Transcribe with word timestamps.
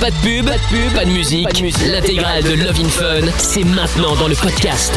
Pas 0.00 0.10
de 0.10 0.16
pub, 0.16 0.46
pas 0.46 0.58
de 0.58 0.62
pub, 0.68 0.92
pas 0.94 1.04
de 1.04 1.10
musique. 1.10 1.48
L'intégrale 1.86 2.42
de 2.42 2.52
Love 2.52 2.80
in 2.80 2.88
Fun, 2.88 3.32
c'est 3.38 3.64
maintenant 3.64 4.14
dans 4.16 4.28
le 4.28 4.34
podcast. 4.34 4.92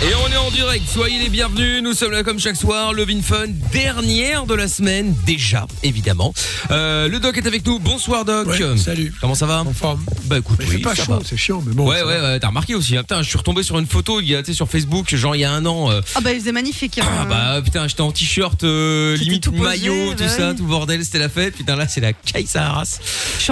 Et 0.00 0.14
on 0.14 0.32
est 0.32 0.36
en 0.36 0.50
direct, 0.52 0.84
soyez 0.88 1.18
les 1.18 1.28
bienvenus, 1.28 1.82
nous 1.82 1.92
sommes 1.92 2.12
là 2.12 2.22
comme 2.22 2.38
chaque 2.38 2.54
soir, 2.54 2.92
Love 2.92 3.10
in 3.10 3.20
Fun, 3.20 3.46
dernière 3.72 4.46
de 4.46 4.54
la 4.54 4.68
semaine, 4.68 5.12
déjà, 5.26 5.66
évidemment. 5.82 6.32
Euh, 6.70 7.08
le 7.08 7.18
doc 7.18 7.36
est 7.36 7.46
avec 7.48 7.66
nous, 7.66 7.80
bonsoir 7.80 8.24
doc. 8.24 8.46
Ouais, 8.46 8.76
salut. 8.78 9.12
Comment 9.20 9.34
ça 9.34 9.46
va 9.46 9.62
En 9.62 9.72
forme. 9.72 10.00
Bah 10.26 10.38
écoute, 10.38 10.60
oui, 10.68 10.78
pas 10.78 10.94
ça 10.94 11.04
chaud, 11.04 11.18
c'est 11.24 11.36
chiant, 11.36 11.64
mais 11.66 11.74
bon. 11.74 11.88
Ouais, 11.88 12.00
ouais, 12.04 12.20
ouais, 12.20 12.38
t'as 12.38 12.46
remarqué 12.46 12.76
aussi. 12.76 12.96
hein. 12.96 13.00
Putain, 13.00 13.22
je 13.24 13.28
suis 13.28 13.38
retombé 13.38 13.64
sur 13.64 13.76
une 13.76 13.86
photo, 13.88 14.20
il 14.20 14.28
y 14.28 14.36
a, 14.36 14.38
tu 14.44 14.52
sais, 14.52 14.54
sur 14.56 14.68
Facebook, 14.68 15.12
genre 15.16 15.34
il 15.34 15.40
y 15.40 15.44
a 15.44 15.50
un 15.50 15.66
an. 15.66 15.90
euh, 15.90 16.00
Ah 16.14 16.20
bah 16.20 16.30
il 16.32 16.38
faisait 16.38 16.52
magnifique. 16.52 16.98
Hein. 16.98 17.04
ah 17.22 17.24
bah 17.24 17.60
putain, 17.64 17.88
j'étais 17.88 18.00
en 18.02 18.12
t-shirt, 18.12 18.62
euh, 18.62 19.16
limite 19.16 19.42
tout 19.42 19.50
posé, 19.50 19.64
maillot, 19.64 20.10
bah 20.10 20.14
tout 20.16 20.28
ça, 20.28 20.50
oui. 20.50 20.56
tout 20.58 20.64
bordel, 20.66 21.04
c'était 21.04 21.18
la 21.18 21.28
fête. 21.28 21.56
Putain, 21.56 21.74
là 21.74 21.88
c'est 21.88 22.00
la 22.00 22.12
caille 22.12 22.46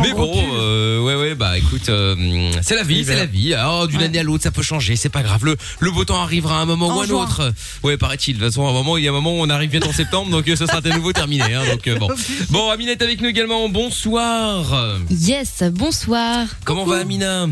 Mais 0.00 0.12
bon, 0.12 0.32
euh, 0.54 1.00
ouais, 1.00 1.16
ouais, 1.16 1.35
bah 1.35 1.58
écoute, 1.58 1.88
euh, 1.88 2.52
c'est 2.63 2.76
la 2.76 2.85
vie, 2.85 3.04
c'est 3.04 3.16
la 3.16 3.26
vie. 3.26 3.52
Alors 3.52 3.88
d'une 3.88 3.99
Ouais. 3.99 4.04
année 4.04 4.21
à 4.21 4.22
l'autre, 4.22 4.44
ça 4.44 4.52
peut 4.52 4.63
changer, 4.63 4.94
c'est 4.94 5.08
pas 5.08 5.22
grave. 5.24 5.44
Le, 5.44 5.57
le 5.80 5.90
beau 5.90 6.04
temps 6.04 6.22
arrivera 6.36 6.58
à 6.58 6.63
un 6.63 6.67
moment 6.67 6.89
En 6.89 6.96
ou 6.96 7.00
à 7.00 7.04
un 7.04 7.07
juin. 7.07 7.22
autre. 7.25 7.53
Ouais, 7.82 7.96
paraît-il. 7.96 8.35
De 8.35 8.40
toute 8.40 8.49
façon, 8.50 8.67
à 8.67 8.71
un 8.71 8.72
moment, 8.72 8.96
il 8.96 9.04
y 9.04 9.08
a 9.08 9.11
un 9.11 9.14
moment 9.14 9.32
où 9.32 9.40
on 9.40 9.49
arrive 9.49 9.71
bientôt 9.71 9.89
en 9.89 9.93
septembre, 9.93 10.31
donc 10.31 10.46
euh, 10.49 10.57
ce 10.57 10.67
sera 10.67 10.79
à 10.85 10.96
nouveau 10.96 11.13
terminé. 11.13 11.54
Hein, 11.54 11.63
donc 11.71 11.86
euh, 11.86 11.99
bon. 11.99 12.08
Bon, 12.50 12.71
Amina 12.71 12.93
est 12.93 13.03
avec 13.03 13.21
nous 13.21 13.29
également. 13.29 13.68
Bonsoir. 13.68 14.99
Yes, 15.11 15.63
bonsoir. 15.72 16.46
Comment 16.64 16.85
va 16.85 16.99
Amina? 16.99 17.46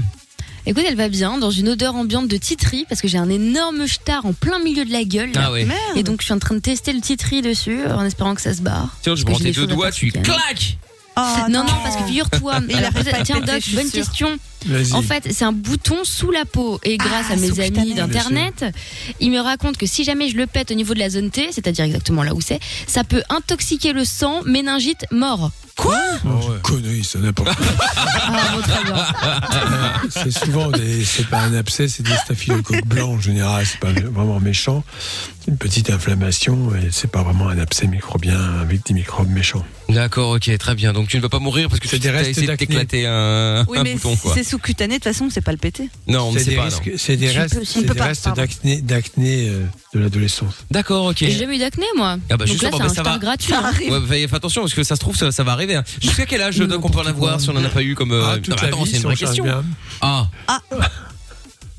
Écoute, 0.66 0.84
elle 0.87 0.97
va 0.97 1.09
bien, 1.09 1.37
dans 1.39 1.51
une 1.51 1.69
odeur 1.69 1.95
ambiante 1.95 2.28
de 2.28 2.37
titri, 2.37 2.87
parce 2.89 3.01
que 3.02 3.09
j'ai 3.09 3.19
un 3.19 3.28
énorme 3.28 3.87
star 3.87 4.25
en 4.25 4.33
plein 4.33 4.59
milieu 4.61 4.84
de 4.84 4.92
la 4.92 5.05
gueule. 5.05 5.33
Ah 5.37 5.53
ouais. 5.53 5.66
Et 5.97 6.03
donc 6.03 6.20
je 6.20 6.27
suis 6.27 6.33
en 6.34 6.39
train 6.39 6.55
de 6.55 6.61
tester 6.61 6.92
le 6.92 7.01
titri 7.01 7.42
dessus, 7.42 7.80
en 7.87 8.05
espérant 8.05 8.34
que 8.34 8.41
ça 8.41 8.55
se 8.55 8.62
barre. 8.62 8.97
Tiens, 9.03 9.14
je 9.14 9.25
prends 9.25 9.39
tes 9.39 9.53
deux 9.53 9.66
doigts, 9.66 9.91
tu 9.91 10.11
claques. 10.11 10.78
Ah, 11.16 11.47
non, 11.48 11.61
non, 11.61 11.73
parce 11.84 11.97
que 11.97 12.05
figure-toi. 12.05 12.61
Tiens, 13.25 13.41
Doc, 13.41 13.62
bonne 13.75 13.91
question. 13.91 14.37
En 14.92 15.02
fait, 15.02 15.28
c'est 15.33 15.44
un 15.44 15.52
bouton 15.52 16.05
sous 16.05 16.30
la 16.30 16.44
peau. 16.44 16.80
Et 16.84 16.97
grâce 16.97 17.27
Ah, 17.30 17.34
à 17.34 17.36
mes 17.36 17.61
amis 17.61 17.94
d'internet, 17.94 18.64
ils 19.20 19.30
me 19.30 19.41
racontent 19.41 19.78
que 19.78 19.86
si 19.86 20.05
jamais 20.05 20.28
je 20.28 20.36
le 20.36 20.47
pète 20.47 20.70
au 20.70 20.75
niveau 20.75 20.94
de 20.94 20.98
la 20.98 21.11
zone 21.11 21.30
T, 21.30 21.48
c'est-à-dire 21.52 21.84
exactement 21.84 22.22
là 22.22 22.34
où 22.34 22.41
c'est, 22.41 22.61
ça 22.86 23.05
peut 23.05 23.22
intoxiquer 23.28 23.92
le 23.92 24.05
sang, 24.05 24.42
méningite, 24.44 25.05
mort. 25.11 25.50
Quoi 25.77 25.98
Oh, 26.24 26.50
Connerie, 26.62 27.02
c'est 27.02 27.19
n'importe 27.19 27.55
quoi. 27.56 27.66
Ah, 28.27 30.00
c'est 30.11 30.30
souvent 30.30 30.70
des, 30.70 31.05
c'est 31.05 31.27
pas 31.28 31.41
un 31.41 31.55
abcès, 31.55 31.89
c'est 31.89 32.02
des 32.02 32.17
staphylocoques 32.17 32.86
blancs 32.86 33.19
en 33.19 33.20
général, 33.20 33.67
c'est 33.67 33.78
pas 33.80 33.91
vraiment 33.92 34.41
méchant. 34.41 34.83
C'est 35.41 35.50
une 35.50 35.58
petite 35.58 35.91
inflammation 35.91 36.74
et 36.74 36.89
c'est 36.91 37.11
pas 37.11 37.22
vraiment 37.22 37.48
un 37.48 37.58
abcès 37.58 37.86
microbien 37.86 38.41
avec 38.61 38.86
des 38.86 38.94
microbes 38.94 39.28
méchants. 39.30 39.64
D'accord, 39.91 40.30
ok, 40.30 40.56
très 40.58 40.74
bien. 40.74 40.92
Donc 40.92 41.08
tu 41.08 41.17
ne 41.19 41.22
vas 41.22 41.28
pas 41.28 41.39
mourir 41.39 41.69
parce 41.69 41.80
que 41.80 41.89
tu 41.89 41.98
des 41.98 42.08
as 42.08 42.28
essayé 42.28 42.46
de 42.46 42.55
t'éclater 42.56 43.06
un, 43.06 43.64
Oui, 43.69 43.78
un 43.78 43.83
mais 43.83 43.94
bouton, 43.94 44.17
quoi. 44.17 44.33
c'est 44.34 44.44
sous-cutané, 44.55 44.98
de 44.98 45.02
toute 45.02 45.12
façon, 45.12 45.28
c'est 45.30 45.41
pas 45.41 45.50
le 45.52 45.58
péter. 45.58 45.88
Non, 46.06 46.28
on 46.28 46.33
ne 46.33 46.38
C'est 46.38 46.44
sait 46.44 46.50
des, 46.50 46.56
pas. 46.56 46.69
c'est 46.97 47.16
des 47.16 47.30
restes, 47.30 47.58
des 47.94 48.00
restes 48.00 48.28
d'acné, 48.36 48.80
d'acné 48.80 49.48
euh, 49.48 49.64
de 49.94 49.98
l'adolescence. 50.00 50.55
D'accord, 50.70 51.06
ok. 51.06 51.16
J'ai 51.19 51.30
jamais 51.33 51.56
eu 51.56 51.58
d'acné, 51.58 51.86
moi. 51.96 52.16
Ah 52.30 52.36
bah, 52.36 52.44
Donc 52.46 52.62
là, 52.62 52.69
c'est 52.72 52.78
bah, 52.78 52.84
un 52.84 52.88
ça 52.88 53.02
va. 53.02 53.19
gratuit. 53.19 53.52
Ça 53.52 53.58
hein. 53.58 53.64
arrive. 53.64 53.91
Ouais, 53.92 54.27
fais 54.28 54.34
attention 54.36 54.62
parce 54.62 54.74
que 54.74 54.84
ça 54.84 54.94
se 54.94 55.00
trouve 55.00 55.16
ça, 55.16 55.33
ça 55.33 55.42
va 55.42 55.52
arriver. 55.52 55.74
hein. 55.74 55.84
Jusqu'à 56.00 56.27
quel 56.27 56.41
âge 56.42 56.56
donc 56.58 56.84
on 56.84 56.88
peut 56.91 57.00
en 57.00 57.06
avoir 57.06 57.41
si 57.41 57.50
on 57.50 57.52
n'en 57.55 57.64
a 57.64 57.69
pas 57.69 57.83
eu 57.83 57.94
comme 57.94 58.12
euh, 58.12 58.24
ah, 58.34 58.38
toute 58.38 58.61
la 58.61 58.69
attends, 58.69 58.84
c'est 58.84 58.92
une 58.98 59.06
on 59.06 59.08
vraie 59.08 59.16
question. 59.16 59.44
bien. 59.44 59.64
Ah, 60.00 60.28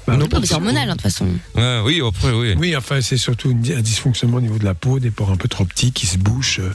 Bah, 0.07 0.17
Non, 0.17 0.27
mais 0.39 0.45
c'est 0.45 0.53
hormonal, 0.53 0.87
hein, 0.89 0.95
de 0.95 1.01
toute 1.01 1.01
façon. 1.01 1.27
oui, 1.85 2.01
après 2.07 2.31
oui. 2.31 2.53
Oui, 2.57 2.75
enfin, 2.75 3.01
c'est 3.01 3.17
surtout 3.17 3.49
un 3.51 3.81
dysfonctionnement 3.81 4.37
au 4.37 4.41
niveau 4.41 4.59
de 4.59 4.65
la 4.65 4.75
peau, 4.75 4.99
des 4.99 5.09
pores 5.11 5.31
un 5.31 5.35
peu 5.37 5.47
trop 5.47 5.65
petits 5.65 5.91
qui 5.91 6.05
se 6.05 6.17
bouchent, 6.17 6.59
euh, 6.59 6.71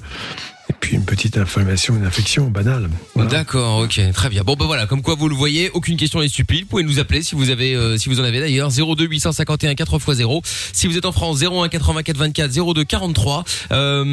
puis 0.80 0.96
une 0.96 1.04
petite 1.04 1.36
inflammation, 1.36 1.94
une 1.96 2.06
infection 2.06 2.48
banale. 2.50 2.88
Voilà. 3.14 3.30
D'accord, 3.30 3.78
ok, 3.80 4.00
très 4.14 4.28
bien. 4.30 4.42
Bon 4.42 4.54
bah 4.54 4.64
voilà, 4.66 4.86
comme 4.86 5.02
quoi 5.02 5.14
vous 5.14 5.28
le 5.28 5.34
voyez, 5.34 5.70
aucune 5.74 5.96
question 5.96 6.20
n'est 6.20 6.28
stupide. 6.28 6.62
Vous 6.62 6.66
pouvez 6.68 6.82
nous 6.82 6.98
appeler 6.98 7.22
si 7.22 7.34
vous 7.34 7.50
avez, 7.50 7.74
euh, 7.74 7.98
si 7.98 8.08
vous 8.08 8.18
en 8.20 8.24
avez 8.24 8.40
d'ailleurs, 8.40 8.70
02 8.70 9.04
851 9.06 9.72
4x0. 9.74 10.42
Si 10.72 10.86
vous 10.86 10.96
êtes 10.96 11.04
en 11.04 11.12
France, 11.12 11.40
01 11.42 11.69
84 11.69 12.16
24 12.16 12.74
02 12.74 12.84
43. 12.84 13.44
Euh, 13.72 14.04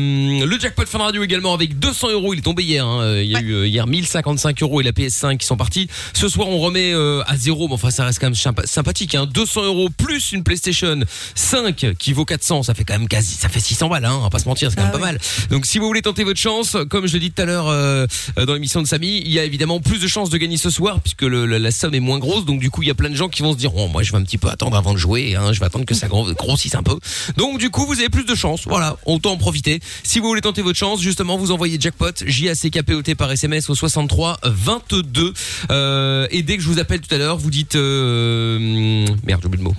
le 0.45 0.59
jackpot 0.59 0.85
fin 0.85 0.97
de 0.99 1.03
radio 1.03 1.23
également 1.23 1.53
avec 1.53 1.79
200 1.79 2.11
euros. 2.11 2.33
Il 2.33 2.39
est 2.39 2.43
tombé 2.43 2.63
hier. 2.63 2.85
hein. 2.85 3.17
Il 3.21 3.27
y 3.31 3.35
a 3.35 3.41
eu 3.41 3.53
euh, 3.53 3.67
hier 3.67 3.87
1055 3.87 4.61
euros 4.63 4.81
et 4.81 4.83
la 4.83 4.91
PS5 4.91 5.37
qui 5.37 5.45
sont 5.45 5.57
partis. 5.57 5.87
Ce 6.13 6.27
soir 6.27 6.47
on 6.49 6.57
remet 6.59 6.91
euh, 6.93 7.23
à 7.27 7.37
zéro, 7.37 7.67
mais 7.67 7.75
enfin 7.75 7.91
ça 7.91 8.03
reste 8.05 8.19
quand 8.19 8.27
même 8.27 8.33
sympa- 8.35 8.65
sympathique. 8.67 9.15
Hein. 9.15 9.25
200 9.31 9.63
euros 9.65 9.89
plus 9.89 10.31
une 10.33 10.43
PlayStation 10.43 10.99
5 11.35 11.93
qui 11.97 12.13
vaut 12.13 12.25
400, 12.25 12.63
ça 12.63 12.73
fait 12.73 12.83
quand 12.83 12.97
même 12.97 13.07
quasi, 13.07 13.35
ça 13.35 13.47
fait 13.49 13.59
600 13.59 13.87
balles. 13.89 14.05
Hein, 14.05 14.15
on 14.17 14.21
va 14.23 14.29
pas 14.29 14.39
se 14.39 14.47
mentir, 14.49 14.69
c'est 14.69 14.75
quand 14.75 14.83
même 14.83 14.91
Ah 14.95 14.97
pas 14.97 15.05
oui. 15.05 15.11
mal. 15.13 15.19
Donc 15.49 15.65
si 15.65 15.79
vous 15.79 15.85
voulez 15.87 16.01
tenter 16.01 16.23
votre 16.23 16.39
chance, 16.39 16.56
comme 16.89 17.07
je 17.07 17.13
l'ai 17.13 17.19
dit 17.19 17.31
tout 17.31 17.41
à 17.41 17.45
l'heure 17.45 17.67
euh, 17.67 18.05
dans 18.45 18.53
l'émission 18.53 18.81
de 18.81 18.87
Samy, 18.87 19.21
il 19.25 19.31
y 19.31 19.39
a 19.39 19.43
évidemment 19.43 19.79
plus 19.79 19.99
de 19.99 20.07
chances 20.07 20.29
de 20.29 20.37
gagner 20.37 20.57
ce 20.57 20.69
soir 20.69 20.99
puisque 21.01 21.23
la, 21.23 21.71
somme 21.71 21.93
est 21.95 21.99
moins 21.99 22.19
grosse. 22.19 22.45
Donc 22.45 22.59
du 22.59 22.69
coup, 22.69 22.83
il 22.83 22.87
y 22.87 22.91
a 22.91 22.95
plein 22.95 23.09
de 23.09 23.15
gens 23.15 23.29
qui 23.29 23.41
vont 23.41 23.53
se 23.53 23.57
dire, 23.57 23.75
oh, 23.75 23.87
moi 23.87 24.03
je 24.03 24.11
vais 24.11 24.17
un 24.17 24.23
petit 24.23 24.37
peu 24.37 24.49
attendre 24.49 24.75
avant 24.77 24.93
de 24.93 24.97
jouer, 24.97 25.35
hein, 25.35 25.53
je 25.53 25.59
vais 25.59 25.65
attendre 25.65 25.85
que 25.85 25.95
ça 25.95 26.07
gro- 26.07 26.31
grossisse 26.33 26.75
un 26.75 26.83
peu. 26.83 26.97
Donc 27.37 27.59
du 27.59 27.69
coup, 27.69 27.85
vous 27.85 27.99
avez 27.99 28.09
plus 28.09 28.25
de 28.25 28.35
chances. 28.35 28.61
Voilà, 28.67 28.97
autant 29.05 29.31
en 29.31 29.37
profiter. 29.37 29.79
Si 30.03 30.19
vous 30.19 30.27
voulez 30.27 30.41
tenter 30.41 30.61
votre 30.61 30.77
chance, 30.77 31.01
justement, 31.01 31.37
vous 31.37 31.51
envoyez 31.51 31.77
jackpot 31.79 32.11
J 32.25 32.49
A 32.49 32.55
C 32.55 32.69
K 32.69 32.81
P 32.83 32.93
O 32.93 33.01
T 33.01 33.15
par 33.15 33.31
SMS 33.31 33.69
au 33.69 33.75
63 33.75 34.39
22 34.43 35.33
euh, 35.71 36.27
et 36.31 36.43
dès 36.43 36.57
que 36.57 36.63
je 36.63 36.67
vous 36.67 36.79
appelle 36.79 37.01
tout 37.01 37.13
à 37.13 37.17
l'heure, 37.17 37.37
vous 37.37 37.49
dites 37.51 37.75
euh, 37.75 39.05
merde, 39.23 39.41
j'ai 39.41 39.47
oublié 39.47 39.63
le 39.63 39.69
mot. 39.69 39.75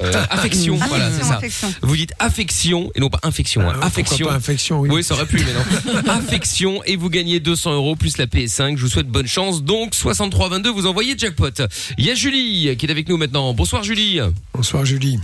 Euh, 0.00 0.12
affection, 0.30 0.76
voilà, 0.88 1.10
c'est 1.10 1.22
ça. 1.24 1.36
affection. 1.36 1.72
Vous 1.82 1.96
dites 1.96 2.12
affection 2.18 2.90
et 2.94 3.00
non 3.00 3.08
pas 3.10 3.20
infection. 3.22 3.60
hein. 3.62 3.74
Ah, 3.80 3.86
affection. 3.86 4.26
pas 4.26 4.34
infection, 4.34 4.80
oui. 4.80 4.88
Oui, 4.92 5.04
ça 5.04 5.14
aurait 5.14 5.26
pu, 5.26 5.36
mais 5.44 5.52
non. 5.92 6.00
Affection 6.12 6.82
et 6.84 6.96
vous 6.96 7.10
gagnez 7.10 7.38
200 7.40 7.72
euros 7.74 7.94
plus 7.96 8.18
la 8.18 8.26
PS5. 8.26 8.76
Je 8.76 8.82
vous 8.82 8.88
souhaite 8.88 9.06
bonne 9.08 9.26
chance. 9.28 9.62
Donc 9.62 9.94
6322, 9.94 10.70
vous 10.70 10.86
envoyez 10.86 11.16
jackpot. 11.16 11.50
Il 11.98 12.04
y 12.06 12.10
a 12.10 12.14
Julie 12.14 12.76
qui 12.76 12.86
est 12.86 12.90
avec 12.90 13.08
nous 13.08 13.16
maintenant. 13.16 13.52
Bonsoir 13.54 13.82
Julie. 13.84 14.18
Bonsoir 14.52 14.84
Julie. 14.84 15.18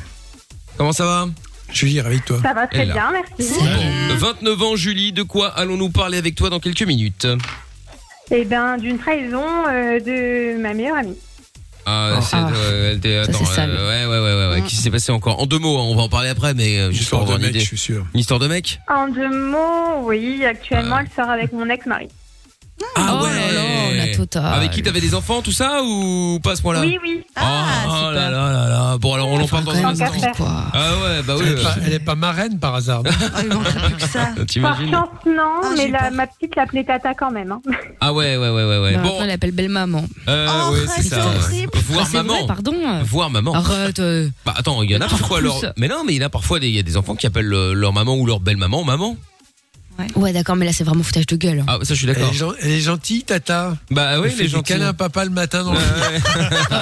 Comment 0.76 0.92
ça 0.92 1.04
va? 1.04 1.28
Julie, 1.72 2.00
avec 2.00 2.24
toi. 2.24 2.38
Ça 2.42 2.52
va 2.52 2.66
très 2.66 2.84
bien, 2.86 3.12
merci. 3.12 3.52
Bon, 4.08 4.16
29 4.16 4.62
ans 4.62 4.76
Julie. 4.76 5.12
De 5.12 5.22
quoi 5.22 5.48
allons-nous 5.48 5.90
parler 5.90 6.18
avec 6.18 6.34
toi 6.34 6.50
dans 6.50 6.58
quelques 6.60 6.82
minutes? 6.82 7.26
Eh 8.32 8.44
bien, 8.44 8.76
d'une 8.78 8.98
trahison 8.98 9.44
euh, 9.68 9.98
de 10.00 10.60
ma 10.60 10.72
meilleure 10.74 10.96
amie. 10.96 11.16
Ah, 11.90 12.16
Oh. 12.18 12.20
c'est, 12.22 12.36
Ah. 12.36 12.50
euh, 12.54 12.96
euh, 13.04 13.26
ouais, 13.26 14.06
ouais, 14.06 14.06
ouais, 14.06 14.20
ouais, 14.20 14.48
ouais. 14.50 14.60
Mm. 14.60 14.62
Qu'est-ce 14.64 14.76
qui 14.76 14.82
s'est 14.82 14.90
passé 14.90 15.12
encore? 15.12 15.40
En 15.40 15.46
deux 15.46 15.58
mots, 15.58 15.78
hein, 15.78 15.84
on 15.86 15.96
va 15.96 16.02
en 16.02 16.08
parler 16.08 16.28
après, 16.28 16.54
mais 16.54 16.78
euh, 16.78 16.90
juste 16.92 17.10
pour 17.10 17.20
Histoire 17.20 17.20
de 17.22 17.24
avoir 17.26 17.36
une 17.38 17.42
mec, 17.46 17.50
idée. 17.50 17.60
je 17.60 17.66
suis 17.66 17.78
sûr. 17.78 18.06
Une 18.14 18.20
histoire 18.20 18.38
de 18.40 18.46
mec? 18.46 18.80
En 18.88 19.08
deux 19.08 19.28
mots, 19.28 20.02
oui, 20.04 20.44
actuellement, 20.44 20.96
Ah. 20.98 21.02
elle 21.04 21.10
sort 21.14 21.30
avec 21.30 21.52
mon 21.52 21.68
ex-mari. 21.68 22.08
Ah 22.96 23.20
oh 23.22 23.26
là 23.26 23.32
Avec 24.36 24.70
qui 24.72 24.82
t'avais 24.82 25.00
des 25.00 25.14
enfants, 25.14 25.42
tout 25.42 25.52
ça, 25.52 25.82
ou 25.82 26.38
pas 26.42 26.52
à 26.52 26.56
ce 26.56 26.62
point-là 26.62 26.80
Oui, 26.80 26.98
oui. 27.02 27.22
Ah, 27.36 27.64
oh, 27.86 27.90
super. 27.90 28.10
là 28.12 28.30
là 28.30 28.52
là 28.52 28.68
là. 28.68 28.98
Bon, 28.98 29.14
alors 29.14 29.28
on 29.28 29.40
en 29.40 29.46
parle 29.46 29.64
dans 29.64 29.72
un 29.74 29.84
instant. 29.88 30.06
Ah 30.72 30.92
ouais, 31.02 31.22
bah 31.26 31.34
oui. 31.38 31.44
Elle 31.46 31.58
est, 31.58 31.62
pas, 31.62 31.74
elle 31.86 31.92
est 31.94 31.98
pas 32.00 32.14
marraine 32.14 32.58
par 32.58 32.74
hasard. 32.74 33.02
non 33.02 33.10
Ah, 33.34 33.40
il 33.42 33.48
manquerait 33.52 33.80
plus 33.88 33.94
que 33.96 34.08
ça. 34.10 34.28
Par 34.62 34.78
chance, 34.78 35.08
non, 35.26 35.60
Ah, 35.62 35.68
mais 35.76 35.88
la, 35.88 36.10
ma 36.10 36.26
petite 36.26 36.56
l'appelait 36.56 36.84
Tata 36.84 37.14
quand 37.14 37.30
même. 37.30 37.52
hein. 37.52 37.60
Ah 38.00 38.12
ouais, 38.12 38.36
ouais, 38.36 38.48
ouais, 38.50 38.64
ouais, 38.64 38.78
ouais. 38.78 38.94
Bah, 38.94 39.00
bon, 39.02 39.08
Après, 39.10 39.24
elle 39.24 39.30
appelle 39.30 39.52
belle 39.52 39.68
maman. 39.68 40.04
euh, 40.28 40.46
Oh, 40.68 40.72
ouais, 40.72 40.80
c'est 40.96 41.02
ça. 41.02 41.16
ouais. 41.28 41.66
Voir 41.88 42.04
Ah, 42.04 42.08
c'est 42.10 42.16
maman. 42.18 42.34
vrai, 42.34 42.46
pardon. 42.46 42.74
Voir 43.04 43.30
maman. 43.30 43.54
Arrête. 43.54 43.98
euh. 44.00 44.28
Bah 44.44 44.54
attends, 44.56 44.82
il 44.82 44.90
y 44.90 44.96
en 44.96 45.00
a 45.00 45.08
parfois 45.08 45.40
leur. 45.40 45.60
Mais 45.76 45.88
non, 45.88 46.02
mais 46.06 46.14
il 46.14 46.20
y 46.20 46.22
en 46.22 46.26
a 46.26 46.30
parfois 46.30 46.58
des, 46.60 46.68
il 46.68 46.74
y 46.74 46.78
a 46.78 46.82
des 46.82 46.96
enfants 46.96 47.14
qui 47.14 47.26
appellent 47.26 47.52
euh, 47.52 47.72
leur 47.72 47.92
maman 47.92 48.16
ou 48.16 48.26
leur 48.26 48.40
belle 48.40 48.56
maman 48.56 48.84
maman. 48.84 49.16
Ouais, 50.16 50.32
d'accord, 50.32 50.56
mais 50.56 50.66
là, 50.66 50.72
c'est 50.72 50.84
vraiment 50.84 51.02
foutage 51.02 51.26
de 51.26 51.36
gueule. 51.36 51.64
Ah 51.66 51.78
ça, 51.82 51.94
je 51.94 52.00
suis 52.00 52.08
Elle 52.08 52.14
d'accord. 52.14 52.30
est, 52.32 52.36
gen- 52.36 52.54
elle 52.60 52.70
est 52.72 52.80
gentille, 52.80 53.22
Tata. 53.24 53.76
Bah 53.90 54.20
oui, 54.20 54.28
elle 54.32 54.38
les 54.38 54.48
gens. 54.48 54.62
câlins 54.62 54.88
à 54.88 54.92
papa 54.92 55.24
le 55.24 55.30
matin 55.30 55.64
dans 55.64 55.72
le 55.72 55.78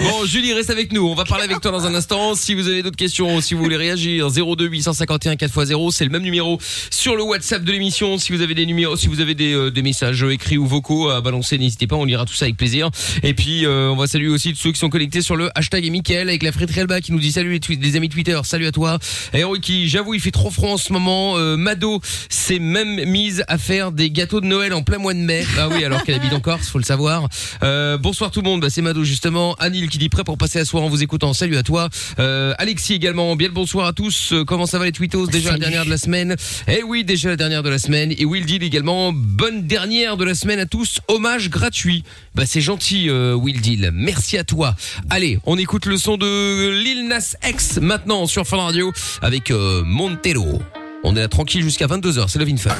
Bon, 0.00 0.24
Julie, 0.26 0.52
reste 0.52 0.70
avec 0.70 0.92
nous. 0.92 1.06
On 1.06 1.14
va 1.14 1.24
parler 1.24 1.44
avec 1.44 1.60
toi 1.60 1.70
dans 1.70 1.86
un 1.86 1.94
instant. 1.94 2.34
Si 2.34 2.54
vous 2.54 2.68
avez 2.68 2.82
d'autres 2.82 2.96
questions, 2.96 3.40
si 3.40 3.54
vous 3.54 3.62
voulez 3.62 3.76
réagir, 3.76 4.28
02 4.30 4.66
851 4.68 5.34
4x0, 5.34 5.90
c'est 5.92 6.04
le 6.04 6.10
même 6.10 6.22
numéro 6.22 6.58
sur 6.90 7.16
le 7.16 7.22
WhatsApp 7.22 7.64
de 7.64 7.72
l'émission. 7.72 8.18
Si 8.18 8.32
vous 8.32 8.40
avez 8.40 8.54
des 8.54 8.66
numéros, 8.66 8.96
si 8.96 9.06
vous 9.08 9.20
avez 9.20 9.34
des, 9.34 9.52
euh, 9.54 9.70
des 9.70 9.82
messages 9.82 10.22
écrits 10.24 10.58
ou 10.58 10.66
vocaux 10.66 11.08
à 11.10 11.20
balancer, 11.20 11.58
n'hésitez 11.58 11.86
pas, 11.86 11.96
on 11.96 12.04
lira 12.04 12.24
tout 12.24 12.34
ça 12.34 12.44
avec 12.44 12.56
plaisir. 12.56 12.90
Et 13.22 13.34
puis, 13.34 13.64
euh, 13.66 13.90
on 13.90 13.96
va 13.96 14.06
saluer 14.06 14.28
aussi 14.28 14.52
tous 14.52 14.58
ceux 14.60 14.72
qui 14.72 14.78
sont 14.78 14.88
connectés 14.90 15.22
sur 15.22 15.36
le 15.36 15.50
hashtag 15.54 15.84
et 15.84 15.90
Mickaël 15.90 16.28
avec 16.28 16.42
la 16.42 16.52
friterie 16.52 16.76
qui 17.02 17.12
nous 17.12 17.18
dit 17.18 17.32
salut 17.32 17.52
les, 17.52 17.58
twi- 17.60 17.78
les 17.80 17.96
amis 17.96 18.08
Twitter, 18.08 18.38
salut 18.44 18.66
à 18.66 18.72
toi. 18.72 18.98
Et 19.32 19.42
qui, 19.62 19.88
j'avoue, 19.88 20.14
il 20.14 20.20
fait 20.20 20.30
trop 20.30 20.50
froid 20.50 20.70
en 20.72 20.76
ce 20.76 20.92
moment. 20.92 21.38
Euh, 21.38 21.56
Mado 21.56 22.00
s'est 22.28 22.58
même 22.58 23.04
mise 23.04 23.44
à 23.48 23.58
faire 23.58 23.92
des 23.92 24.10
gâteaux 24.10 24.40
de 24.40 24.46
Noël 24.46 24.72
en 24.74 24.82
plein 24.82 24.98
mois 24.98 25.14
de 25.14 25.18
mai. 25.18 25.44
Ah 25.58 25.68
oui, 25.68 25.84
alors 25.84 26.02
qu'elle 26.04 26.16
habite 26.16 26.32
en 26.32 26.40
Corse, 26.40 26.68
faut 26.68 26.78
le 26.78 26.84
savoir. 26.84 27.28
Euh, 27.62 27.98
bonsoir 27.98 28.30
tout 28.30 28.40
le 28.40 28.48
monde, 28.48 28.60
bah, 28.60 28.70
c'est 28.70 28.82
Mado 28.82 29.04
justement. 29.04 29.54
Anil 29.54 29.88
qui 29.88 29.98
dit 29.98 30.08
prêt 30.08 30.24
pour 30.24 30.38
passer 30.38 30.58
la 30.58 30.64
soirée 30.64 30.86
en 30.86 30.88
vous 30.88 31.02
écoutant. 31.02 31.32
Salut 31.32 31.56
à 31.56 31.62
toi. 31.62 31.88
Euh, 32.18 32.54
Alexis 32.58 32.94
également. 32.94 33.36
Bien 33.36 33.48
le 33.48 33.54
bonsoir 33.54 33.86
à 33.86 33.92
tous. 33.92 34.32
Euh, 34.32 34.44
comment 34.44 34.66
ça 34.66 34.78
va 34.78 34.84
les 34.84 34.92
tweetos? 34.92 35.26
Déjà 35.26 35.52
la 35.52 35.58
dernière 35.58 35.84
de 35.84 35.90
la 35.90 35.98
semaine. 35.98 36.36
Eh 36.68 36.82
oui, 36.82 37.04
déjà 37.04 37.30
la 37.30 37.36
dernière 37.36 37.62
de 37.62 37.70
la 37.70 37.78
semaine. 37.78 38.12
Et 38.16 38.24
Will 38.24 38.46
Deal 38.46 38.62
également. 38.62 39.12
Bonne 39.12 39.66
dernière 39.66 40.16
de 40.16 40.24
la 40.24 40.34
semaine 40.34 40.58
à 40.58 40.66
tous. 40.66 41.00
Hommage 41.08 41.50
gratuit. 41.50 42.04
Bah 42.34 42.44
c'est 42.46 42.60
gentil 42.60 43.10
Will 43.10 43.60
Deal. 43.60 43.90
Merci 43.92 44.38
à 44.38 44.44
toi. 44.44 44.74
Allez, 45.10 45.38
on 45.44 45.58
écoute 45.58 45.86
le 45.86 45.96
son 45.96 46.16
de 46.16 46.70
Lil 46.70 47.08
Nas 47.08 47.34
X 47.46 47.78
maintenant 47.80 48.26
sur 48.26 48.46
Fun 48.46 48.58
Radio 48.58 48.92
avec 49.22 49.50
Montero. 49.50 50.62
On 51.04 51.14
est 51.16 51.20
là 51.20 51.28
tranquille 51.28 51.62
jusqu'à 51.62 51.86
22h, 51.86 52.28
c'est 52.28 52.38
Love 52.38 52.48
in 52.48 52.56
Fun. 52.56 52.74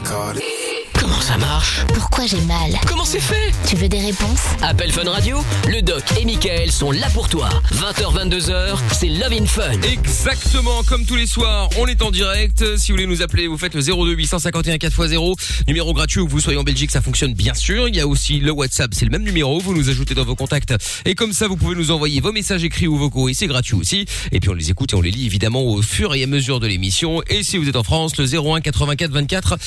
Comment 0.98 1.20
ça 1.20 1.36
marche 1.36 1.84
Pourquoi 1.94 2.26
j'ai 2.26 2.40
mal 2.42 2.72
Comment 2.86 3.04
c'est 3.04 3.20
fait 3.20 3.52
Tu 3.68 3.76
veux 3.76 3.88
des 3.88 4.00
réponses 4.00 4.40
Appel 4.62 4.90
Fun 4.92 5.08
Radio, 5.08 5.38
le 5.68 5.82
doc 5.82 6.02
et 6.20 6.24
Michael 6.24 6.72
sont 6.72 6.90
là 6.90 7.08
pour 7.12 7.28
toi. 7.28 7.48
20h, 7.72 8.28
22h, 8.28 8.78
c'est 8.92 9.08
Love 9.08 9.32
in 9.32 9.46
Fun. 9.46 9.80
Exactement, 9.82 10.82
comme 10.84 11.04
tous 11.04 11.16
les 11.16 11.26
soirs, 11.26 11.68
on 11.78 11.86
est 11.86 12.02
en 12.02 12.10
direct. 12.10 12.76
Si 12.76 12.90
vous 12.90 12.96
voulez 12.96 13.06
nous 13.06 13.22
appeler, 13.22 13.46
vous 13.46 13.58
faites 13.58 13.74
le 13.74 13.82
02 13.82 14.12
851 14.14 14.76
4x0, 14.76 15.34
numéro 15.68 15.92
gratuit 15.92 16.20
où 16.20 16.28
vous 16.28 16.40
soyez 16.40 16.58
en 16.58 16.64
Belgique, 16.64 16.90
ça 16.90 17.00
fonctionne 17.00 17.34
bien 17.34 17.54
sûr. 17.54 17.88
Il 17.88 17.96
y 17.96 18.00
a 18.00 18.06
aussi 18.06 18.38
le 18.38 18.50
WhatsApp, 18.50 18.92
c'est 18.94 19.04
le 19.04 19.10
même 19.10 19.24
numéro, 19.24 19.58
vous 19.60 19.74
nous 19.74 19.88
ajoutez 19.90 20.14
dans 20.14 20.24
vos 20.24 20.36
contacts. 20.36 20.74
Et 21.04 21.14
comme 21.14 21.32
ça, 21.32 21.48
vous 21.48 21.56
pouvez 21.56 21.76
nous 21.76 21.90
envoyer 21.90 22.20
vos 22.20 22.32
messages 22.32 22.64
écrits 22.64 22.86
ou 22.88 22.96
vocaux 22.96 23.28
et 23.28 23.34
c'est 23.34 23.46
gratuit 23.46 23.74
aussi. 23.74 24.06
Et 24.32 24.40
puis 24.40 24.50
on 24.50 24.54
les 24.54 24.70
écoute 24.70 24.92
et 24.92 24.96
on 24.96 25.02
les 25.02 25.10
lit 25.10 25.26
évidemment 25.26 25.62
au 25.62 25.82
fur 25.82 26.14
et 26.14 26.22
à 26.22 26.26
mesure 26.26 26.60
de 26.60 26.66
l'émission. 26.66 27.22
Et 27.28 27.42
si 27.42 27.58
vous 27.58 27.68
êtes 27.68 27.76
en 27.76 27.84
France, 27.84 28.16
le 28.16 28.24
01 28.24 28.60
84 28.60 29.10
24 29.10 29.58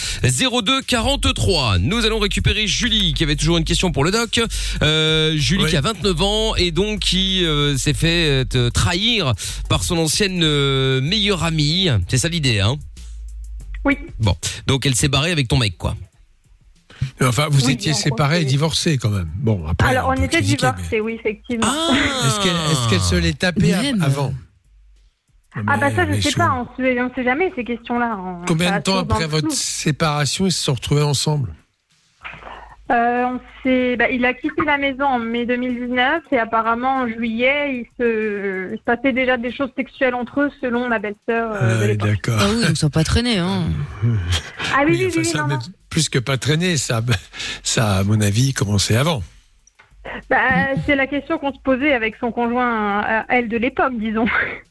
02 0.64 0.82
43. 1.20 1.80
Nous 1.80 2.06
allons 2.06 2.20
récupérer 2.20 2.66
Julie 2.68 3.14
qui 3.14 3.24
avait 3.24 3.36
toujours 3.36 3.58
une 3.58 3.64
question 3.64 3.92
pour 3.92 4.04
le 4.04 4.12
doc. 4.12 4.40
Euh, 4.82 5.36
Julie 5.36 5.64
Oui. 5.66 5.70
qui 5.70 5.76
a 5.78 5.82
29 5.82 6.22
ans 6.22 6.56
et 6.56 6.72
donc 6.72 7.00
qui 7.00 7.46
euh, 7.46 7.78
s'est 7.78 7.94
fait 7.94 8.46
euh, 8.56 8.70
trahir 8.70 9.34
par 9.70 9.84
son 9.84 9.98
ancienne 9.98 10.42
euh, 10.44 11.02
meilleure 11.02 11.44
amie. 11.44 11.90
C'est 12.08 12.18
ça 12.18 12.30
l'idée, 12.30 12.60
hein? 12.60 12.78
Oui. 13.86 13.98
Bon, 14.20 14.36
donc 14.68 14.86
elle 14.86 14.96
s'est 14.96 15.08
barrée 15.08 15.32
avec 15.32 15.48
ton 15.48 15.58
mec, 15.58 15.78
quoi. 15.78 15.96
Enfin, 17.22 17.48
vous 17.50 17.66
Oui, 17.66 17.74
étiez 17.74 17.94
séparés 17.94 18.42
et 18.42 18.46
divorcés 18.46 18.98
quand 18.98 19.10
même. 19.10 19.30
Bon, 19.36 19.66
après. 19.68 19.88
Alors, 19.90 20.10
on 20.10 20.14
était 20.22 20.38
critiquer, 20.38 20.66
mais- 20.68 20.72
divorcés, 20.74 21.00
oui, 21.02 21.16
effectivement. 21.18 21.66
Ah 21.68 21.92
Est-ce 22.28 22.90
qu'elle 22.90 23.02
se 23.02 23.16
l'est 23.16 23.38
tapée 23.38 23.74
av- 23.74 23.84
Même. 23.84 24.02
Ah, 25.56 25.78
bah 25.78 25.90
ça, 25.92 26.06
je 26.12 26.20
sais 26.22 26.32
pas, 26.38 26.54
on 26.54 26.68
sait, 26.78 27.02
on 27.02 27.14
sait 27.14 27.24
jamais 27.24 27.52
ces 27.56 27.64
questions-là. 27.64 28.18
On- 28.20 28.46
Combien 28.46 28.78
de 28.78 28.84
temps 28.84 29.00
après 29.00 29.26
votre 29.26 29.52
séparation 29.52 30.46
ils 30.46 30.52
se 30.52 30.64
sont 30.64 30.74
retrouvés 30.76 31.02
ensemble? 31.04 31.54
Euh, 32.92 33.24
on 33.26 33.40
bah, 33.98 34.10
il 34.10 34.26
a 34.26 34.34
quitté 34.34 34.64
la 34.66 34.78
maison 34.78 35.04
en 35.06 35.20
mai 35.20 35.46
2019 35.46 36.24
et 36.32 36.40
apparemment 36.40 37.02
en 37.02 37.08
juillet, 37.08 37.82
il 37.84 37.86
se, 38.00 38.72
il 38.74 38.78
se 38.78 38.84
passait 38.84 39.12
déjà 39.14 39.38
des 39.38 39.52
choses 39.52 39.70
sexuelles 39.76 40.16
entre 40.16 40.42
eux 40.42 40.52
selon 40.62 40.88
ma 40.88 40.98
belle-sœur 40.98 41.52
euh, 41.52 41.58
Euh, 41.84 41.88
l'époque. 41.88 42.08
D'accord. 42.10 42.40
Ah 42.42 42.48
oui, 42.50 42.62
ils 42.66 42.70
ne 42.70 42.76
sont 42.76 42.90
pas 42.90 43.04
traînés. 43.04 43.38
Hein. 43.38 43.64
Ah 44.76 44.84
oui, 44.86 44.92
oui, 44.92 44.98
oui, 45.02 45.08
enfin, 45.10 45.20
oui, 45.20 45.26
ça, 45.26 45.48
non, 45.48 45.60
plus 45.90 46.10
que 46.10 46.20
pas 46.20 46.38
traîné, 46.38 46.78
ça, 46.78 47.02
ça, 47.64 47.98
à 47.98 48.04
mon 48.04 48.22
avis, 48.22 48.54
commençait 48.54 48.96
avant. 48.96 49.22
Bah, 50.30 50.38
c'est 50.86 50.96
la 50.96 51.08
question 51.08 51.38
qu'on 51.38 51.52
se 51.54 51.60
posait 51.64 51.94
avec 51.94 52.16
son 52.20 52.32
conjoint, 52.32 53.02
à 53.02 53.26
elle 53.30 53.50
de 53.50 53.58
l'époque, 53.58 53.94
disons. 53.98 54.26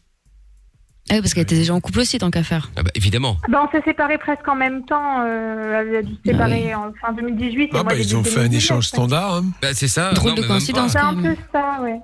Ah 1.10 1.14
oui, 1.14 1.20
parce 1.22 1.32
qu'elle 1.34 1.42
était 1.44 1.56
déjà 1.56 1.72
en 1.74 1.80
couple 1.80 2.00
aussi, 2.00 2.18
tant 2.18 2.30
qu'à 2.30 2.42
faire. 2.42 2.70
Ah 2.76 2.82
bah, 2.82 2.90
évidemment. 2.94 3.38
Bah, 3.48 3.66
on 3.66 3.70
s'est 3.76 3.82
séparés 3.84 4.18
presque 4.18 4.46
en 4.46 4.54
même 4.56 4.84
temps. 4.84 5.22
Euh, 5.22 5.80
elle 5.88 5.96
a 5.96 6.02
dû 6.02 6.14
se 6.14 6.30
séparer 6.32 6.74
en 6.74 6.92
fin 7.00 7.12
2018. 7.12 7.62
et 7.64 7.68
Ah, 7.72 7.74
moi, 7.82 7.84
bah, 7.84 7.94
ils 7.98 8.14
ont 8.16 8.22
fait 8.24 8.40
un 8.40 8.42
2019, 8.48 8.56
échange 8.62 8.86
standard. 8.88 9.36
hein. 9.36 9.44
Bah, 9.62 9.68
c'est 9.72 9.88
ça. 9.88 10.12
Drôle 10.12 10.30
Non, 10.32 10.36
de 10.36 10.42
coïncidence. 10.42 10.92
C'est 10.92 10.98
un 10.98 11.14
peu 11.14 11.34
ça, 11.52 11.78
ouais. 11.82 11.98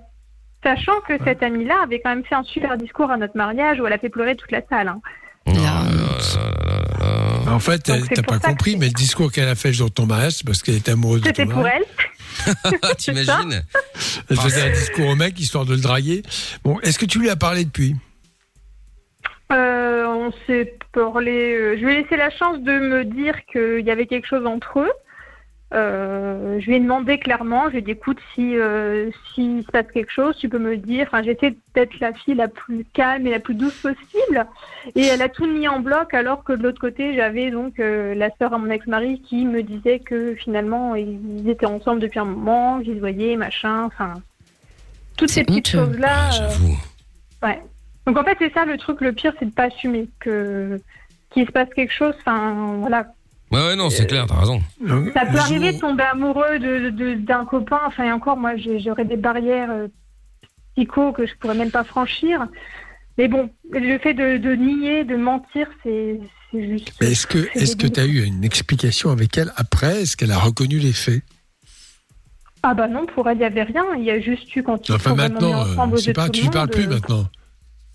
Sachant 0.62 1.01
que 1.06 1.12
cette 1.25 1.43
amie-là 1.43 1.75
avait 1.85 2.01
quand 2.01 2.09
même 2.11 2.25
fait 2.25 2.35
un 2.35 2.43
super 2.45 2.77
discours 2.79 3.11
à 3.11 3.19
notre 3.19 3.37
mariage 3.37 3.79
où 3.81 3.87
elle 3.87 3.93
a 3.93 3.99
fait 3.99 4.09
pleurer 4.09 4.35
toute 4.37 4.51
la 4.51 4.62
salle. 4.71 4.89
hein. 4.89 5.01
Oh. 5.47 5.53
En 7.50 7.59
fait, 7.59 7.79
t'as 7.81 8.23
pas 8.23 8.39
compris, 8.39 8.77
mais 8.77 8.87
le 8.87 8.93
discours 8.93 9.31
qu'elle 9.31 9.49
a 9.49 9.55
fait 9.55 9.69
le 9.69 9.75
jour 9.75 9.89
de 9.91 9.95
ton 9.95 10.07
mariage, 10.07 10.33
c'est 10.37 10.47
parce 10.47 10.62
qu'elle 10.62 10.77
était 10.77 10.93
amoureuse 10.93 11.21
de 11.21 11.27
ton 11.31 11.35
C'était 11.37 11.47
pour 11.53 11.67
elle. 11.69 11.85
Ah, 12.83 12.95
T'imagines 12.97 13.62
Elle 14.29 14.37
faisait 14.37 14.62
un 14.62 14.71
discours 14.73 15.07
au 15.09 15.15
mec 15.15 15.39
histoire 15.39 15.65
de 15.67 15.75
le 15.75 15.81
draguer. 15.81 16.23
Bon, 16.65 16.81
est-ce 16.81 16.99
que 16.99 17.07
tu 17.07 17.21
lui 17.21 17.31
as 17.31 17.37
parlé 17.37 17.65
depuis? 17.65 17.95
Euh, 19.52 20.06
on 20.06 20.32
s'est 20.46 20.75
parlé. 20.93 21.55
euh, 21.55 21.76
je 21.76 21.85
lui 21.85 21.93
ai 21.93 22.02
laissé 22.02 22.17
la 22.17 22.31
chance 22.31 22.58
de 22.61 22.73
me 22.73 23.05
dire 23.05 23.44
qu'il 23.46 23.81
y 23.81 23.91
avait 23.91 24.06
quelque 24.06 24.26
chose 24.26 24.46
entre 24.46 24.81
eux. 24.81 24.93
Euh, 25.73 26.61
je 26.61 26.67
lui 26.67 26.76
ai 26.76 26.81
demandé 26.81 27.19
clairement, 27.19 27.64
je 27.67 27.70
lui 27.70 27.79
ai 27.79 27.82
dit 27.82 27.91
écoute, 27.93 28.19
si 28.35 28.56
euh, 28.56 29.11
s'il 29.35 29.64
se 29.64 29.70
passe 29.73 29.87
quelque 29.93 30.12
chose, 30.12 30.37
tu 30.37 30.49
peux 30.49 30.58
me 30.58 30.70
le 30.70 30.76
dire. 30.76 31.06
Enfin, 31.08 31.23
j'essaie 31.23 31.56
d'être 31.75 31.99
la 32.00 32.12
fille 32.12 32.35
la 32.35 32.46
plus 32.46 32.87
calme 32.93 33.26
et 33.26 33.31
la 33.31 33.41
plus 33.41 33.55
douce 33.55 33.75
possible. 33.82 34.46
Et 34.94 35.05
elle 35.06 35.20
a 35.20 35.29
tout 35.29 35.47
mis 35.47 35.67
en 35.67 35.81
bloc, 35.81 36.14
alors 36.14 36.44
que 36.44 36.52
de 36.52 36.62
l'autre 36.62 36.81
côté, 36.81 37.14
j'avais 37.17 37.50
donc 37.50 37.81
euh, 37.81 38.14
la 38.14 38.31
sœur 38.38 38.52
à 38.52 38.58
mon 38.58 38.70
ex-mari 38.70 39.20
qui 39.23 39.44
me 39.44 39.62
disait 39.62 39.99
que 39.99 40.35
finalement 40.37 40.94
ils 40.94 41.49
étaient 41.49 41.67
ensemble 41.67 42.00
depuis 42.00 42.20
un 42.20 42.25
moment, 42.25 42.81
qu'ils 42.81 42.94
se 42.94 43.00
voyaient, 43.00 43.37
machin. 43.37 43.82
Enfin, 43.85 44.14
toutes 45.17 45.31
ces 45.31 45.43
petites 45.43 45.69
choses-là. 45.69 46.31
Ah. 47.43 47.47
Ouais. 47.47 47.61
Donc 48.06 48.19
en 48.19 48.25
fait, 48.25 48.37
c'est 48.39 48.53
ça 48.53 48.65
le 48.65 48.77
truc, 48.77 49.01
le 49.01 49.12
pire, 49.12 49.33
c'est 49.39 49.47
de 49.47 49.51
pas 49.55 49.65
assumer 49.65 50.09
que 50.21 50.81
qu'il 51.31 51.47
se 51.47 51.53
passe 51.53 51.69
quelque 51.75 51.93
chose. 51.93 52.15
Enfin, 52.21 52.77
voilà. 52.81 53.06
Ouais, 53.51 53.61
ouais, 53.61 53.77
non, 53.77 53.89
c'est 53.91 54.06
clair, 54.06 54.27
t'as 54.27 54.39
raison. 54.41 54.61
Ça 55.15 55.27
peut 55.27 55.39
arriver 55.39 55.73
de 55.73 55.79
tomber 55.79 56.03
amoureux 56.05 56.59
de 56.59 56.91
de- 56.91 57.15
d'un 57.15 57.45
copain. 57.45 57.81
Enfin, 57.87 58.05
et 58.05 58.12
encore, 58.12 58.37
moi, 58.37 58.53
j'aurais 58.56 59.05
des 59.05 59.17
barrières 59.17 59.71
euh, 59.71 59.89
psycho 60.77 61.12
que 61.12 61.27
je 61.27 61.35
pourrais 61.37 61.55
même 61.55 61.71
pas 61.71 61.85
franchir. 61.85 62.47
Mais 63.17 63.29
bon, 63.29 63.49
le 63.71 63.97
fait 63.99 64.12
de, 64.15 64.39
de 64.39 64.55
nier, 64.55 65.05
de 65.05 65.17
mentir, 65.17 65.69
c'est 65.83 66.19
juste. 66.53 66.93
Est-ce 67.00 67.27
que 67.27 67.39
est-ce 67.55 67.77
que 67.77 67.87
tu 67.87 68.00
eu 68.00 68.25
une 68.25 68.43
explication 68.45 69.11
avec 69.11 69.39
elle 69.39 69.53
après? 69.57 70.03
Est-ce 70.03 70.17
qu'elle 70.17 70.33
a 70.33 70.39
reconnu 70.39 70.79
les 70.79 70.93
faits? 70.93 71.23
Ah 72.65 72.75
bah 72.75 72.89
non, 72.89 73.07
pour 73.07 73.29
elle, 73.29 73.37
il 73.39 73.43
y 73.43 73.45
avait 73.45 73.62
rien. 73.62 73.85
Il 73.97 74.05
y 74.05 74.11
a 74.11 74.21
juste 74.21 74.55
eu 74.57 74.62
quand 74.62 74.89
ils 74.89 74.93
Enfin 74.95 75.11
sont 75.11 75.17
maintenant, 75.17 75.53
euh, 75.61 75.73
ensemble 75.73 75.99
c'est 75.99 76.07
yeux 76.09 76.12
pas, 76.15 76.29
de 76.29 76.33
tu 76.33 76.43
lui 76.43 76.49
parles 76.50 76.67
monde, 76.67 76.75
plus 76.75 76.85
euh, 76.87 76.89
maintenant. 76.89 77.25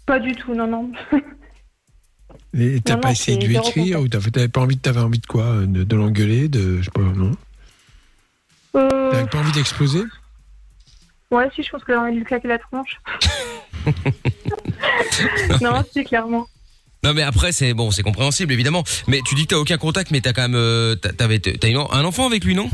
Pas 0.09 0.19
du 0.19 0.31
tout, 0.35 0.55
non, 0.55 0.65
non. 0.65 0.91
Et 2.57 2.81
t'as 2.81 2.95
Non, 2.95 3.01
pas 3.01 3.07
non, 3.09 3.13
essayé 3.13 3.37
de 3.37 3.45
lui 3.45 3.57
écrire 3.57 3.99
ou 4.01 4.07
t'avais 4.07 4.31
t'avais 4.31 4.47
pas 4.47 4.61
envie, 4.61 4.75
t'avais 4.75 5.01
envie 5.01 5.19
de 5.19 5.25
quoi 5.27 5.57
De, 5.67 5.83
de 5.83 5.95
l'engueuler, 5.95 6.47
de 6.49 6.79
je 6.79 6.85
sais 6.85 6.89
pas 6.91 7.01
non 7.01 7.31
Euh, 8.75 9.11
T'avais 9.11 9.27
pas 9.29 9.37
envie 9.37 9.51
d'exploser 9.51 10.01
Ouais, 11.29 11.47
si, 11.53 11.61
je 11.61 11.69
pense 11.69 11.83
que 11.83 11.93
j'ai 11.93 11.97
envie 11.99 12.13
de 12.13 12.17
lui 12.17 12.25
claquer 12.25 12.47
la 12.47 12.57
tronche. 12.57 12.99
non, 15.61 15.83
c'est 15.93 16.03
clairement. 16.05 16.47
Non, 17.03 17.13
mais 17.13 17.21
après, 17.21 17.51
c'est 17.51 17.75
bon, 17.75 17.91
c'est 17.91 18.01
compréhensible, 18.01 18.51
évidemment. 18.51 18.83
Mais 19.07 19.21
tu 19.23 19.35
dis 19.35 19.43
que 19.43 19.49
t'as 19.53 19.57
aucun 19.59 19.77
contact, 19.77 20.09
mais 20.09 20.21
t'as 20.21 20.33
quand 20.33 20.41
même, 20.41 20.55
euh, 20.55 20.95
t'as- 20.95 21.13
t'avais, 21.13 21.37
t'as 21.37 21.67
un 21.91 22.03
enfant 22.03 22.25
avec 22.25 22.43
lui, 22.43 22.55
non? 22.55 22.67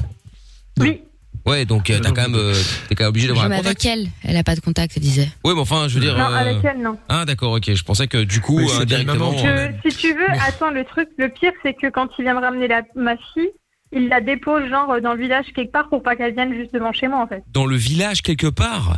Oui. 0.80 1.02
Ouais, 1.46 1.66
donc 1.66 1.90
euh, 1.90 2.00
t'as 2.02 2.10
quand 2.12 2.24
même, 2.24 2.36
euh, 2.36 2.54
t'es 2.90 2.96
quand 2.96 3.04
même 3.04 3.10
obligé 3.10 3.28
d'avoir 3.28 3.46
un 3.46 3.50
Même 3.50 3.60
contact. 3.62 3.86
avec 3.86 4.00
elle, 4.00 4.08
elle 4.24 4.36
a 4.38 4.44
pas 4.44 4.56
de 4.56 4.62
contact, 4.62 4.94
elle 4.98 5.04
disait. 5.04 5.30
Ouais, 5.44 5.54
mais 5.54 5.60
enfin, 5.62 5.88
je 5.88 5.96
veux 5.96 6.02
dire. 6.02 6.18
Non, 6.18 6.24
euh, 6.26 6.36
avec 6.38 6.58
elle, 6.64 6.82
non. 6.82 6.98
Ah, 7.08 7.24
d'accord, 7.26 7.52
ok. 7.54 7.74
Je 7.74 7.84
pensais 7.84 8.08
que 8.08 8.24
du 8.24 8.42
coup, 8.42 8.58
Oui, 8.58 8.68
c'est 8.68 8.86
bien 8.86 9.00
indirectement. 9.02 9.32
maman. 9.32 9.46
euh, 9.48 9.68
si 9.88 9.96
tu 9.96 10.14
veux, 10.14 10.28
Mais- 10.32 10.40
attends, 10.48 10.72
le 10.72 10.84
truc, 10.86 11.08
le 11.18 11.30
pire, 11.30 11.52
c'est 11.62 11.74
que 11.76 11.88
quand 11.92 12.08
il 12.18 12.24
vient 12.24 12.34
me 12.34 12.40
ramener 12.40 12.68
la, 12.68 12.82
ma 12.96 13.16
fille, 13.34 13.50
il 13.92 14.08
la 14.10 14.22
dépose, 14.22 14.68
genre, 14.70 15.00
dans 15.02 15.14
le 15.14 15.20
village 15.22 15.46
quelque 15.56 15.72
part 15.72 15.88
pour 15.90 16.02
pas 16.02 16.16
qu'elle 16.16 16.34
vienne 16.34 16.54
juste 16.56 16.74
devant 16.74 16.92
chez 16.92 17.08
moi, 17.08 17.20
en 17.22 17.28
fait. 17.28 17.44
Dans 17.52 17.68
le 17.68 17.76
village 17.76 18.24
quelque 18.24 18.48
part? 18.48 18.98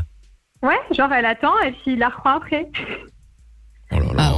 Ouais, 0.64 0.78
genre, 0.98 1.12
elle 1.12 1.26
attend 1.26 1.54
et 1.66 1.72
puis 1.72 1.94
il 1.94 2.00
la 2.00 2.08
reprend 2.10 2.38
après. 2.38 2.68
Oh 3.92 4.00
là 4.00 4.14
là. 4.14 4.14
Ah 4.18 4.34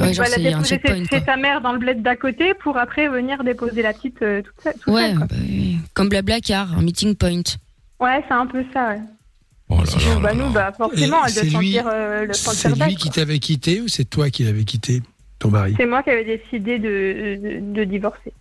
ouais, 0.00 0.06
ouais 0.06 0.14
genre 0.14 0.26
Elle 0.26 0.32
a 0.32 0.36
c'est 0.36 0.46
un 0.46 0.50
déposé 0.58 0.68
checkpoint 0.76 1.04
chez, 1.18 1.24
sa 1.24 1.36
mère 1.36 1.60
dans 1.60 1.72
le 1.72 1.78
bled 1.78 2.02
d'à 2.02 2.16
côté 2.16 2.54
pour 2.54 2.76
après 2.78 3.08
venir 3.08 3.42
déposer 3.42 3.82
la 3.82 3.92
petite 3.92 4.22
euh, 4.22 4.42
toute 4.42 4.54
seule. 4.62 4.74
toute 4.74 4.92
Ouais, 4.94 5.10
seule, 5.10 5.18
bah 5.18 5.36
comme 5.94 6.08
Blablacar, 6.08 6.76
un 6.78 6.82
meeting 6.82 7.14
point. 7.16 7.42
Ouais, 8.00 8.22
c'est 8.28 8.34
un 8.34 8.46
peu 8.46 8.64
ça, 8.72 8.90
ouais. 8.90 9.00
Oh 9.70 9.78
là 9.78 9.84
là 9.84 10.20
bah, 10.20 10.34
nous, 10.34 10.50
bah, 10.50 10.72
forcément, 10.76 10.96
Et 10.96 11.02
elle 11.02 11.10
doit 11.10 11.28
c'est 11.28 11.42
lui- 11.44 11.50
sentir 11.72 11.84
euh, 11.88 12.26
le 12.26 12.32
C'est 12.34 12.68
lui 12.86 12.94
qui 12.96 13.10
t'avait 13.10 13.38
quitté 13.38 13.80
ou 13.80 13.88
c'est 13.88 14.04
toi 14.04 14.28
qui 14.30 14.44
l'avais 14.44 14.64
quitté 14.64 15.02
Ton 15.38 15.50
mari 15.50 15.74
C'est 15.76 15.86
moi 15.86 16.02
qui 16.02 16.10
avais 16.10 16.24
décidé 16.24 16.78
de, 16.78 17.40
de, 17.42 17.72
de 17.74 17.84
divorcer. 17.84 18.32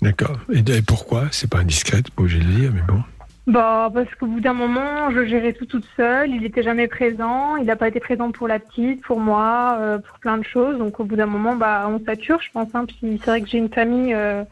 D'accord. 0.00 0.38
Et, 0.52 0.62
pourquoi? 0.82 1.28
C'est 1.32 1.50
pas 1.50 1.58
indiscret, 1.58 2.02
pas 2.02 2.22
obligé 2.22 2.38
de 2.38 2.44
le 2.44 2.54
dire, 2.54 2.72
mais 2.72 2.80
bon. 2.88 3.02
Bah, 3.48 3.90
parce 3.94 4.14
qu'au 4.14 4.26
bout 4.26 4.40
d'un 4.40 4.52
moment, 4.52 5.10
je 5.10 5.24
gérais 5.24 5.54
tout 5.54 5.64
toute 5.64 5.86
seule. 5.96 6.28
Il 6.30 6.42
n'était 6.42 6.62
jamais 6.62 6.86
présent. 6.86 7.56
Il 7.56 7.64
n'a 7.64 7.76
pas 7.76 7.88
été 7.88 7.98
présent 7.98 8.30
pour 8.30 8.46
la 8.46 8.58
petite, 8.58 9.02
pour 9.02 9.20
moi, 9.20 9.78
euh, 9.80 9.98
pour 9.98 10.18
plein 10.18 10.36
de 10.36 10.44
choses. 10.44 10.76
Donc, 10.76 11.00
au 11.00 11.04
bout 11.04 11.16
d'un 11.16 11.24
moment, 11.24 11.56
bah, 11.56 11.88
on 11.88 11.98
sature, 12.04 12.42
je 12.42 12.50
pense. 12.52 12.68
Hein. 12.74 12.84
Puis, 12.84 13.18
c'est 13.24 13.30
vrai 13.30 13.40
que 13.40 13.48
j'ai 13.48 13.56
une 13.56 13.70
famille 13.70 14.12
euh, 14.12 14.44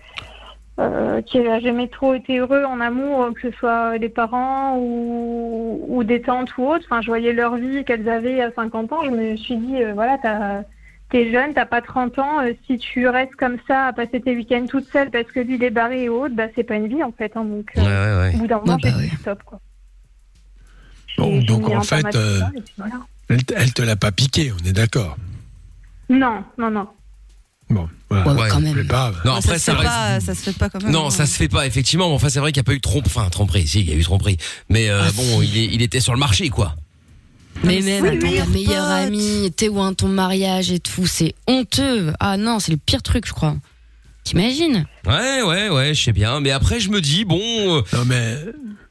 euh, 0.80 1.20
qui 1.20 1.40
n'a 1.40 1.60
jamais 1.60 1.88
trop 1.88 2.14
été 2.14 2.38
heureux 2.38 2.64
en 2.64 2.80
amour, 2.80 3.34
que 3.34 3.50
ce 3.50 3.58
soit 3.58 3.98
les 3.98 4.08
parents 4.08 4.78
ou, 4.78 5.84
ou 5.88 6.02
des 6.02 6.22
tantes 6.22 6.56
ou 6.56 6.66
autres. 6.66 6.86
Enfin, 6.88 7.02
je 7.02 7.08
voyais 7.08 7.34
leur 7.34 7.56
vie 7.56 7.84
qu'elles 7.84 8.08
avaient 8.08 8.40
à 8.40 8.50
50 8.50 8.92
ans. 8.94 9.04
Je 9.04 9.10
me 9.10 9.36
suis 9.36 9.56
dit, 9.56 9.82
euh, 9.82 9.92
voilà, 9.92 10.16
t'as. 10.22 10.62
T'es 11.10 11.30
jeune, 11.30 11.54
t'as 11.54 11.66
pas 11.66 11.80
30 11.82 12.18
ans, 12.18 12.40
euh, 12.40 12.52
si 12.66 12.78
tu 12.78 13.06
restes 13.08 13.36
comme 13.36 13.58
ça 13.68 13.86
à 13.86 13.92
passer 13.92 14.20
tes 14.20 14.34
week-ends 14.34 14.66
toute 14.68 14.90
seule 14.90 15.10
parce 15.10 15.26
que 15.30 15.38
lui 15.40 15.54
il 15.54 15.62
est 15.62 15.70
barré 15.70 16.04
et 16.04 16.08
autres, 16.08 16.34
bah 16.34 16.46
c'est 16.56 16.64
pas 16.64 16.74
une 16.74 16.88
vie 16.88 17.02
en 17.04 17.12
fait. 17.12 17.32
Hein, 17.36 17.44
donc, 17.44 17.70
euh, 17.76 17.80
Ouais, 17.80 17.86
ouais, 17.86 18.28
ouais. 18.30 18.34
au 18.34 18.38
bout 18.38 18.46
d'un 18.48 18.58
moment, 18.58 18.76
bah 18.82 18.88
j'ai 19.00 19.08
dit 19.08 19.16
stop, 19.20 19.40
quoi. 19.44 19.60
Bon, 21.18 21.40
donc 21.42 21.68
en 21.70 21.80
fait, 21.82 22.14
euh, 22.14 22.40
voilà. 22.76 22.94
elle, 23.28 23.72
te 23.72 23.82
l'a 23.82 23.96
pas 23.96 24.12
piqué, 24.12 24.52
on 24.52 24.66
est 24.66 24.72
d'accord. 24.72 25.16
Non, 26.10 26.44
non, 26.58 26.70
non. 26.70 26.88
Bon, 27.70 27.88
voilà. 28.10 28.32
Ouais, 28.34 28.48
quand 28.50 28.60
même. 28.60 28.86
pas. 28.86 29.12
Non, 29.24 29.32
Ouais, 29.32 29.38
après, 29.38 29.58
ça, 29.58 29.58
ça 29.58 29.58
se 29.58 29.70
fait 29.70 29.72
reste. 29.76 29.88
pas, 29.88 30.20
ça 30.20 30.34
se 30.34 30.50
fait 30.50 30.58
pas 30.58 30.68
quand 30.68 30.82
même. 30.82 30.92
Non, 30.92 31.06
hein. 31.06 31.10
ça 31.10 31.26
se 31.26 31.36
fait 31.36 31.48
pas, 31.48 31.66
effectivement. 31.66 32.08
Mais 32.08 32.14
enfin, 32.14 32.28
c'est 32.28 32.38
vrai 32.38 32.52
qu'il 32.52 32.60
n'y 32.60 32.64
a 32.66 32.68
pas 32.70 32.74
eu 32.74 32.78
de 32.78 32.82
trompe. 32.82 33.06
Enfin, 33.06 33.28
tromperie. 33.28 33.66
Si, 33.66 33.80
il 33.80 33.90
y 33.90 33.92
a 33.92 33.96
eu 33.96 34.02
tromperie. 34.04 34.36
Mais 34.68 34.88
euh, 34.88 35.02
bon, 35.16 35.42
il, 35.42 35.56
est- 35.56 35.66
il 35.72 35.82
était 35.82 35.98
sur 36.00 36.12
le 36.12 36.18
marché, 36.18 36.48
quoi. 36.48 36.76
Mais 37.64 37.80
même, 37.80 38.04
Oui, 38.04 38.18
oui, 38.22 38.36
ta 38.36 38.44
pote. 38.44 38.52
meilleure 38.54 38.84
amie, 38.90 39.52
t'es 39.56 39.66
loin 39.66 39.90
de 39.90 39.96
ton 39.96 40.08
mariage 40.08 40.70
et 40.70 40.78
tout, 40.78 41.06
c'est 41.06 41.34
honteux. 41.46 42.12
Ah 42.20 42.36
non, 42.36 42.60
c'est 42.60 42.72
le 42.72 42.78
pire 42.78 43.02
truc, 43.02 43.26
je 43.26 43.32
crois. 43.32 43.56
T'imagines 44.24 44.86
Ouais, 45.06 45.42
ouais, 45.42 45.68
ouais, 45.70 45.94
je 45.94 46.02
sais 46.04 46.12
bien. 46.12 46.40
Mais 46.40 46.50
après, 46.50 46.80
je 46.80 46.90
me 46.90 47.00
dis, 47.00 47.24
bon, 47.24 47.38
euh, 47.40 47.82
Non, 47.92 48.04
mais 48.04 48.36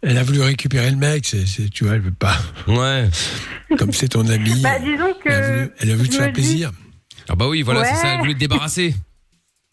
elle 0.02 0.18
a 0.18 0.24
voulu 0.24 0.42
récupérer 0.42 0.90
le 0.90 0.98
mec, 0.98 1.26
c'est, 1.26 1.46
c'est- 1.46 1.70
tu 1.70 1.84
vois, 1.86 1.96
elle 1.96 2.02
veut 2.02 2.12
pas. 2.12 2.38
ouais. 2.68 3.10
Comme 3.78 3.92
c'est 3.92 4.10
ton 4.10 4.28
ami, 4.30 4.62
Bah, 4.62 4.80
disons 4.80 5.14
que. 5.24 5.30
elle 5.30 5.34
a 5.34 5.48
voulu, 5.52 5.72
elle 5.80 5.92
a 5.92 5.96
voulu 5.96 6.10
te 6.10 6.14
je 6.14 6.18
faire 6.20 6.28
dis- 6.28 6.34
plaisir. 6.34 6.72
Ah 7.28 7.36
bah 7.36 7.48
oui, 7.48 7.62
voilà, 7.64 7.84
c'est 7.86 7.96
ça. 7.96 8.14
Elle 8.14 8.20
voulait 8.20 8.34
te 8.36 8.40
débarrasser. 8.40 8.94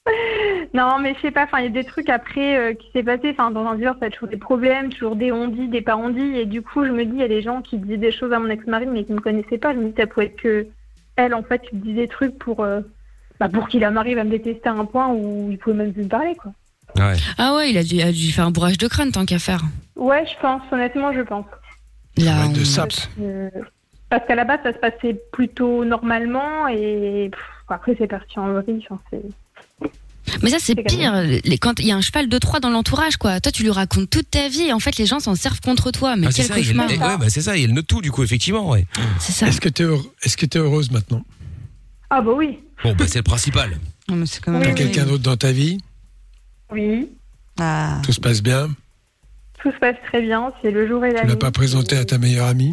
Non, 0.74 0.98
mais 0.98 1.14
je 1.14 1.20
sais 1.20 1.30
pas, 1.30 1.44
enfin, 1.44 1.58
il 1.58 1.64
y 1.64 1.66
a 1.66 1.70
des 1.70 1.84
trucs 1.84 2.08
après 2.08 2.56
euh, 2.56 2.72
qui 2.74 2.90
s'est 2.92 3.02
passé. 3.02 3.30
Enfin, 3.32 3.50
dans 3.50 3.66
un 3.66 3.74
divorce, 3.74 3.98
il 4.00 4.04
y 4.04 4.06
a 4.06 4.10
toujours 4.10 4.28
des 4.28 4.38
problèmes, 4.38 4.88
toujours 4.90 5.16
des 5.16 5.30
on-dit, 5.30 5.68
des 5.68 5.82
pas 5.82 5.96
on-dit. 5.96 6.36
Et 6.38 6.46
du 6.46 6.62
coup, 6.62 6.84
je 6.86 6.90
me 6.90 7.04
dis, 7.04 7.12
il 7.14 7.20
y 7.20 7.24
a 7.24 7.28
des 7.28 7.42
gens 7.42 7.60
qui 7.60 7.76
disaient 7.76 7.98
des 7.98 8.12
choses 8.12 8.32
à 8.32 8.38
mon 8.38 8.48
ex-mari, 8.48 8.86
mais 8.86 9.04
qui 9.04 9.12
me 9.12 9.20
connaissaient 9.20 9.58
pas. 9.58 9.74
Je 9.74 9.78
me 9.78 9.88
dis, 9.90 9.94
ça 9.96 10.06
pouvait 10.06 10.26
être 10.26 10.36
que 10.36 10.66
elle, 11.16 11.34
en 11.34 11.42
fait, 11.42 11.60
qui 11.68 11.76
disait 11.76 12.02
des 12.02 12.08
trucs 12.08 12.38
pour, 12.38 12.60
euh, 12.60 12.80
bah, 13.38 13.50
pour 13.50 13.68
qu'il 13.68 13.84
en 13.86 13.96
arrive 13.96 14.16
à 14.18 14.24
me 14.24 14.30
détester 14.30 14.66
à 14.68 14.72
un 14.72 14.86
point 14.86 15.08
où 15.12 15.48
il 15.50 15.58
pouvait 15.58 15.76
même 15.76 15.92
plus 15.92 16.04
me 16.04 16.08
parler, 16.08 16.34
quoi. 16.36 16.52
Ouais. 16.96 17.16
Ah 17.38 17.54
ouais, 17.54 17.70
il 17.70 17.76
a 17.78 17.82
dû, 17.84 18.00
a 18.00 18.10
dû 18.12 18.32
faire 18.32 18.46
un 18.46 18.50
bourrage 18.50 18.78
de 18.78 18.88
crâne 18.88 19.12
tant 19.12 19.24
qu'à 19.26 19.38
faire. 19.38 19.60
Ouais, 19.96 20.24
je 20.26 20.40
pense, 20.40 20.62
honnêtement, 20.72 21.12
je 21.12 21.20
pense. 21.20 21.46
Là, 22.16 22.46
Ouais, 22.46 22.52
de 22.54 22.60
on- 22.60 22.64
saps. 22.64 23.10
Euh, 23.20 23.50
parce 24.10 24.26
qu'à 24.26 24.34
la 24.34 24.44
base, 24.44 24.60
ça 24.62 24.72
se 24.72 24.78
passait 24.78 25.18
plutôt 25.32 25.84
normalement, 25.84 26.66
et 26.68 27.28
pff, 27.30 27.42
après, 27.68 27.94
c'est 27.98 28.06
parti 28.06 28.38
en 28.38 28.52
vrille. 28.54 28.84
Enfin, 28.90 29.00
c'est. 29.10 29.22
Mais 30.42 30.50
ça, 30.50 30.56
c'est 30.60 30.74
pire. 30.74 31.14
Les, 31.44 31.58
quand 31.58 31.78
il 31.80 31.86
y 31.86 31.92
a 31.92 31.96
un 31.96 32.00
cheval 32.00 32.28
de 32.28 32.38
Troie 32.38 32.60
dans 32.60 32.70
l'entourage, 32.70 33.16
quoi. 33.16 33.40
Toi, 33.40 33.50
tu 33.52 33.62
lui 33.62 33.70
racontes 33.70 34.08
toute 34.08 34.30
ta 34.30 34.48
vie 34.48 34.62
et 34.62 34.72
en 34.72 34.78
fait, 34.80 34.96
les 34.96 35.06
gens 35.06 35.20
s'en 35.20 35.34
servent 35.34 35.60
contre 35.60 35.90
toi. 35.90 36.16
Mais 36.16 36.28
Ah, 36.28 36.30
c'est 36.32 36.46
quel 36.46 36.56
cauchemar. 36.56 36.88
ouais, 36.88 36.96
bah 36.98 37.28
c'est 37.28 37.42
ça, 37.42 37.56
il 37.56 37.62
y 37.62 37.64
a 37.64 37.74
le 37.74 37.82
tout, 37.82 38.00
du 38.00 38.10
coup, 38.10 38.22
effectivement, 38.22 38.68
ouais. 38.70 38.86
C'est 39.18 39.32
ça. 39.32 39.48
Est-ce 39.48 39.60
que 39.60 39.82
heure- 39.82 40.04
que 40.36 40.46
t'es 40.46 40.58
heureuse 40.58 40.90
maintenant? 40.90 41.24
Ah, 42.10 42.20
bah 42.20 42.32
oui, 42.36 42.58
Bon, 42.84 42.94
bah 42.94 43.04
c'est 43.08 43.18
le 43.18 43.22
principal. 43.24 43.78
Non, 44.08 44.16
mais 44.16 44.26
c'est 44.26 44.40
quand 44.42 44.52
même. 44.52 44.60
Oui, 44.62 44.66
T'as 44.68 44.72
oui. 44.74 44.78
quelqu'un 44.90 45.04
d'autre 45.06 45.22
dans 45.22 45.36
ta 45.36 45.52
vie? 45.52 45.78
Oui. 46.70 47.08
Ah. 47.60 48.00
Tout 48.04 48.12
se 48.12 48.20
passe 48.20 48.42
bien? 48.42 48.68
Tout 49.62 49.70
se 49.70 49.76
passe 49.78 49.94
très 50.08 50.20
bien, 50.22 50.52
c'est 50.60 50.72
le 50.72 50.88
jour 50.88 51.04
et 51.04 51.12
la 51.12 51.20
Tu 51.20 51.26
nuit. 51.26 51.32
l'as 51.32 51.38
pas 51.38 51.50
présenté 51.52 51.96
à 51.96 52.04
ta 52.04 52.18
meilleure 52.18 52.46
amie? 52.48 52.72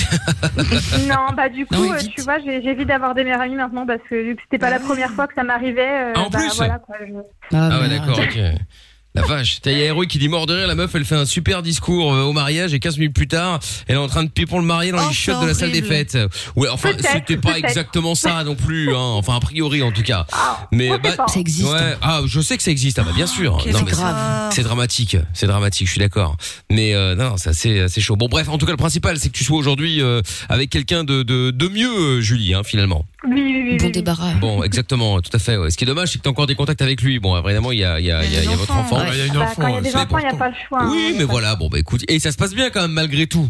Non, 1.07 1.33
bah 1.37 1.47
du 1.49 1.65
coup, 1.67 1.75
Non, 1.75 1.93
euh, 1.93 1.97
tu 2.15 2.21
vois, 2.21 2.39
j'ai- 2.39 2.61
j'évite 2.63 2.87
d'avoir 2.87 3.13
des 3.13 3.23
meilleurs 3.23 3.41
amis 3.41 3.55
maintenant 3.55 3.85
parce 3.85 4.01
que 4.09 4.15
vu 4.15 4.35
que 4.35 4.41
c'était 4.43 4.57
pas 4.57 4.71
la 4.71 4.79
première 4.79 5.11
fois 5.11 5.27
que 5.27 5.33
ça 5.35 5.43
m'arrivait. 5.43 5.81
euh, 5.87 6.13
Ah, 6.15 6.21
en 6.21 6.29
bah, 6.29 6.39
plus 6.39 6.55
voilà, 6.57 6.79
quoi, 6.79 6.95
je- 7.07 7.13
Ah 7.55 7.79
ouais, 7.79 7.89
d'accord, 7.89 8.17
ok. 8.19 8.39
La 9.15 9.23
vache, 9.23 9.59
t'as 9.63 9.71
y 9.71 9.81
a 9.81 9.85
Héroï 9.85 10.05
qui 10.07 10.19
dit 10.19 10.29
mort 10.29 10.45
de 10.45 10.53
rire, 10.53 10.67
la 10.67 10.75
meuf 10.75 10.93
elle 10.93 11.03
fait 11.03 11.15
un 11.15 11.25
super 11.25 11.63
discours 11.63 12.13
euh, 12.13 12.21
au 12.21 12.31
mariage 12.31 12.75
et 12.75 12.79
15 12.79 12.99
minutes 12.99 13.15
plus 13.15 13.27
tard, 13.27 13.59
elle 13.87 13.95
est 13.95 13.97
en 13.99 14.07
train 14.07 14.23
de 14.23 14.29
pipon 14.29 14.59
le 14.59 14.65
marié 14.65 14.91
dans 14.91 14.99
Oh, 15.03 15.07
les 15.09 15.15
chiottes 15.15 15.37
c'est 15.39 15.43
de 15.45 15.47
la 15.47 15.53
salle 15.55 15.71
des 15.71 15.79
horrible. 15.79 15.95
fêtes. 15.95 16.17
Ouais, 16.55 16.69
enfin 16.69 16.91
Peut-être, 16.91 17.09
c'était 17.13 17.37
pas 17.37 17.53
peut-être. 17.53 17.65
exactement 17.65 18.13
ça 18.13 18.43
non 18.43 18.53
plus, 18.53 18.89
hein. 18.95 18.99
enfin 18.99 19.35
a 19.35 19.39
priori 19.39 19.81
en 19.81 19.91
tout 19.91 20.03
cas. 20.03 20.27
Ah, 20.31 20.67
Mais 20.71 20.89
sait 20.89 20.97
bah. 20.99 21.25
Ça 21.27 21.39
existe. 21.39 21.67
ouais, 21.71 21.97
ah 22.03 22.21
je 22.27 22.39
sais 22.39 22.55
que 22.55 22.61
ça 22.61 22.69
existe, 22.69 22.99
ah 22.99 23.03
bah 23.03 23.11
bien 23.15 23.25
sûr. 23.25 23.59
Quel 23.63 23.73
mais 23.73 23.81
grave. 23.83 24.51
c'est 24.53 24.61
dramatique, 24.63 25.17
c'est 25.33 25.47
dramatique, 25.47 25.87
je 25.87 25.91
suis 25.93 25.99
d'accord. 25.99 26.37
Mais 26.69 26.93
euh, 26.93 27.15
non, 27.15 27.33
c'est 27.37 27.49
assez, 27.49 27.79
assez 27.79 28.01
chaud. 28.01 28.15
Bon 28.15 28.27
bref, 28.29 28.47
en 28.47 28.59
tout 28.59 28.67
cas 28.67 28.71
le 28.73 28.77
principal 28.77 29.17
c'est 29.17 29.29
que 29.29 29.37
tu 29.37 29.43
sois 29.43 29.57
aujourd'hui 29.57 30.01
euh, 30.03 30.21
avec 30.49 30.69
quelqu'un 30.69 31.03
de, 31.03 31.23
de, 31.23 31.49
de 31.49 31.67
mieux, 31.67 31.89
euh, 31.89 32.21
Julie, 32.21 32.53
hein, 32.53 32.61
finalement. 32.63 33.05
Oui, 33.27 33.33
oui, 33.43 33.63
oui. 33.71 33.77
Bon 33.77 33.89
débarras. 33.89 34.33
Bon, 34.35 34.63
exactement, 34.63 35.19
tout 35.19 35.31
à 35.33 35.39
fait. 35.39 35.57
ouais. 35.57 35.71
Ce 35.71 35.77
qui 35.77 35.83
est 35.83 35.87
dommage, 35.87 36.09
c'est 36.11 36.19
que 36.19 36.23
t'as 36.23 36.29
encore 36.29 36.47
des 36.47 36.55
contacts 36.55 36.81
avec 36.81 37.01
lui. 37.01 37.19
Bon, 37.19 37.37
évidemment, 37.43 37.71
il 37.73 37.79
y 37.79 37.83
a, 37.83 37.99
il 37.99 38.05
y 38.05 38.11
a, 38.11 38.23
il 38.23 38.31
y 38.31 38.37
a, 38.37 38.43
il 38.43 38.49
y 38.49 38.53
a 38.53 38.55
votre 38.55 38.73
enfant. 38.75 38.98
Ah, 39.07 39.09
Il 39.13 39.17
y 39.17 39.21
a 39.21 39.25
une 39.25 39.33
Bah, 39.33 39.41
enfant. 39.43 39.61
quand 39.61 39.67
il 39.67 39.73
y 39.75 39.77
a 39.77 39.81
des 39.81 39.95
enfants, 39.95 40.17
il 40.17 40.25
n'y 40.27 40.33
a 40.33 40.35
pas 40.35 40.49
le 40.49 40.55
choix. 40.67 40.81
hein, 40.81 40.89
Oui, 40.91 41.09
il 41.11 41.17
mais 41.17 41.23
voilà, 41.23 41.55
bon 41.55 41.69
bah 41.69 41.79
écoute, 41.79 42.03
et 42.07 42.19
ça 42.19 42.31
se 42.31 42.37
passe 42.37 42.53
bien 42.53 42.69
quand 42.69 42.81
même 42.81 42.91
malgré 42.91 43.27
tout. 43.27 43.47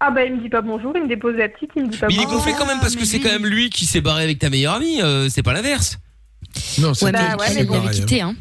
Ah 0.00 0.10
bah 0.10 0.24
il 0.24 0.34
me 0.34 0.40
dit 0.40 0.48
pas 0.48 0.62
bonjour, 0.62 0.92
il 0.96 1.02
me 1.04 1.08
dépose 1.08 1.36
la 1.36 1.48
petite, 1.48 1.70
il 1.76 1.84
me 1.84 1.88
dit 1.88 1.96
pas 1.96 2.08
Mais 2.08 2.14
il 2.14 2.20
est 2.20 2.24
bonjour. 2.24 2.38
gonflé 2.40 2.54
quand 2.58 2.66
même 2.66 2.80
parce 2.80 2.94
que 2.94 3.00
mais 3.00 3.06
c'est 3.06 3.20
quand 3.20 3.30
même 3.30 3.46
lui 3.46 3.70
qui 3.70 3.86
s'est 3.86 4.00
barré 4.00 4.24
avec 4.24 4.38
ta 4.40 4.50
meilleure 4.50 4.74
amie, 4.74 5.00
euh, 5.00 5.28
c'est 5.28 5.42
pas 5.44 5.52
l'inverse. 5.52 5.98
Non, 6.80 6.92
c'est 6.94 7.04
Ouais, 7.06 7.12
mais 7.12 7.18
Bah 7.18 7.24
elle 7.24 7.36
ouais, 7.36 7.36
qui 7.36 7.42
elle, 7.44 7.52
s'est 7.52 7.60
elle 7.60 7.66
l'avait 7.66 7.78
barrée, 7.78 7.86
hein. 7.88 7.90
quitté, 7.92 8.20
hein. 8.22 8.34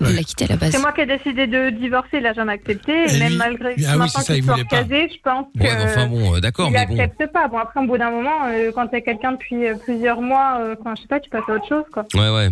Elle 0.00 0.06
Ouais. 0.06 0.12
l'a 0.12 0.22
quitté 0.22 0.44
à 0.44 0.48
la 0.48 0.56
base. 0.56 0.70
C'est 0.72 0.78
moi 0.80 0.92
qui 0.92 1.00
ai 1.00 1.06
décidé 1.06 1.46
de 1.48 1.70
divorcer, 1.70 2.18
il 2.18 2.26
a 2.26 2.32
jamais 2.32 2.52
accepté. 2.52 2.92
Et, 2.92 3.14
Et 3.14 3.18
même 3.18 3.30
lui- 3.30 3.36
malgré 3.36 3.74
Ah 3.88 3.96
oui, 3.98 4.08
ça, 4.08 4.22
qu'il 4.22 4.36
il 4.36 4.44
soit 4.44 4.54
recasé, 4.54 5.08
je 5.12 5.20
pense 5.24 5.46
que 5.56 5.60
Ouais, 5.62 5.74
mais 5.76 5.84
enfin 5.90 6.06
bon, 6.06 6.34
euh, 6.36 6.40
d'accord, 6.40 6.68
il 6.68 6.72
mais 6.72 6.86
bon. 6.86 6.98
accepte 7.00 7.32
pas. 7.32 7.48
Bon 7.48 7.58
après, 7.58 7.80
au 7.80 7.86
bout 7.86 7.98
d'un 7.98 8.10
moment, 8.10 8.46
euh, 8.46 8.70
quand 8.74 8.86
t'as 8.88 9.00
quelqu'un 9.00 9.32
depuis 9.32 9.66
euh, 9.66 9.74
plusieurs 9.76 10.20
mois, 10.20 10.58
euh, 10.60 10.76
quand 10.82 10.94
je 10.96 11.02
sais 11.02 11.08
pas, 11.08 11.18
tu 11.20 11.30
passes 11.30 11.42
à 11.48 11.52
autre 11.54 11.68
chose 11.68 11.84
quoi. 11.92 12.04
Ouais, 12.14 12.30
ouais. 12.32 12.50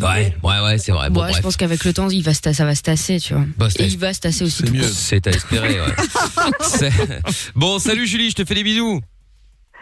Ouais, 0.00 0.34
ouais, 0.42 0.60
ouais, 0.60 0.78
c'est 0.78 0.92
vrai. 0.92 1.10
Bon, 1.10 1.24
Bon, 1.26 1.32
je 1.32 1.40
pense 1.40 1.56
qu'avec 1.56 1.84
le 1.84 1.92
temps, 1.92 2.08
il 2.10 2.22
va 2.22 2.34
se 2.34 2.52
ça 2.52 2.64
va 2.64 2.74
se 2.74 2.82
tasser, 2.82 3.20
tu 3.20 3.34
vois. 3.34 3.44
Bah, 3.56 3.68
Et 3.78 3.86
il 3.86 3.98
va 3.98 4.12
se 4.12 4.20
tasser 4.20 4.44
aussi 4.44 4.62
C'est 4.64 4.70
mieux. 4.70 4.82
C'est 4.82 5.26
à 5.26 5.30
espérer, 5.30 5.80
ouais. 5.80 6.90
Bon, 7.54 7.78
salut 7.78 8.06
Julie, 8.06 8.30
je 8.30 8.34
te 8.36 8.44
fais 8.44 8.54
des 8.54 8.64
bisous. 8.64 9.00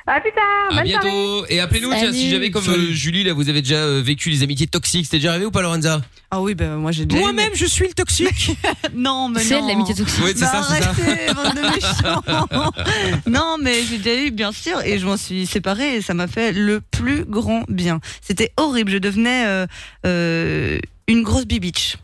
À 0.06 0.20
plus 0.20 0.32
tard, 0.32 0.42
À 0.70 0.82
bonne 0.82 0.90
soirée. 0.90 1.08
bientôt. 1.10 1.46
Et 1.48 1.60
appelez-nous, 1.60 1.90
tiens, 1.94 2.12
si 2.12 2.28
j'avais 2.30 2.50
comme 2.50 2.68
euh, 2.68 2.90
Julie, 2.92 3.22
là, 3.22 3.32
vous 3.34 3.48
avez 3.48 3.62
déjà 3.62 3.76
euh, 3.76 4.02
vécu 4.02 4.30
des 4.30 4.42
amitiés 4.42 4.66
toxiques. 4.66 5.04
C'était 5.04 5.18
déjà 5.18 5.30
arrivé 5.30 5.46
ou 5.46 5.50
pas, 5.52 5.62
Lorenza? 5.62 6.00
Ah 6.32 6.40
oui, 6.40 6.54
ben 6.54 6.76
moi 6.76 6.92
j'ai 6.92 7.04
déjà. 7.04 7.20
Moi-même, 7.20 7.50
je 7.54 7.66
suis 7.66 7.86
le 7.86 7.92
toxique. 7.94 8.52
Non, 8.94 9.28
mais 9.28 9.40
C'est 9.44 9.60
de 9.60 9.68
l'amitié 9.68 9.94
toxique. 9.94 10.20
oui, 10.24 10.32
c'est 10.34 10.40
Bah, 10.40 10.50
ça, 10.50 10.66
c'est 10.74 10.82
ça. 10.82 10.88
arrêtez, 10.90 11.34
bande 11.34 11.54
de 11.54 11.60
méchants. 11.60 13.22
non, 13.26 13.56
mais 13.62 13.84
j'ai 13.84 13.98
déjà 13.98 14.22
eu, 14.24 14.30
bien 14.30 14.50
sûr, 14.50 14.80
et 14.82 14.98
je 14.98 15.06
m'en 15.06 15.16
suis 15.16 15.46
séparée 15.46 15.96
et 15.96 16.02
ça 16.02 16.14
m'a 16.14 16.26
fait 16.26 16.52
le 16.52 16.80
plus 16.80 17.24
grand 17.24 17.62
bien. 17.68 18.00
C'était 18.22 18.50
horrible. 18.56 18.90
Je 18.92 18.98
devenais 18.98 19.44
euh, 19.46 19.66
euh, 20.06 20.78
une 21.06 21.22
grosse 21.22 21.44
bibiche. 21.46 21.96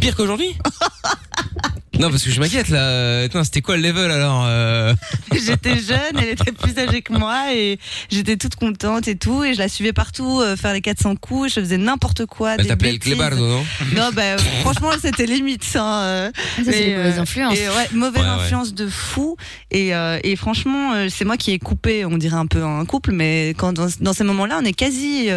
Pire 0.00 0.14
qu'aujourd'hui? 0.16 0.54
Non, 1.98 2.10
parce 2.10 2.22
que 2.24 2.30
je 2.30 2.40
m'inquiète 2.40 2.68
là. 2.68 3.22
Attends, 3.22 3.42
c'était 3.44 3.62
quoi 3.62 3.76
le 3.76 3.82
level 3.82 4.10
alors 4.10 4.44
euh 4.46 4.94
J'étais 5.32 5.76
jeune, 5.76 6.16
elle 6.18 6.28
était 6.30 6.52
plus 6.52 6.78
âgée 6.78 7.02
que 7.02 7.12
moi 7.12 7.52
et 7.54 7.78
j'étais 8.10 8.36
toute 8.36 8.54
contente 8.54 9.08
et 9.08 9.16
tout. 9.16 9.44
Et 9.44 9.54
je 9.54 9.58
la 9.58 9.68
suivais 9.68 9.92
partout 9.92 10.40
euh, 10.40 10.56
faire 10.56 10.72
les 10.72 10.80
400 10.80 11.16
coups. 11.16 11.54
Je 11.54 11.60
faisais 11.60 11.78
n'importe 11.78 12.26
quoi. 12.26 12.54
Elle 12.58 12.66
des 12.66 12.76
bêtises. 12.76 12.98
Clébardo, 13.00 13.46
non 13.46 13.64
Non, 13.94 14.10
bah, 14.14 14.36
franchement, 14.60 14.90
c'était 15.00 15.26
limite 15.26 15.64
ça. 15.64 16.02
euh. 16.04 16.30
Ah, 16.34 16.40
ça, 16.64 16.64
c'est 16.64 16.80
Mais, 16.80 16.86
les 16.86 16.96
mauvaises 16.96 17.18
euh, 17.18 17.22
influences. 17.22 17.58
Et 17.58 17.68
ouais, 17.68 17.88
mauvaise 17.92 18.22
Ouais, 18.22 18.28
ouais. 18.28 18.34
influence 18.34 18.74
de 18.74 18.88
fou. 18.88 19.36
Et, 19.70 19.94
euh, 19.94 20.18
et 20.22 20.36
franchement, 20.36 20.94
euh, 20.94 21.08
c'est 21.10 21.24
moi 21.24 21.36
qui 21.36 21.50
ai 21.52 21.58
coupé, 21.58 22.04
on 22.04 22.16
dirait 22.18 22.36
un 22.36 22.46
peu 22.46 22.62
un 22.62 22.84
couple, 22.84 23.12
mais 23.12 23.54
quand 23.56 23.72
dans, 23.72 23.88
dans 24.00 24.12
ces 24.12 24.24
moments-là, 24.24 24.58
on 24.62 24.64
est 24.64 24.72
quasi 24.72 25.28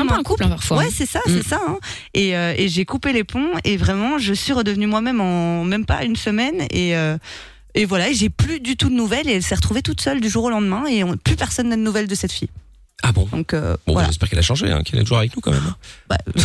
euh, 0.00 0.02
C'est 0.08 0.12
un 0.12 0.22
couple, 0.22 0.48
parfois. 0.48 0.78
Ouais, 0.78 0.88
c'est 0.94 1.06
ça, 1.06 1.20
Mm. 1.26 1.30
c'est 1.36 1.48
ça. 1.48 1.60
hein. 1.68 1.78
Et, 2.14 2.36
euh, 2.36 2.54
et 2.56 2.68
j'ai 2.68 2.84
coupé 2.84 3.12
les 3.12 3.24
ponts 3.24 3.50
et 3.64 3.76
vraiment, 3.76 4.18
je 4.18 4.32
suis 4.34 4.52
redevenue 4.52 4.86
moi-même 4.86 5.20
en 5.20 5.64
même 5.64 5.84
pas 5.86 6.04
une 6.04 6.16
semaine. 6.16 6.62
Et, 6.70 6.96
euh, 6.96 7.16
et 7.74 7.84
voilà, 7.84 8.12
j'ai 8.12 8.28
plus 8.30 8.60
du 8.60 8.76
tout 8.76 8.88
de 8.88 8.94
nouvelles. 8.94 9.28
Et 9.28 9.34
elle 9.34 9.42
s'est 9.42 9.54
retrouvée 9.54 9.82
toute 9.82 10.00
seule 10.00 10.20
du 10.20 10.28
jour 10.28 10.44
au 10.44 10.50
lendemain. 10.50 10.84
Et 10.86 11.04
on, 11.04 11.16
plus 11.16 11.36
personne 11.36 11.68
n'a 11.68 11.76
de 11.76 11.80
nouvelles 11.82 12.06
de 12.08 12.14
cette 12.14 12.32
fille. 12.32 12.48
Ah 13.04 13.10
bon? 13.10 13.26
Donc 13.32 13.52
euh, 13.52 13.76
Bon, 13.84 13.94
voilà. 13.94 14.06
j'espère 14.08 14.28
qu'elle 14.30 14.38
a 14.38 14.42
changé, 14.42 14.70
hein, 14.70 14.80
qu'elle 14.84 15.00
est 15.00 15.02
toujours 15.02 15.18
avec 15.18 15.34
nous 15.34 15.40
quand 15.40 15.50
même. 15.50 15.66
hein. 15.66 15.76
Bah, 16.08 16.18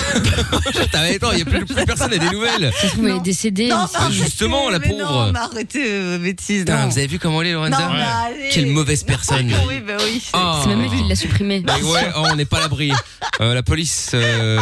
attends, 0.94 1.32
il 1.34 1.40
y 1.40 1.42
a 1.42 1.46
plus, 1.46 1.66
plus 1.66 1.86
personne 1.86 2.10
n'a 2.10 2.18
des 2.18 2.30
nouvelles. 2.32 2.72
Elle 2.96 3.02
Non. 3.04 3.18
est 3.18 3.24
décédée. 3.24 3.68
Non, 3.68 3.82
on 3.84 3.88
sait 3.88 3.98
mais 4.00 4.06
pas. 4.06 4.12
justement, 4.12 4.70
la 4.72 4.80
mais 4.80 4.88
pauvre. 4.90 5.26
Non, 5.28 5.32
mais 5.34 5.40
arrêtez, 5.40 5.84
euh, 5.86 6.18
bêtises. 6.18 6.62
Putain, 6.62 6.82
non. 6.84 6.88
vous 6.90 6.98
avez 6.98 7.06
vu 7.08 7.20
comment 7.20 7.42
elle 7.44 7.50
est, 7.50 7.54
Non, 7.54 7.60
Lorenza 7.66 7.86
allez. 8.26 8.50
Quelle 8.52 8.68
mauvaise 8.68 9.04
personne. 9.04 9.54
oui, 9.68 9.82
bah 9.86 9.98
oui. 10.04 10.24
Ah. 10.34 10.60
C'est 10.64 10.70
même 10.70 10.82
elle 10.82 10.90
qui 10.90 11.08
l'a 11.08 11.16
supprimée. 11.16 11.60
Bah 11.60 11.76
ouais, 11.84 12.08
oh, 12.16 12.24
on 12.32 12.36
n'est 12.36 12.46
pas 12.46 12.58
à 12.58 12.62
l'abri. 12.62 12.92
Euh, 13.40 13.54
la 13.54 13.62
police, 13.62 14.12
euh, 14.16 14.60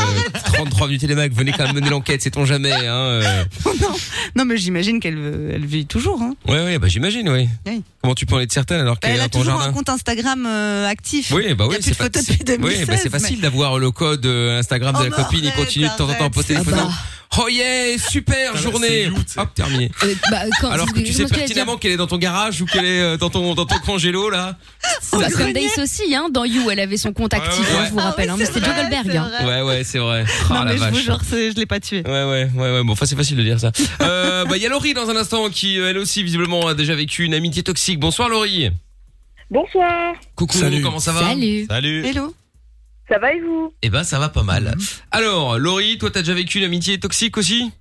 33 0.53 0.87
minutes 0.87 1.01
télémac, 1.01 1.31
venez 1.33 1.53
quand 1.53 1.63
même 1.65 1.75
mener 1.75 1.89
l'enquête, 1.89 2.21
sait-on 2.21 2.43
jamais. 2.45 2.73
Hein, 2.73 2.93
euh. 2.93 3.43
non, 3.81 3.95
non, 4.35 4.45
mais 4.45 4.57
j'imagine 4.57 4.99
qu'elle 4.99 5.15
veut- 5.17 5.51
elle 5.53 5.65
vit 5.65 5.85
toujours. 5.85 6.21
Hein. 6.21 6.33
Ouais, 6.47 6.61
ouais, 6.61 6.77
bah 6.77 6.87
j'imagine, 6.89 7.29
oui. 7.29 7.47
Oui. 7.65 7.83
Comment 8.01 8.15
tu 8.15 8.25
peux 8.25 8.35
en 8.35 8.39
être 8.41 8.51
certaine 8.51 8.81
alors 8.81 8.99
qu'elle 8.99 9.11
Elle 9.11 9.17
est 9.17 9.21
a 9.21 9.23
dans 9.23 9.29
ton 9.29 9.39
toujours 9.39 9.53
jardin 9.59 9.69
un 9.69 9.73
compte 9.73 9.87
Instagram 9.89 10.45
euh, 10.45 10.87
actif. 10.89 11.31
Oui, 11.31 11.53
bah 11.53 11.65
Il 11.65 11.67
y 11.67 11.69
oui, 11.69 11.75
a 11.75 11.77
plus 11.77 11.83
c'est 11.83 11.91
de 11.91 11.95
pas- 11.95 12.03
photos 12.05 12.23
c'est- 12.23 12.31
depuis 12.33 12.43
2016. 12.45 12.79
Oui, 12.81 12.85
bah 12.85 12.97
c'est 13.01 13.09
facile 13.09 13.39
d'avoir 13.41 13.79
le 13.79 13.91
code 13.91 14.25
euh, 14.25 14.59
Instagram 14.59 14.93
de 14.95 14.99
Oh, 14.99 15.03
la 15.05 15.09
copine, 15.11 15.41
il 15.45 15.53
continue 15.53 15.85
de 15.85 15.89
temps 15.91 16.03
en 16.03 16.07
temps 16.07 16.13
à 16.13 16.15
arrête, 16.17 16.33
poster 16.33 16.53
des 16.55 16.59
c'est 16.59 16.65
photos. 16.65 16.79
ça. 16.89 16.91
Oh 17.37 17.47
yeah, 17.49 17.97
super 17.97 18.51
Ah, 18.53 18.57
journée. 18.57 19.09
c'est. 19.27 19.39
Hop, 19.39 19.53
terminé. 19.53 19.91
Euh, 20.03 20.13
bah, 20.31 20.43
quand, 20.61 20.69
Alors 20.69 20.87
c'est 20.87 20.93
que 20.93 20.99
tu 20.99 21.07
je 21.07 21.11
sais 21.11 21.25
pertinemment 21.25 21.75
qu'elle 21.77 21.91
est 21.91 21.97
dans 21.97 22.07
ton 22.07 22.17
garage 22.17 22.61
ou 22.61 22.65
qu'elle 22.65 22.85
est 22.85 23.01
euh, 23.01 23.17
dans 23.17 23.29
ton 23.29 23.53
dans 23.55 23.65
ton 23.65 23.77
congélo 23.79 24.29
là. 24.29 24.57
Bah, 25.11 25.27
comme 25.35 25.51
Days 25.53 25.69
aussi, 25.81 26.15
hein, 26.15 26.27
dans 26.31 26.45
You, 26.45 26.69
elle 26.71 26.79
avait 26.79 26.97
son 26.97 27.11
compte 27.13 27.33
actif, 27.33 27.59
ouais, 27.59 27.77
hein, 27.77 27.85
je 27.87 27.91
vous 27.91 27.97
rappelle. 27.99 28.29
hein, 28.29 28.35
mais 28.37 28.45
c'était 28.45 28.61
Joe 28.63 28.73
Goldberg. 28.75 29.15
hein. 29.17 29.31
Ouais, 29.45 29.61
ouais, 29.61 29.83
c'est 29.83 29.99
vrai. 29.99 30.23
Ah 30.49 30.53
Non, 30.53 30.63
la 30.63 30.65
mais 30.65 30.77
je 30.77 30.83
vous 30.85 30.91
vache. 30.95 31.03
jure, 31.03 31.19
c'est- 31.29 31.51
je 31.51 31.55
l'ai 31.57 31.65
pas 31.65 31.79
tué. 31.79 32.03
Ouais, 32.05 32.11
ouais, 32.23 32.49
ouais, 32.55 32.71
ouais. 32.71 32.83
Bon, 32.83 32.93
enfin, 32.93 33.05
c'est 33.05 33.15
facile 33.15 33.37
de 33.37 33.43
dire 33.43 33.59
ça. 33.59 33.71
Euh, 34.01 34.45
bah, 34.45 34.55
il 34.57 34.63
y 34.63 34.65
a 34.65 34.69
Laurie 34.69 34.93
dans 34.93 35.09
un 35.09 35.15
instant 35.15 35.49
qui, 35.49 35.77
elle 35.77 35.97
aussi, 35.97 36.23
visiblement, 36.23 36.67
a 36.67 36.73
déjà 36.73 36.95
vécu 36.95 37.23
une 37.25 37.33
amitié 37.33 37.63
toxique. 37.63 37.99
Bonsoir, 37.99 38.29
Laurie. 38.29 38.69
Bonsoir, 39.51 40.15
Coucou, 40.35 40.57
Salut. 40.57 40.81
comment 40.81 40.99
ça 40.99 41.11
va? 41.11 41.19
Salut. 41.21 41.65
Salut. 41.69 42.05
Hello. 42.05 42.33
Ça 43.09 43.19
va 43.19 43.33
et 43.33 43.39
vous? 43.39 43.73
Eh 43.81 43.89
ben, 43.89 44.03
ça 44.03 44.19
va 44.19 44.29
pas 44.29 44.43
mal. 44.43 44.75
Alors, 45.11 45.57
Laurie, 45.59 45.97
toi, 45.97 46.09
t'as 46.11 46.21
déjà 46.21 46.33
vécu 46.33 46.57
une 46.57 46.63
amitié 46.63 46.99
toxique 46.99 47.37
aussi? 47.37 47.71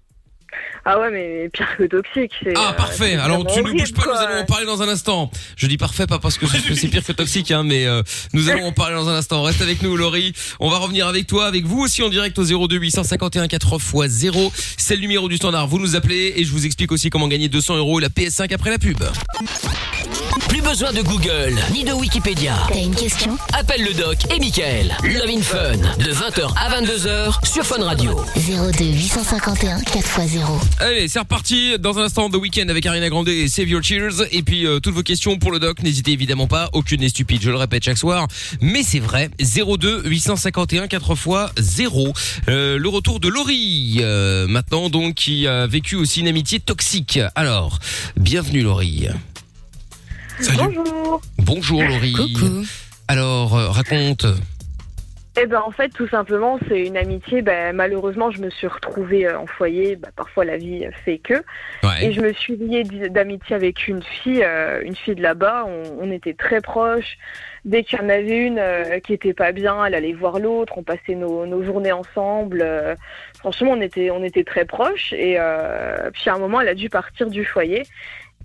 Ah 0.87 0.99
ouais, 1.01 1.11
mais 1.11 1.49
pire 1.51 1.67
que 1.79 1.85
toxique. 1.85 2.33
c'est, 2.43 2.53
Ah, 2.57 2.71
euh, 2.71 2.73
parfait. 2.73 3.15
Alors, 3.17 3.47
tu 3.47 3.63
ne 3.63 3.71
bouges 3.73 3.93
pas, 3.95 4.03
quoi. 4.03 4.13
nous 4.15 4.21
allons 4.21 4.41
en 4.43 4.45
parler 4.45 4.67
dans 4.67 4.83
un 4.83 4.89
instant. 4.89 5.31
Je 5.57 5.67
dis 5.67 5.79
parfait, 5.79 6.07
pas 6.07 6.19
parce 6.19 6.37
que 6.37 6.47
c'est 6.47 6.75
c'est 6.75 6.89
pire 6.89 7.03
que 7.05 7.13
toxique, 7.13 7.51
hein, 7.51 7.63
mais 7.65 7.87
euh, 7.87 8.03
nous 8.35 8.51
allons 8.51 8.67
en 8.67 8.73
parler 8.83 8.95
dans 8.95 9.09
un 9.09 9.15
instant. 9.17 9.43
Reste 9.43 9.63
avec 9.63 9.83
nous, 9.83 9.97
Laurie. 9.97 10.35
On 10.61 10.69
va 10.69 10.77
revenir 10.79 11.07
avec 11.09 11.27
toi, 11.27 11.47
avec 11.47 11.65
vous 11.65 11.81
aussi 11.81 12.03
en 12.03 12.09
direct 12.11 12.39
au 12.39 12.45
02 12.45 12.77
851 12.77 13.49
4 13.49 13.75
x 13.77 13.95
0. 14.09 14.53
C'est 14.77 14.97
le 14.97 15.01
numéro 15.01 15.29
du 15.29 15.37
standard. 15.37 15.67
Vous 15.69 15.79
nous 15.79 15.97
appelez 15.97 16.35
et 16.37 16.45
je 16.45 16.53
vous 16.53 16.67
explique 16.67 16.93
aussi 16.93 17.09
comment 17.11 17.29
gagner 17.29 17.49
200 17.49 17.77
euros 17.77 17.99
et 18.01 18.03
la 18.03 18.09
PS5 18.11 18.53
après 18.53 18.71
la 18.71 18.79
pub. 18.79 19.03
Plus 20.49 20.61
besoin 20.63 20.93
de 20.93 21.01
Google 21.03 21.55
ni 21.73 21.85
de 21.85 21.93
Wikipédia. 21.93 22.55
T'as 22.69 22.79
une 22.81 22.95
question? 22.95 23.37
Appelle 23.53 23.85
le 23.85 23.95
doc 23.95 24.19
et 24.35 24.39
Michael. 24.39 24.95
Love 25.03 25.31
in 25.31 25.43
Fun 25.43 25.77
de 25.99 26.13
20h 26.13 26.53
à 26.57 26.81
22h 26.81 27.47
sur 27.47 27.65
Fun 27.65 27.83
Radio. 27.83 28.21
02 28.37 28.85
851 28.85 29.79
4x0. 29.81 30.43
Allez, 30.81 31.07
c'est 31.07 31.21
reparti. 31.21 31.79
Dans 31.79 31.99
un 31.99 32.03
instant, 32.03 32.29
The 32.29 32.37
Weekend 32.37 32.69
avec 32.69 32.85
Ariana 32.85 33.09
Grande 33.09 33.29
et 33.29 33.47
Save 33.49 33.69
Your 33.69 33.83
Cheers. 33.83 34.27
Et 34.33 34.43
puis, 34.43 34.67
euh, 34.67 34.81
toutes 34.81 34.95
vos 34.95 35.03
questions 35.03 35.39
pour 35.39 35.53
le 35.53 35.61
doc, 35.61 35.83
n'hésitez 35.83 36.13
évidemment 36.13 36.49
pas. 36.49 36.69
Aucune 36.73 37.01
n'est 37.01 37.09
stupide, 37.09 37.43
je 37.43 37.51
le 37.51 37.57
répète 37.57 37.85
chaque 37.85 37.97
soir. 37.97 38.27
Mais 38.61 38.83
c'est 38.83 38.99
vrai. 38.99 39.31
02 39.39 40.03
851 40.05 40.89
4 40.89 41.13
x 41.13 41.29
0. 41.59 42.13
Euh, 42.49 42.77
le 42.77 42.89
retour 42.89 43.21
de 43.21 43.29
Laurie, 43.29 43.99
euh, 44.01 44.49
maintenant 44.49 44.91
donc, 44.91 45.15
qui 45.15 45.47
a 45.47 45.67
vécu 45.67 45.95
aussi 45.95 46.21
une 46.21 46.29
amitié 46.29 46.59
toxique. 46.59 47.21
Alors, 47.37 47.79
bienvenue 48.17 48.63
Laurie. 48.63 49.07
Salut. 50.41 50.59
Bonjour. 50.59 51.23
Bonjour 51.39 51.83
Laurie. 51.83 52.13
Coucou. 52.13 52.67
Alors, 53.07 53.55
euh, 53.55 53.69
raconte. 53.69 54.27
Eh 55.37 55.47
ben 55.47 55.61
en 55.67 55.73
fait 55.73 55.89
tout 55.89 56.07
simplement 56.07 56.61
c'est 56.69 56.87
une 56.87 56.97
amitié. 56.97 57.43
Ben, 57.43 57.75
malheureusement 57.75 58.31
je 58.31 58.41
me 58.41 58.51
suis 58.51 58.69
retrouvée 58.69 59.27
euh, 59.27 59.39
en 59.39 59.47
foyer. 59.47 59.97
Ben, 59.97 60.11
parfois 60.15 60.45
la 60.45 60.57
vie 60.57 60.87
fait 61.05 61.19
que. 61.19 61.35
Et 61.35 61.87
Ouais. 62.07 62.13
je 62.13 62.21
me 62.21 62.33
suis 62.33 62.57
liée 62.57 62.85
d'amitié 62.85 63.57
avec 63.57 63.89
une 63.89 64.03
fille, 64.03 64.45
euh, 64.45 64.81
une 64.85 64.95
fille 64.95 65.17
de 65.17 65.23
là-bas. 65.23 65.65
On, 65.67 65.83
on 66.07 66.11
était 66.13 66.35
très 66.35 66.61
proches. 66.61 67.19
Dès 67.65 67.83
qu'il 67.83 67.99
y 67.99 68.03
en 68.03 68.09
avait 68.11 68.47
une 68.47 68.59
euh, 68.61 69.01
qui 69.01 69.13
était 69.13 69.35
pas 69.35 69.51
bien, 69.51 69.85
elle 69.85 69.95
allait 69.97 70.13
voir 70.13 70.39
l'autre. 70.39 70.75
On 70.77 70.85
passait 70.85 71.17
nos, 71.17 71.47
nos 71.47 71.65
journées 71.65 71.93
ensemble. 71.93 72.61
Euh, 72.63 72.95
franchement, 73.39 73.73
on 73.73 73.81
était, 73.81 74.11
on 74.13 74.23
était 74.23 74.45
très 74.45 74.65
proches. 74.65 75.13
Et 75.15 75.35
euh, 75.41 76.11
puis 76.13 76.31
à 76.31 76.35
un 76.35 76.39
moment, 76.39 76.61
elle 76.61 76.69
a 76.69 76.75
dû 76.75 76.89
partir 76.91 77.29
du 77.29 77.45
foyer. 77.45 77.83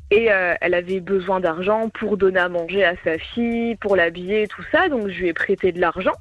Et 0.10 0.32
euh, 0.32 0.56
elle 0.62 0.74
avait 0.74 1.02
besoin 1.02 1.40
d'argent 1.40 1.90
pour 1.90 2.18
donner 2.18 2.40
à 2.40 2.50
manger 2.50 2.84
à 2.84 2.96
sa 3.04 3.20
fille, 3.20 3.76
pour 3.76 3.96
l'habiller, 3.96 4.48
tout 4.48 4.64
ça. 4.72 4.90
Donc 4.90 5.08
je 5.10 5.20
lui 5.20 5.28
ai 5.28 5.34
prêté 5.34 5.72
de 5.72 5.80
l'argent. 5.80 6.14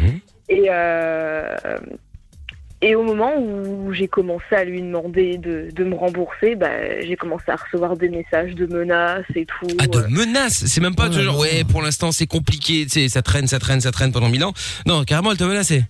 Mhm. 0.00 0.20
Et, 0.50 0.64
euh, 0.70 1.56
et 2.80 2.94
au 2.94 3.02
moment 3.02 3.32
où 3.36 3.92
j'ai 3.92 4.06
commencé 4.08 4.44
à 4.52 4.64
lui 4.64 4.80
demander 4.80 5.36
de, 5.36 5.68
de 5.72 5.84
me 5.84 5.94
rembourser, 5.96 6.54
bah, 6.54 7.00
j'ai 7.00 7.16
commencé 7.16 7.44
à 7.48 7.56
recevoir 7.56 7.96
des 7.96 8.08
messages 8.08 8.54
de 8.54 8.66
menaces 8.66 9.24
et 9.34 9.44
tout. 9.44 9.66
Ah, 9.80 9.86
de 9.86 9.98
menaces? 10.08 10.64
C'est 10.66 10.80
même 10.80 10.94
pas 10.94 11.06
Oh 11.06 11.14
de 11.16 11.20
genre, 11.20 11.38
ouais, 11.38 11.64
pour 11.64 11.82
l'instant 11.82 12.12
c'est 12.12 12.26
compliqué, 12.26 12.84
tu 12.84 12.90
sais, 12.90 13.08
ça 13.08 13.20
traîne, 13.22 13.46
ça 13.48 13.58
traîne, 13.58 13.80
ça 13.80 13.90
traîne 13.90 14.12
pendant 14.12 14.28
mille 14.28 14.44
ans. 14.44 14.52
Non, 14.86 15.04
carrément, 15.04 15.32
elle 15.32 15.38
te 15.38 15.44
menaçait. 15.44 15.82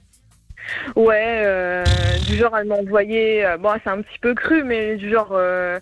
Ouais, 0.97 1.43
euh, 1.45 1.85
du 2.27 2.37
genre 2.37 2.57
elle 2.59 2.67
m'a 2.69 2.75
envoyé, 2.77 3.45
euh, 3.45 3.57
bon 3.59 3.71
c'est 3.85 3.91
un 3.91 4.03
petit 4.03 4.19
peu 4.21 4.35
cru, 4.35 4.65
mais 4.65 4.97
du 4.97 5.11
genre, 5.11 5.31
euh, 5.33 5.79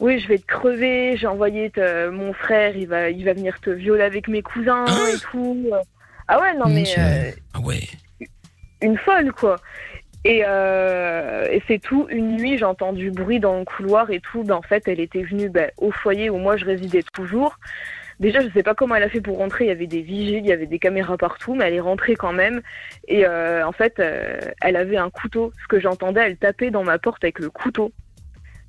oui 0.00 0.18
je 0.20 0.28
vais 0.28 0.38
te 0.38 0.46
crever, 0.46 1.16
j'ai 1.16 1.26
envoyé 1.26 1.70
te- 1.70 2.08
mon 2.10 2.32
frère, 2.34 2.76
il 2.76 2.86
va, 2.86 3.08
il 3.10 3.24
va 3.24 3.32
venir 3.34 3.58
te 3.60 3.70
violer 3.70 4.02
avec 4.02 4.28
mes 4.28 4.42
cousins 4.42 4.84
Hein 4.88 4.98
et 5.14 5.18
tout. 5.18 5.66
Ah 6.28 6.40
ouais, 6.40 6.54
non 6.54 6.66
mais 6.68 6.84
euh, 6.98 7.30
Ah 7.54 7.60
ouais. 7.60 7.80
une 8.82 8.98
folle 8.98 9.32
quoi. 9.32 9.56
Et, 10.24 10.42
euh, 10.44 11.46
et 11.52 11.62
c'est 11.68 11.78
tout. 11.78 12.08
Une 12.10 12.36
nuit, 12.36 12.58
j'ai 12.58 12.64
entendu 12.64 13.04
du 13.04 13.10
bruit 13.12 13.38
dans 13.38 13.60
le 13.60 13.64
couloir 13.64 14.10
et 14.10 14.18
tout. 14.18 14.42
Ben, 14.42 14.56
en 14.56 14.62
fait, 14.62 14.88
elle 14.88 14.98
était 14.98 15.22
venue 15.22 15.48
ben, 15.48 15.70
au 15.76 15.92
foyer 15.92 16.30
où 16.30 16.38
moi 16.38 16.56
je 16.56 16.64
résidais 16.64 17.04
toujours. 17.12 17.56
Déjà, 18.18 18.40
je 18.40 18.48
sais 18.48 18.64
pas 18.64 18.74
comment 18.74 18.96
elle 18.96 19.04
a 19.04 19.08
fait 19.08 19.20
pour 19.20 19.38
rentrer. 19.38 19.66
Il 19.66 19.68
y 19.68 19.70
avait 19.70 19.86
des 19.86 20.00
vigiles, 20.00 20.38
il 20.38 20.46
y 20.46 20.52
avait 20.52 20.66
des 20.66 20.80
caméras 20.80 21.16
partout, 21.16 21.54
mais 21.54 21.66
elle 21.66 21.74
est 21.74 21.80
rentrée 21.80 22.16
quand 22.16 22.32
même. 22.32 22.60
Et 23.06 23.24
euh, 23.24 23.64
en 23.64 23.70
fait, 23.70 24.00
euh, 24.00 24.40
elle 24.60 24.74
avait 24.74 24.96
un 24.96 25.10
couteau. 25.10 25.52
Ce 25.62 25.68
que 25.68 25.78
j'entendais, 25.78 26.22
elle 26.22 26.36
tapait 26.36 26.72
dans 26.72 26.82
ma 26.82 26.98
porte 26.98 27.22
avec 27.22 27.38
le 27.38 27.48
couteau. 27.48 27.92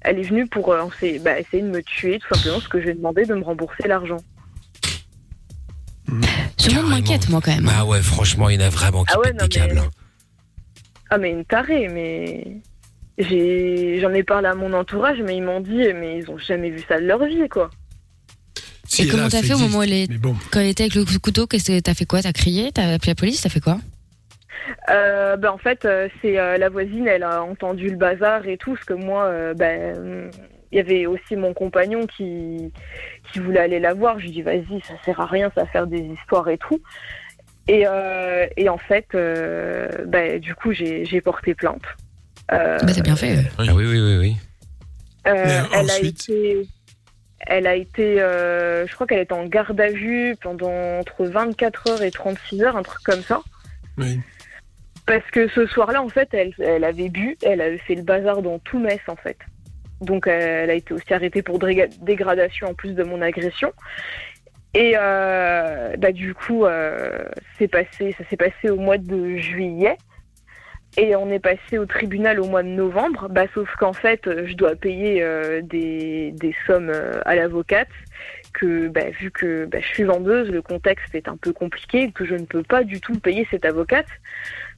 Elle 0.01 0.19
est 0.19 0.29
venue 0.29 0.45
pour 0.45 0.75
essayer, 0.75 1.17
ben, 1.17 1.37
essayer 1.37 1.63
de 1.63 1.69
me 1.69 1.81
tuer, 1.81 2.19
tout 2.19 2.35
simplement, 2.35 2.57
parce 2.57 2.67
que 2.67 2.79
je 2.79 2.83
lui 2.83 2.91
ai 2.91 2.93
demandé 2.93 3.25
de 3.25 3.33
me 3.33 3.43
rembourser 3.43 3.87
l'argent. 3.87 4.17
Ce 6.57 6.69
monde 6.73 6.89
m'inquiète, 6.89 7.29
moi, 7.29 7.41
quand 7.43 7.51
même. 7.55 7.65
Bah 7.65 7.85
ouais, 7.85 8.01
franchement, 8.01 8.49
il 8.49 8.59
y 8.59 8.63
en 8.63 8.67
a 8.67 8.69
vraiment 8.69 9.03
qui 9.03 9.13
Ah 9.15 9.19
ouais, 9.19 9.25
pètent 9.31 9.41
non, 9.41 9.47
des 9.47 9.59
mais- 9.59 9.67
câbles. 9.67 9.79
hein. 9.79 9.89
Ah 11.09 11.17
mais 11.17 11.31
une 11.31 11.45
tarée, 11.45 11.87
mais 11.87 12.57
j'ai 13.17 13.99
j'en 14.01 14.11
ai 14.13 14.23
parlé 14.23 14.47
à 14.49 14.55
mon 14.55 14.73
entourage, 14.73 15.19
mais 15.25 15.37
ils 15.37 15.41
m'ont 15.43 15.61
dit 15.61 15.87
mais 15.95 16.17
ils 16.19 16.29
ont 16.29 16.37
jamais 16.37 16.69
vu 16.69 16.83
ça 16.87 16.99
de 16.99 17.05
leur 17.05 17.23
vie 17.25 17.47
quoi. 17.49 17.69
Si, 18.89 19.03
Et 19.03 19.07
comment 19.07 19.29
t'as 19.29 19.41
fait 19.41 19.53
au 19.53 19.57
moment 19.57 19.79
où 19.79 19.83
elle 19.83 19.93
est- 19.93 20.17
bon, 20.17 20.35
Quand 20.51 20.59
elle 20.59 20.67
était 20.67 20.83
avec 20.83 20.95
le 20.95 21.05
couteau, 21.19 21.47
qu'est-ce 21.47 21.71
que 21.71 21.79
t'as 21.79 21.93
fait 21.93 22.05
quoi? 22.05 22.21
T'as 22.21 22.33
crié? 22.33 22.71
T'as 22.73 22.93
appelé 22.93 23.11
la 23.11 23.15
police? 23.15 23.41
T'as 23.41 23.49
fait 23.49 23.59
quoi? 23.61 23.79
Euh, 24.89 25.37
ben 25.37 25.49
en 25.51 25.57
fait 25.57 25.85
euh, 25.85 26.09
c'est 26.21 26.37
euh, 26.37 26.57
la 26.57 26.67
voisine, 26.67 27.07
elle 27.07 27.23
a 27.23 27.41
entendu 27.41 27.89
le 27.89 27.95
bazar 27.95 28.45
et 28.47 28.57
tout, 28.57 28.73
parce 28.73 28.85
que 28.85 28.93
moi 28.93 29.23
euh, 29.25 29.53
ben 29.53 30.29
il 30.71 30.77
y 30.77 30.81
avait 30.81 31.05
aussi 31.05 31.35
mon 31.35 31.53
compagnon 31.53 32.05
qui 32.07 32.71
qui 33.31 33.39
voulait 33.39 33.59
aller 33.59 33.79
la 33.79 33.93
voir. 33.93 34.19
Je 34.19 34.25
lui 34.25 34.31
dis 34.31 34.41
vas-y, 34.41 34.81
ça 34.87 34.93
sert 35.05 35.19
à 35.19 35.25
rien, 35.25 35.51
ça 35.55 35.61
va 35.63 35.67
faire 35.67 35.87
des 35.87 35.99
histoires 36.01 36.47
et 36.49 36.57
tout. 36.57 36.81
Et, 37.69 37.83
euh, 37.85 38.47
et 38.55 38.69
en 38.69 38.77
fait, 38.77 39.07
euh, 39.13 39.89
ben, 40.05 40.39
du 40.39 40.55
coup, 40.55 40.71
j'ai 40.71 41.21
porté 41.21 41.53
plainte. 41.53 41.83
Euh, 42.53 42.77
Bah, 42.81 42.93
t'as 42.95 43.01
bien 43.01 43.15
fait. 43.17 43.39
Ah 43.57 43.63
oui, 43.73 43.85
oui, 43.85 43.99
oui, 43.99 44.17
oui. 44.17 44.37
Euh, 45.27 45.33
Mais 45.45 45.51
elle 45.73 45.89
a 45.89 45.93
ensuite 45.95 46.29
été, 46.29 46.67
elle 47.41 47.67
a 47.67 47.75
été, 47.75 48.21
euh, 48.21 48.87
je 48.87 48.93
crois 48.95 49.05
qu'elle 49.05 49.19
était 49.19 49.33
en 49.33 49.45
garde 49.45 49.79
à 49.81 49.89
vue 49.89 50.35
pendant 50.41 50.99
entre 50.99 51.25
24 51.25 51.89
heures 51.89 52.01
et 52.03 52.11
36 52.11 52.63
heures, 52.63 52.77
un 52.77 52.83
truc 52.83 53.03
comme 53.03 53.21
ça. 53.21 53.41
oui. 53.97 54.19
Parce 55.05 55.29
que 55.31 55.47
ce 55.47 55.65
soir-là, 55.67 56.01
en 56.01 56.09
fait, 56.09 56.27
elle, 56.33 56.53
elle 56.59 56.83
avait 56.83 57.07
bu, 57.07 57.37
elle 57.41 57.61
avait 57.61 57.77
fait 57.77 57.95
le 57.95 58.01
bazar 58.01 58.41
dans 58.41 58.59
tout 58.59 58.77
Metz, 58.77 58.99
en 59.07 59.15
fait. 59.15 59.37
Donc, 60.01 60.27
euh, 60.27 60.63
elle 60.63 60.69
a 60.69 60.73
été 60.73 60.93
aussi 60.93 61.13
arrêtée 61.13 61.41
pour 61.41 61.59
dégradation 61.59 62.67
en 62.67 62.73
plus 62.73 62.93
de 62.93 63.03
mon 63.03 63.21
agression. 63.21 63.73
Et 64.73 64.93
euh, 64.95 65.95
bah, 65.97 66.11
du 66.11 66.33
coup, 66.33 66.65
euh, 66.65 67.23
passé, 67.71 68.15
ça 68.17 68.23
s'est 68.29 68.37
passé 68.37 68.69
au 68.69 68.77
mois 68.77 68.97
de 68.97 69.37
juillet. 69.37 69.97
Et 70.97 71.15
on 71.15 71.29
est 71.29 71.39
passé 71.39 71.77
au 71.77 71.85
tribunal 71.85 72.39
au 72.39 72.47
mois 72.47 72.63
de 72.63 72.69
novembre. 72.69 73.27
Bah, 73.29 73.45
sauf 73.53 73.69
qu'en 73.75 73.93
fait, 73.93 74.21
je 74.45 74.53
dois 74.53 74.75
payer 74.75 75.23
des, 75.63 76.55
sommes 76.65 76.91
à 77.25 77.35
l'avocate. 77.35 77.89
Que 78.53 78.87
bah, 78.87 79.09
vu 79.19 79.29
que 79.29 79.65
bah, 79.65 79.79
je 79.79 79.87
suis 79.87 80.03
vendeuse, 80.03 80.49
le 80.49 80.61
contexte 80.61 81.13
est 81.13 81.27
un 81.27 81.37
peu 81.37 81.53
compliqué, 81.53 82.11
que 82.11 82.25
je 82.25 82.33
ne 82.33 82.45
peux 82.45 82.63
pas 82.63 82.83
du 82.83 82.99
tout 82.99 83.19
payer 83.19 83.47
cette 83.51 83.65
avocate 83.65 84.07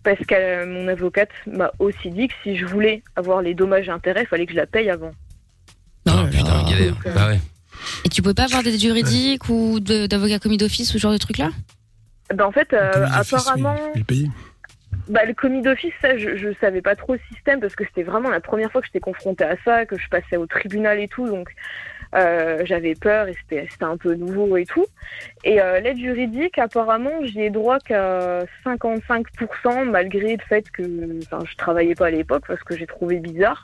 parce 0.03 0.19
que 0.19 0.33
euh, 0.35 0.65
mon 0.65 0.87
avocate 0.87 1.29
m'a 1.47 1.71
aussi 1.79 2.09
dit 2.09 2.27
que 2.27 2.33
si 2.43 2.57
je 2.57 2.65
voulais 2.65 3.03
avoir 3.15 3.41
les 3.41 3.53
dommages 3.53 3.87
et 3.87 3.91
intérêts, 3.91 4.23
il 4.23 4.27
fallait 4.27 4.45
que 4.45 4.51
je 4.53 4.57
la 4.57 4.65
paye 4.67 4.89
avant. 4.89 5.11
Ah 6.07 6.23
là 6.23 6.27
putain, 6.31 6.63
là. 6.63 6.69
galère. 6.69 6.93
Donc, 6.93 7.05
euh, 7.07 7.13
Bah 7.13 7.27
ouais. 7.27 7.39
Et 8.05 8.09
tu 8.09 8.21
pouvais 8.21 8.33
pas 8.33 8.43
avoir 8.45 8.63
d'aide 8.63 8.79
juridique 8.79 9.47
ou 9.49 9.79
de- 9.79 10.07
d'avocat 10.07 10.39
commis 10.39 10.57
d'office 10.57 10.89
ou 10.89 10.93
ce 10.93 10.97
genre 10.97 11.13
de 11.13 11.17
truc-là 11.17 11.49
Ben, 12.33 12.45
en 12.45 12.51
fait, 12.51 12.73
euh, 12.73 13.07
apparemment, 13.13 13.75
oui, 13.95 14.03
il 14.09 14.31
bah, 15.07 15.25
le 15.25 15.33
commis 15.33 15.61
d'office, 15.61 15.93
ça, 16.01 16.17
je, 16.17 16.35
je 16.37 16.49
savais 16.61 16.81
pas 16.81 16.95
trop 16.95 17.13
le 17.13 17.19
système 17.33 17.59
parce 17.59 17.75
que 17.75 17.83
c'était 17.85 18.03
vraiment 18.03 18.29
la 18.29 18.39
première 18.39 18.71
fois 18.71 18.81
que 18.81 18.87
j'étais 18.87 18.99
confrontée 18.99 19.43
à 19.43 19.55
ça, 19.65 19.85
que 19.85 19.97
je 19.97 20.07
passais 20.09 20.37
au 20.37 20.45
tribunal 20.45 20.99
et 20.99 21.07
tout, 21.07 21.27
donc 21.27 21.49
euh, 22.15 22.61
j'avais 22.65 22.95
peur 22.95 23.27
et 23.27 23.35
c'était 23.41 23.67
c'était 23.71 23.85
un 23.85 23.97
peu 23.97 24.15
nouveau 24.15 24.57
et 24.57 24.65
tout. 24.65 24.85
Et 25.43 25.61
euh, 25.61 25.79
l'aide 25.79 25.97
juridique, 25.97 26.57
apparemment, 26.57 27.23
j'y 27.23 27.41
ai 27.41 27.49
droit 27.49 27.79
qu'à 27.79 28.39
55% 28.65 29.89
malgré 29.89 30.35
le 30.35 30.43
fait 30.47 30.69
que, 30.71 31.19
enfin, 31.23 31.43
je 31.49 31.55
travaillais 31.55 31.95
pas 31.95 32.07
à 32.07 32.11
l'époque 32.11 32.43
parce 32.47 32.63
que 32.63 32.75
j'ai 32.77 32.87
trouvé 32.87 33.17
bizarre. 33.17 33.63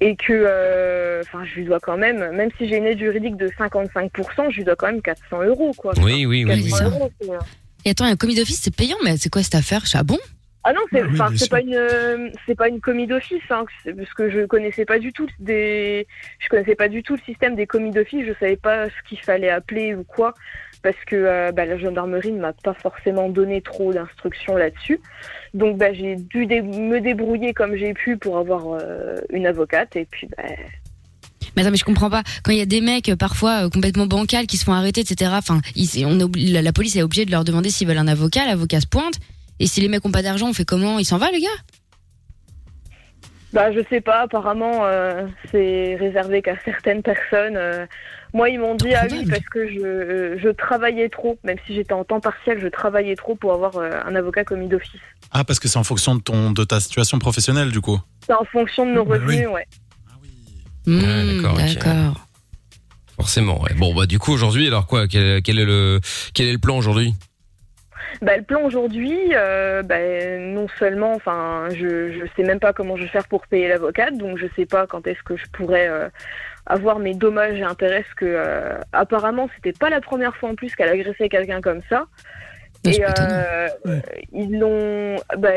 Et 0.00 0.16
que, 0.16 0.32
euh, 0.32 1.20
enfin, 1.26 1.44
je 1.44 1.56
lui 1.56 1.64
dois 1.66 1.78
quand 1.80 1.98
même, 1.98 2.30
même 2.30 2.48
si 2.56 2.66
j'ai 2.66 2.78
une 2.78 2.86
aide 2.86 2.98
juridique 2.98 3.36
de 3.36 3.48
55%, 3.48 4.50
je 4.50 4.56
lui 4.56 4.64
dois 4.64 4.74
quand 4.74 4.86
même 4.86 5.02
400 5.02 5.42
euros, 5.42 5.72
quoi. 5.76 5.92
Oui, 5.98 6.24
oui, 6.24 6.44
oui. 6.44 6.44
oui. 6.46 6.70
400 6.70 6.76
ça. 6.76 6.84
euros, 6.84 7.10
Et 7.84 7.90
attends, 7.90 8.06
un 8.06 8.16
commis 8.16 8.34
d'office, 8.34 8.60
c'est 8.62 8.74
payant, 8.74 8.96
mais 9.04 9.18
c'est 9.18 9.28
quoi 9.28 9.42
cette 9.42 9.54
affaire? 9.54 9.82
Ah 9.92 10.02
bon 10.02 10.18
Ah 10.62 10.72
non, 10.74 10.80
c'est 10.92 11.02
Oui, 11.02 11.38
sûr. 11.38 11.48
pas 11.48 11.60
une 11.60 11.74
euh, 11.74 12.28
c'est 12.46 12.54
pas 12.54 12.68
une 12.68 12.80
commis 12.80 13.06
d'office 13.06 13.40
hein, 13.48 13.64
parce 13.96 14.12
que 14.14 14.28
je 14.30 14.44
connaissais 14.44 14.84
pas 14.84 14.98
du 14.98 15.10
tout 15.12 15.26
des 15.38 16.06
je 16.38 16.48
connaissais 16.50 16.74
pas 16.74 16.88
du 16.88 17.02
tout 17.02 17.14
le 17.14 17.20
système 17.22 17.56
des 17.56 17.66
commis 17.66 17.90
d'office, 17.90 18.26
je 18.26 18.34
savais 18.38 18.56
pas 18.56 18.86
ce 18.88 19.08
qu'il 19.08 19.18
fallait 19.20 19.48
appeler 19.48 19.94
ou 19.94 20.04
quoi 20.04 20.34
parce 20.82 20.96
que 21.06 21.16
euh, 21.16 21.50
bah, 21.52 21.64
la 21.64 21.78
gendarmerie 21.78 22.32
ne 22.32 22.40
m'a 22.40 22.52
pas 22.52 22.74
forcément 22.74 23.28
donné 23.30 23.60
trop 23.62 23.92
d'instructions 23.92 24.56
là-dessus. 24.56 24.98
Donc 25.54 25.76
bah, 25.78 25.92
j'ai 25.94 26.16
dû 26.16 26.46
dé- 26.46 26.62
me 26.62 27.00
débrouiller 27.00 27.52
comme 27.54 27.74
j'ai 27.76 27.92
pu 27.94 28.16
pour 28.18 28.36
avoir 28.38 28.62
euh, 28.80 29.16
une 29.30 29.46
avocate 29.46 29.96
et 29.96 30.06
puis 30.10 30.26
bah, 30.36 30.42
Mais 31.56 31.62
attends, 31.62 31.70
mais 31.70 31.76
je 31.78 31.84
comprends 31.84 32.08
pas. 32.10 32.22
Quand 32.44 32.52
il 32.52 32.58
y 32.58 32.62
a 32.62 32.66
des 32.66 32.80
mecs 32.80 33.10
parfois 33.18 33.64
euh, 33.64 33.68
complètement 33.70 34.06
bancals 34.06 34.46
qui 34.46 34.56
se 34.56 34.64
font 34.64 34.72
arrêter, 34.72 35.00
etc. 35.02 35.32
Enfin, 35.34 35.60
ils- 35.74 36.04
on 36.06 36.18
est 36.18 36.22
obli- 36.24 36.52
la, 36.52 36.62
la 36.62 36.72
police 36.72 36.96
est 36.96 37.02
obligée 37.02 37.24
de 37.26 37.30
leur 37.30 37.44
demander 37.44 37.70
s'ils 37.70 37.86
veulent 37.88 37.98
un 37.98 38.08
avocat. 38.08 38.46
L'avocat 38.46 38.80
se 38.80 38.86
pointe. 38.86 39.14
Et 39.60 39.66
si 39.66 39.80
les 39.80 39.88
mecs 39.88 40.04
ont 40.04 40.10
pas 40.10 40.22
d'argent, 40.22 40.48
on 40.48 40.52
fait 40.54 40.64
comment? 40.64 40.98
Ils 40.98 41.04
s'en 41.04 41.18
va, 41.18 41.30
les 41.30 41.40
gars? 41.40 41.48
Bah, 43.52 43.70
je 43.72 43.80
sais 43.90 44.00
pas, 44.00 44.22
apparemment, 44.22 44.86
euh, 44.86 45.26
c'est 45.50 45.96
réservé 45.96 46.40
qu'à 46.40 46.54
certaines 46.64 47.02
personnes. 47.02 47.56
euh. 47.56 47.84
moi, 48.32 48.48
ils 48.48 48.58
m'ont 48.60 48.74
dit, 48.76 48.94
ah 48.94 49.06
oui, 49.10 49.26
parce 49.28 49.44
que 49.50 49.68
je, 49.68 49.80
euh, 49.80 50.38
je 50.38 50.48
travaillais 50.48 51.08
trop, 51.08 51.36
même 51.44 51.58
si 51.66 51.74
j'étais 51.74 51.92
en 51.92 52.04
temps 52.04 52.20
partiel, 52.20 52.58
je 52.60 52.68
travaillais 52.68 53.16
trop 53.16 53.34
pour 53.34 53.52
avoir 53.52 53.76
euh, 53.76 53.90
un 54.06 54.14
avocat 54.14 54.44
commis 54.44 54.68
d'office. 54.68 55.00
Ah, 55.32 55.44
parce 55.44 55.58
que 55.60 55.68
c'est 55.68 55.78
en 55.78 55.84
fonction 55.84 56.14
de, 56.14 56.20
ton, 56.22 56.52
de 56.52 56.64
ta 56.64 56.80
situation 56.80 57.18
professionnelle, 57.18 57.70
du 57.70 57.80
coup. 57.80 58.00
C'est 58.24 58.32
en 58.32 58.44
fonction 58.44 58.86
de 58.86 58.92
nos 58.92 59.04
Bah 59.04 59.16
oui. 59.20 59.24
revenus, 59.42 59.48
ouais. 59.48 59.66
Hmm, 60.86 61.42
d'accord, 61.42 61.58
ok. 61.58 61.74
D'accord. 61.74 62.26
Forcément. 63.16 63.60
Ouais. 63.60 63.74
Bon 63.74 63.94
bah 63.94 64.06
du 64.06 64.18
coup 64.18 64.32
aujourd'hui 64.32 64.66
alors 64.66 64.86
quoi? 64.86 65.06
Quel, 65.06 65.42
quel 65.42 65.58
est 65.58 65.66
le 65.66 66.00
quel 66.32 66.46
est 66.46 66.52
le 66.52 66.58
plan 66.58 66.78
aujourd'hui? 66.78 67.14
Bah, 68.22 68.36
le 68.36 68.42
plan 68.42 68.62
aujourd'hui, 68.62 69.18
euh, 69.34 69.82
bah, 69.82 69.98
non 70.38 70.66
seulement, 70.78 71.14
enfin, 71.14 71.68
je 71.70 72.12
je 72.12 72.24
sais 72.36 72.42
même 72.42 72.60
pas 72.60 72.72
comment 72.72 72.96
je 72.96 73.02
vais 73.02 73.08
faire 73.08 73.26
pour 73.28 73.46
payer 73.46 73.68
l'avocate, 73.68 74.16
donc 74.16 74.38
je 74.38 74.46
sais 74.56 74.66
pas 74.66 74.86
quand 74.86 75.06
est-ce 75.06 75.22
que 75.22 75.36
je 75.36 75.46
pourrais 75.52 75.88
euh, 75.88 76.08
avoir 76.66 76.98
mes 76.98 77.14
dommages 77.14 77.58
et 77.58 77.62
intérêts, 77.64 78.02
parce 78.02 78.14
que 78.14 78.26
euh, 78.26 78.78
apparemment 78.92 79.48
c'était 79.56 79.72
pas 79.72 79.90
la 79.90 80.00
première 80.00 80.36
fois 80.36 80.50
en 80.50 80.54
plus 80.54 80.74
qu'elle 80.74 80.88
agressait 80.88 81.28
quelqu'un 81.28 81.60
comme 81.60 81.80
ça. 81.88 82.06
C'est 82.84 82.96
Et 82.96 83.04
euh, 83.04 83.68
Ouais. 83.84 84.02
ils 84.32 84.58
l'ont, 84.58 85.16
bah, 85.38 85.50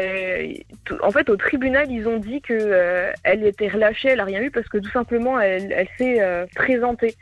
en 1.02 1.12
fait, 1.12 1.30
au 1.30 1.38
tribunal, 1.38 1.90
ils 1.90 2.08
ont 2.08 2.18
dit 2.18 2.42
que 2.42 2.54
euh, 2.54 3.12
elle 3.24 3.46
était 3.46 3.70
relâchée, 3.70 4.10
elle 4.10 4.20
a 4.20 4.26
rien 4.26 4.42
eu 4.42 4.52
parce 4.52 4.68
que 4.68 4.78
tout 4.78 4.92
simplement, 4.92 5.40
elle, 5.40 5.72
elle 5.72 5.88
s'est 5.98 6.22
euh, 6.22 6.46
présentée. 6.56 7.16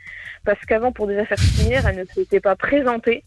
Parce 0.44 0.58
qu'avant, 0.66 0.90
pour 0.90 1.06
des 1.06 1.16
affaires 1.18 1.38
similaires, 1.38 1.86
elle 1.86 1.98
ne 1.98 2.04
s'était 2.04 2.40
pas 2.40 2.56
présentée. 2.56 3.22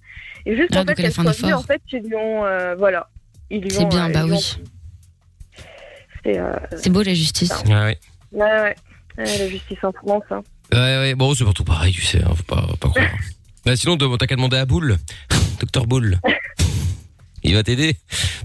Et 0.45 0.55
juste 0.57 0.71
Ah, 0.75 0.81
en 0.81 0.85
fait, 0.85 0.99
elle 0.99 1.11
soit 1.13 1.31
venue, 1.31 1.53
en 1.53 1.63
fait, 1.63 1.81
ils 1.93 2.03
lui 2.03 2.15
ont, 2.15 2.45
euh, 2.45 2.75
voilà, 2.75 3.09
ils 3.49 3.61
lui 3.61 3.71
C'est 3.71 3.85
bien, 3.85 4.09
euh, 4.09 4.13
bah 4.13 4.25
ont- 4.25 4.29
oui. 4.31 4.57
C'est, 6.25 6.39
euh, 6.39 6.53
beau 6.89 7.03
la 7.03 7.13
justice. 7.13 7.53
Ouais 7.67 7.73
ouais. 7.73 7.97
ouais, 8.33 8.41
ouais. 8.41 8.75
Ouais, 9.17 9.37
la 9.39 9.47
justice 9.47 9.77
en 9.83 9.91
France. 9.93 10.23
Hein. 10.31 10.43
Ouais 10.73 10.79
ouais. 10.79 11.15
Bon 11.15 11.33
c'est 11.35 11.45
pas 11.45 11.53
tout 11.53 11.63
pareil 11.63 11.93
tu 11.93 12.01
sais. 12.01 12.21
Hein, 12.23 12.31
faut 12.35 12.43
pas 12.43 12.65
faut 12.67 12.75
pas 12.77 12.89
croire. 12.89 13.07
bah 13.65 13.75
sinon 13.75 13.95
t'as 13.97 14.25
qu'à 14.27 14.35
demander 14.35 14.57
à 14.57 14.65
Boule, 14.65 14.97
Docteur 15.59 15.85
Boule. 15.85 16.17
Il 17.47 17.53
va 17.55 17.63
t'aider. 17.63 17.95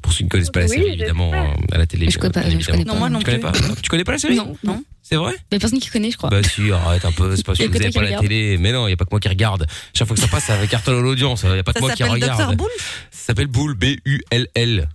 Pour 0.02 0.12
ceux 0.12 0.18
qui 0.18 0.24
ne 0.24 0.28
connaissent 0.28 0.50
pas 0.50 0.60
la 0.60 0.66
Oui, 0.66 0.76
série 0.76 0.88
évidemment 0.90 1.32
euh, 1.32 1.46
à 1.72 1.78
la 1.78 1.86
télé. 1.86 2.10
Je 2.10 2.18
connais 2.18 2.32
pas, 2.32 2.48
je 2.48 2.64
connais 2.66 2.84
pas. 2.84 2.92
Non, 2.92 2.98
moi 2.98 3.10
non 3.10 3.18
tu 3.18 3.24
connais 3.24 3.38
plus. 3.38 3.50
pas 3.50 3.74
Tu 3.82 3.88
connais 3.90 4.04
pas 4.04 4.12
la 4.12 4.18
série 4.18 4.36
Non, 4.36 4.56
non. 4.64 4.82
C'est 5.02 5.16
vrai 5.16 5.34
Il 5.50 5.54
y 5.54 5.56
a 5.56 5.60
personne 5.60 5.78
qui 5.80 5.88
connaît, 5.88 6.10
je 6.10 6.16
crois. 6.16 6.30
Bah 6.30 6.42
si, 6.42 6.70
arrête 6.70 7.04
un 7.04 7.12
peu, 7.12 7.34
c'est 7.34 7.44
parce 7.44 7.58
que 7.58 7.64
vous 7.64 7.70
que 7.70 7.76
avez 7.78 7.90
toi 7.90 8.00
pas 8.02 8.02
la 8.02 8.16
regarde. 8.18 8.26
télé. 8.28 8.58
Mais 8.58 8.72
non, 8.72 8.86
il 8.86 8.90
y 8.90 8.92
a 8.92 8.96
pas 8.96 9.04
que 9.04 9.10
moi 9.10 9.18
qui 9.20 9.28
regarde. 9.28 9.66
Chaque 9.94 10.06
fois 10.06 10.14
que 10.14 10.20
ça 10.22 10.28
passe, 10.28 10.44
ça 10.44 10.66
cartonne 10.68 10.98
à 10.98 11.00
l'audience. 11.00 11.42
Il 11.44 11.56
y 11.56 11.58
a 11.58 11.62
pas 11.64 11.72
que 11.72 11.80
Ça 11.80 11.86
moi 11.86 11.92
qui 11.94 12.02
s'appelle 12.02 12.12
regarde. 12.22 12.50
Dr 12.50 12.56
Bull 12.56 12.70
Ça 13.10 13.26
s'appelle 13.26 13.46
Bull, 13.48 13.74
B-U-L-L. 13.74 14.88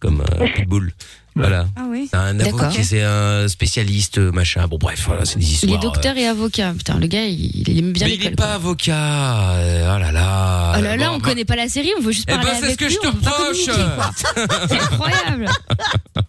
Comme 0.00 0.20
euh, 0.22 0.46
Pitbull. 0.54 0.92
Voilà. 1.38 1.66
Ah 1.76 1.82
oui. 1.88 2.08
C'est 2.10 2.16
un 2.16 2.38
avocat, 2.40 2.70
c'est 2.82 3.02
un 3.02 3.46
spécialiste, 3.48 4.18
euh, 4.18 4.32
machin. 4.32 4.66
Bon, 4.68 4.76
bref, 4.78 5.04
voilà, 5.06 5.24
c'est 5.24 5.38
des 5.38 5.44
Il 5.44 5.52
histoires. 5.52 5.78
est 5.78 5.82
docteur 5.82 6.16
et 6.16 6.26
avocat. 6.26 6.72
Putain, 6.76 6.98
le 6.98 7.06
gars, 7.06 7.24
il, 7.26 7.68
il 7.68 7.78
aime 7.78 7.92
bien 7.92 8.06
Mais 8.06 8.14
il 8.14 8.18
l'école. 8.18 8.32
est 8.32 8.36
pas 8.36 8.54
avocat. 8.54 9.52
euh, 9.52 9.94
Oh 9.94 9.98
là 10.00 10.12
là. 10.12 10.74
Oh 10.78 10.82
là 10.82 10.96
là, 10.96 11.08
Bon, 11.10 11.14
on 11.14 11.18
bah, 11.18 11.28
connaît 11.28 11.44
pas 11.44 11.56
la 11.56 11.68
série, 11.68 11.90
on 11.98 12.02
veut 12.02 12.12
juste 12.12 12.28
Eh 12.28 12.32
parler 12.32 12.46
ben, 12.50 12.54
c'est 12.54 12.60
ce 12.60 12.64
avec 12.66 12.78
que 12.78 12.84
lui, 12.86 12.94
je 12.94 12.98
te 12.98 13.06
on 13.06 13.12
peut 13.12 13.20
pas 13.20 13.30
reproche. 13.30 13.66
communiquer, 13.66 13.94
quoi. 13.96 14.10
C'est 14.68 14.80
incroyable. 14.80 15.46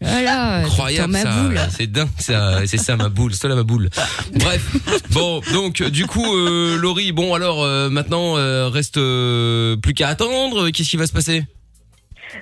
Voilà, 0.02 0.56
Incroyable 0.60 1.14
docteur 1.14 1.32
ça, 1.34 1.40
Maboul. 1.42 1.60
c'est 1.78 1.92
dingue 1.92 2.08
ça, 2.18 2.60
c'est 2.68 2.78
ça 2.78 2.96
ma 2.96 3.10
boule, 3.10 3.34
c'est 3.34 3.48
là 3.48 3.56
ma 3.56 3.64
boule. 3.64 3.90
Bref, 4.36 4.66
bon 5.12 5.42
donc 5.54 5.82
du 5.84 6.06
coup 6.06 6.26
euh, 6.36 6.78
Laurie, 6.78 7.12
bon 7.12 7.34
alors 7.34 7.64
euh, 7.64 7.90
maintenant 7.90 8.38
euh, 8.38 8.70
reste 8.70 8.98
euh, 8.98 9.76
plus 9.78 9.94
qu'à 9.94 10.08
attendre, 10.10 10.70
qu'est-ce 10.70 10.90
qui 10.90 10.98
va 10.98 11.08
se 11.08 11.12
passer? 11.12 11.44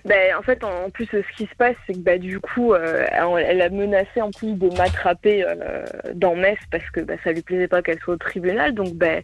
Ben, 0.06 0.36
en 0.38 0.42
fait, 0.42 0.64
en 0.64 0.90
plus, 0.90 1.06
ce 1.12 1.36
qui 1.38 1.44
se 1.50 1.56
passe, 1.58 1.76
c'est 1.86 1.94
que 1.94 2.00
bah, 2.00 2.18
du 2.18 2.40
coup, 2.40 2.74
euh, 2.74 3.06
elle- 3.12 3.62
a 3.62 3.70
menacé 3.70 4.22
en 4.22 4.32
plus 4.32 4.54
de 4.54 4.68
m'attraper 4.78 5.44
euh, 5.48 5.84
dans 6.14 6.36
Metz 6.36 6.58
parce 6.72 6.90
que 6.92 7.00
bah, 7.02 7.16
ça 7.24 7.32
lui 7.32 7.42
plaisait 7.42 7.68
pas 7.68 7.82
qu'elle 7.82 8.00
soit 8.00 8.16
au 8.16 8.18
tribunal. 8.18 8.74
Donc, 8.74 8.94
ben, 8.96 9.22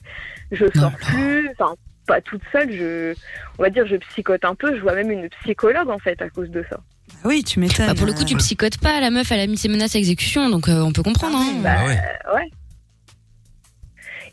je 0.51 0.65
sors 0.75 0.91
plus, 0.97 1.49
enfin, 1.57 1.75
pas 2.07 2.21
toute 2.21 2.41
seule. 2.51 2.71
Je, 2.71 3.13
on 3.59 3.63
va 3.63 3.69
dire, 3.69 3.85
je 3.87 3.95
psychote 3.97 4.43
un 4.45 4.55
peu. 4.55 4.75
Je 4.75 4.81
vois 4.81 4.93
même 4.95 5.11
une 5.11 5.29
psychologue 5.41 5.89
en 5.89 5.99
fait 5.99 6.21
à 6.21 6.29
cause 6.29 6.49
de 6.49 6.63
ça. 6.69 6.79
Oui, 7.25 7.43
tu 7.43 7.59
m'étonnes. 7.59 7.87
Bah, 7.87 7.93
pour 7.95 8.07
le 8.07 8.13
coup, 8.13 8.23
tu 8.25 8.35
psychotes 8.37 8.77
pas. 8.79 8.99
La 8.99 9.09
meuf, 9.11 9.31
elle 9.31 9.39
a 9.41 9.47
mis 9.47 9.57
ses 9.57 9.69
menaces 9.69 9.95
à 9.95 9.99
exécution, 9.99 10.49
donc 10.49 10.67
euh, 10.69 10.81
on 10.81 10.91
peut 10.91 11.03
comprendre. 11.03 11.37
hein. 11.37 11.61
Bah, 11.61 11.75
Ah 11.79 11.85
ouais. 11.85 11.97
euh, 11.97 12.35
ouais. 12.35 12.49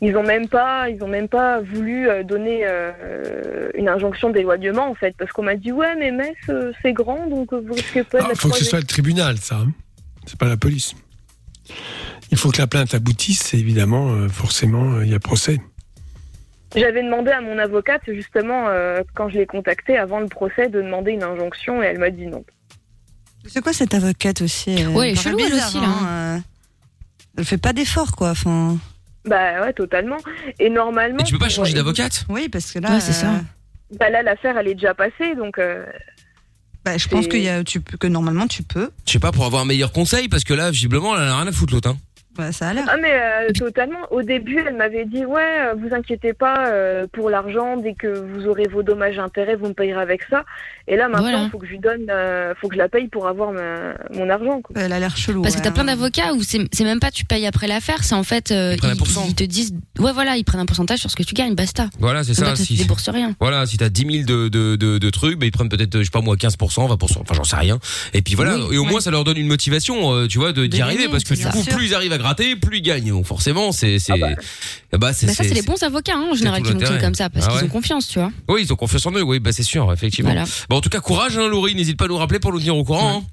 Ils 0.03 0.17
ont 0.17 0.23
même 0.23 0.47
pas, 0.47 0.89
ils 0.89 1.03
ont 1.03 1.07
même 1.07 1.27
pas 1.27 1.61
voulu 1.61 2.09
euh, 2.09 2.23
donner 2.23 2.61
euh, 2.65 3.69
une 3.75 3.87
injonction 3.87 4.31
d'éloignement 4.31 4.87
en 4.89 4.95
fait, 4.95 5.15
parce 5.17 5.31
qu'on 5.31 5.43
m'a 5.43 5.55
dit 5.55 5.71
ouais 5.71 5.95
mais 5.95 6.11
Metz 6.11 6.35
euh, 6.49 6.71
c'est 6.81 6.91
grand 6.93 7.27
donc 7.27 7.53
vous 7.53 7.73
risquez 7.73 8.03
pas 8.03 8.19
Il 8.31 8.35
faut 8.35 8.49
que 8.49 8.57
ce 8.57 8.65
soit 8.65 8.79
le 8.79 8.85
tribunal, 8.85 9.37
ça. 9.37 9.57
hein. 9.57 9.71
C'est 10.25 10.37
pas 10.39 10.47
la 10.47 10.57
police. 10.57 10.95
Il 12.31 12.37
faut 12.37 12.49
que 12.51 12.57
la 12.59 12.67
plainte 12.67 12.93
aboutisse, 12.95 13.53
et 13.53 13.57
évidemment, 13.57 14.11
euh, 14.11 14.29
forcément, 14.29 14.93
euh, 14.93 15.05
il 15.05 15.11
y 15.11 15.15
a 15.15 15.19
procès. 15.19 15.59
J'avais 16.75 17.03
demandé 17.03 17.31
à 17.31 17.41
mon 17.41 17.57
avocate 17.59 18.01
justement 18.07 18.69
euh, 18.69 19.01
quand 19.13 19.27
je 19.29 19.37
l'ai 19.37 19.45
contactée 19.45 19.97
avant 19.97 20.19
le 20.21 20.27
procès 20.27 20.69
de 20.69 20.81
demander 20.81 21.11
une 21.11 21.23
injonction 21.23 21.83
et 21.83 21.87
elle 21.87 21.99
m'a 21.99 22.09
dit 22.09 22.27
non. 22.27 22.43
C'est 23.45 23.61
quoi 23.61 23.73
cette 23.73 23.93
avocate 23.93 24.41
aussi 24.41 24.83
euh, 24.83 24.87
Ouais, 24.89 25.09
elle 25.09 25.17
est 25.17 25.21
chelou, 25.21 25.37
elle 25.39 25.53
aussi, 25.53 25.77
là, 25.79 25.83
hein, 25.87 26.07
euh, 26.07 26.39
Elle 27.37 27.45
fait 27.45 27.57
pas 27.57 27.73
d'efforts, 27.73 28.15
quoi. 28.15 28.29
Enfin, 28.29 28.77
Bah 29.25 29.61
ouais 29.61 29.73
totalement. 29.73 30.17
Et 30.59 30.69
normalement. 30.69 31.17
Mais 31.19 31.23
tu 31.23 31.33
peux 31.33 31.39
pas 31.39 31.49
changer 31.49 31.73
d'avocate 31.73 32.25
oui, 32.29 32.49
parce 32.49 32.71
que 32.71 32.79
là, 32.79 32.91
Ouais, 32.93 32.99
c'est 32.99 33.13
ça. 33.13 33.31
Bah 33.99 34.09
là 34.09 34.23
l'affaire 34.23 34.57
elle 34.57 34.67
est 34.69 34.75
déjà 34.75 34.93
passée 34.93 35.35
donc. 35.35 35.57
euh, 35.59 35.85
bah, 36.83 36.97
je 36.97 37.07
pense 37.07 37.27
qu'il 37.27 37.41
y 37.43 37.49
a, 37.49 37.63
tu 37.63 37.79
peux, 37.81 37.97
que 37.97 38.07
normalement 38.07 38.47
tu 38.47 38.63
peux. 38.63 38.89
Je 39.05 39.11
sais 39.11 39.19
pas 39.19 39.31
pour 39.31 39.45
avoir 39.45 39.61
un 39.61 39.65
meilleur 39.65 39.91
conseil 39.91 40.27
parce 40.29 40.43
que 40.43 40.53
là 40.53 40.71
visiblement 40.71 41.15
elle 41.15 41.23
en 41.23 41.33
a 41.33 41.37
rien 41.41 41.47
à 41.47 41.51
foutre 41.51 41.73
l'autre 41.73 41.89
hein. 41.89 41.97
Bah, 42.37 42.51
ça 42.51 42.69
a 42.69 42.73
l'air. 42.73 42.85
Ah 42.87 42.95
mais 43.01 43.11
euh, 43.13 43.51
totalement. 43.53 43.99
Au 44.09 44.21
début, 44.21 44.63
elle 44.65 44.75
m'avait 44.75 45.05
dit 45.05 45.25
ouais, 45.25 45.41
euh, 45.59 45.73
vous 45.77 45.93
inquiétez 45.93 46.33
pas 46.33 46.67
euh, 46.67 47.05
pour 47.11 47.29
l'argent. 47.29 47.77
Dès 47.77 47.93
que 47.93 48.07
vous 48.07 48.47
aurez 48.47 48.67
vos 48.71 48.83
dommages 48.83 49.15
et 49.17 49.19
intérêts, 49.19 49.55
vous 49.55 49.67
me 49.67 49.73
payerez 49.73 50.01
avec 50.01 50.21
ça. 50.29 50.45
Et 50.87 50.95
là 50.95 51.07
maintenant, 51.09 51.29
Voilà. 51.29 51.49
faut 51.51 51.57
que 51.59 51.65
je 51.65 51.71
lui 51.71 51.79
donne, 51.79 52.05
euh, 52.09 52.53
faut 52.59 52.67
que 52.67 52.75
je 52.75 52.79
la 52.79 52.89
paye 52.89 53.07
pour 53.07 53.27
avoir 53.27 53.51
ma- 53.51 53.93
mon 54.13 54.29
argent. 54.29 54.61
Quoi. 54.61 54.75
Elle 54.79 54.93
a 54.93 54.99
l'air 54.99 55.15
chelou. 55.17 55.41
Parce 55.41 55.55
que 55.55 55.59
ouais, 55.59 55.65
t'as 55.65 55.71
plein 55.71 55.83
d'avocats 55.85 56.33
où 56.33 56.41
c'est 56.43 56.83
même 56.83 56.99
pas 56.99 57.11
tu 57.11 57.25
payes 57.25 57.45
après 57.45 57.67
l'affaire, 57.67 58.03
c'est 58.03 58.15
en 58.15 58.23
fait 58.23 58.51
euh, 58.51 58.71
Ils 58.73 58.77
prennent 58.77 58.91
un 58.91 58.93
ils, 58.95 58.97
pourcent. 58.97 59.25
ils 59.27 59.35
te 59.35 59.43
disent 59.43 59.73
ouais 59.99 60.11
voilà 60.13 60.35
ils 60.37 60.43
prennent 60.43 60.61
un 60.61 60.65
pourcentage 60.65 60.99
sur 60.99 61.11
ce 61.11 61.15
que 61.15 61.23
tu 61.23 61.33
gagnes, 61.33 61.55
basta. 61.55 61.87
Voilà 61.99 62.23
c'est 62.23 62.33
ça. 62.33 62.55
si- 62.55 62.75
débourse 62.75 63.09
rien. 63.09 63.35
Voilà, 63.39 63.65
si 63.65 63.77
t'as 63.77 63.89
10 63.89 64.25
000 64.25 64.25
de, 64.25 64.47
de, 64.47 64.75
de, 64.75 64.97
de 64.97 65.09
trucs, 65.09 65.37
bah, 65.37 65.45
ils 65.45 65.51
prennent 65.51 65.69
peut-être, 65.69 65.97
je 65.99 66.03
sais 66.03 66.09
pas 66.09 66.21
moi, 66.21 66.35
15%, 66.35 66.57
20%, 66.57 67.17
enfin 67.19 67.33
j'en 67.33 67.43
sais 67.43 67.55
rien. 67.57 67.79
Et 68.13 68.21
puis 68.21 68.35
voilà, 68.35 68.55
Oui, 68.57 68.75
et 68.75 68.77
au 68.77 68.85
moins 68.85 69.01
ça 69.01 69.11
leur 69.11 69.23
donne 69.23 69.37
une 69.37 69.47
motivation, 69.47 70.13
euh, 70.13 70.27
tu 70.27 70.39
vois, 70.39 70.51
de 70.53 70.65
d'y 70.65 70.81
arriver, 70.81 71.07
parce 71.09 71.23
que 71.23 71.33
du 71.35 71.45
coup, 71.45 71.63
plus 71.63 71.87
ils 71.87 71.93
arrivent 71.95 72.13
à 72.13 72.17
gratter, 72.21 72.55
plus 72.55 72.77
ils 72.77 72.81
gagnent. 72.81 73.09
Donc 73.09 73.25
forcément, 73.25 73.71
c'est, 73.71 73.99
c'est, 73.99 74.17
bah, 74.17 74.29
c'est, 74.89 74.97
Bah 74.97 75.13
ça 75.13 75.43
c'est 75.43 75.49
les 75.49 75.55
c'est- 75.61 75.65
bons 75.67 75.81
avocats 75.83 76.15
hein, 76.15 76.27
en 76.31 76.35
général 76.35 76.61
tout 76.61 76.67
qui 76.67 76.73
fonctionnent 76.73 77.01
comme 77.01 77.15
ça 77.15 77.29
parce 77.29 77.47
Ah 77.49 77.53
qu'ils 77.53 77.65
ont 77.65 77.69
confiance, 77.69 78.07
tu 78.07 78.19
vois. 78.19 78.31
Oui, 78.47 78.61
ils 78.63 78.71
ont 78.73 78.75
confiance 78.75 79.05
en 79.05 79.11
eux, 79.11 79.21
oui, 79.23 79.39
bah 79.39 79.51
c'est 79.51 79.63
sûr, 79.63 79.91
effectivement. 79.91 80.31
Voilà. 80.31 80.45
Bon, 80.69 80.77
en 80.77 80.81
tout 80.81 80.89
cas, 80.89 80.99
courage, 81.01 81.37
hein, 81.37 81.47
Laurie, 81.47 81.75
n'hésite 81.75 81.97
pas 81.97 82.05
à 82.05 82.07
nous 82.07 82.17
rappeler 82.17 82.39
pour 82.39 82.51
nous 82.53 82.59
tenir 82.59 82.75
au 82.77 82.83
courant. 82.83 83.23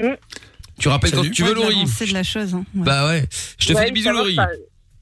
hein. 0.00 0.04
Mm. 0.04 0.14
Tu 0.80 0.88
rappelles 0.88 1.10
Salut. 1.10 1.28
quand 1.28 1.34
tu 1.34 1.42
veux, 1.44 1.50
Ouais, 1.50 1.54
Laurie. 1.54 1.74
l'avancée 1.76 2.06
de 2.06 2.12
la 2.14 2.22
chose. 2.24 2.54
hein. 2.54 2.64
Ouais. 2.74 2.84
Bah 2.84 3.06
ouais. 3.06 3.28
Je 3.58 3.66
te 3.68 3.72
Ouais, 3.72 3.80
fais 3.80 3.86
des 3.86 3.92
bisous, 3.92 4.10
Laurie. 4.10 4.36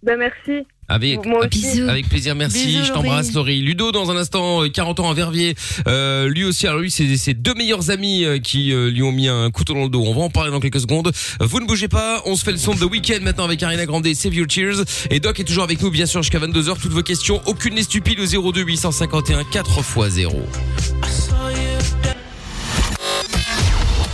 Bah 0.03 0.17
merci. 0.19 0.67
Avec, 0.89 1.21
aussi. 1.27 1.81
Avec 1.81 2.09
plaisir, 2.09 2.35
merci. 2.35 2.67
Bisous, 2.67 2.85
je 2.85 2.93
t'embrasse, 2.93 3.33
Laurie. 3.33 3.61
Ludo, 3.63 3.93
dans 3.93 4.11
un 4.11 4.17
instant, 4.17 4.65
euh, 4.65 4.69
40 4.69 5.01
ans 5.01 5.11
à 5.11 5.15
Verviers. 5.15 5.55
Euh, 5.87 6.29
lui 6.29 6.45
aussi, 6.45 6.67
alors 6.67 6.81
lui, 6.81 6.91
c'est 6.91 7.17
ses 7.17 7.35
deux 7.35 7.55
meilleurs 7.55 7.91
amis 7.91 8.25
euh, 8.25 8.39
qui 8.39 8.73
euh, 8.73 8.91
lui 8.91 9.03
ont 9.03 9.13
mis 9.13 9.29
un 9.29 9.51
couteau 9.51 9.75
dans 9.75 9.85
le 9.85 9.89
dos. 9.89 10.03
On 10.05 10.13
va 10.15 10.23
en 10.23 10.31
parler 10.31 10.51
dans 10.51 10.61
quelques 10.61 10.81
secondes. 10.81 11.13
Euh, 11.41 11.47
Vous 11.47 11.61
ne 11.61 11.67
bougez 11.67 11.89
pas. 11.89 12.21
On 12.27 12.37
se 12.37 12.45
fait 12.45 12.53
le 12.53 12.59
son 12.59 12.75
de 12.75 12.85
week-end 12.85 13.21
maintenant 13.23 13.45
avec 13.45 13.63
Ariana 13.63 13.87
Grande 13.87 14.07
Save 14.13 14.35
Your 14.35 14.47
Tears. 14.47 14.85
Et 15.11 15.21
Doc 15.21 15.41
est 15.41 15.45
toujours 15.45 15.65
avec 15.65 15.81
nous, 15.81 15.91
bien 15.91 16.07
sûr, 16.07 16.23
jusqu'à 16.23 16.41
22h. 16.41 16.79
Toutes 16.81 16.93
vos 16.93 17.03
questions. 17.03 17.41
Aucune 17.47 17.75
n'est 17.75 17.85
stupide 17.85 18.19
au 18.21 18.53
02 18.53 18.63
851 18.63 19.43
4x0. 19.43 20.31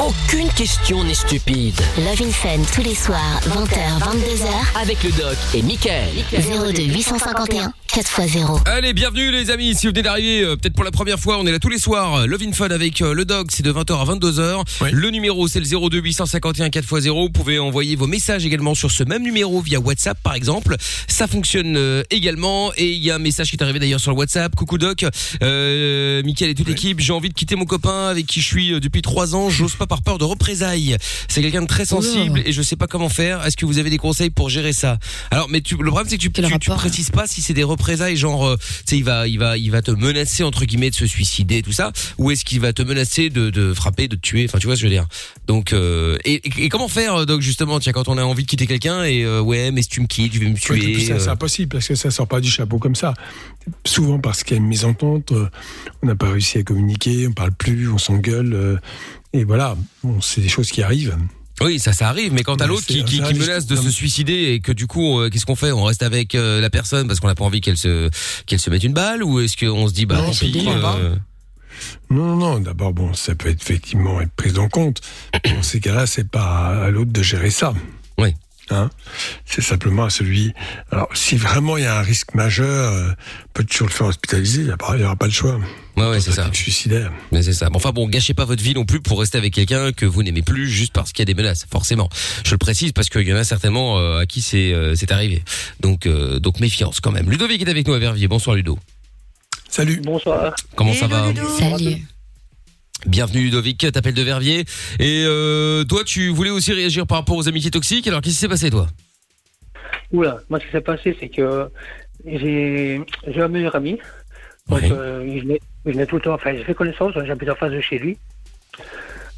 Aucune 0.08 0.48
question 0.52 1.04
n'est 1.04 1.12
stupide. 1.12 1.78
Love 1.98 2.22
in 2.22 2.30
Fun 2.30 2.62
tous 2.74 2.80
les 2.82 2.94
soirs, 2.94 3.40
20h, 3.42 3.98
22h, 4.00 4.80
Avec 4.80 5.02
le 5.04 5.10
doc 5.10 5.36
et 5.52 5.60
Michael. 5.60 6.08
02 6.32 6.82
851 6.82 7.74
4x0. 7.88 8.66
Allez, 8.66 8.94
bienvenue 8.94 9.30
les 9.30 9.50
amis. 9.50 9.74
Si 9.74 9.86
vous 9.86 9.92
venez 9.92 10.02
d'arriver, 10.02 10.42
euh, 10.42 10.56
peut-être 10.56 10.74
pour 10.74 10.84
la 10.84 10.90
première 10.90 11.18
fois, 11.18 11.38
on 11.38 11.46
est 11.46 11.52
là 11.52 11.58
tous 11.58 11.68
les 11.68 11.78
soirs. 11.78 12.26
Love 12.26 12.42
in 12.42 12.52
Fun 12.52 12.68
avec 12.68 13.02
euh, 13.02 13.12
le 13.12 13.26
dog, 13.26 13.48
c'est 13.50 13.62
de 13.62 13.72
20h 13.72 14.00
à 14.00 14.14
22h. 14.14 14.62
Oui. 14.80 14.88
Le 14.92 15.10
numéro, 15.10 15.46
c'est 15.46 15.60
le 15.60 15.66
02 15.66 15.98
851 15.98 16.68
4x0. 16.68 17.10
Vous 17.10 17.30
pouvez 17.30 17.58
envoyer 17.58 17.96
vos 17.96 18.06
messages 18.06 18.46
également 18.46 18.74
sur 18.74 18.90
ce 18.90 19.04
même 19.04 19.22
numéro 19.22 19.60
via 19.60 19.78
WhatsApp, 19.78 20.18
par 20.22 20.34
exemple. 20.34 20.76
Ça 21.08 21.26
fonctionne 21.26 21.76
euh, 21.76 22.02
également. 22.10 22.72
Et 22.76 22.92
il 22.92 23.02
y 23.02 23.10
a 23.10 23.16
un 23.16 23.18
message 23.18 23.50
qui 23.50 23.56
est 23.56 23.62
arrivé 23.62 23.78
d'ailleurs 23.78 24.00
sur 24.00 24.12
le 24.12 24.16
WhatsApp. 24.16 24.54
Coucou 24.54 24.78
Doc, 24.78 25.04
euh, 25.42 26.22
Mickaël 26.22 26.52
et 26.52 26.54
toute 26.54 26.68
l'équipe. 26.68 27.00
J'ai 27.00 27.12
envie 27.12 27.28
de 27.28 27.34
quitter 27.34 27.56
mon 27.56 27.64
copain 27.64 28.06
avec 28.06 28.26
qui 28.26 28.40
je 28.40 28.46
suis 28.46 28.72
euh, 28.72 28.80
depuis 28.80 29.02
trois 29.02 29.34
ans. 29.34 29.50
J'ose 29.50 29.74
pas 29.74 29.86
peur 30.02 30.18
de 30.18 30.24
représailles. 30.24 30.96
C'est 31.28 31.42
quelqu'un 31.42 31.62
de 31.62 31.66
très 31.66 31.84
sensible 31.84 32.42
et 32.44 32.52
je 32.52 32.62
sais 32.62 32.76
pas 32.76 32.86
comment 32.86 33.08
faire. 33.08 33.44
Est-ce 33.46 33.56
que 33.56 33.66
vous 33.66 33.78
avez 33.78 33.90
des 33.90 33.98
conseils 33.98 34.30
pour 34.30 34.48
gérer 34.50 34.72
ça? 34.72 34.98
Alors, 35.30 35.48
mais 35.48 35.60
tu, 35.60 35.76
le 35.76 35.90
problème 35.90 36.08
c'est 36.08 36.16
que 36.16 36.22
tu, 36.22 36.30
tu, 36.30 36.42
tu 36.42 36.46
rapport 36.52 36.76
précises 36.76 37.10
pas 37.10 37.26
si 37.26 37.42
c'est 37.42 37.54
des 37.54 37.64
représailles, 37.64 38.16
genre, 38.16 38.46
euh, 38.46 38.56
tu 38.56 38.64
sais, 38.86 38.96
il 38.98 39.04
va, 39.04 39.26
il 39.28 39.38
va, 39.38 39.56
il 39.58 39.70
va 39.70 39.82
te 39.82 39.90
menacer 39.90 40.42
entre 40.44 40.64
guillemets 40.64 40.90
de 40.90 40.94
se 40.94 41.06
suicider, 41.06 41.62
tout 41.62 41.72
ça, 41.72 41.92
ou 42.18 42.30
est-ce 42.30 42.44
qu'il 42.44 42.60
va 42.60 42.72
te 42.72 42.82
menacer 42.82 43.30
de, 43.30 43.50
de 43.50 43.74
frapper, 43.74 44.08
de 44.08 44.16
te 44.16 44.20
tuer, 44.20 44.46
enfin, 44.48 44.58
tu 44.58 44.66
vois 44.66 44.76
ce 44.76 44.82
que 44.82 44.88
je 44.88 44.92
veux 44.94 45.00
dire? 45.00 45.06
Donc, 45.46 45.72
euh, 45.72 46.16
et, 46.24 46.34
et- 46.46 46.64
et 46.64 46.68
comment 46.68 46.88
faire, 46.88 47.26
donc 47.26 47.40
justement, 47.40 47.80
tiens, 47.80 47.92
quand 47.92 48.08
on 48.08 48.18
a 48.18 48.22
envie 48.24 48.42
de 48.44 48.48
quitter 48.48 48.66
quelqu'un 48.66 49.04
et 49.04 49.24
euh, 49.24 49.40
ouais, 49.40 49.70
mais 49.70 49.82
si 49.82 49.88
tu 49.88 50.00
me 50.00 50.06
quittes, 50.06 50.32
tu 50.32 50.38
vas 50.40 50.48
me 50.50 50.54
tuer. 50.56 51.00
c'est 51.04 51.12
euh, 51.12 51.32
impossible 51.32 51.68
parce 51.70 51.88
que 51.88 51.94
ça 51.94 52.10
sort 52.10 52.26
pas 52.28 52.40
du 52.40 52.50
chapeau 52.50 52.78
comme 52.78 52.94
ça. 52.94 53.14
Souvent 53.84 54.18
parce 54.18 54.44
qu'il 54.44 54.56
y 54.56 54.60
a 54.60 54.62
une 54.62 54.68
mésentente, 54.68 55.32
euh, 55.32 55.48
on 56.02 56.06
n'a 56.06 56.14
pas 56.14 56.30
réussi 56.30 56.58
à 56.58 56.62
communiquer, 56.62 57.26
on 57.28 57.32
parle 57.32 57.52
plus, 57.52 57.88
on 57.90 57.98
s'engueule, 57.98 58.54
euh, 58.54 58.76
et 59.32 59.44
voilà, 59.44 59.76
bon, 60.02 60.20
c'est 60.20 60.40
des 60.40 60.48
choses 60.48 60.70
qui 60.70 60.82
arrivent. 60.82 61.16
Oui, 61.60 61.80
ça, 61.80 61.92
ça 61.92 62.08
arrive, 62.08 62.32
mais 62.32 62.44
quand 62.44 62.56
t'as 62.56 62.66
Mais 62.66 62.68
l'autre 62.74 62.86
qui, 62.86 63.02
menace 63.20 63.66
de 63.66 63.74
se 63.74 63.90
suicider 63.90 64.52
et 64.52 64.60
que 64.60 64.70
du 64.70 64.86
coup, 64.86 65.18
euh, 65.18 65.28
qu'est-ce 65.28 65.44
qu'on 65.44 65.56
fait? 65.56 65.72
On 65.72 65.82
reste 65.84 66.04
avec 66.04 66.34
euh, 66.36 66.60
la 66.60 66.70
personne 66.70 67.08
parce 67.08 67.18
qu'on 67.18 67.26
n'a 67.26 67.34
pas 67.34 67.44
envie 67.44 67.60
qu'elle 67.60 67.76
se 67.76 68.10
qu'elle 68.46 68.60
se 68.60 68.70
mette 68.70 68.84
une 68.84 68.92
balle 68.92 69.24
ou 69.24 69.40
est-ce 69.40 69.56
qu'on 69.56 69.88
se 69.88 69.92
dit 69.92 70.06
bah 70.06 70.18
Non, 70.18 70.26
tant 70.26 70.32
c'est 70.32 70.46
pis, 70.46 70.64
pas. 70.64 70.96
euh, 70.98 71.16
Non, 72.10 72.36
non, 72.36 72.36
non. 72.36 72.60
D'abord, 72.60 72.92
bon, 72.92 73.12
ça 73.12 73.34
peut 73.34 73.48
être 73.48 73.60
effectivement 73.60 74.20
être 74.20 74.30
pris 74.30 74.56
en 74.56 74.68
compte. 74.68 75.00
Dans 75.44 75.62
ces 75.64 75.80
cas-là, 75.80 76.06
c'est 76.06 76.28
pas 76.30 76.84
à 76.84 76.90
l'autre 76.90 77.10
de 77.12 77.22
gérer 77.22 77.50
ça. 77.50 77.74
Hein? 78.70 78.90
C'est 79.44 79.62
simplement 79.62 80.04
à 80.04 80.10
celui. 80.10 80.52
Alors, 80.90 81.08
si 81.14 81.36
vraiment 81.36 81.76
il 81.76 81.84
y 81.84 81.86
a 81.86 81.98
un 81.98 82.02
risque 82.02 82.34
majeur, 82.34 82.92
euh, 82.92 83.10
peut 83.54 83.64
toujours 83.64 83.88
le 83.88 83.92
faire 83.92 84.06
hospitaliser. 84.06 84.62
Il 84.62 84.66
n'y 84.66 84.72
aura, 84.72 84.96
il 84.96 85.02
y 85.02 85.04
aura 85.04 85.16
pas 85.16 85.26
le 85.26 85.32
choix. 85.32 85.58
Ouais, 85.96 86.08
ouais, 86.08 86.20
c'est 86.20 86.32
ça. 86.32 86.48
Suicidaire. 86.52 87.12
Mais 87.32 87.42
c'est 87.42 87.52
ça. 87.52 87.70
Bon, 87.70 87.76
enfin 87.76 87.90
bon, 87.90 88.08
gâchez 88.08 88.34
pas 88.34 88.44
votre 88.44 88.62
vie 88.62 88.74
non 88.74 88.84
plus 88.84 89.00
pour 89.00 89.18
rester 89.18 89.36
avec 89.36 89.52
quelqu'un 89.52 89.92
que 89.92 90.06
vous 90.06 90.22
n'aimez 90.22 90.42
plus 90.42 90.68
juste 90.68 90.92
parce 90.92 91.12
qu'il 91.12 91.22
y 91.22 91.22
a 91.22 91.26
des 91.26 91.34
menaces. 91.34 91.66
Forcément. 91.70 92.08
Je 92.44 92.52
le 92.52 92.58
précise 92.58 92.92
parce 92.92 93.08
qu'il 93.08 93.26
y 93.26 93.32
en 93.32 93.36
a 93.36 93.44
certainement 93.44 93.98
euh, 93.98 94.20
à 94.20 94.26
qui 94.26 94.40
c'est 94.40 94.72
euh, 94.72 94.94
c'est 94.94 95.10
arrivé. 95.10 95.42
Donc 95.80 96.06
euh, 96.06 96.38
donc 96.38 96.60
méfiance 96.60 97.00
quand 97.00 97.10
même. 97.10 97.28
Ludovic 97.28 97.62
est 97.62 97.68
avec 97.68 97.86
nous 97.86 97.94
à 97.94 97.98
Verviers. 97.98 98.28
Bonsoir 98.28 98.54
Ludo. 98.54 98.78
Salut. 99.68 100.00
Bonsoir. 100.02 100.54
Comment 100.76 100.94
ça 100.94 101.08
va 101.08 101.32
Salut. 101.58 102.06
Bienvenue 103.06 103.42
Ludovic, 103.44 103.90
t'appelles 103.92 104.14
de 104.14 104.22
Verviers. 104.22 104.64
Et 104.98 105.24
euh, 105.26 105.84
toi, 105.84 106.02
tu 106.04 106.30
voulais 106.30 106.50
aussi 106.50 106.72
réagir 106.72 107.06
par 107.06 107.18
rapport 107.18 107.36
aux 107.36 107.48
amitiés 107.48 107.70
toxiques. 107.70 108.06
Alors 108.08 108.20
qu'est-ce 108.20 108.34
qui 108.34 108.40
s'est 108.40 108.48
passé 108.48 108.70
toi? 108.70 108.88
Oula, 110.12 110.38
moi 110.48 110.58
ce 110.58 110.66
qui 110.66 110.72
s'est 110.72 110.80
passé, 110.80 111.16
c'est 111.20 111.28
que 111.28 111.68
j'ai 112.26 113.00
un 113.36 113.48
meilleur 113.48 113.76
ami. 113.76 113.98
Donc, 114.68 114.80
Ouais. 114.82 114.90
euh, 114.92 115.24
il 115.26 115.42
venait, 115.42 115.60
il 115.86 115.92
venait 115.92 116.06
tout 116.06 116.16
le 116.16 116.22
temps, 116.22 116.34
enfin, 116.34 116.52
j'ai 116.54 116.64
fait 116.64 116.74
connaissance, 116.74 117.12
j'habite 117.24 117.48
en 117.48 117.54
face 117.54 117.72
de 117.72 117.80
chez 117.80 117.98
lui. 117.98 118.18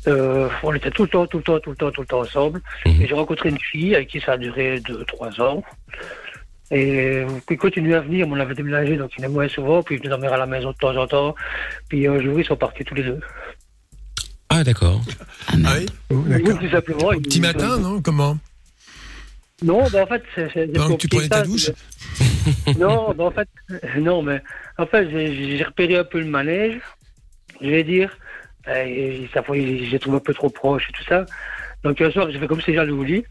Euh, 0.08 0.48
on 0.62 0.72
était 0.74 0.90
tout 0.90 1.02
le 1.02 1.08
temps, 1.08 1.26
tout 1.26 1.36
le 1.36 1.42
temps, 1.44 1.60
tout 1.60 1.70
le 1.70 1.76
temps, 1.76 1.90
tout 1.92 2.00
le 2.00 2.06
temps 2.06 2.20
ensemble. 2.20 2.60
Mhm. 2.86 3.02
Et 3.02 3.06
j'ai 3.06 3.14
rencontré 3.14 3.50
une 3.50 3.58
fille 3.60 3.94
avec 3.94 4.08
qui 4.08 4.20
ça 4.20 4.32
a 4.32 4.36
duré 4.38 4.80
2-3 4.80 5.40
ans. 5.40 5.62
Et 6.72 7.24
il 7.50 7.56
continue 7.58 7.94
à 7.94 8.00
venir, 8.00 8.26
mais 8.28 8.36
on 8.36 8.40
avait 8.40 8.54
déménagé, 8.54 8.96
donc 8.96 9.10
il 9.16 9.22
venait 9.22 9.32
moins 9.32 9.48
souvent, 9.48 9.82
puis 9.82 9.96
il 9.96 9.98
venait 9.98 10.10
dormir 10.10 10.32
à 10.32 10.36
la 10.36 10.46
maison 10.46 10.70
de 10.70 10.76
temps 10.76 10.96
en 10.96 11.06
temps. 11.06 11.34
Puis 11.88 12.06
un 12.06 12.20
jour, 12.20 12.38
ils 12.40 12.44
sont 12.46 12.56
partis 12.56 12.84
tous 12.84 12.94
les 12.94 13.02
deux. 13.02 13.18
Ah 14.60 14.64
d'accord. 14.64 15.00
Ah 15.48 15.54
oui 15.78 15.86
Oh, 16.10 16.22
Oui, 16.28 16.42
tout 16.44 16.70
simplement. 16.70 17.08
Au 17.08 17.20
petit 17.20 17.40
matin, 17.40 17.78
non 17.78 18.02
Comment 18.02 18.36
Non, 19.62 19.88
bah 19.88 20.02
en 20.02 20.06
fait, 20.06 20.22
c'est. 20.34 20.70
tu 20.98 21.08
prenais 21.08 21.28
ta 21.30 21.42
douche 21.44 21.70
Non, 22.78 23.14
bah 23.14 23.24
en 23.24 23.30
fait, 23.30 23.48
non, 23.98 24.20
mais 24.20 24.42
en 24.76 24.84
fait, 24.84 25.08
j'ai 25.08 25.64
repéré 25.64 25.96
un 25.96 26.04
peu 26.04 26.18
le 26.18 26.26
manège, 26.26 26.78
je 27.62 27.70
vais 27.70 27.84
dire. 27.84 28.14
Euh, 28.68 28.84
Et 28.84 29.30
ça 29.32 29.42
j'ai 29.50 29.98
trouvé 29.98 30.18
un 30.18 30.20
peu 30.20 30.34
trop 30.34 30.50
proche 30.50 30.90
et 30.90 30.92
tout 30.92 31.04
ça. 31.08 31.24
Donc 31.82 31.98
un 32.02 32.10
soir, 32.10 32.30
j'ai 32.30 32.38
fait 32.38 32.46
comme 32.46 32.60
si 32.60 32.74
j'allais 32.74 32.92
au 32.92 33.02
lit. 33.02 33.24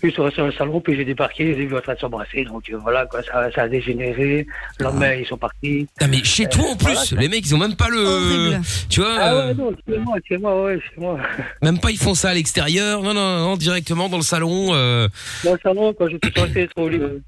Puis 0.00 0.12
sur 0.12 0.30
sur 0.32 0.44
le 0.46 0.52
salon, 0.52 0.80
puis 0.80 0.94
j'ai 0.94 1.04
débarqué, 1.06 1.54
j'ai 1.56 1.64
vu 1.66 1.74
en 1.76 1.80
train 1.80 1.94
de 1.94 1.98
s'embrasser. 1.98 2.44
Donc 2.44 2.64
euh, 2.70 2.76
voilà, 2.76 3.06
quoi, 3.06 3.22
ça, 3.22 3.50
ça 3.54 3.62
a 3.62 3.68
dégénéré. 3.68 4.46
Le 4.78 4.84
lendemain, 4.84 5.14
ils 5.14 5.26
sont 5.26 5.38
partis. 5.38 5.86
Ah 6.00 6.06
mais 6.06 6.22
chez 6.22 6.46
toi 6.48 6.64
en 6.70 6.76
plus, 6.76 6.92
voilà. 6.92 7.22
les 7.22 7.28
mecs 7.28 7.46
ils 7.46 7.54
ont 7.54 7.58
même 7.58 7.76
pas 7.76 7.88
le, 7.88 8.04
Horrible. 8.04 8.60
tu 8.90 9.00
vois, 9.00 9.16
Ah 9.18 9.32
euh, 9.34 9.48
ouais, 9.48 9.54
non, 9.54 9.72
chez 9.88 9.98
moi, 9.98 10.16
chez 10.28 10.36
moi, 10.38 10.64
ouais, 10.64 10.78
chez 10.80 11.00
moi. 11.00 11.18
même 11.62 11.78
pas 11.80 11.90
ils 11.90 11.98
font 11.98 12.14
ça 12.14 12.28
à 12.30 12.34
l'extérieur. 12.34 13.02
Non 13.02 13.14
non 13.14 13.38
non, 13.40 13.56
directement 13.56 14.08
dans 14.10 14.18
le 14.18 14.22
salon. 14.22 14.74
euh, 14.74 15.08
Dans 15.44 15.54
le 15.54 15.60
salon, 15.62 15.94
quand 15.98 16.08
j'étais 16.08 16.30
censé 16.38 16.62
lit. 16.62 16.98
euh, 17.00 17.18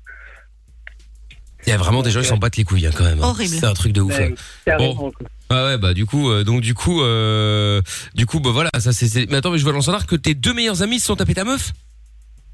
Il 1.67 1.71
y 1.71 1.73
a 1.73 1.77
vraiment 1.79 2.03
des 2.03 2.11
gens 2.11 2.21
qui 2.21 2.27
s'en 2.27 2.37
battent 2.37 2.57
les 2.57 2.65
couilles 2.65 2.87
hein, 2.87 2.91
quand 2.97 3.05
même. 3.05 3.19
hein. 3.23 3.29
Horrible. 3.29 3.57
C'est 3.59 3.67
un 3.67 3.75
truc 3.75 3.93
de 3.93 4.01
ouf. 4.03 4.19
hein. 4.21 4.77
Bon. 4.79 4.95
quoi. 4.95 5.11
Ah 5.51 5.65
ouais 5.65 5.79
bah 5.79 5.95
du 5.95 6.05
coup 6.05 6.31
euh, 6.31 6.45
donc 6.45 6.61
du 6.61 6.75
coup 6.75 7.01
euh, 7.01 7.81
du 8.15 8.27
coup 8.27 8.39
bah 8.39 8.51
voilà 8.53 8.69
ça 8.79 8.93
c'est 8.93 9.09
c'est- 9.09 9.25
mais 9.31 9.39
attends 9.39 9.51
mais 9.51 9.57
je 9.57 9.63
vois 9.63 9.73
dans 9.73 9.79
le 9.79 9.83
standard 9.83 10.07
que 10.07 10.15
tes 10.15 10.35
deux 10.35 10.53
meilleurs 10.53 10.83
amis 10.83 11.01
se 11.01 11.07
sont 11.07 11.17
tapés 11.17 11.33
ta 11.33 11.45
meuf? 11.45 11.73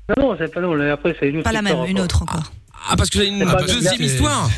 Non, 0.09 0.29
non, 0.31 0.37
c'est 0.39 0.53
pas 0.53 0.61
non. 0.61 0.79
Après, 0.93 1.17
c'est 1.19 1.29
une 1.29 1.37
autre 1.39 1.45
Pas 1.45 1.53
la 1.53 1.63
même, 1.63 1.73
histoire 1.73 1.87
une 1.87 1.97
encore. 1.97 2.05
autre 2.05 2.23
encore. 2.23 2.53
ah 2.91 2.97
parce 2.97 3.11
que 3.11 3.19
j'ai 3.19 3.29
une 3.29 3.45
pas 3.45 3.63
deuxième 3.63 3.97
bien. 3.97 4.07
histoire 4.07 4.51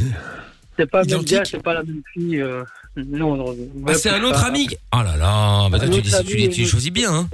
C'est 0.79 0.87
pas 0.91 1.03
le 1.03 1.07
même 1.07 1.15
Identique. 1.21 1.37
gars, 1.39 1.45
c'est 1.45 1.63
pas 1.63 1.75
la 1.75 1.83
même 1.83 2.03
fille. 2.13 2.41
euh, 2.41 2.65
Non, 2.97 3.37
non. 3.37 3.55
ah, 3.87 3.95
c'est 3.95 4.11
un 4.11 4.23
autre 4.25 4.45
ami 4.45 4.69
oh 4.93 4.97
là 5.03 5.17
là 5.17 5.69
bah 5.71 5.79
toi, 5.79 5.87
Un 5.89 5.91
tu, 5.91 5.99
autre 5.99 6.03
dis- 6.09 6.15
ami, 6.15 6.27
tu, 6.29 6.37
les- 6.37 6.49
tu 6.49 6.57
les 6.61 6.63
une- 6.65 6.69
choisis 6.69 6.91
bien 6.93 7.15
hein 7.15 7.29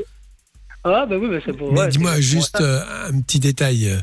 Ah, 0.84 1.06
bah 1.08 1.16
oui, 1.18 1.28
mais 1.30 1.40
c'est 1.44 1.56
pour. 1.56 1.72
Mais 1.72 1.80
ouais, 1.80 1.88
dis-moi 1.88 2.16
c'est- 2.16 2.22
juste 2.22 2.60
euh, 2.60 3.08
un 3.08 3.20
petit 3.20 3.40
détail. 3.40 3.88
euh, 3.88 3.96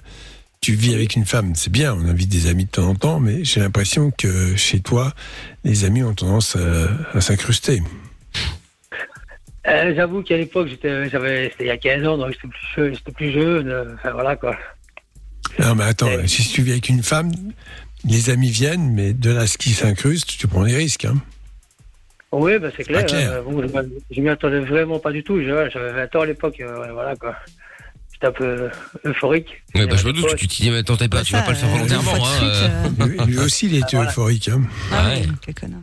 Tu 0.62 0.74
vis 0.74 0.94
avec 0.94 1.16
une 1.16 1.24
femme, 1.26 1.56
c'est 1.56 1.72
bien, 1.72 1.94
on 1.94 2.06
invite 2.06 2.28
des 2.28 2.48
amis 2.48 2.66
de 2.66 2.70
temps 2.70 2.90
en 2.90 2.96
temps, 2.96 3.22
mais 3.22 3.46
j'ai 3.46 3.62
l'impression 3.62 4.12
que 4.12 4.58
chez 4.58 4.82
toi, 4.82 5.14
les 5.64 5.86
amis 5.86 6.04
ont 6.04 6.14
tendance 6.14 6.58
à, 6.58 7.18
à 7.18 7.22
s'incruster. 7.22 7.82
Euh, 9.68 9.94
J'avoue 9.96 10.24
qu'à 10.24 10.38
l'époque, 10.38 10.68
j'étais, 10.68 11.10
j'avais, 11.10 11.50
c'était 11.52 11.66
il 11.66 11.68
y 11.68 11.72
a 11.72 11.78
15 11.78 12.08
ans, 12.08 12.18
donc 12.18 12.32
j'étais 12.32 12.48
plus 12.48 12.68
jeune, 12.76 12.94
j'étais 12.96 13.12
plus 13.12 13.32
jeune. 13.32 13.68
euh, 13.70 13.94
Enfin, 13.96 14.12
voilà, 14.12 14.36
quoi. 14.36 14.56
Non, 15.60 15.76
mais 15.76 15.84
attends, 15.84 16.10
si 16.28 16.48
tu 16.50 16.62
vis 16.62 16.72
avec 16.72 16.90
une 16.90 17.04
femme, 17.04 17.32
les 18.06 18.30
amis 18.30 18.50
viennent, 18.52 18.94
mais 18.94 19.14
de 19.14 19.32
là 19.32 19.46
ce 19.48 19.58
qui 19.58 19.72
s'incruste, 19.72 20.28
tu 20.38 20.48
prends 20.48 20.64
des 20.64 20.76
risques. 20.76 21.06
Hein. 21.06 21.18
Oui, 22.32 22.58
bah, 22.60 22.70
c'est 22.78 22.84
clair. 22.84 23.02
pas 23.02 23.08
clair. 23.08 23.32
euh, 23.34 23.42
bon, 23.42 23.62
je, 23.62 23.68
je 24.16 24.22
m'y 24.22 24.30
attendais 24.30 24.60
vraiment 24.60 25.00
pas 25.00 25.12
du 25.12 25.24
tout. 25.24 25.42
J'avais 25.44 25.92
20 25.92 26.16
ans 26.16 26.22
à 26.22 26.26
l'époque, 26.26 26.60
euh, 26.62 26.92
voilà, 26.94 27.16
quoi. 27.16 27.36
J'étais 28.14 28.28
un 28.28 28.32
peu 28.32 28.70
euphorique. 29.06 29.64
ouais 29.76 29.88
bah 29.88 29.96
je 29.96 30.06
me 30.06 30.12
doute 30.12 30.36
tu 30.36 30.46
t'y 30.48 30.64
dis 30.64 30.72
mais 30.72 30.80
attends 30.80 30.98
t'es 30.98 31.08
pas 31.08 31.24
tu 31.24 31.32
vas 31.32 31.40
Ça, 31.40 31.46
pas 31.46 31.52
le 31.52 31.58
faire 31.58 31.70
euh, 31.70 31.72
volontairement 31.72 32.16
hein 32.28 32.40
euh. 32.44 32.68
euh, 33.02 33.06
Lui, 33.26 33.32
lui 33.34 33.38
aussi, 33.40 33.68
il 33.68 33.76
était 33.78 33.96
voilà. 33.96 34.10
euphorique. 34.12 34.50
Hein. 34.50 34.62
Ah 34.92 35.08
Ouais. 35.08 35.16
ouais, 35.22 35.26
quel 35.42 35.56
connard. 35.56 35.80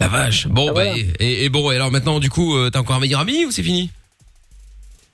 La 0.00 0.08
vache 0.08 0.46
bon 0.48 0.66
Ah, 0.70 0.72
bah 0.72 0.84
voilà. 0.84 0.96
et, 1.20 1.44
et 1.44 1.48
bon 1.48 1.70
et 1.70 1.76
alors 1.76 1.90
maintenant 1.92 2.18
du 2.20 2.30
coup 2.30 2.56
euh, 2.56 2.70
t'as 2.70 2.80
encore 2.80 2.96
un 2.96 3.00
meilleur 3.00 3.20
ami 3.20 3.44
ou 3.44 3.50
c'est 3.50 3.62
fini 3.62 3.90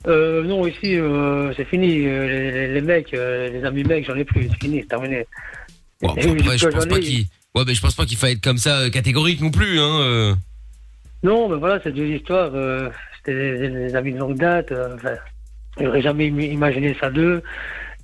Euh, 0.07 0.43
non, 0.45 0.67
ici, 0.67 0.97
euh, 0.97 1.53
c'est 1.57 1.67
fini. 1.67 2.07
euh, 2.07 2.27
les, 2.27 2.51
les- 2.53 2.69
les 2.73 2.81
mecs, 2.81 3.13
euh, 3.13 3.51
les 3.51 3.63
amis 3.67 3.85
mecs, 3.85 4.07
j'en 4.07 4.17
ai 4.17 4.25
plus. 4.25 4.49
C'est 4.49 4.59
fini, 4.59 4.81
c'est 4.81 4.89
terminé. 4.89 5.27
Bon, 6.01 6.15
Et 6.17 6.23
après, 6.31 6.57
je 6.57 6.69
pense 6.69 6.87
pas 6.87 6.99
qu'il 6.99 7.27
ouais 7.55 7.65
mais 7.67 7.75
je 7.75 7.83
pense 7.83 7.95
pas 7.95 8.07
qu'il 8.07 8.17
faille 8.17 8.33
être 8.33 8.41
comme 8.43 8.57
ça 8.57 8.79
euh, 8.79 8.89
catégorique 8.91 9.43
non 9.43 9.51
plus 9.51 9.79
hein 9.79 10.01
euh. 10.01 10.35
Non, 11.23 11.51
mais 11.51 11.59
voilà, 11.59 11.81
c'est 11.83 11.93
deux 11.93 12.07
histoires. 12.07 12.51
euh, 12.55 12.89
C'était 13.19 13.35
des, 13.59 13.69
des- 13.69 13.89
des 13.89 13.95
amis 13.95 14.15
de 14.15 14.19
longue 14.19 14.39
date. 14.39 14.73
euh, 14.73 14.95
enfin, 14.95 15.15
J'aurais 15.79 16.01
jamais 16.01 16.29
im- 16.31 16.41
imaginé 16.41 16.97
ça 16.99 17.11
d'eux. 17.11 17.43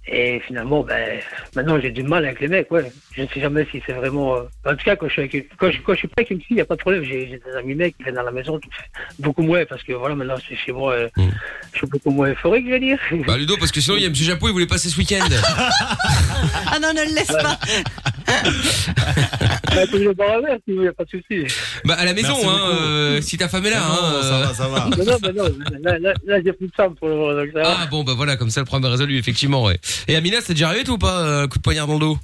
Et 0.09 0.41
finalement, 0.47 0.83
ben, 0.85 1.19
maintenant 1.57 1.81
j'ai 1.81 1.91
du 1.91 2.03
mal 2.05 2.25
avec 2.25 2.41
les 2.41 2.47
mecs, 2.49 2.71
ouais. 2.71 2.93
Je 3.17 3.23
ne 3.23 3.27
sais 3.29 3.41
jamais 3.41 3.67
si 3.73 3.83
c'est 3.87 3.93
vraiment. 3.93 4.37
euh, 4.37 4.43
En 4.65 4.71
tout 4.77 4.85
cas, 4.85 4.95
quand 4.95 5.09
je 5.09 5.13
suis, 5.15 5.23
avec 5.23 5.35
une... 5.35 5.45
quand 5.59 5.71
je, 5.71 5.81
quand 5.81 5.95
je 5.95 5.99
suis 5.99 6.09
pas 6.09 6.15
avec 6.19 6.31
une 6.31 6.39
fille, 6.39 6.47
il 6.51 6.55
n'y 6.57 6.61
a 6.61 6.65
pas 6.65 6.77
de 6.77 6.81
problème. 6.81 7.03
J'ai 7.03 7.27
des 7.45 7.57
amis 7.59 7.75
mecs 7.75 7.97
qui 7.97 8.05
viennent 8.05 8.19
à 8.19 8.23
la 8.23 8.31
maison, 8.31 8.59
tout- 8.61 8.69
beaucoup 9.19 9.43
moins, 9.43 9.65
parce 9.65 9.83
que 9.83 9.93
voilà, 9.95 10.15
maintenant 10.15 10.37
c'est 10.49 10.55
chez 10.57 10.71
moi, 10.73 10.93
euh, 10.93 11.09
Mm. 11.17 11.23
je 11.73 11.79
suis 11.79 11.87
beaucoup 11.89 12.11
moins 12.11 12.29
euphorique, 12.31 12.67
je 12.67 12.73
veux 12.73 12.79
dire. 12.79 12.99
bah 13.27 13.37
Ludo 13.37 13.57
parce 13.59 13.73
que 13.73 13.81
sinon 13.81 13.97
il 13.97 14.03
y 14.03 14.07
a 14.07 14.09
Monsieur 14.11 14.27
Japon 14.27 14.47
il 14.49 14.53
voulait 14.53 14.67
passer 14.67 14.89
ce 14.91 14.97
week-end 14.99 15.25
Ah 16.71 16.79
non, 16.81 16.93
ne 16.93 17.09
le 17.09 17.15
laisse 17.15 17.27
pas. 17.27 17.59
bah, 19.75 19.87
tu 19.91 19.99
le 19.99 20.13
bar 20.15 20.31
à 20.33 20.41
verre, 20.41 20.59
il 20.67 20.81
n'y 20.81 20.89
a 20.89 20.93
pas 20.93 21.05
de 21.05 21.11
souci. 21.11 21.47
bah 21.85 21.95
à 21.99 22.05
la 22.05 22.13
maison 22.15 22.29
Merci 22.35 22.47
hein 22.47 22.59
euh, 22.81 23.21
si 23.21 23.37
ta 23.39 23.49
femme 23.49 23.67
est 23.67 23.71
là 23.71 23.81
Non, 23.81 23.85
hein 23.95 24.23
ça 24.23 24.35
euh. 24.41 24.45
va, 24.45 24.55
ça 24.55 24.69
va. 24.69 24.89
Mais 24.97 25.05
non, 25.05 25.17
mais 25.23 25.33
non, 25.33 25.45
là, 25.83 25.99
là, 25.99 26.13
là, 26.25 26.41
j'ai 26.45 26.53
plus 26.53 26.67
de 26.69 26.73
femme 26.75 26.95
pour 26.95 27.09
le 27.09 27.15
moment, 27.17 27.35
donc 27.35 27.49
ça 27.53 27.63
va. 27.63 27.77
Ah 27.83 27.87
bon 27.87 28.05
bah 28.05 28.13
voilà 28.17 28.37
comme 28.37 28.51
ça 28.51 28.61
le 28.61 28.67
problème 28.67 28.89
est 28.91 28.93
résolu 28.93 29.17
effectivement 29.19 29.65
ouais. 29.65 29.79
Et 30.09 30.17
Amina 30.17 30.39
c'est 30.43 30.55
déjà 30.55 30.69
arrivé 30.69 30.85
toi 30.85 30.95
ou 30.95 30.99
pas 30.99 31.21
euh, 31.21 31.47
coup 31.49 31.59
de 31.59 31.63
poignard 31.63 31.87
dans 31.87 31.95
le 31.95 32.01
dos? 32.01 32.19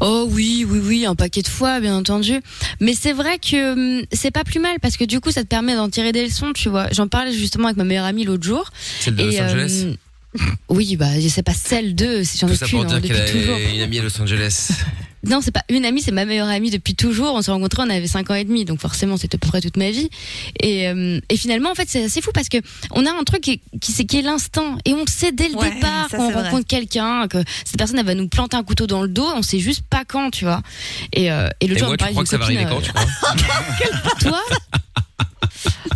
Oh 0.00 0.26
oui, 0.30 0.64
oui, 0.68 0.80
oui, 0.82 1.06
un 1.06 1.14
paquet 1.14 1.42
de 1.42 1.48
fois, 1.48 1.80
bien 1.80 1.96
entendu. 1.96 2.40
Mais 2.80 2.94
c'est 2.94 3.12
vrai 3.12 3.38
que 3.38 3.72
hum, 4.00 4.04
c'est 4.12 4.30
pas 4.30 4.44
plus 4.44 4.60
mal 4.60 4.76
parce 4.80 4.96
que 4.96 5.04
du 5.04 5.20
coup, 5.20 5.30
ça 5.30 5.42
te 5.42 5.48
permet 5.48 5.74
d'en 5.74 5.88
tirer 5.88 6.12
des 6.12 6.24
leçons, 6.26 6.52
tu 6.52 6.68
vois. 6.68 6.88
J'en 6.92 7.08
parlais 7.08 7.32
justement 7.32 7.66
avec 7.66 7.76
ma 7.76 7.84
meilleure 7.84 8.04
amie 8.04 8.24
l'autre 8.24 8.44
jour. 8.44 8.70
Celle 9.00 9.16
de 9.16 9.24
Los 9.24 9.40
Angeles? 9.40 9.84
euh, 9.86 10.40
oui, 10.68 10.96
bah 10.96 11.06
c'est 11.28 11.42
pas 11.42 11.54
celle 11.54 11.94
d'eux, 11.94 12.22
j'en 12.38 12.46
Tout 12.46 12.52
ai 12.52 12.56
ça 12.56 12.66
qu'une 12.66 12.82
pour 12.84 12.92
hein, 12.92 13.00
dire 13.00 13.00
depuis 13.00 13.08
qu'elle 13.32 13.40
toujours. 13.40 13.56
a 13.56 13.60
une 13.74 13.80
amie 13.80 13.98
à 13.98 14.02
Los 14.02 14.20
Angeles. 14.20 14.70
Non, 15.24 15.40
c'est 15.40 15.52
pas 15.52 15.62
une 15.68 15.84
amie, 15.84 16.02
c'est 16.02 16.10
ma 16.10 16.24
meilleure 16.24 16.48
amie 16.48 16.70
depuis 16.70 16.94
toujours. 16.94 17.34
On 17.34 17.42
s'est 17.42 17.50
rencontrés, 17.52 17.82
on 17.86 17.90
avait 17.90 18.06
5 18.08 18.30
ans 18.30 18.34
et 18.34 18.44
demi, 18.44 18.64
donc 18.64 18.80
forcément 18.80 19.16
c'était 19.16 19.36
à 19.36 19.38
peu 19.38 19.48
près 19.48 19.60
toute 19.60 19.76
ma 19.76 19.90
vie. 19.90 20.10
Et, 20.60 20.88
euh, 20.88 21.20
et 21.28 21.36
finalement, 21.36 21.70
en 21.70 21.74
fait, 21.74 21.88
c'est 21.88 22.04
assez 22.04 22.20
fou 22.20 22.30
parce 22.34 22.48
que 22.48 22.58
on 22.90 23.06
a 23.06 23.10
un 23.12 23.22
truc 23.22 23.40
qui, 23.42 23.60
qui, 23.80 23.92
c'est 23.92 24.04
qui 24.04 24.18
est 24.18 24.22
l'instinct, 24.22 24.78
et 24.84 24.94
on 24.94 25.04
sait 25.06 25.30
dès 25.32 25.48
le 25.48 25.54
Ouais, 25.56 25.70
départ 25.74 26.08
ça, 26.10 26.16
quand 26.16 26.24
on 26.24 26.28
c'est 26.28 26.32
vrai. 26.34 26.42
rencontre 26.44 26.66
quelqu'un 26.66 27.28
que 27.28 27.38
cette 27.64 27.76
personne 27.78 27.98
elle 27.98 28.06
va 28.06 28.14
nous 28.14 28.28
planter 28.28 28.56
un 28.56 28.64
couteau 28.64 28.86
dans 28.86 29.02
le 29.02 29.08
dos, 29.08 29.26
on 29.36 29.42
sait 29.42 29.60
juste 29.60 29.82
pas 29.88 30.02
quand, 30.06 30.30
tu 30.30 30.44
vois. 30.44 30.60
Et, 31.12 31.30
euh, 31.30 31.48
et 31.60 31.68
le 31.68 31.76
Et 31.76 31.78
jour, 31.78 31.88
moi 31.88 31.96
on 32.00 32.04
tu 32.04 32.10
crois 32.10 32.22
que 32.24 32.28
ça 32.28 32.38
va 32.38 32.46
d'une 32.48 32.56
arriver 32.58 32.70
copine, 32.74 32.92
quand 32.92 33.02
tu 33.02 33.26
crois? 33.26 33.36
Euh, 33.84 34.18
Toi? 34.20 34.40
Euh, 34.74 34.91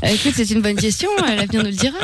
Écoute, 0.02 0.32
c'est 0.34 0.50
une 0.50 0.62
bonne 0.62 0.76
question, 0.76 1.08
euh, 1.22 1.34
l'avenir 1.36 1.62
nous 1.62 1.70
le 1.70 1.76
dira. 1.76 1.98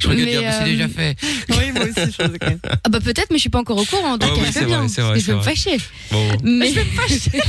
Je 0.00 0.08
regarde 0.08 0.28
dire 0.28 0.40
mais 0.42 0.52
c'est 0.52 0.62
euh, 0.62 0.64
déjà 0.64 0.88
fait. 0.88 1.16
Oui, 1.50 1.72
moi 1.74 1.84
aussi, 1.84 2.12
je 2.18 2.22
même. 2.22 2.58
Ah 2.84 2.88
bah 2.88 3.00
peut-être, 3.00 3.28
mais 3.30 3.36
je 3.36 3.42
suis 3.42 3.50
pas 3.50 3.58
encore 3.60 3.78
au 3.78 3.84
courant, 3.84 4.16
donc 4.18 4.30
Ah 4.32 4.38
oui, 4.40 4.46
c'est 4.52 4.64
bien, 4.64 4.78
vrai, 4.78 4.86
parce 4.86 4.98
vrai, 4.98 5.14
que 5.14 5.20
je 5.20 5.26
vais 5.26 5.34
me 5.34 5.42
fâcher. 5.42 5.76
Bon. 6.10 6.28
Mais 6.42 6.68
je 6.70 6.74
vais 6.76 6.84
me 6.84 6.90
fâcher. 6.90 7.30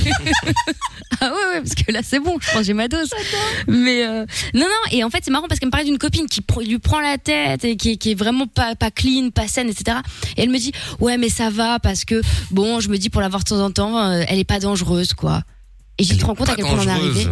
ah 1.22 1.26
ouais, 1.26 1.54
ouais, 1.54 1.62
parce 1.62 1.76
que 1.76 1.92
là 1.92 2.00
c'est 2.04 2.20
bon, 2.20 2.38
je 2.42 2.52
pense 2.52 2.66
j'ai 2.66 2.74
ma 2.74 2.88
dose. 2.88 3.10
Mais 3.68 4.04
euh, 4.06 4.26
non, 4.54 4.62
non, 4.62 4.92
et 4.92 5.04
en 5.04 5.10
fait 5.10 5.20
c'est 5.24 5.32
marrant 5.32 5.48
parce 5.48 5.60
qu'elle 5.60 5.68
me 5.68 5.72
parlait 5.72 5.86
d'une 5.86 5.98
copine 5.98 6.28
qui 6.28 6.42
pr- 6.42 6.66
lui 6.68 6.80
prend 6.80 7.00
la 7.00 7.18
tête 7.18 7.64
et 7.66 7.76
qui, 7.78 7.92
est- 7.92 7.98
qui 7.98 8.12
est 8.12 8.16
vraiment 8.16 8.48
pas, 8.48 8.76
pas 8.76 8.92
clean, 8.92 9.30
pas 9.32 9.48
saine, 9.48 9.70
etc. 9.70 9.98
Et 10.38 10.44
elle 10.44 10.50
me 10.50 10.58
dit, 10.58 10.72
ouais, 11.00 11.18
mais 11.18 11.30
ça 11.30 11.50
va 11.50 11.80
parce 11.80 12.06
que, 12.06 12.22
bon, 12.52 12.80
je 12.80 12.90
me 12.90 12.98
dis 12.98 13.10
pour 13.10 13.22
la 13.22 13.30
voir 13.30 13.44
de 13.44 13.50
temps 13.50 13.60
en 13.64 13.72
temps, 13.72 13.98
euh, 14.00 14.24
elle 14.28 14.40
est 14.40 14.44
pas 14.44 14.60
dangereuse, 14.60 15.14
quoi. 15.14 15.44
Et 15.98 16.04
j'y 16.04 16.14
Elle 16.14 16.18
te 16.20 16.26
rends 16.26 16.36
compte 16.36 16.50
à 16.50 16.56
quel 16.56 16.66
point 16.66 16.76
on 16.76 16.82
en 16.82 16.88
est 16.88 16.92
arrivé. 16.92 17.28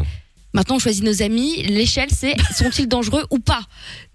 Maintenant, 0.53 0.77
on 0.77 0.79
choisit 0.79 1.03
nos 1.03 1.21
amis. 1.21 1.62
L'échelle, 1.63 2.10
c'est 2.12 2.36
sont-ils 2.55 2.88
dangereux 2.88 3.25
ou 3.29 3.39
pas? 3.39 3.62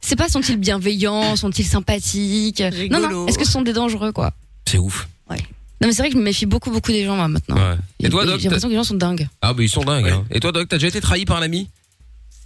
C'est 0.00 0.16
pas 0.16 0.28
sont-ils 0.28 0.56
bienveillants, 0.56 1.36
sont-ils 1.36 1.64
sympathiques? 1.66 2.60
Non, 2.90 2.98
non. 3.00 3.06
Rigolo. 3.08 3.26
Est-ce 3.28 3.38
que 3.38 3.44
ce 3.44 3.52
sont 3.52 3.62
des 3.62 3.72
dangereux, 3.72 4.12
quoi? 4.12 4.32
C'est 4.66 4.78
ouf. 4.78 5.08
Non, 5.30 5.88
mais 5.88 5.94
c'est 5.94 6.02
vrai 6.02 6.08
que 6.10 6.14
je 6.14 6.18
me 6.18 6.22
méfie 6.24 6.46
beaucoup, 6.46 6.70
beaucoup 6.70 6.92
des 6.92 7.04
gens, 7.04 7.16
moi, 7.16 7.26
maintenant. 7.26 7.56
Ouais. 7.56 7.76
Et 7.98 8.08
toi, 8.08 8.24
Doc 8.24 8.36
J'ai 8.38 8.44
l'impression 8.44 8.68
que 8.68 8.72
les 8.72 8.76
gens 8.78 8.84
sont 8.84 8.94
dingues. 8.94 9.28
Ah, 9.40 9.52
bah 9.52 9.64
ils 9.64 9.68
sont 9.68 9.82
dingues. 9.82 10.08
hein. 10.10 10.24
Et 10.30 10.38
toi, 10.38 10.52
Doc, 10.52 10.68
t'as 10.68 10.76
déjà 10.76 10.86
été 10.86 11.00
trahi 11.00 11.24
par 11.24 11.38
un 11.38 11.42
ami? 11.42 11.68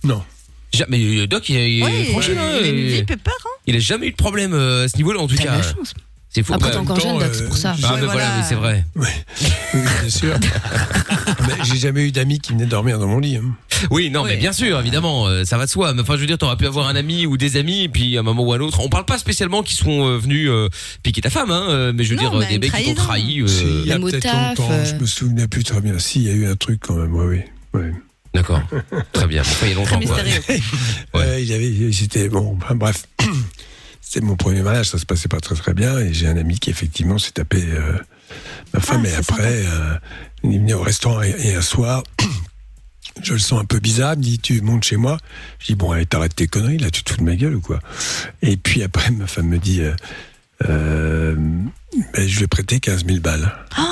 Non. 0.04 0.22
Ja- 0.72 0.86
Mais 0.88 0.98
euh, 1.04 1.26
Doc, 1.26 1.46
il, 1.50 1.56
il 1.56 1.80
est 1.80 1.84
Ouais, 1.84 2.06
tranquille. 2.12 2.38
hein, 2.38 2.58
il 2.60 2.64
a 2.64 2.68
une 2.70 2.78
il- 2.78 2.86
vie 2.92 3.02
pépère, 3.04 3.34
hein. 3.44 3.50
Il 3.66 3.76
a 3.76 3.78
jamais 3.78 4.06
eu 4.06 4.12
de 4.12 4.16
problème 4.16 4.54
euh, 4.54 4.84
à 4.84 4.88
ce 4.88 4.96
niveau-là, 4.96 5.20
en 5.20 5.26
tout 5.28 5.36
cas. 5.36 5.54
la 5.54 5.62
chance. 5.62 5.92
C'est 6.36 6.42
fou. 6.42 6.52
Après, 6.52 6.68
Bah, 6.68 6.74
t'es 6.74 6.80
encore 6.80 7.00
jeune, 7.00 7.18
Doc, 7.18 7.30
c'est 7.32 7.46
pour 7.46 7.56
ça. 7.56 7.70
euh, 7.70 7.76
Ah, 7.82 7.96
mais 7.98 8.04
voilà, 8.04 8.26
oui, 8.36 8.44
c'est 8.46 8.54
vrai. 8.56 8.84
Oui, 8.94 9.08
oui, 9.72 9.80
bien 10.02 10.10
sûr. 10.10 10.34
Mais 11.48 11.54
j'ai 11.64 11.76
jamais 11.78 12.06
eu 12.06 12.12
d'amis 12.12 12.40
qui 12.40 12.52
venaient 12.52 12.66
dormir 12.66 12.98
dans 12.98 13.06
mon 13.06 13.20
lit. 13.20 13.36
hein. 13.38 13.54
Oui, 13.90 14.10
non, 14.10 14.22
mais 14.24 14.36
bien 14.36 14.52
sûr, 14.52 14.78
évidemment, 14.80 15.26
euh, 15.28 15.44
ça 15.44 15.56
va 15.56 15.64
de 15.64 15.70
soi. 15.70 15.94
Mais 15.94 16.02
enfin, 16.02 16.16
je 16.16 16.20
veux 16.20 16.26
dire, 16.26 16.36
t'aurais 16.36 16.58
pu 16.58 16.66
avoir 16.66 16.88
un 16.88 16.94
ami 16.94 17.24
ou 17.24 17.38
des 17.38 17.56
amis, 17.56 17.84
et 17.84 17.88
puis 17.88 18.18
à 18.18 18.20
un 18.20 18.22
moment 18.22 18.42
ou 18.42 18.52
à 18.52 18.56
un 18.56 18.60
autre, 18.60 18.80
on 18.80 18.90
parle 18.90 19.06
pas 19.06 19.16
spécialement 19.16 19.62
qui 19.62 19.72
sont 19.76 20.06
euh, 20.06 20.18
venus 20.18 20.50
euh, 20.50 20.68
piquer 21.02 21.22
ta 21.22 21.30
femme, 21.30 21.50
hein, 21.50 21.68
euh, 21.70 21.92
mais 21.94 22.04
je 22.04 22.10
veux 22.10 22.16
Non, 22.16 22.28
dire, 22.28 22.34
euh, 22.34 22.40
mais 22.40 22.48
des 22.48 22.54
une 22.56 22.60
mecs 22.60 22.72
qui 22.74 22.84
t'ont 22.84 22.94
trahi. 23.02 23.40
euh, 23.40 23.46
Si, 23.46 23.64
il 23.64 23.86
y 23.86 23.92
a 23.92 23.98
peut-être 23.98 24.30
longtemps, 24.30 24.68
euh. 24.72 24.84
je 24.84 24.94
me 24.96 25.06
souvenais 25.06 25.48
plus 25.48 25.64
très 25.64 25.80
bien. 25.80 25.98
Si, 25.98 26.18
il 26.20 26.26
y 26.26 26.30
a 26.30 26.34
eu 26.34 26.46
un 26.46 26.56
truc 26.56 26.80
quand 26.86 26.96
même, 26.96 27.14
oui, 27.14 27.40
oui. 27.72 27.80
D'accord, 28.34 28.60
très 29.14 29.26
bien. 29.26 29.40
Enfin, 29.40 29.64
il 29.66 29.70
y 29.70 29.72
a 29.72 29.76
longtemps. 29.76 29.98
Très 29.98 30.04
quoi. 30.06 30.22
mystérieux. 30.22 30.60
Ouais, 31.14 31.42
il 31.42 31.48
y 31.48 31.54
avait, 31.54 31.90
c'était 31.92 32.28
bon, 32.28 32.58
enfin, 32.62 32.74
bref. 32.74 33.04
C'était 34.08 34.24
mon 34.24 34.36
premier 34.36 34.62
mariage, 34.62 34.90
ça 34.90 34.98
se 34.98 35.04
passait 35.04 35.26
pas 35.26 35.40
très 35.40 35.56
très 35.56 35.74
bien, 35.74 35.98
et 35.98 36.14
j'ai 36.14 36.28
un 36.28 36.36
ami 36.36 36.60
qui 36.60 36.70
effectivement 36.70 37.18
s'est 37.18 37.32
tapé 37.32 37.60
euh, 37.66 37.98
ma 38.72 38.78
femme, 38.78 39.02
Ah, 39.04 39.08
et 39.08 39.14
après, 39.16 39.66
euh, 39.66 39.98
il 40.44 40.60
venait 40.60 40.74
au 40.74 40.82
restaurant 40.82 41.22
et, 41.22 41.34
et 41.40 41.54
un 41.56 41.60
soir, 41.60 42.04
je 43.22 43.32
le 43.32 43.40
sens 43.40 43.60
un 43.60 43.64
peu 43.64 43.80
bizarre, 43.80 44.12
il 44.14 44.18
me 44.18 44.22
dit 44.22 44.38
tu 44.38 44.60
montes 44.60 44.84
chez 44.84 44.96
moi, 44.96 45.18
je 45.58 45.66
dis 45.66 45.74
bon 45.74 45.90
allez 45.90 46.06
t'arrêtes 46.06 46.36
tes 46.36 46.46
conneries 46.46 46.78
là, 46.78 46.88
tu 46.92 47.02
te 47.02 47.10
fous 47.10 47.18
de 47.18 47.24
ma 47.24 47.34
gueule 47.34 47.56
ou 47.56 47.60
quoi? 47.60 47.80
Et 48.42 48.56
puis 48.56 48.84
après 48.84 49.10
ma 49.10 49.26
femme 49.26 49.48
me 49.48 49.58
dit 49.58 49.80
euh, 49.80 49.92
euh, 50.68 51.34
ben, 52.14 52.28
je 52.28 52.36
lui 52.36 52.44
ai 52.44 52.46
prêté 52.46 52.78
15 52.78 53.06
000 53.06 53.18
balles. 53.18 53.52
Oh, 53.76 53.82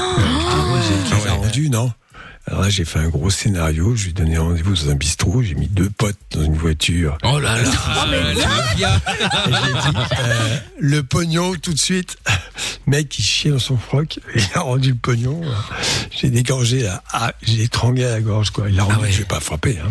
J'ai 0.89 1.17
qu'il 1.17 1.29
a 1.29 1.33
rendu, 1.33 1.71
non? 1.71 1.93
Alors 2.47 2.61
là, 2.63 2.69
j'ai 2.71 2.85
fait 2.85 2.99
un 2.99 3.09
gros 3.09 3.31
scénario. 3.31 3.97
Je 3.97 4.05
lui 4.05 4.11
ai 4.11 4.13
donné 4.13 4.37
rendez-vous 4.39 4.75
dans 4.75 4.91
un 4.91 4.95
bistrot. 4.95 5.43
J'ai 5.43 5.55
mis 5.55 5.67
deux 5.69 5.89
potes 5.89 6.19
dans 6.33 6.43
une 6.43 6.55
voiture. 6.57 7.17
Oh 7.23 7.39
là 7.41 7.57
là, 7.57 7.63
la. 8.79 8.87
Et 8.87 9.53
j'ai 9.55 9.91
dit, 9.91 9.97
euh, 10.21 10.57
le 10.79 11.03
pognon 11.03 11.55
tout 11.55 11.73
de 11.73 11.79
suite. 11.79 12.17
Mec, 12.87 13.19
il 13.19 13.23
chiait 13.25 13.51
dans 13.51 13.59
son 13.59 13.79
froc. 13.79 14.19
Il 14.35 14.43
a 14.55 14.61
rendu 14.61 14.91
le 14.91 14.95
pognon. 14.97 15.41
J'ai 16.11 16.29
dégorgé. 16.29 16.87
Ah, 17.13 17.33
j'ai 17.43 17.63
étranglé 17.63 18.05
à 18.05 18.11
la 18.11 18.21
gorge, 18.21 18.51
quoi. 18.51 18.69
Il 18.69 18.79
a 18.79 18.83
rendu. 18.85 18.97
Ah 18.99 19.03
ouais. 19.03 19.13
Je 19.13 19.19
vais 19.19 19.25
pas 19.25 19.41
frapper. 19.41 19.79
Hein. 19.83 19.91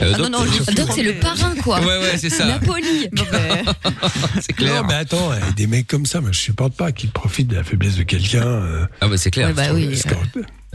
Euh, 0.00 0.12
Ah 0.14 0.18
non, 0.18 0.30
non, 0.30 0.44
je- 0.46 0.72
Doc, 0.72 0.88
c'est 0.94 1.02
le 1.02 1.14
parrain, 1.14 1.54
quoi. 1.62 1.80
Ouais, 1.80 1.86
ouais, 1.98 2.16
c'est 2.16 2.30
ça. 2.30 2.46
Napoli. 2.46 3.08
Bon, 3.12 3.24
ben, 3.30 3.64
C'est 4.40 4.52
clair. 4.54 4.82
Non, 4.82 4.88
mais 4.88 4.94
attends, 4.94 5.32
euh, 5.32 5.36
des 5.56 5.66
mecs 5.66 5.86
comme 5.88 6.06
ça, 6.06 6.20
moi, 6.22 6.30
je 6.32 6.38
supporte 6.38 6.74
pas 6.74 6.92
qu'ils 6.92 7.10
profitent 7.10 7.48
de 7.48 7.56
la 7.56 7.64
faiblesse 7.64 7.96
de 7.96 8.04
quelqu'un. 8.04 8.46
euh, 8.46 8.86
Ah, 9.02 9.08
bah 9.08 9.18
c'est 9.18 9.30
clair. 9.32 9.48
Ouais, 9.48 9.52
bah 9.52 9.68
oui. 9.74 10.00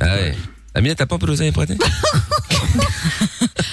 Ah 0.01 0.05
ouais. 0.17 0.35
Amina, 0.75 0.93
t'as 0.95 1.05
pas 1.05 1.15
un 1.15 1.19
peu 1.19 1.27
l'oseille 1.27 1.49
à 1.49 1.51
prêter 1.51 1.75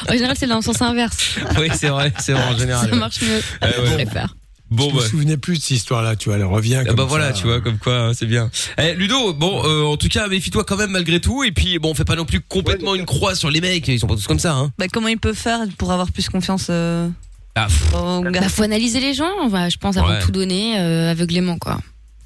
En 0.09 0.13
général, 0.13 0.37
c'est 0.39 0.47
dans 0.47 0.57
le 0.57 0.63
sens 0.63 0.81
inverse. 0.83 1.37
Oui, 1.59 1.69
c'est 1.75 1.89
vrai, 1.89 2.13
c'est 2.19 2.33
vrai 2.33 2.45
en 2.45 2.57
général. 2.59 2.89
Ça 2.91 2.97
marche 2.97 3.23
mieux. 3.23 3.41
Ouais. 3.63 3.75
Je 3.87 3.93
préfère. 3.95 4.35
Bon, 4.71 4.89
je 4.89 4.95
me 4.95 5.01
bah. 5.01 5.07
souvenais 5.07 5.37
plus 5.37 5.59
de 5.59 5.63
cette 5.63 5.71
histoire-là, 5.73 6.17
tu 6.17 6.29
vois, 6.31 6.39
elle 6.39 6.45
revient. 6.45 6.77
Ah 6.81 6.85
comme 6.87 6.97
bah 6.97 7.05
voilà, 7.05 7.27
ça. 7.29 7.33
tu 7.41 7.47
vois, 7.47 7.61
comme 7.61 7.77
quoi, 7.79 7.95
hein, 7.95 8.13
c'est 8.15 8.25
bien. 8.27 8.51
Eh, 8.79 8.95
Ludo, 8.95 9.35
bon, 9.35 9.63
euh, 9.67 9.85
en 9.85 9.97
tout 9.99 10.09
cas, 10.09 10.29
méfie-toi 10.29 10.65
quand 10.65 10.77
même 10.77 10.91
malgré 10.93 11.21
tout. 11.21 11.45
Et 11.45 11.53
puis, 11.53 11.79
bon, 11.79 11.91
on 11.91 11.95
fait 11.95 12.07
pas 12.07 12.17
non 12.17 12.25
plus 12.25 12.41
complètement 12.41 12.95
une 12.95 13.05
croix 13.05 13.35
sur 13.35 13.51
les 13.51 13.61
mecs. 13.61 13.87
Ils 13.89 14.01
sont 14.01 14.07
pas 14.07 14.15
tous 14.15 14.27
comme 14.27 14.39
ça, 14.39 14.55
hein. 14.55 14.73
bah, 14.79 14.87
comment 14.91 15.09
il 15.09 15.19
peut 15.19 15.35
faire 15.35 15.61
pour 15.77 15.93
avoir 15.93 16.11
plus 16.11 16.29
confiance 16.31 16.69
euh, 16.71 17.09
Ah, 17.55 17.67
Bah, 17.93 18.49
faut 18.49 18.63
analyser 18.63 19.01
les 19.01 19.13
gens, 19.13 19.31
je 19.69 19.77
pense, 19.77 19.97
avant 19.99 20.09
Ouais. 20.09 20.21
de 20.21 20.25
tout 20.25 20.33
donner 20.33 20.79
euh, 20.79 21.11
aveuglément, 21.11 21.59
quoi. 21.59 21.79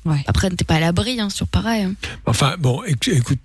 Ouais. 0.05 0.23
Après, 0.29 0.49
t'es 0.51 0.65
pas 0.65 0.75
à 0.77 0.81
l'abri, 0.81 1.19
hein, 1.21 1.31
sur 1.31 1.49
pareil. 1.49 1.83
hein. 1.83 1.95
Enfin, 2.27 2.55
bon, 2.61 2.81
éc- 2.85 3.13
écoute, 3.13 3.41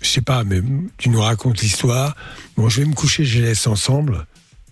je 0.00 0.08
sais 0.08 0.20
pas, 0.22 0.44
mais 0.44 0.60
tu 0.96 1.08
nous 1.10 1.20
racontes 1.20 1.60
l'histoire. 1.60 2.16
Bon, 2.56 2.68
je 2.68 2.80
vais 2.80 2.86
me 2.86 2.94
coucher, 2.94 3.24
je 3.24 3.40
les 3.40 3.46
laisse 3.48 3.66
ensemble. 3.66 4.26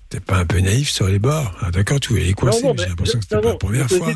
T'es 0.09 0.21
pas 0.21 0.37
un 0.39 0.47
peu 0.47 0.61
naïf 0.61 0.89
sur 0.89 1.09
les 1.09 1.19
bords 1.19 1.53
ah, 1.61 1.71
D'accord, 1.73 1.99
tu 1.99 2.11
voulais 2.11 2.25
les 2.27 2.33
coincer, 2.35 2.63
Non, 2.63 2.69
non, 2.69 2.75
mais 2.75 2.83
j'ai 2.85 2.89
l'impression 2.91 3.19
que 3.19 3.25
c'était 3.25 3.37
non, 3.37 3.43
pas 3.43 3.49
la 3.49 3.55
première 3.57 3.89
fois. 3.91 4.15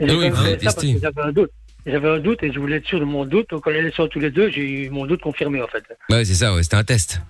J'avais 0.00 1.22
un 1.22 1.32
doute. 1.32 1.50
J'avais 1.86 2.08
un 2.08 2.18
doute 2.18 2.42
et 2.42 2.52
je 2.52 2.58
voulais 2.58 2.76
être 2.76 2.86
sûr 2.86 2.98
de 3.00 3.04
mon 3.04 3.24
doute. 3.26 3.50
Donc, 3.50 3.64
quand 3.64 3.70
on 3.70 3.74
est 3.74 3.94
sur 3.94 4.08
tous 4.08 4.20
les 4.20 4.30
deux, 4.30 4.50
j'ai 4.50 4.62
eu 4.86 4.90
mon 4.90 5.06
doute 5.06 5.20
confirmé, 5.20 5.60
en 5.60 5.66
fait. 5.66 5.84
ouais, 6.08 6.24
c'est 6.24 6.34
ça, 6.34 6.54
ouais, 6.54 6.62
c'était 6.62 6.76
un 6.76 6.84
test. 6.84 7.20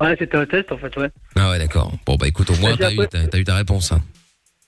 Ouais, 0.00 0.14
c'était 0.18 0.36
un 0.36 0.46
test, 0.46 0.70
en 0.70 0.78
fait, 0.78 0.96
ouais. 0.96 1.08
Ah 1.34 1.50
ouais, 1.50 1.58
d'accord. 1.58 1.92
Bon, 2.06 2.14
bah 2.16 2.28
écoute, 2.28 2.50
au 2.50 2.54
moins, 2.56 2.76
t'as 2.76 2.90
eu, 2.92 2.94
après- 2.94 3.08
t'as, 3.08 3.26
t'as 3.26 3.38
eu 3.38 3.44
ta 3.44 3.56
réponse. 3.56 3.90
hein. 3.90 4.00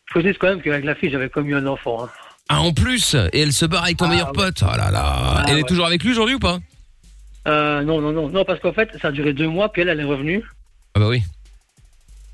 Je 0.06 0.18
précise 0.18 0.36
quand 0.40 0.48
même 0.48 0.60
qu'avec 0.60 0.84
la 0.84 0.96
fille, 0.96 1.10
j'avais 1.10 1.28
comme 1.28 1.48
eu 1.48 1.54
un 1.54 1.66
enfant. 1.66 2.04
hein. 2.04 2.08
Ah, 2.52 2.60
en 2.62 2.72
plus, 2.72 3.14
et 3.32 3.42
elle 3.42 3.52
se 3.52 3.64
barre 3.64 3.84
avec 3.84 3.96
ton 3.96 4.06
Ah, 4.06 4.08
meilleur 4.08 4.32
pote. 4.32 4.62
Oh 4.62 4.76
là 4.76 4.90
là. 4.90 5.02
Ah, 5.04 5.44
elle 5.48 5.52
est 5.58 5.62
ouais. 5.62 5.68
toujours 5.68 5.86
avec 5.86 6.02
lui 6.02 6.10
aujourd'hui 6.10 6.34
ou 6.34 6.38
pas? 6.40 6.58
Euh, 7.46 7.82
non, 7.82 8.00
non, 8.00 8.10
non, 8.12 8.28
non, 8.28 8.44
parce 8.44 8.58
qu'en 8.60 8.72
fait, 8.72 8.90
ça 9.00 9.08
a 9.08 9.12
duré 9.12 9.32
deux 9.32 9.46
mois, 9.48 9.70
puis 9.72 9.82
elle, 9.82 9.88
elle 9.88 10.00
est 10.00 10.04
revenue. 10.04 10.42
Ah 10.94 11.00
bah 11.00 11.08
oui. 11.08 11.22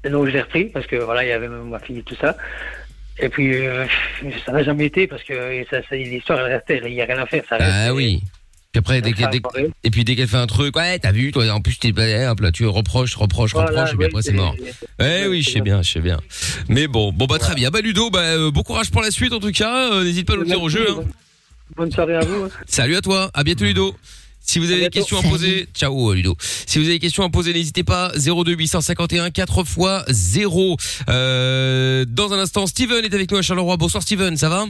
Et 0.05 0.09
donc, 0.11 0.27
je 0.27 0.31
l'ai 0.31 0.41
repris, 0.41 0.65
parce 0.65 0.87
que 0.87 0.97
voilà, 0.97 1.23
il 1.25 1.29
y 1.29 1.33
avait 1.33 1.49
même 1.49 1.69
ma 1.69 1.79
fille 1.79 1.99
et 1.99 2.03
tout 2.03 2.17
ça. 2.21 2.37
Et 3.19 3.29
puis, 3.29 3.67
euh, 3.67 3.87
ça 4.45 4.53
n'a 4.53 4.63
jamais 4.63 4.87
été, 4.87 5.07
parce 5.07 5.23
que 5.23 5.65
ça, 5.71 5.79
ça- 5.89 5.97
l'histoire, 5.97 6.41
elle 6.41 6.53
restait, 6.55 6.81
il 6.85 6.93
n'y 6.95 7.03
a 7.03 7.05
rien 7.07 7.19
à 7.19 7.27
faire. 7.27 7.43
Ça 7.49 7.57
reste, 7.57 7.71
Ah 7.73 7.95
oui. 7.95 8.23
Puis 8.77 9.01
après, 9.01 9.01
dès, 9.01 9.13
dès- 9.13 9.71
et 9.85 9.91
puis 9.91 10.05
dès 10.05 10.17
qu'elle 10.17 10.29
fait 10.29 10.37
un 10.37 10.47
truc, 10.47 10.77
ouais, 10.77 10.99
t'as 10.99 11.13
vu, 11.13 11.33
toi, 11.33 11.49
en 11.51 11.61
plus, 11.61 11.79
t'es, 11.79 11.93
là, 11.97 12.35
tu 12.53 12.67
reproches, 12.67 13.15
reproches, 13.15 13.53
Voilà, 13.53 13.71
reproches, 13.71 13.95
et 13.95 13.97
puis 13.97 14.07
après, 14.07 14.23
c'est 14.23 14.33
mort. 14.33 14.55
Eh 15.01 15.27
oui, 15.29 15.43
je 15.43 15.51
sais 15.51 15.61
bien, 15.61 15.83
je 15.83 15.93
sais 15.93 16.01
bien. 16.01 16.21
Mais 16.69 16.87
bon, 16.87 17.13
bon 17.13 17.27
bah 17.27 17.39
très 17.39 17.55
bien. 17.55 17.71
Bah 17.71 17.81
Ludo, 17.81 18.11
bah 18.11 18.21
euh, 18.21 18.51
bon 18.51 18.63
courage 18.63 18.91
pour 18.91 19.03
la 19.03 19.11
suite 19.11 19.33
en 19.33 19.41
tout 19.41 19.51
cas. 19.53 19.93
Euh, 19.93 20.05
N'hésite 20.05 20.27
pas 20.27 20.35
à 20.35 20.37
nous 20.37 20.45
dire 20.45 20.61
au 20.63 20.69
jeu. 20.69 20.87
hein. 20.91 21.05
Bonne 21.77 21.91
soirée 21.91 22.17
à 22.17 22.21
vous. 22.21 22.45
hein. 22.45 22.49
Salut 22.67 22.97
à 22.97 23.01
toi, 23.01 23.31
à 23.35 23.45
bientôt 23.45 23.65
Ludo. 23.65 23.95
Si 24.41 24.59
vous 24.61 24.67
avez 24.67 24.75
des 24.75 24.81
bientôt. 24.83 24.99
questions 25.01 25.19
à 25.19 25.23
poser, 25.23 25.67
ciao 25.75 26.13
Ludo. 26.13 26.37
Si 26.67 26.79
vous 26.79 26.85
avez 26.85 26.95
des 26.95 27.01
questions 27.01 27.25
à 27.25 27.31
poser, 27.31 27.53
n'hésitez 27.53 27.83
pas. 27.83 28.13
02 28.17 28.53
851 28.55 29.31
4 29.31 29.61
x 29.61 30.13
0. 30.13 30.77
Euh, 31.09 32.05
dans 32.07 32.33
un 32.33 32.39
instant, 32.39 32.67
Steven 32.67 33.05
est 33.05 33.13
avec 33.15 33.31
nous 33.31 33.39
à 33.39 33.43
Charleroi. 33.43 33.77
Bonsoir 33.77 34.03
Steven, 34.03 34.37
ça 34.37 34.49
va? 34.49 34.67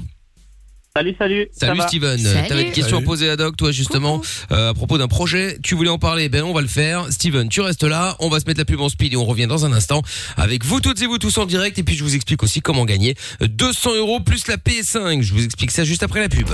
Salut, 0.97 1.15
salut. 1.19 1.49
Salut 1.53 1.81
Steven. 1.89 2.23
T'avais 2.49 2.63
une 2.63 2.73
question 2.73 2.97
Salut. 2.97 3.05
à 3.05 3.07
poser 3.07 3.29
à 3.29 3.37
Doc, 3.37 3.55
toi 3.59 3.71
justement, 3.71 4.23
euh, 4.51 4.71
à 4.71 4.75
propos 4.75 4.97
d'un 4.97 5.09
projet. 5.09 5.59
Tu 5.63 5.75
voulais 5.75 5.91
en 5.91 5.99
parler, 5.99 6.31
ben 6.31 6.43
on 6.43 6.55
va 6.55 6.63
le 6.63 6.69
faire. 6.69 7.13
Steven, 7.13 7.51
tu 7.51 7.61
restes 7.61 7.83
là. 7.83 8.17
On 8.19 8.31
va 8.31 8.41
se 8.41 8.47
mettre 8.47 8.61
la 8.61 8.65
pub 8.65 8.81
en 8.81 8.89
speed 8.89 9.13
et 9.13 9.17
on 9.17 9.27
revient 9.27 9.47
dans 9.47 9.67
un 9.67 9.73
instant 9.75 10.01
avec 10.39 10.65
vous 10.65 10.81
toutes 10.81 11.03
et 11.03 11.07
vous 11.07 11.19
tous 11.19 11.37
en 11.37 11.45
direct. 11.45 11.79
Et 11.79 11.83
puis 11.83 11.97
je 11.97 12.03
vous 12.03 12.15
explique 12.15 12.43
aussi 12.43 12.63
comment 12.63 12.87
gagner 12.87 13.15
200 13.43 13.97
euros 13.97 14.21
plus 14.21 14.49
la 14.49 14.57
PS5. 14.57 15.21
Je 15.21 15.35
vous 15.35 15.45
explique 15.45 15.71
ça 15.71 15.85
juste 15.85 16.03
après 16.03 16.21
la 16.21 16.31
pub. 16.31 16.49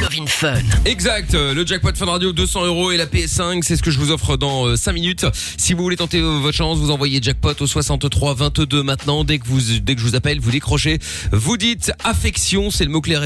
Love 0.00 0.14
in 0.18 0.26
Fun. 0.26 0.62
Exact, 0.86 1.34
euh, 1.34 1.52
le 1.52 1.66
jackpot 1.66 1.94
Fun 1.94 2.06
Radio 2.06 2.32
200 2.32 2.64
euros 2.64 2.90
et 2.90 2.96
la 2.96 3.06
PS5, 3.06 3.62
c'est 3.62 3.76
ce 3.76 3.82
que 3.82 3.90
je 3.90 3.98
vous 3.98 4.10
offre 4.10 4.36
dans 4.36 4.74
5 4.74 4.92
minutes. 4.92 5.26
Si 5.58 5.74
vous 5.74 5.82
voulez 5.82 5.96
tenter 5.96 6.18
euh, 6.20 6.38
votre 6.38 6.56
chance, 6.56 6.78
vous 6.78 6.90
envoyez 6.90 7.20
jackpot 7.20 7.52
au 7.60 7.66
63 7.66 8.34
22 8.34 8.82
maintenant. 8.82 9.24
Dès 9.24 9.38
que 9.38 9.46
vous 9.46 9.60
dès 9.80 9.94
que 9.94 10.00
je 10.00 10.06
vous 10.06 10.14
appelle, 10.14 10.40
vous 10.40 10.50
décrochez, 10.50 10.98
vous 11.32 11.58
dites 11.58 11.92
affection, 12.02 12.70
c'est 12.70 12.84
le 12.84 12.90
mot 12.90 13.02
clé 13.02 13.14
à 13.14 13.20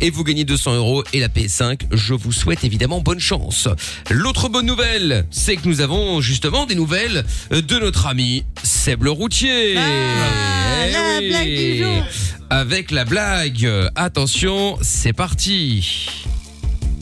et 0.00 0.10
vous 0.10 0.24
gagnez 0.24 0.44
200 0.44 0.74
euros 0.76 1.04
et 1.12 1.20
la 1.20 1.28
PS5. 1.28 1.80
Je 1.92 2.14
vous 2.14 2.32
souhaite 2.32 2.64
évidemment 2.64 3.00
bonne 3.00 3.20
chance. 3.20 3.68
L'autre 4.10 4.48
bonne 4.48 4.66
nouvelle, 4.66 5.26
c'est 5.30 5.56
que 5.56 5.66
nous 5.68 5.80
avons 5.80 6.20
justement 6.20 6.66
des 6.66 6.74
nouvelles 6.74 7.24
euh, 7.52 7.62
de 7.62 7.78
notre 7.78 8.06
ami 8.06 8.44
Seb 8.62 9.04
le 9.04 9.10
routier. 9.10 9.76
Ah, 9.76 10.86
Eh 10.88 10.92
la 10.92 11.18
oui. 11.20 11.28
blague 11.28 11.46
du 11.46 11.78
jour. 11.78 12.06
Avec 12.50 12.90
la 12.90 13.04
blague. 13.04 13.68
Attention, 13.96 14.78
c'est 14.82 15.12
parti. 15.12 16.08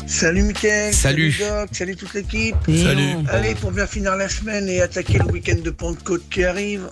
Salut 0.06 0.42
Mickaël, 0.42 0.92
Salut. 0.92 1.34
Doc, 1.38 1.68
salut 1.72 1.96
toute 1.96 2.12
l'équipe. 2.14 2.54
Salut. 2.66 3.14
Allez, 3.30 3.54
pour 3.54 3.72
bien 3.72 3.86
finir 3.86 4.14
la 4.16 4.28
semaine 4.28 4.68
et 4.68 4.80
attaquer 4.82 5.18
le 5.18 5.24
week-end 5.32 5.56
de 5.64 5.70
Pentecôte 5.70 6.22
qui 6.30 6.44
arrive, 6.44 6.88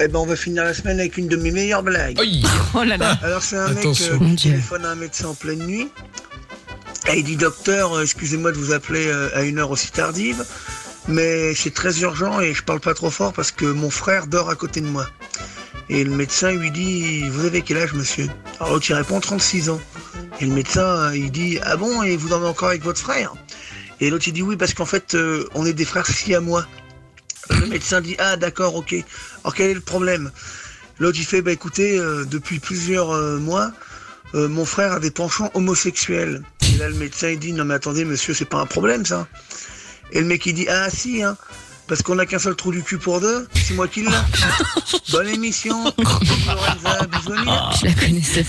eh 0.00 0.08
ben 0.08 0.18
on 0.18 0.26
va 0.26 0.36
finir 0.36 0.64
la 0.64 0.74
semaine 0.74 0.98
avec 1.00 1.16
une 1.16 1.28
de 1.28 1.36
mes 1.36 1.50
meilleures 1.50 1.82
blagues. 1.82 2.18
Oh 2.74 2.82
là 2.82 2.96
là. 2.96 3.18
Alors 3.22 3.42
c'est 3.42 3.56
un 3.56 3.66
Attention. 3.76 4.14
mec 4.18 4.22
euh, 4.22 4.34
qui 4.34 4.48
téléphone 4.50 4.84
à 4.84 4.90
un 4.90 4.94
médecin 4.96 5.28
en 5.28 5.34
pleine 5.34 5.64
nuit. 5.64 5.88
Et 7.12 7.18
il 7.18 7.24
dit 7.24 7.36
docteur, 7.36 7.92
euh, 7.94 8.02
excusez-moi 8.02 8.50
de 8.52 8.56
vous 8.56 8.72
appeler 8.72 9.06
euh, 9.06 9.28
à 9.34 9.42
une 9.42 9.58
heure 9.58 9.70
aussi 9.70 9.90
tardive, 9.92 10.44
mais 11.06 11.54
c'est 11.54 11.72
très 11.74 12.00
urgent 12.00 12.40
et 12.40 12.54
je 12.54 12.62
parle 12.62 12.80
pas 12.80 12.94
trop 12.94 13.10
fort 13.10 13.32
parce 13.32 13.50
que 13.52 13.66
mon 13.66 13.90
frère 13.90 14.26
dort 14.26 14.50
à 14.50 14.54
côté 14.54 14.80
de 14.80 14.86
moi. 14.88 15.06
Et 15.90 16.02
le 16.02 16.10
médecin 16.10 16.50
lui 16.52 16.70
dit 16.70 17.28
Vous 17.28 17.44
avez 17.44 17.62
quel 17.62 17.76
âge 17.76 17.92
monsieur? 17.92 18.28
Alors 18.58 18.72
l'autre 18.74 18.86
il 18.88 18.94
répond 18.94 19.20
36 19.20 19.68
ans. 19.70 19.80
Et 20.40 20.46
le 20.46 20.52
médecin 20.54 21.12
il 21.14 21.30
dit 21.30 21.58
Ah 21.62 21.76
bon 21.76 22.02
et 22.02 22.16
vous 22.16 22.28
dormez 22.30 22.46
encore 22.48 22.68
avec 22.70 22.82
votre 22.82 23.00
frère? 23.00 23.34
Et 24.00 24.10
l'autre 24.10 24.24
il 24.26 24.32
dit 24.32 24.42
Oui 24.42 24.56
parce 24.56 24.72
qu'en 24.74 24.86
fait 24.86 25.14
euh, 25.14 25.46
on 25.54 25.66
est 25.66 25.74
des 25.74 25.84
frères 25.84 26.06
si 26.06 26.34
à 26.34 26.40
moi. 26.40 26.66
Le 27.74 27.78
médecin 27.80 28.00
dit 28.00 28.14
Ah 28.20 28.36
d'accord 28.36 28.76
ok. 28.76 28.94
Alors 29.42 29.52
quel 29.52 29.70
est 29.70 29.74
le 29.74 29.80
problème? 29.80 30.30
L'autre 31.00 31.18
il 31.18 31.24
fait 31.24 31.42
Bah 31.42 31.50
écoutez 31.50 31.98
euh, 31.98 32.24
depuis 32.24 32.60
plusieurs 32.60 33.10
euh, 33.10 33.38
mois 33.38 33.72
euh, 34.36 34.46
mon 34.46 34.64
frère 34.64 34.92
a 34.92 35.00
des 35.00 35.10
penchants 35.10 35.50
homosexuels. 35.54 36.44
Et 36.72 36.78
là 36.78 36.88
le 36.88 36.94
médecin 36.94 37.30
il 37.30 37.40
dit 37.40 37.52
Non 37.52 37.64
mais 37.64 37.74
attendez 37.74 38.04
monsieur 38.04 38.32
c'est 38.32 38.44
pas 38.44 38.58
un 38.58 38.66
problème 38.66 39.04
ça. 39.04 39.26
Et 40.12 40.20
le 40.20 40.26
mec 40.26 40.46
il 40.46 40.54
dit 40.54 40.68
Ah 40.68 40.88
si 40.88 41.24
hein 41.24 41.36
Parce 41.86 42.00
qu'on 42.02 42.14
n'a 42.14 42.24
qu'un 42.24 42.38
seul 42.38 42.56
trou 42.56 42.72
du 42.72 42.82
cul 42.82 42.96
pour 42.98 43.20
deux. 43.20 43.46
C'est 43.54 43.74
moi 43.74 43.86
qui 43.88 44.00
l'ai. 44.02 44.08
Bonne 45.12 45.28
émission. 45.28 45.84
Lorenza, 46.46 47.06
bisounis. 47.06 47.50
Je 47.80 47.86
la 47.86 47.92
connaissais. 47.92 48.46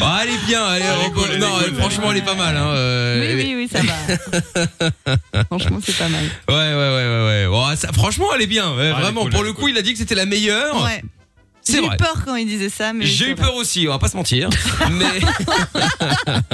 Ah, 0.00 0.20
elle 0.22 0.30
est 0.30 0.46
bien. 0.46 0.74
Elle 0.74 0.82
est- 0.82 1.04
rigole, 1.04 1.28
elle 1.34 1.38
non, 1.40 1.54
rigole, 1.56 1.74
franchement, 1.78 2.10
elle 2.12 2.18
est 2.18 2.22
pas 2.24 2.34
mal. 2.34 2.56
Hein. 2.56 2.66
euh, 2.68 3.20
Oui, 3.20 3.26
elle 3.30 3.40
est- 3.40 3.54
oui, 3.54 3.54
oui, 3.54 3.68
ça 3.70 3.80
va. 3.82 5.44
Franchement, 5.46 5.78
c'est 5.84 5.96
pas 5.98 6.08
mal. 6.08 6.24
Ouais, 6.48 6.54
ouais, 6.54 6.74
ouais, 6.74 7.06
ouais, 7.08 7.26
ouais. 7.26 7.46
Bon, 7.48 7.76
ça- 7.76 7.92
franchement, 7.92 8.26
elle 8.34 8.42
est 8.42 8.46
bien. 8.46 8.74
ouais, 8.74 8.86
est 8.88 8.92
vraiment, 8.92 9.22
cool, 9.22 9.30
pour 9.32 9.42
le 9.42 9.50
est 9.50 9.54
coup, 9.54 9.68
il 9.68 9.76
a 9.78 9.82
dit 9.82 9.92
que 9.92 9.98
c'était 9.98 10.14
la 10.14 10.26
meilleure. 10.26 10.82
Ouais. 10.82 11.02
J'ai 11.70 11.78
eu 11.78 11.86
vrai. 11.86 11.96
peur 11.96 12.22
quand 12.24 12.34
il 12.36 12.46
disait 12.46 12.68
ça, 12.68 12.92
mais. 12.92 13.06
J'ai 13.06 13.30
eu 13.30 13.34
peur 13.34 13.54
aussi, 13.54 13.86
on 13.86 13.90
va 13.92 13.98
pas 13.98 14.08
se 14.08 14.16
mentir. 14.16 14.48
Mais, 14.90 15.20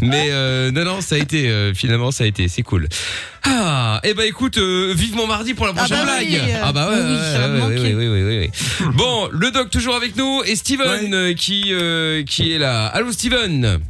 mais 0.00 0.28
euh, 0.30 0.70
non, 0.70 0.84
non, 0.84 1.00
ça 1.00 1.16
a 1.16 1.18
été 1.18 1.48
euh, 1.48 1.74
finalement, 1.74 2.10
ça 2.10 2.24
a 2.24 2.26
été, 2.26 2.48
c'est 2.48 2.62
cool. 2.62 2.88
Ah, 3.42 4.00
eh 4.04 4.14
ben 4.14 4.24
écoute, 4.26 4.58
euh, 4.58 4.92
vivement 4.94 5.26
mardi 5.26 5.54
pour 5.54 5.66
la 5.66 5.72
Ah 5.72 5.84
prochaine 5.84 6.06
bah 6.06 6.12
oui, 6.20 6.36
blague. 6.36 6.50
euh, 6.50 6.60
ah 6.62 6.72
bah 6.72 6.88
ouais, 6.90 6.96
oui, 6.96 7.12
ouais, 7.12 7.32
ça 7.32 7.38
va 7.40 7.48
me 7.48 7.60
ouais, 7.60 8.22
ouais, 8.22 8.48
manquer. 8.48 8.50
Bon, 8.96 9.28
le 9.32 9.50
doc 9.50 9.70
toujours 9.70 9.96
avec 9.96 10.16
nous 10.16 10.42
et 10.46 10.56
Steven 10.56 11.12
euh, 11.14 11.34
qui 11.34 11.72
euh, 11.72 12.22
qui 12.24 12.52
est 12.52 12.58
là. 12.58 12.86
Allô 12.86 13.12
Steven? 13.12 13.80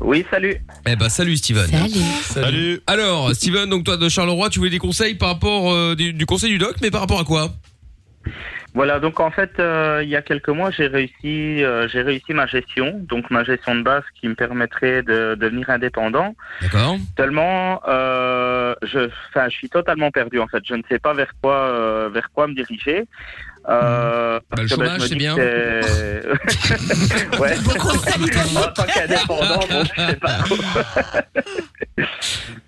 Oui, 0.00 0.24
salut. 0.30 0.56
Eh 0.86 0.96
ben 0.96 1.08
salut 1.08 1.36
Steven. 1.36 1.68
Salut. 1.70 2.04
Salut. 2.24 2.80
Alors 2.86 3.34
Steven, 3.34 3.68
donc 3.68 3.84
toi 3.84 3.96
de 3.96 4.08
Charleroi, 4.08 4.50
tu 4.50 4.58
voulais 4.58 4.70
des 4.70 4.78
conseils 4.78 5.14
par 5.14 5.28
rapport 5.30 5.72
euh, 5.72 5.94
du, 5.94 6.12
du 6.12 6.26
conseil 6.26 6.50
du 6.50 6.58
doc, 6.58 6.76
mais 6.82 6.90
par 6.90 7.00
rapport 7.00 7.20
à 7.20 7.24
quoi? 7.24 7.52
Voilà, 8.74 9.00
donc 9.00 9.20
en 9.20 9.30
fait, 9.30 9.52
euh, 9.58 10.00
il 10.02 10.08
y 10.08 10.16
a 10.16 10.22
quelques 10.22 10.48
mois, 10.48 10.70
j'ai 10.70 10.86
réussi, 10.86 11.62
euh, 11.62 11.88
j'ai 11.88 12.00
réussi 12.00 12.32
ma 12.32 12.46
gestion, 12.46 13.00
donc 13.02 13.30
ma 13.30 13.44
gestion 13.44 13.74
de 13.74 13.82
base 13.82 14.04
qui 14.18 14.28
me 14.28 14.34
permettrait 14.34 15.02
de 15.02 15.34
devenir 15.34 15.68
indépendant. 15.68 16.34
D'accord. 16.62 16.96
Seulement, 17.18 17.82
euh, 17.86 18.74
je, 18.82 19.10
enfin, 19.28 19.50
je 19.50 19.56
suis 19.56 19.68
totalement 19.68 20.10
perdu 20.10 20.40
en 20.40 20.46
fait. 20.46 20.62
Je 20.64 20.74
ne 20.74 20.82
sais 20.88 20.98
pas 20.98 21.12
vers 21.12 21.32
quoi, 21.42 21.54
euh, 21.54 22.08
vers 22.12 22.30
quoi 22.30 22.46
me 22.46 22.54
diriger. 22.54 23.04
Euh, 23.68 24.40
Bah, 24.50 24.56
le 24.56 24.62
que, 24.64 24.68
chômage, 24.68 25.00
c'est 25.02 25.14
bien. 25.14 25.36
ouais. 25.36 25.80
en 28.56 28.72
tant 28.72 28.82
qu'indépendant, 28.84 29.60
bon, 29.70 29.84
je 29.84 30.00
sais 30.10 30.16
pas 30.16 30.38
trop. 30.44 30.56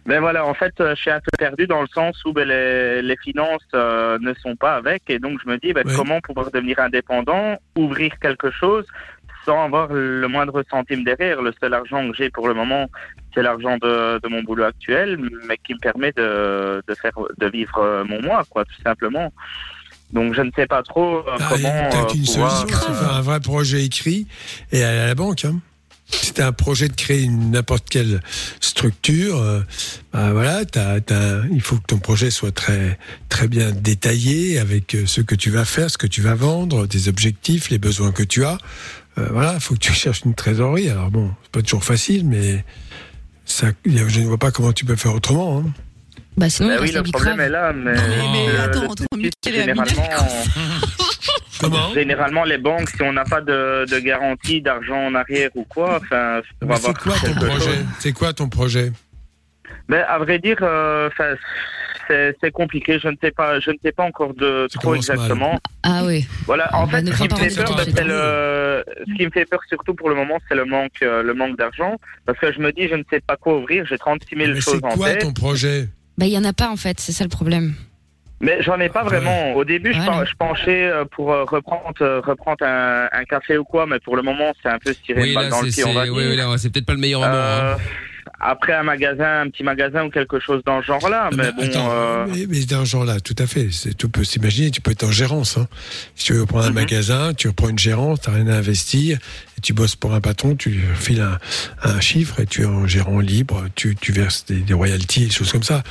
Mais 0.07 0.18
voilà, 0.18 0.45
en 0.47 0.55
fait, 0.55 0.74
euh, 0.80 0.95
je 0.95 1.01
suis 1.01 1.11
un 1.11 1.20
peu 1.20 1.30
perdu 1.38 1.66
dans 1.66 1.80
le 1.80 1.88
sens 1.88 2.22
où 2.24 2.32
ben, 2.32 2.47
les, 2.47 3.03
les 3.03 3.16
finances 3.16 3.62
euh, 3.74 4.18
ne 4.20 4.34
sont 4.34 4.55
pas 4.57 4.74
avec, 4.76 5.03
et 5.09 5.18
donc 5.18 5.38
je 5.42 5.49
me 5.51 5.57
dis 5.59 5.72
ben, 5.72 5.84
Ouais. 5.86 5.95
comment 5.97 6.20
pouvoir 6.20 6.51
devenir 6.51 6.78
indépendant, 6.78 7.57
ouvrir 7.76 8.12
quelque 8.20 8.51
chose 8.51 8.84
sans 9.45 9.62
avoir 9.64 9.92
le 9.92 10.26
moindre 10.26 10.64
centime 10.70 11.05
derrière. 11.05 11.42
Le 11.42 11.53
seul 11.61 11.74
argent 11.74 12.09
que 12.11 12.16
j'ai 12.16 12.30
pour 12.30 12.49
le 12.49 12.55
moment, 12.55 12.86
c'est 13.34 13.42
l'argent 13.42 13.76
de, 13.76 14.18
de 14.22 14.28
mon 14.28 14.42
boulot 14.42 14.64
actuel, 14.64 15.18
mais 15.47 15.59
qui 15.59 15.74
me 15.74 15.78
permet 15.80 16.12
de, 16.12 16.82
de 16.88 16.95
faire 16.95 17.12
de 17.36 17.47
vivre 17.49 17.76
euh, 17.78 18.05
mon 18.05 18.22
mois, 18.22 18.42
quoi, 18.49 18.64
tout 18.64 18.80
simplement. 18.82 19.30
Donc 20.15 20.35
je 20.35 20.41
ne 20.41 20.51
sais 20.57 20.67
pas 20.67 20.83
trop 20.83 21.19
euh, 21.19 21.23
Ah, 21.39 21.47
comment 21.51 21.89
T'as 21.91 22.03
euh, 22.03 22.07
qu'une 22.07 22.25
solution, 22.25 22.67
c'est 22.69 22.95
faire 22.95 23.15
un 23.15 23.21
vrai 23.21 23.41
projet 23.41 23.85
écrit 23.85 24.27
et 24.73 24.83
aller 24.83 24.99
à 24.99 25.07
la 25.09 25.15
banque. 25.15 25.45
Hein. 25.45 25.61
T'as 26.35 26.49
un 26.49 26.53
projet 26.53 26.89
de 26.89 26.95
créer 26.95 27.27
n'importe 27.29 27.89
quelle 27.89 28.21
structure, 28.61 29.39
euh, 29.39 29.61
bah 30.12 30.33
voilà, 30.33 30.62
il 31.51 31.61
faut 31.62 31.77
que 31.77 31.87
ton 31.87 31.99
projet 31.99 32.31
soit 32.31 32.53
très 32.53 32.99
très 33.31 33.49
bien 33.49 33.71
détaillé 33.73 34.59
avec 34.59 34.95
euh, 34.95 35.07
ce 35.07 35.23
que 35.23 35.35
tu 35.35 35.51
vas 35.51 35.65
faire, 35.65 35.91
ce 35.91 35.97
que 35.97 36.07
tu 36.07 36.21
vas 36.21 36.35
vendre, 36.35 36.87
tes 36.87 37.09
objectifs, 37.09 37.71
les 37.71 37.79
besoins 37.79 38.12
que 38.12 38.23
tu 38.23 38.45
as. 38.45 38.59
Euh, 39.17 39.29
voilà, 39.33 39.55
il 39.55 39.61
faut 39.61 39.75
que 39.75 39.81
tu 39.81 39.93
cherches 39.95 40.23
une 40.25 40.35
trésorerie. 40.35 40.91
Alors 40.91 41.11
bon, 41.11 41.31
c'est 41.43 41.53
pas 41.53 41.62
toujours 41.62 41.85
facile, 41.85 42.27
mais 42.27 42.65
ça, 43.47 43.69
je 43.87 44.21
ne 44.21 44.27
vois 44.27 44.39
pas 44.39 44.51
comment 44.51 44.73
tu 44.73 44.85
peux 44.85 44.97
faire 44.97 45.15
autrement. 45.15 45.61
Hein. 45.61 45.73
Bah 46.37 46.51
sinon, 46.51 46.68
Ben 46.70 46.76
il 46.78 46.80
oui, 46.82 46.93
le 46.93 47.03
problème 47.12 47.41
est 47.41 47.49
là, 47.49 47.72
mais, 47.72 47.93
mais 47.93 48.49
euh, 48.49 48.64
attends, 48.64 48.85
entre 48.91 49.05
et 49.16 49.30
généralement, 49.53 50.03
Comment? 51.61 51.93
généralement 51.95 52.45
les 52.45 52.59
banques, 52.59 52.89
si 52.91 53.03
on 53.03 53.12
n'a 53.12 53.24
pas 53.24 53.41
de, 53.41 53.87
de 53.89 53.99
garantie 54.01 54.61
d'argent 54.61 55.07
en 55.07 55.14
arrière 55.14 55.51
ou 55.55 55.64
quoi, 55.64 56.01
enfin, 56.03 56.41
on 56.61 56.66
va 56.66 56.74
Mais 56.74 56.80
C'est 56.80 56.95
quoi 56.99 57.14
ton 57.22 57.35
projet? 57.35 57.78
C'est 58.01 58.12
quoi 58.12 58.32
ton 58.32 58.49
projet? 58.49 58.93
Mais 59.89 59.99
à 59.99 60.18
vrai 60.18 60.39
dire, 60.41 60.59
euh, 60.62 61.09
c'est 62.09 62.37
c'est 62.41 62.51
compliqué. 62.51 62.99
Je 62.99 63.09
ne 63.09 63.16
sais 63.22 63.30
pas, 63.30 63.61
je 63.61 63.70
ne 63.70 63.76
sais 63.82 63.93
pas 63.93 64.03
encore 64.03 64.35
de 64.35 64.66
trop 64.74 64.91
mal. 64.91 64.97
exactement. 64.99 65.59
Ah 65.85 66.03
oui. 66.05 66.26
Voilà, 66.47 66.68
en 66.74 66.87
Bah, 66.87 66.99
fait, 66.99 67.03
ne 67.03 67.12
ce 67.12 67.16
qui 67.22 67.28
me 67.28 67.35
fait 67.37 67.55
peur, 67.55 67.64
tout 67.64 67.72
de 67.72 67.76
bah, 67.78 67.82
suite. 67.85 67.97
c'est 67.97 68.05
le, 68.05 68.85
ce 69.07 69.14
qui 69.14 69.24
me 69.24 69.30
fait 69.30 69.47
peur 69.47 69.61
surtout 69.68 69.95
pour 69.95 70.09
le 70.11 70.14
moment, 70.14 70.39
c'est 70.49 70.55
le 70.55 70.64
manque, 70.66 71.01
euh, 71.03 71.22
le 71.22 71.32
manque 71.32 71.57
d'argent, 71.57 71.97
parce 72.26 72.39
que 72.39 72.53
je 72.53 72.59
me 72.59 72.72
dis, 72.72 72.89
je 72.89 72.95
ne 72.97 73.05
sais 73.09 73.20
pas 73.20 73.37
quoi 73.37 73.57
ouvrir. 73.57 73.87
J'ai 73.87 73.97
36 73.97 74.37
000 74.37 74.49
Mais 74.53 74.61
choses 74.61 74.74
c'est 74.80 74.85
en 74.85 74.97
quoi 74.97 75.11
tête. 75.12 75.20
ton 75.22 75.32
projet? 75.32 75.89
Bah 76.19 76.27
il 76.27 76.33
y 76.33 76.39
en 76.39 76.45
a 76.45 76.53
pas 76.53 76.71
en 76.71 76.77
fait, 76.77 77.01
c'est 77.01 77.12
ça 77.12 77.25
le 77.25 77.31
problème. 77.31 77.75
Mais 78.41 78.61
j'en 78.62 78.79
ai 78.81 78.89
pas 78.89 79.05
vraiment. 79.05 79.55
Au 79.55 79.65
début, 79.65 79.93
je, 79.95 79.99
Voilà. 80.01 80.19
pen- 80.19 80.27
je 80.27 80.35
penchais 80.37 80.85
euh, 80.85 81.05
pour 81.05 81.33
euh, 81.33 81.45
reprendre, 81.45 81.93
euh, 82.03 82.21
reprendre 82.21 82.65
un, 82.67 83.09
un 83.11 83.25
café 83.25 83.57
ou 83.57 83.65
quoi, 83.65 83.87
mais 83.87 83.99
pour 84.01 84.17
le 84.17 84.23
moment, 84.23 84.53
c'est 84.62 84.69
un 84.69 84.79
peu 84.79 84.93
se 84.93 84.99
tirer 85.01 85.23
Oui, 85.23 85.33
là, 85.35 85.49
dans 85.49 85.62
le 85.62 85.71
c'est 85.71 85.83
pied, 85.83 85.91
on 85.91 85.95
va 85.95 86.01
c'est- 86.05 86.11
dire. 86.11 86.15
oui, 86.17 86.25
oui, 86.29 86.37
là, 86.37 86.47
c'est 86.59 86.71
peut-être 86.71 86.85
pas 86.87 86.93
le 86.95 86.99
meilleur 87.01 87.21
moment. 87.21 87.33
Euh, 87.33 87.75
hein. 87.75 87.79
Après 88.41 88.73
un 88.75 88.83
magasin, 88.83 89.43
un 89.43 89.49
petit 89.51 89.62
magasin 89.62 90.05
ou 90.05 90.11
quelque 90.11 90.41
chose 90.41 90.62
dans 90.67 90.81
ce 90.83 90.87
genre-là, 90.87 91.31
mais 91.37 91.53
bon. 91.53 91.62
Attends, 91.62 91.89
euh, 91.93 92.27
mais, 92.29 92.47
mais 92.49 92.65
d'un 92.65 92.85
genre-là, 92.85 93.21
tout 93.21 93.37
à 93.39 93.47
fait. 93.47 93.69
Tout 93.97 94.09
peut 94.09 94.25
s'imaginer. 94.25 94.71
Tu 94.71 94.81
peux 94.81 94.91
être 94.91 95.05
en 95.05 95.12
gérance. 95.12 95.57
Hein. 95.57 95.69
Si 96.15 96.27
tu 96.27 96.33
veux 96.35 96.45
prendre 96.45 96.65
un 96.65 96.69
Mhm. 96.71 96.75
magasin, 96.75 97.33
tu 97.35 97.49
reprends 97.49 97.69
une 97.69 97.79
gérance, 97.79 98.21
t'as 98.23 98.33
rien 98.33 98.47
à 98.49 98.57
investir, 98.57 99.19
tu 99.65 99.73
bosses 99.73 99.97
pour 99.97 100.15
un 100.15 100.21
patron, 100.21 100.55
tu 100.57 100.81
files 100.95 101.23
un, 101.23 101.39
un 101.83 102.01
chiffre 102.01 102.39
et 102.39 102.47
tu 102.47 102.62
es 102.62 102.67
en 102.67 102.87
gérant 102.87 103.19
libre, 103.19 103.65
tu, 103.75 103.97
tu 103.97 104.12
verses 104.12 104.45
des, 104.45 104.61
des 104.61 104.75
royalties, 104.75 105.25
des 105.27 105.31
choses 105.33 105.51
comme 105.51 105.62
ça. 105.62 105.83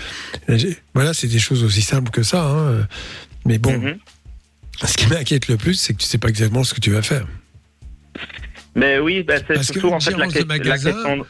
Voilà, 0.93 1.13
c'est 1.13 1.27
des 1.27 1.39
choses 1.39 1.63
aussi 1.63 1.81
simples 1.81 2.11
que 2.11 2.21
ça. 2.23 2.43
Hein. 2.45 2.87
Mais 3.45 3.57
bon, 3.57 3.77
mhm. 3.77 3.97
ce 4.85 4.95
qui 4.95 5.07
m'inquiète 5.07 5.47
le 5.47 5.57
plus, 5.57 5.73
c'est 5.73 5.93
que 5.93 5.97
tu 5.99 6.05
sais 6.07 6.19
pas 6.19 6.29
exactement 6.29 6.63
ce 6.63 6.73
que 6.73 6.79
tu 6.79 6.91
vas 6.91 7.01
faire. 7.01 7.25
Mais 8.75 8.99
oui, 8.99 9.23
ben, 9.23 9.41
c'est 9.47 9.53
Parce 9.55 9.67
que 9.67 9.73
surtout 9.73 9.87
une 9.89 9.93
en 9.95 9.99
fait 9.99 10.11
la, 10.17 10.27
de 10.27 10.33
que- 10.33 10.67
la 10.67 10.77
question. 10.77 11.17
de- 11.17 11.23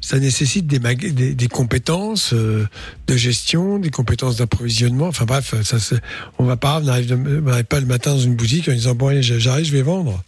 ça 0.00 0.18
nécessite 0.18 0.66
des, 0.66 0.80
mag- 0.80 1.12
des, 1.14 1.34
des 1.34 1.48
compétences 1.48 2.34
euh, 2.34 2.66
de 3.06 3.16
gestion, 3.16 3.78
des 3.78 3.88
compétences 3.90 4.36
d'approvisionnement. 4.36 5.06
Enfin 5.08 5.24
bref, 5.24 5.54
ça, 5.62 5.78
on 6.38 6.44
va 6.44 6.56
pas, 6.58 6.78
on 6.78 6.82
n'arrive 6.84 7.64
pas 7.64 7.80
le 7.80 7.86
matin 7.86 8.10
dans 8.12 8.18
une 8.20 8.36
boutique 8.36 8.68
en 8.68 8.72
disant 8.72 8.94
bon 8.94 9.20
j'arrive, 9.22 9.64
je 9.64 9.72
vais 9.72 9.80
vendre. 9.82 10.22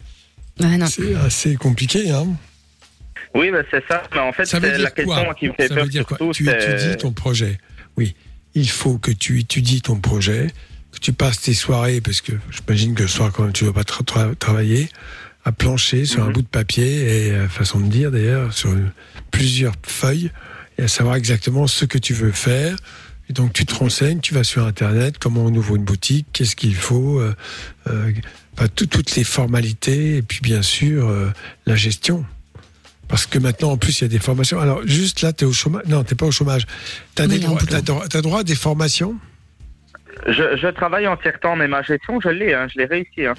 Ah. 0.63 0.87
C'est 0.87 1.15
assez 1.15 1.57
compliqué. 1.57 2.11
Hein. 2.11 2.27
Oui, 3.35 3.51
ben, 3.51 3.65
c'est 3.71 3.85
ça. 3.89 4.03
Mais 4.15 4.21
en 4.21 4.33
fait, 4.33 4.47
Ça 4.47 4.59
veut 4.59 4.69
c'est 4.69 4.73
la 4.73 4.79
dire 4.79 4.95
question 4.95 5.25
quoi? 5.25 5.35
qui 5.35 5.49
me 5.49 5.53
fait 5.53 5.69
Ça 5.69 5.75
peur 5.75 5.85
veut 5.85 5.91
dire 5.91 6.07
quoi? 6.07 6.17
surtout. 6.19 6.33
Tu 6.33 6.49
étudies 6.49 6.97
ton 6.99 7.13
projet. 7.13 7.59
Oui, 7.97 8.15
il 8.55 8.69
faut 8.69 8.99
que 8.99 9.11
tu 9.11 9.39
étudies 9.41 9.83
ton 9.83 9.97
projet, 9.97 10.47
que 10.93 10.99
tu 10.99 11.13
passes 11.13 11.41
tes 11.43 11.55
soirées, 11.55 12.01
parce 12.01 12.21
que 12.23 12.33
j'imagine 12.51 12.95
que 12.95 13.03
le 13.03 13.09
soir 13.09 13.31
quand 13.33 13.43
même 13.43 13.53
tu 13.53 13.65
ne 13.65 13.71
vas 13.71 13.75
pas 13.75 13.83
tra- 13.83 14.05
tra- 14.05 14.35
travailler, 14.37 14.89
à 15.45 15.53
plancher 15.53 16.05
sur 16.07 16.23
un 16.25 16.29
Mhm. 16.29 16.33
bout 16.33 16.43
de 16.43 16.47
papier 16.49 17.27
et 17.27 17.31
euh, 17.33 17.49
façon 17.49 17.79
de 17.81 17.87
dire 17.89 18.11
d'ailleurs 18.11 18.53
sur 18.53 18.73
une- 18.73 18.91
plusieurs 19.31 19.75
feuilles 19.83 20.31
et 20.79 20.83
à 20.85 20.89
savoir 20.89 21.17
exactement 21.17 21.67
ce 21.67 21.85
que 21.85 21.99
tu 21.99 22.15
veux 22.15 22.33
faire. 22.33 22.77
Et 23.29 23.33
donc 23.33 23.53
tu 23.53 23.65
te 23.67 23.75
renseignes, 23.75 24.21
tu 24.21 24.35
vas 24.35 24.45
sur 24.45 24.65
internet, 24.67 25.19
comment 25.19 25.45
on 25.45 25.55
ouvre 25.55 25.77
une 25.77 25.85
boutique, 25.85 26.27
qu'est-ce 26.33 26.57
qu'il 26.57 26.75
faut, 26.75 27.21
euh, 27.21 27.35
euh, 27.89 28.13
enfin, 28.57 28.69
tout- 28.75 28.87
toutes 28.87 29.15
les 29.17 29.25
formalités 29.25 30.17
et 30.19 30.23
puis 30.23 30.41
bien 30.43 30.63
sûr 30.63 31.09
euh, 31.09 31.31
la 31.67 31.77
gestion. 31.77 32.25
Parce 33.09 33.25
que 33.27 33.39
maintenant, 33.39 33.71
en 33.71 33.77
plus, 33.77 34.01
il 34.01 34.03
y 34.03 34.05
a 34.07 34.09
des 34.09 34.19
formations. 34.19 34.59
Alors, 34.59 34.81
juste 34.85 35.23
là, 35.23 35.33
tu 35.33 35.45
es 35.45 35.47
au 35.47 35.53
chômage. 35.53 35.85
Non, 35.87 36.03
tu 36.03 36.17
pas 36.17 36.27
au 36.27 36.33
chômage. 36.33 36.67
Tu 37.15 37.23
as, 37.23 37.29
droit, 38.21 38.41
à 38.41 38.43
des 38.43 38.57
formations? 38.57 39.15
Je, 40.27 40.57
je 40.57 40.67
travaille 40.69 41.07
en 41.07 41.17
tiers 41.17 41.39
temps, 41.39 41.55
mais 41.55 41.69
ma 41.69 41.83
gestion, 41.83 42.21
je 42.21 42.31
l'ai, 42.31 42.53
hein, 42.53 42.67
je 42.73 42.79
l'ai 42.81 42.87
réussi. 42.87 43.25
Hein. 43.27 43.35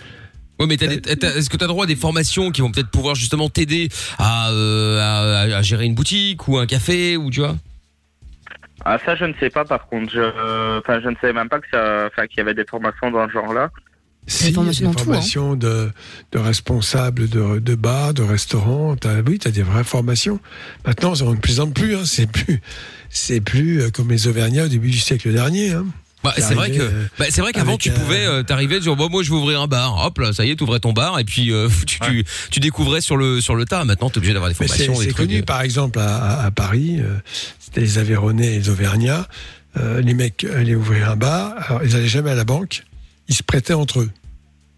Mais 0.65 0.77
t'as 0.77 0.87
des- 0.87 1.01
t'as- 1.01 1.35
est-ce 1.35 1.49
que 1.49 1.57
tu 1.57 1.65
as 1.65 1.67
droit 1.67 1.83
à 1.83 1.87
des 1.87 1.97
formations 1.97 2.49
qui 2.51 2.61
vont 2.61 2.71
peut-être 2.71 2.89
pouvoir 2.91 3.15
justement 3.15 3.49
t'aider 3.49 3.89
à, 4.17 4.51
euh, 4.51 4.99
à, 5.01 5.57
à 5.57 5.61
gérer 5.63 5.83
une 5.85 5.95
boutique 5.95 6.47
ou 6.47 6.57
un 6.57 6.65
café 6.65 7.17
ou 7.17 7.29
tu 7.29 7.41
vois? 7.41 7.57
Ah, 8.85 8.97
ça, 9.05 9.17
je 9.17 9.25
ne 9.25 9.33
sais 9.39 9.49
pas, 9.49 9.65
par 9.65 9.87
contre. 9.87 10.13
Je, 10.13 10.79
enfin, 10.79 11.01
je 11.03 11.09
ne 11.09 11.15
savais 11.19 11.33
même 11.33 11.49
pas 11.49 11.59
que 11.59 11.67
ça, 11.69 12.07
enfin, 12.07 12.25
qu'il 12.27 12.37
y 12.37 12.41
avait 12.41 12.53
des 12.53 12.63
formations 12.65 13.11
dans 13.11 13.27
ce 13.27 13.33
genre-là. 13.33 13.69
Si, 14.27 14.51
formations 14.51 14.91
des 14.91 14.95
dans 14.95 15.03
tout, 15.03 15.39
hein. 15.39 15.55
de, 15.55 15.91
de 16.33 16.37
responsables 16.37 17.29
de, 17.29 17.59
de 17.59 17.75
bars, 17.75 18.13
de 18.13 18.23
restaurants. 18.23 18.95
As, 19.03 19.21
oui, 19.25 19.39
tu 19.39 19.47
as 19.47 19.51
des 19.51 19.63
vraies 19.63 19.83
formations. 19.83 20.39
Maintenant, 20.85 21.13
on 21.21 21.31
ne 21.31 21.39
plaisante 21.39 21.73
plus. 21.73 21.95
Hein. 21.95 22.03
C'est 22.05 22.27
plus, 22.27 22.61
c'est 23.09 23.41
plus 23.41 23.81
euh, 23.81 23.89
comme 23.89 24.09
les 24.09 24.27
Auvergnats 24.27 24.65
au 24.65 24.69
début 24.69 24.91
du 24.91 24.99
siècle 24.99 25.31
dernier. 25.31 25.71
Hein. 25.71 25.85
Bah, 26.23 26.33
c'est 26.37 26.55
vrai 26.55 26.71
que 26.71 26.81
euh, 26.81 27.05
bah, 27.19 27.25
c'est 27.29 27.41
vrai 27.41 27.53
qu'avant 27.53 27.73
avec 27.73 27.81
tu 27.81 27.91
pouvais 27.91 28.25
euh, 28.25 28.43
t'arriver 28.43 28.79
dire 28.79 28.95
bon 28.95 29.07
moi 29.07 29.21
je 29.21 29.29
vais 29.29 29.35
ouvrir 29.35 29.61
un 29.61 29.67
bar 29.67 30.03
hop 30.03 30.17
là 30.17 30.33
ça 30.33 30.45
y 30.45 30.49
est 30.49 30.55
t'ouvrais 30.55 30.79
ton 30.79 30.91
bar 30.91 31.19
et 31.19 31.23
puis 31.23 31.53
euh, 31.53 31.69
tu, 31.85 31.99
tu 31.99 32.25
tu 32.49 32.59
découvrais 32.59 33.01
sur 33.01 33.17
le 33.17 33.39
sur 33.39 33.55
le 33.55 33.65
tas 33.65 33.85
maintenant 33.85 34.09
t'es 34.09 34.17
obligé 34.17 34.33
d'avoir 34.33 34.49
des 34.49 34.55
formations 34.55 34.95
c'est 34.95 35.13
connu, 35.13 35.43
par 35.43 35.61
exemple, 35.61 35.99
à, 35.99 36.49
Paris, 36.55 36.97
euh, 36.99 37.17
c'était 37.59 37.81
les 37.81 37.97
Aveyronais 37.97 38.55
et 38.55 38.59
les 38.59 38.69
Auvergnats. 38.69 39.27
Euh, 39.77 40.01
les 40.01 40.13
mecs 40.13 40.43
allaient 40.43 40.75
ouvrir 40.75 41.11
un 41.11 41.15
bar, 41.15 41.53
alors 41.67 41.83
ils 41.83 41.95
allaient 41.95 42.07
jamais 42.07 42.31
à 42.31 42.35
la 42.35 42.45
banque, 42.45 42.83
ils 43.27 43.35
se 43.35 43.43
prêtaient 43.43 43.73
entre 43.73 43.99
eux. 44.01 44.09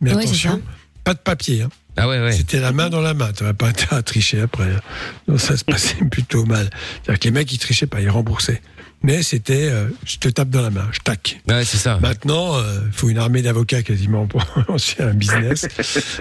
Mais 0.02 0.14
Ouais, 0.14 0.24
attention, 0.24 0.62
pas 1.04 1.14
de 1.14 1.20
papier. 1.20 1.64
Hein. 1.64 1.70
ah 1.98 2.08
ouais 2.08 2.20
ouais 2.22 2.32
C'était 2.32 2.60
la 2.60 2.72
main 2.72 2.90
dans 2.90 3.02
la 3.02 3.14
main, 3.14 3.32
tu 3.34 3.44
n'avais 3.44 3.56
pas 3.56 3.68
intérêt 3.68 3.98
à 3.98 4.02
tricher 4.04 4.42
après. 4.42 4.64
hein. 4.72 4.80
Donc 5.28 5.40
ça 5.40 5.58
se 5.58 5.64
passait 5.66 5.96
plutôt 6.12 6.46
mal. 6.46 6.70
C'est-à-dire 7.04 7.20
que 7.20 7.24
les 7.26 7.32
mecs, 7.32 7.52
ils 7.52 7.58
trichaient 7.58 7.88
pas, 7.88 8.02
ils 8.02 8.10
remboursaient. 8.10 8.62
Mais 9.02 9.24
c'était, 9.24 9.70
euh, 9.70 9.88
je 10.06 10.18
te 10.18 10.28
tape 10.28 10.50
dans 10.50 10.62
la 10.62 10.70
main, 10.72 10.86
je 10.92 11.00
tac. 11.00 11.40
Ouais, 11.48 11.64
c'est 11.64 11.78
ça. 11.78 11.98
Maintenant, 12.02 12.58
euh, 12.58 12.82
il 12.86 12.92
faut 12.92 13.08
une 13.10 13.18
armée 13.18 13.42
d'avocats 13.42 13.82
quasiment 13.82 14.28
pour 14.28 14.44
lancer 14.68 15.02
un 15.02 15.14
business. 15.14 15.68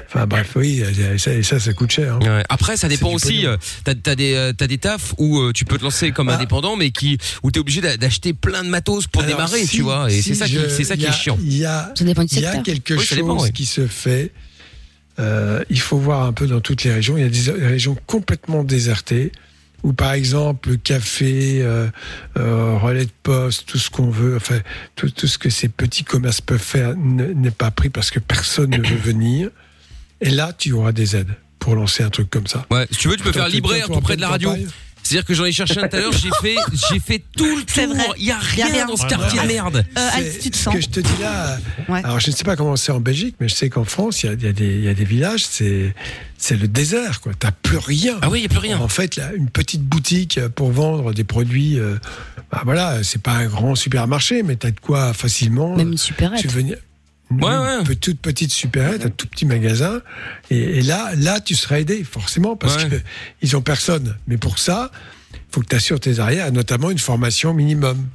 enfin 0.07 0.27
bref, 0.29 0.53
oui, 0.55 0.81
et 0.83 1.19
ça, 1.19 1.35
et 1.35 1.43
ça, 1.43 1.59
ça 1.59 1.73
coûte 1.73 1.91
cher. 1.91 2.15
hein. 2.23 2.37
Ouais. 2.39 2.45
Après, 2.49 2.77
ça 2.77 2.87
dépend 2.89 3.11
aussi. 3.13 3.47
euh, 3.47 3.57
T'as 3.83 3.95
as 4.07 4.15
des 4.15 4.35
euh, 4.35 4.53
t'as 4.57 4.69
des 4.69 4.79
tafs 4.79 5.13
où 5.19 5.41
euh, 5.41 5.53
tu 5.53 5.65
peux 5.65 5.77
te 5.77 5.83
lancer 5.83 6.13
comme 6.13 6.29
indépendant, 6.29 6.77
mais 6.77 6.91
qui 6.93 7.19
où 7.43 7.51
t'es 7.51 7.59
obligé 7.59 7.81
d'a- 7.81 7.97
d'acheter 7.97 8.33
plein 8.33 8.63
de 8.63 8.69
matos 8.69 9.09
pour 9.09 9.23
Alors, 9.23 9.35
démarrer, 9.37 9.63
si- 9.65 9.77
tu 9.79 9.83
vois. 9.83 10.09
Et 10.11 10.23
si 10.23 10.29
c'est 10.31 10.35
ça 10.37 10.47
qui 10.47 10.53
je- 10.55 10.69
c'est 10.69 10.85
ça 10.85 10.97
qui 10.97 11.05
est 11.05 11.09
a- 11.09 11.13
chiant. 11.13 11.37
Il 11.43 11.57
y 11.57 11.65
a, 11.65 11.93
y 12.01 12.63
quelque 12.63 12.95
Oui, 12.95 13.05
chose 13.05 13.19
dépend, 13.19 13.39
qui 13.49 13.67
se 13.67 13.87
fait. 13.89 14.31
Euh, 15.19 15.65
il 15.69 15.81
faut 15.81 15.99
voir 15.99 16.23
un 16.23 16.33
peu 16.33 16.47
dans 16.47 16.61
toutes 16.61 16.85
les 16.85 16.93
régions. 16.93 17.17
Il 17.17 17.23
y 17.25 17.27
a 17.27 17.29
des 17.57 17.67
régions 17.67 17.97
complètement 18.07 18.63
désertées 18.63 19.33
où, 19.83 19.93
par 19.93 20.13
exemple, 20.13 20.71
le 20.71 20.77
café, 20.77 21.61
euh, 21.63 21.89
euh, 22.37 22.77
relais 22.79 23.07
de 23.07 23.13
poste, 23.23 23.67
tout 23.67 23.79
ce 23.79 23.91
qu'on 23.91 24.11
veut, 24.11 24.37
enfin, 24.37 24.61
tout, 24.97 25.11
tout 25.11 25.27
ce 25.27 25.39
que 25.39 25.51
ces 25.51 25.69
petits 25.69 26.05
commerces 26.05 26.41
peuvent 26.41 26.59
faire 26.59 26.95
n'est 26.97 27.51
pas 27.51 27.71
pris 27.71 27.89
parce 27.89 28.11
que 28.11 28.19
personne 28.19 28.71
ne 28.71 28.83
veut 28.83 28.97
venir. 28.97 29.51
Et 30.21 30.31
là, 30.31 30.53
tu 30.57 30.73
auras 30.73 30.93
des 30.93 31.17
aides 31.17 31.35
pour 31.59 31.75
lancer 31.75 32.03
un 32.03 32.11
truc 32.11 32.29
comme 32.31 32.47
ça. 32.47 32.67
Ouais, 32.71 32.87
si 32.91 32.99
tu 32.99 33.09
veux, 33.09 33.17
tu 33.17 33.23
peux 33.23 33.33
faire 33.33 33.49
libraire 33.49 33.87
tout 33.87 34.01
près 34.01 34.17
de 34.17 34.21
la 34.21 34.29
radio. 34.29 34.51
campagne 34.51 34.69
C'est-à-dire 35.09 35.25
que 35.25 35.33
j'en 35.35 35.45
ai 35.47 35.53
cherché 35.53 35.81
un 35.81 35.89
tout 35.89 35.97
à 35.97 36.01
l'heure, 36.01 36.13
j'ai 36.13 36.29
fait, 36.43 36.57
j'ai 36.91 37.01
fait 37.01 37.23
tout 37.37 37.45
le 37.57 37.63
tour. 37.65 38.15
Il 38.19 38.25
y 38.27 38.31
a 38.31 38.37
rien 38.39 38.87
dans 38.87 38.97
ce 38.97 39.07
quartier 39.07 39.41
de 39.41 39.47
merde. 39.47 39.85
C'est- 39.97 40.55
Ce 40.55 40.69
que 40.77 40.81
je 40.83 40.89
te 40.89 41.01
dis 41.01 41.17
là, 41.21 41.59
alors 42.05 42.21
je 42.21 42.31
ne 42.31 42.37
sais 42.37 42.45
pas 42.45 42.57
comment 42.57 42.77
c'est 42.77 42.93
en 42.93 43.01
Belgique, 43.01 43.37
mais 43.41 43.49
je 43.49 43.55
sais 43.55 43.71
qu'en 43.71 43.85
France, 43.85 44.23
il 44.23 44.27
y 44.27 44.29
a, 44.29 44.33
y 44.35 44.53
des, 44.53 44.67
il 44.77 44.85
y 44.85 44.89
a 44.89 44.95
des 44.95 45.05
villages, 45.05 45.47
c'est 45.49 45.95
c'est 46.37 46.57
le 46.57 46.69
désert, 46.69 47.21
quoi. 47.21 47.33
T'as 47.39 47.51
plus 47.51 47.79
rien. 47.79 48.17
Ah 48.23 48.29
oui, 48.31 48.41
il 48.41 48.43
y 48.43 48.47
a 48.47 48.49
plus 48.49 48.59
rien. 48.59 48.79
En 48.79 48.87
fait, 48.89 49.17
là, 49.17 49.33
une 49.35 49.49
petite 49.51 49.83
boutique 49.83 50.39
pour 50.55 50.71
vendre 50.71 51.13
des 51.13 51.25
produits, 51.25 51.79
euh, 51.81 51.97
bah 52.53 52.61
voilà, 52.65 53.03
c'est 53.03 53.21
pas 53.23 53.33
un 53.33 53.47
grand 53.47 53.75
supermarché, 53.75 54.43
mais 54.45 54.55
t'as 54.57 54.71
de 54.71 54.79
quoi 54.79 55.15
facilement. 55.15 55.75
Même 55.75 55.93
une 55.93 55.99
supérette. 55.99 56.39
Subvenir. 57.31 57.49
Ouais, 57.49 57.57
ouais. 57.59 57.85
Une 57.89 57.97
toute 57.97 58.21
petite 58.21 58.53
supérette, 58.53 59.05
un 59.05 59.11
tout 59.11 59.27
petit 59.27 59.47
magasin. 59.47 60.01
Et, 60.51 60.79
et 60.79 60.83
là, 60.83 61.13
là, 61.17 61.41
tu 61.41 61.55
seras 61.55 61.81
aidé, 61.81 62.05
forcément, 62.05 62.57
parce 62.57 62.85
que 62.85 62.97
ils 63.43 63.57
ont 63.57 63.63
personne. 63.63 64.17
Mais 64.27 64.37
pour 64.37 64.59
ça, 64.59 64.91
faut 65.51 65.61
que 65.61 65.67
tu 65.67 65.77
assures 65.77 66.01
tes 66.01 66.19
arrières, 66.21 66.51
notamment 66.53 66.91
une 66.91 66.99
formation 66.99 67.55
minimum. 67.55 68.09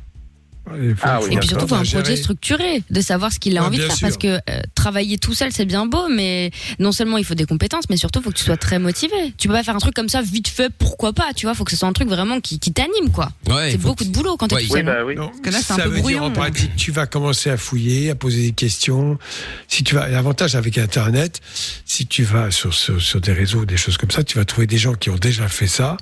Il 0.81 0.95
faut- 0.95 1.07
faut 1.07 1.27
Et 1.29 1.37
puis 1.37 1.47
surtout, 1.49 1.65
il 1.65 1.69
faut 1.69 1.75
un 1.75 1.83
gérer. 1.83 2.03
projet 2.03 2.15
structuré, 2.15 2.83
de 2.89 3.01
savoir 3.01 3.33
ce 3.33 3.39
qu'il 3.39 3.57
a 3.57 3.61
Ouais, 3.61 3.67
envie 3.67 3.77
de 3.77 3.83
faire. 3.83 3.95
sûr. 3.95 4.07
Parce 4.07 4.17
que 4.17 4.27
euh, 4.49 4.61
travailler 4.75 5.17
tout 5.17 5.33
seul, 5.33 5.51
c'est 5.51 5.65
bien 5.65 5.85
beau, 5.85 6.07
mais 6.09 6.51
non 6.79 6.91
seulement 6.93 7.17
il 7.17 7.25
faut 7.25 7.35
des 7.35 7.45
compétences, 7.45 7.83
mais 7.89 7.97
surtout, 7.97 8.19
il 8.19 8.23
faut 8.23 8.31
que 8.31 8.37
tu 8.37 8.45
sois 8.45 8.55
très 8.57 8.79
motivé. 8.79 9.33
Tu 9.37 9.47
peux 9.49 9.53
pas 9.53 9.63
faire 9.63 9.75
un 9.75 9.79
truc 9.79 9.93
comme 9.93 10.07
ça 10.09 10.21
vite 10.21 10.47
fait, 10.47 10.71
pourquoi 10.77 11.11
pas, 11.11 11.33
tu 11.35 11.45
vois? 11.45 11.53
faut 11.53 11.65
que 11.65 11.71
ce 11.71 11.77
soit 11.77 11.87
un 11.89 11.93
truc 11.93 12.07
vraiment 12.07 12.39
qui, 12.39 12.59
qui 12.59 12.71
t'anime, 12.71 13.11
quoi. 13.11 13.29
Ouais, 13.49 13.71
c'est 13.71 13.77
beaucoup 13.77 14.05
de 14.05 14.09
boulot 14.09 14.37
quand 14.37 14.47
t'es 14.47 14.63
tout 14.65 14.73
seul. 14.73 14.85
Non, 14.85 15.27
Parce 15.27 15.39
que 15.41 15.49
là, 15.49 15.59
c'est 15.61 15.73
un 15.73 15.75
ça 15.77 15.83
peu 15.83 15.89
veut 15.89 16.01
dire 16.01 16.23
en 16.23 16.31
pratique, 16.31 16.75
tu 16.77 16.91
vas 16.91 17.07
commencer 17.07 17.49
à 17.49 17.57
fouiller, 17.57 18.09
à 18.11 18.15
poser 18.15 18.43
des 18.47 18.51
questions. 18.53 19.17
Si 19.67 19.83
tu 19.83 19.95
vas, 19.95 20.07
l'avantage 20.07 20.55
avec 20.55 20.77
Internet, 20.77 21.41
si 21.85 22.07
tu 22.07 22.23
vas 22.23 22.51
sur, 22.51 22.73
sur, 22.73 23.01
sur 23.01 23.19
des 23.19 23.33
réseaux, 23.33 23.65
des 23.65 23.77
choses 23.77 23.97
comme 23.97 24.11
ça, 24.11 24.23
tu 24.23 24.37
vas 24.37 24.45
trouver 24.45 24.65
des 24.67 24.77
gens 24.77 24.93
qui 24.93 25.09
ont 25.09 25.17
déjà 25.17 25.47
fait 25.49 25.67
ça, 25.67 25.97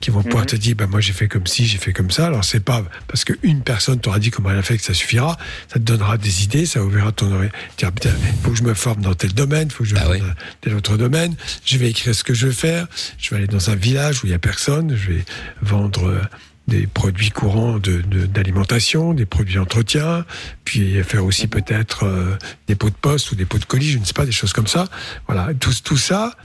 qui 0.00 0.10
vont 0.10 0.22
pouvoir 0.22 0.46
te 0.46 0.56
dire, 0.56 0.76
bah, 0.76 0.86
moi 0.86 1.00
j'ai 1.00 1.12
fait 1.12 1.28
comme 1.28 1.46
ci, 1.46 1.66
j'ai 1.66 1.78
fait 1.78 1.92
comme 1.92 2.10
ça. 2.10 2.26
Alors 2.26 2.44
c'est 2.44 2.60
pas 2.60 2.84
parce 3.08 3.24
qu'une 3.24 3.62
personne 3.62 3.98
t'aura 4.00 4.18
dit 4.18 4.30
comment 4.30 4.50
elle 4.50 4.58
a 4.58 4.62
fait 4.62 4.76
que 4.78 4.84
ça 4.84 4.94
suffira. 4.94 5.36
Ça 5.68 5.74
te 5.74 5.84
donnera 5.84 6.18
des 6.18 6.44
idées, 6.44 6.66
ça 6.66 6.82
ouvrira 6.82 7.10
ton 7.12 7.32
oreille. 7.32 7.50
Dire, 7.76 7.90
putain, 7.92 8.10
faut 8.42 8.50
que 8.50 8.56
je 8.56 8.62
me 8.62 8.74
forme 8.74 9.02
dans 9.02 9.14
tel 9.14 9.32
domaine, 9.34 9.70
faut 9.70 9.84
que 9.84 9.90
je 9.90 9.94
me 9.94 10.00
forme 10.00 10.18
dans 10.18 10.34
tel 10.60 10.74
autre 10.74 10.96
domaine. 10.96 11.34
Je 11.64 11.78
vais 11.78 11.90
écrire 11.90 12.14
ce 12.14 12.22
que 12.24 12.34
je 12.34 12.46
veux 12.46 12.52
faire. 12.52 12.86
Je 13.18 13.30
vais 13.30 13.36
aller 13.36 13.46
dans 13.46 13.70
un 13.70 13.74
village 13.74 14.22
où 14.22 14.26
il 14.26 14.30
y 14.30 14.34
a 14.34 14.38
personne. 14.38 14.94
Je 14.96 15.12
vais 15.12 15.24
vendre 15.62 16.04
euh, 16.08 16.20
des 16.68 16.86
produits 16.86 17.30
courants 17.30 17.78
de- 17.78 18.02
de- 18.02 18.26
d'alimentation, 18.26 19.14
des 19.14 19.24
produits 19.26 19.54
d'entretien, 19.56 20.24
puis 20.64 21.02
faire 21.02 21.24
aussi 21.24 21.46
peut-être 21.46 22.04
euh, 22.04 22.36
des 22.66 22.74
pots 22.74 22.90
de 22.90 22.94
poste 22.94 23.32
ou 23.32 23.34
des 23.34 23.46
pots 23.46 23.58
de 23.58 23.64
colis, 23.64 23.90
je 23.90 23.98
ne 23.98 24.04
sais 24.04 24.12
pas, 24.12 24.26
des 24.26 24.32
choses 24.32 24.52
comme 24.52 24.66
ça. 24.66 24.86
Voilà, 25.26 25.54
tout, 25.54 25.72
tout 25.82 25.96
ça, 25.96 26.36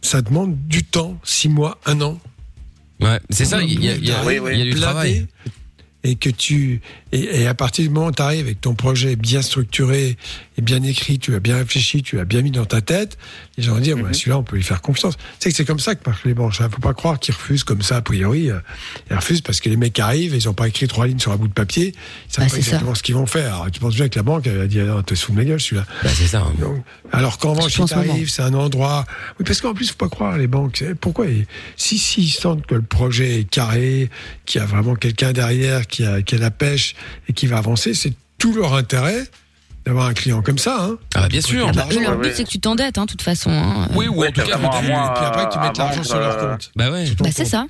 ça 0.00 0.22
demande 0.22 0.56
du 0.68 0.84
temps, 0.84 1.18
six 1.24 1.48
mois, 1.48 1.80
un 1.84 2.00
an. 2.00 2.20
Ouais, 3.02 3.18
c'est 3.30 3.44
ça, 3.44 3.62
il 3.62 3.84
y 3.84 3.88
a, 3.90 3.96
y 3.96 4.10
a- 4.12 4.22
il 4.52 4.58
y 4.58 4.62
a 4.62 4.64
du 4.64 4.70
travail. 4.80 5.26
Et 6.04 6.16
que 6.16 6.30
tu 6.30 6.80
et, 7.12 7.42
et 7.42 7.46
à 7.46 7.54
partir 7.54 7.84
du 7.84 7.90
moment 7.90 8.06
où 8.08 8.12
tu 8.12 8.22
arrives 8.22 8.46
avec 8.46 8.60
ton 8.60 8.74
projet 8.74 9.16
bien 9.16 9.42
structuré 9.42 10.16
et 10.58 10.62
bien 10.62 10.82
écrit, 10.82 11.18
tu 11.18 11.34
as 11.34 11.40
bien 11.40 11.56
réfléchi, 11.56 12.02
tu 12.02 12.16
l'as 12.16 12.24
bien 12.24 12.42
mis 12.42 12.50
dans 12.50 12.64
ta 12.66 12.80
tête, 12.80 13.16
les 13.56 13.62
gens 13.64 13.74
vont 13.74 13.80
dire 13.80 13.96
ouais, 13.96 14.12
celui-là 14.12 14.38
on 14.38 14.42
peut 14.42 14.56
lui 14.56 14.62
faire 14.62 14.80
confiance. 14.82 15.14
Sais 15.38 15.50
que 15.50 15.56
c'est 15.56 15.64
comme 15.64 15.78
ça 15.78 15.94
que 15.94 16.00
marchent 16.08 16.24
les 16.24 16.34
banques. 16.34 16.54
Il 16.60 16.68
faut 16.70 16.80
pas 16.80 16.94
croire 16.94 17.18
qu'ils 17.18 17.34
refusent 17.34 17.64
comme 17.64 17.82
ça 17.82 17.96
a 17.96 18.02
priori. 18.02 18.50
euh, 18.50 18.58
Ils 19.10 19.16
refusent 19.16 19.40
parce 19.40 19.60
que 19.60 19.68
les 19.68 19.76
mecs 19.76 19.98
arrivent, 19.98 20.34
ils 20.34 20.48
ont 20.48 20.54
pas 20.54 20.68
écrit 20.68 20.88
trois 20.88 21.06
lignes 21.06 21.18
sur 21.18 21.32
un 21.32 21.36
bout 21.36 21.48
de 21.48 21.52
papier, 21.52 21.94
ils 22.28 22.32
savent 22.32 22.44
Bah, 22.44 22.50
pas 22.50 22.56
c'est 22.56 22.62
ça. 22.62 22.68
exactement 22.68 22.94
ce 22.94 23.02
qu'ils 23.02 23.14
vont 23.14 23.26
faire. 23.26 23.54
Alors, 23.54 23.70
tu 23.70 23.80
penses 23.80 23.94
bien 23.94 24.08
que 24.08 24.18
la 24.18 24.22
banque 24.22 24.46
elle 24.46 24.60
a 24.60 24.66
dit 24.66 24.80
ah, 24.80 25.02
t'es 25.04 25.14
sous 25.16 25.32
de 25.32 25.36
ma 25.36 25.44
gueule 25.44 25.60
celui-là. 25.60 25.86
Bah, 26.02 26.10
c'est 26.14 26.26
ça. 26.26 26.46
Donc, 26.60 26.82
alors 27.12 27.38
qu'en 27.38 27.52
revanche, 27.54 27.72
si 27.74 27.84
t'arrives, 27.84 28.30
c'est 28.30 28.42
un 28.42 28.54
endroit. 28.54 29.04
Oui, 29.38 29.44
parce 29.46 29.60
qu'en 29.60 29.74
plus, 29.74 29.90
faut 29.90 29.96
pas 29.96 30.08
croire 30.08 30.36
les 30.38 30.46
banques. 30.46 30.76
c'est- 30.78 30.94
Pourquoi 30.94 31.26
Si 31.76 31.98
si 31.98 32.22
ils 32.22 32.30
sentent 32.30 32.66
que 32.66 32.74
le 32.74 32.82
projet 32.82 33.40
est 33.40 33.44
carré, 33.48 34.10
qu'il 34.46 34.60
y 34.60 34.64
a 34.64 34.66
vraiment 34.66 34.94
quelqu'un 34.94 35.32
derrière 35.32 35.86
qui 35.86 36.04
a, 36.04 36.22
qui 36.22 36.34
a 36.34 36.38
la 36.38 36.50
pêche 36.50 36.94
et 37.28 37.32
qui 37.32 37.46
va 37.46 37.58
avancer, 37.58 37.94
c'est 37.94 38.12
tout 38.38 38.54
leur 38.54 38.74
intérêt 38.74 39.22
d'avoir 39.84 40.06
un 40.06 40.14
client 40.14 40.42
comme 40.42 40.58
ça. 40.58 40.76
Hein. 40.80 40.98
Ah 41.14 41.22
bah, 41.22 41.28
bien 41.28 41.40
sûr. 41.40 41.66
Ah 41.68 41.72
bah, 41.72 41.86
leur 42.00 42.16
but, 42.18 42.32
c'est 42.34 42.44
que 42.44 42.48
tu 42.50 42.60
t'endettes, 42.60 42.98
hein, 42.98 43.04
de 43.04 43.10
toute 43.10 43.22
façon. 43.22 43.50
hein. 43.50 43.88
Oui, 43.94 44.06
ou 44.08 44.24
en 44.24 44.30
tout 44.30 44.42
cas, 44.42 44.54
à 44.54 44.58
moi, 44.58 44.72
et 45.10 45.14
puis 45.18 45.24
après, 45.24 45.48
tu 45.50 45.58
mets 45.58 45.72
l'argent 45.76 46.02
sur 46.04 46.18
leur 46.18 46.38
compte. 46.38 46.70
Bah 46.76 46.90
ouais. 46.90 47.04
Bah, 47.18 47.30
c'est 47.32 47.44
ça. 47.44 47.66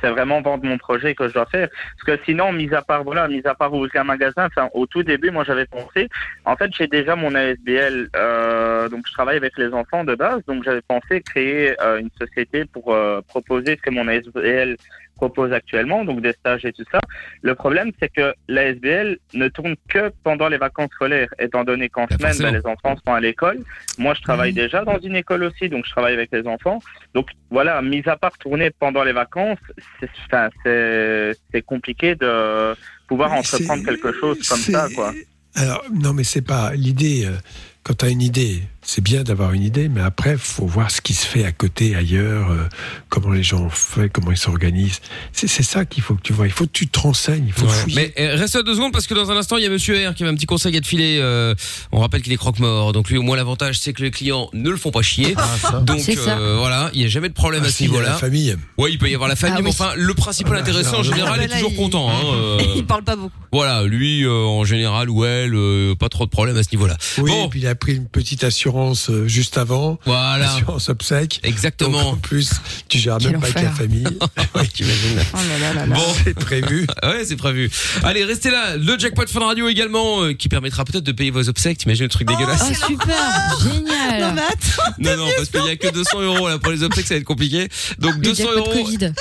c'est 0.00 0.10
vraiment 0.10 0.40
vendre 0.42 0.64
mon 0.64 0.78
projet 0.78 1.14
que 1.14 1.26
je 1.26 1.32
dois 1.32 1.46
faire. 1.46 1.68
Parce 2.04 2.18
que 2.18 2.24
sinon, 2.24 2.52
mis 2.52 2.72
à 2.74 2.82
part, 2.82 3.02
voilà, 3.02 3.26
mis 3.28 3.40
à 3.44 3.54
part 3.54 3.72
ouvrir 3.72 4.02
un 4.02 4.04
magasin, 4.04 4.46
enfin, 4.46 4.68
au 4.74 4.86
tout 4.86 5.02
début, 5.02 5.30
moi, 5.30 5.42
j'avais 5.44 5.66
pensé, 5.66 6.08
en 6.44 6.54
fait, 6.54 6.70
j'ai 6.76 6.86
déjà 6.86 7.16
mon 7.16 7.34
ASBL, 7.34 8.08
euh, 8.14 8.88
donc 8.88 9.04
je 9.08 9.12
travaille 9.12 9.36
avec 9.38 9.56
les 9.58 9.72
enfants 9.72 10.04
de 10.04 10.14
base, 10.14 10.42
donc 10.46 10.62
j'avais 10.64 10.82
pensé 10.86 11.22
créer 11.22 11.74
euh, 11.80 11.98
une 11.98 12.10
société 12.20 12.66
pour 12.66 12.92
euh, 12.94 13.20
proposer 13.26 13.76
ce 13.76 13.82
que 13.82 13.90
mon 13.90 14.06
ASBL 14.06 14.76
propose 15.16 15.52
actuellement, 15.52 16.04
donc 16.04 16.20
des 16.22 16.32
stages 16.32 16.64
et 16.64 16.72
tout 16.72 16.84
ça. 16.92 17.00
Le 17.42 17.54
problème, 17.54 17.90
c'est 17.98 18.12
que 18.12 18.34
l'ASBL 18.48 19.18
ne 19.34 19.48
tourne 19.48 19.74
que 19.88 20.12
pendant 20.22 20.48
les 20.48 20.58
vacances 20.58 20.90
scolaires, 20.92 21.28
étant 21.38 21.64
donné 21.64 21.88
qu'en 21.88 22.06
Bah, 22.06 22.16
semaine, 22.32 22.52
ben, 22.52 22.58
les 22.60 22.66
enfants 22.66 22.94
sont 23.04 23.12
à 23.12 23.20
l'école. 23.20 23.58
Moi, 23.98 24.14
je 24.14 24.20
travaille 24.22 24.52
déjà 24.52 24.84
dans 24.84 24.98
une 25.00 25.16
école 25.16 25.42
aussi, 25.44 25.68
donc 25.68 25.84
je 25.86 25.90
travaille 25.90 26.14
avec 26.14 26.30
les 26.32 26.46
enfants. 26.46 26.80
Donc 27.14 27.28
voilà, 27.50 27.80
mis 27.82 28.02
à 28.08 28.16
part 28.16 28.36
tourner 28.38 28.70
pendant 28.70 29.02
les 29.04 29.12
vacances, 29.12 29.58
c'est 30.00 30.10
enfin, 30.26 30.48
c'est- 30.64 31.32
c'est 31.52 31.62
compliqué 31.62 32.14
de 32.14 32.74
pouvoir 33.08 33.30
Mais 33.32 33.38
entreprendre 33.38 33.84
quelque 33.84 34.12
chose 34.12 34.38
comme 34.48 34.58
ça, 34.58 34.88
quoi. 34.94 35.12
Alors, 35.54 35.82
non, 35.92 36.12
mais 36.12 36.24
c'est 36.24 36.46
pas 36.46 36.72
l'idée. 36.74 37.24
euh, 37.26 37.36
Quand 37.82 37.94
tu 37.94 38.04
as 38.04 38.08
une 38.10 38.20
idée, 38.22 38.62
c'est 38.88 39.02
bien 39.02 39.24
d'avoir 39.24 39.52
une 39.52 39.64
idée, 39.64 39.88
mais 39.88 40.00
après, 40.00 40.36
faut 40.38 40.64
voir 40.64 40.92
ce 40.92 41.00
qui 41.00 41.12
se 41.12 41.26
fait 41.26 41.44
à 41.44 41.50
côté, 41.50 41.96
ailleurs, 41.96 42.50
euh, 42.52 42.68
comment 43.08 43.30
les 43.32 43.42
gens 43.42 43.68
font, 43.68 44.08
comment 44.12 44.30
ils 44.30 44.36
s'organisent. 44.36 45.00
C'est 45.32 45.48
c'est 45.48 45.64
ça 45.64 45.84
qu'il 45.84 46.04
faut 46.04 46.14
que 46.14 46.22
tu 46.22 46.32
vois. 46.32 46.46
Il 46.46 46.52
faut 46.52 46.66
que 46.66 46.70
tu 46.72 46.86
te 46.86 46.98
renseignes, 47.00 47.44
il 47.48 47.52
faut 47.52 47.66
Ouais. 47.66 47.72
fouiller. 47.72 48.14
Mais 48.16 48.22
euh, 48.24 48.36
reste 48.36 48.54
à 48.54 48.62
deux 48.62 48.74
secondes 48.74 48.92
parce 48.92 49.08
que 49.08 49.14
dans 49.14 49.30
un 49.32 49.36
instant 49.36 49.56
il 49.56 49.64
y 49.64 49.66
a 49.66 49.70
Monsieur 49.70 49.94
R 50.08 50.14
qui 50.14 50.22
avait 50.22 50.30
un 50.30 50.36
petit 50.36 50.46
conseil 50.46 50.76
à 50.76 50.80
te 50.80 50.86
filer. 50.86 51.18
euh, 51.20 51.54
on 51.90 51.98
rappelle 51.98 52.22
qu'il 52.22 52.32
est 52.32 52.36
croque-mort, 52.36 52.92
donc 52.92 53.10
lui 53.10 53.18
au 53.18 53.22
moins 53.22 53.36
l'avantage 53.36 53.80
c'est 53.80 53.92
que 53.92 54.02
les 54.02 54.10
clients 54.12 54.48
ne 54.52 54.70
le 54.70 54.76
font 54.76 54.92
pas 54.92 55.02
chier. 55.02 55.34
donc 55.82 56.00
ça. 56.00 56.38
euh, 56.38 56.56
voilà, 56.58 56.90
il 56.94 57.00
n'y 57.00 57.06
a 57.06 57.08
jamais 57.08 57.28
de 57.28 57.34
problème 57.34 57.62
Ah, 57.64 57.66
à 57.66 57.70
ce 57.70 57.76
si, 57.78 57.84
il 57.84 57.90
niveau-là. 57.90 58.10
la 58.10 58.14
famille. 58.14 58.56
Ouais, 58.78 58.92
il 58.92 58.98
peut 58.98 59.10
y 59.10 59.14
avoir 59.14 59.28
la 59.28 59.34
famille, 59.36 59.56
Ah 59.58 59.62
mais 59.62 59.70
enfin 59.70 59.92
le 59.96 60.14
principal 60.14 60.56
intéressant 60.58 60.98
en 61.00 61.02
général 61.02 61.42
est 61.42 61.48
là, 61.48 61.56
toujours 61.56 61.72
il- 61.72 61.76
content. 61.76 62.08
Hein, 62.10 62.20
euh, 62.34 62.58
Il 62.76 62.86
parle 62.86 63.02
pas 63.02 63.16
beaucoup. 63.16 63.32
voilà, 63.52 63.82
lui 63.82 64.24
euh, 64.24 64.30
en 64.32 64.64
général 64.64 65.10
ou 65.10 65.24
elle, 65.24 65.54
euh, 65.54 65.94
pas 65.96 66.08
trop 66.08 66.24
de 66.24 66.30
problème 66.30 66.56
à 66.56 66.62
ce 66.62 66.68
niveau-là. 66.70 66.96
Oui, 67.18 67.30
Bon. 67.32 67.46
et 67.46 67.48
puis 67.48 67.60
il 67.60 67.66
a 67.66 67.74
pris 67.74 67.96
une 67.96 68.06
petite 68.06 68.44
assurance 68.44 68.75
euh, 68.76 69.26
juste 69.26 69.58
avant. 69.58 69.98
Voilà. 70.04 70.52
Assurance 70.52 70.88
obsèque. 70.88 71.40
Donc, 71.42 71.50
Exactement. 71.52 72.10
en 72.10 72.16
plus, 72.16 72.50
tu 72.88 72.98
gères 72.98 73.20
même 73.20 73.40
pas 73.40 73.46
avec 73.48 73.62
la 73.62 73.70
famille. 73.70 74.06
Ouais, 74.54 74.66
t'imagines. 74.66 75.18
Oh 75.34 75.36
là 75.36 75.58
là 75.58 75.74
là 75.74 75.86
là. 75.86 75.94
Bon. 75.94 76.02
C'est 76.24 76.34
prévu. 76.34 76.86
Ouais, 77.02 77.24
c'est 77.24 77.36
prévu. 77.36 77.70
Allez, 78.02 78.24
restez 78.24 78.50
là. 78.50 78.76
Le 78.76 78.98
jackpot 78.98 79.26
Fun 79.28 79.40
Radio 79.44 79.68
également, 79.68 80.22
euh, 80.22 80.32
qui 80.32 80.48
permettra 80.48 80.84
peut-être 80.84 81.04
de 81.04 81.12
payer 81.12 81.30
vos 81.30 81.48
obsèques. 81.48 81.78
T'imagines 81.78 82.04
le 82.04 82.08
truc 82.08 82.26
dégueulasse 82.26 82.62
Ah, 82.62 82.86
super, 82.86 83.58
génial. 83.62 84.20
Non, 84.20 84.32
mais 84.34 84.42
attends. 84.42 84.92
Non, 84.98 85.16
non, 85.16 85.28
parce 85.36 85.48
qu'il 85.50 85.64
y 85.64 85.68
a 85.70 85.76
que 85.76 85.92
200 85.92 86.20
euros 86.22 86.48
là 86.48 86.58
pour 86.58 86.72
les 86.72 86.82
obsèques, 86.82 87.06
ça 87.06 87.14
va 87.14 87.18
être 87.18 87.24
compliqué. 87.26 87.68
Donc 87.98 88.14
Le 88.14 88.20
200 88.22 88.44
jackpot 88.44 88.58
euros. 88.58 88.72
Covid. 88.84 89.12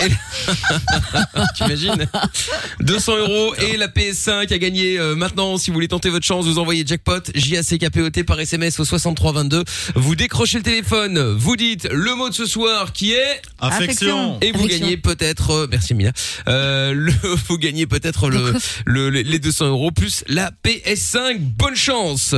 T'imagines 1.55 2.07
200 2.81 3.17
euros 3.17 3.55
et 3.55 3.77
la 3.77 3.87
PS5 3.87 4.53
à 4.53 4.57
gagner 4.57 4.97
euh, 4.99 5.15
maintenant. 5.15 5.57
Si 5.57 5.69
vous 5.69 5.75
voulez 5.75 5.87
tenter 5.87 6.09
votre 6.09 6.25
chance, 6.25 6.45
vous 6.45 6.59
envoyez 6.59 6.85
jackpot 6.85 7.19
J 7.33 7.57
A 7.57 7.63
C 7.63 7.77
K 7.77 7.89
P 7.89 8.01
O 8.01 8.09
T 8.09 8.23
par 8.23 8.39
SMS 8.39 8.79
au 8.79 8.85
6322. 8.85 9.44
Vous 9.95 10.15
décrochez 10.15 10.57
le 10.57 10.63
téléphone, 10.63 11.19
vous 11.37 11.55
dites 11.55 11.87
le 11.91 12.15
mot 12.15 12.29
de 12.29 12.33
ce 12.33 12.45
soir 12.45 12.91
qui 12.93 13.13
est 13.13 13.41
Affection. 13.59 14.37
et 14.41 14.51
vous 14.51 14.59
Affection. 14.65 14.79
gagnez 14.85 14.97
peut-être. 14.97 15.51
euh, 15.51 15.67
merci 15.69 15.93
Mina. 15.93 16.11
Euh, 16.47 16.93
le, 16.93 17.11
vous 17.47 17.57
gagnez 17.57 17.85
peut-être 17.87 18.29
le, 18.29 18.53
le, 18.85 19.09
le- 19.09 19.21
les 19.21 19.39
200 19.39 19.67
euros 19.67 19.91
plus 19.91 20.23
la 20.27 20.51
PS5. 20.63 21.39
Bonne 21.39 21.75
chance. 21.75 22.35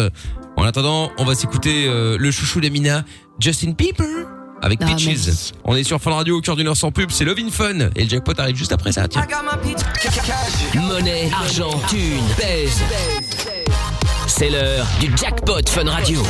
En 0.55 0.64
attendant, 0.64 1.12
on 1.18 1.26
va 1.26 1.36
s'écouter 1.36 1.86
euh, 1.88 2.18
le 2.20 2.32
chouchou 2.32 2.60
d'Amina, 2.62 3.03
Justin 3.39 3.72
Bieber. 3.78 4.05
avec 4.62 4.80
Ah, 4.82 4.88
Peaches. 4.95 5.53
On 5.66 5.76
est 5.76 5.84
sur 5.84 6.01
Fun 6.01 6.12
Radio 6.16 6.38
au 6.38 6.41
cœur 6.41 6.55
d'une 6.55 6.68
heure 6.68 6.76
sans 6.78 6.91
pub, 6.91 7.12
c'est 7.12 7.26
Love 7.26 7.38
in 7.39 7.51
Fun 7.51 7.89
et 7.95 8.03
le 8.03 8.10
jackpot 8.10 8.34
arrive 8.39 8.55
juste 8.55 8.72
après 8.72 8.91
ça. 8.91 9.08
Tiens. 9.08 9.26
Monnaie, 10.74 11.30
argent, 11.32 11.80
thune, 11.89 12.24
pèse. 12.38 12.82
C'est 14.28 14.49
l'heure 14.49 14.86
du 14.99 15.11
jackpot 15.17 15.61
Fun 15.67 15.89
Radio. 15.89 16.21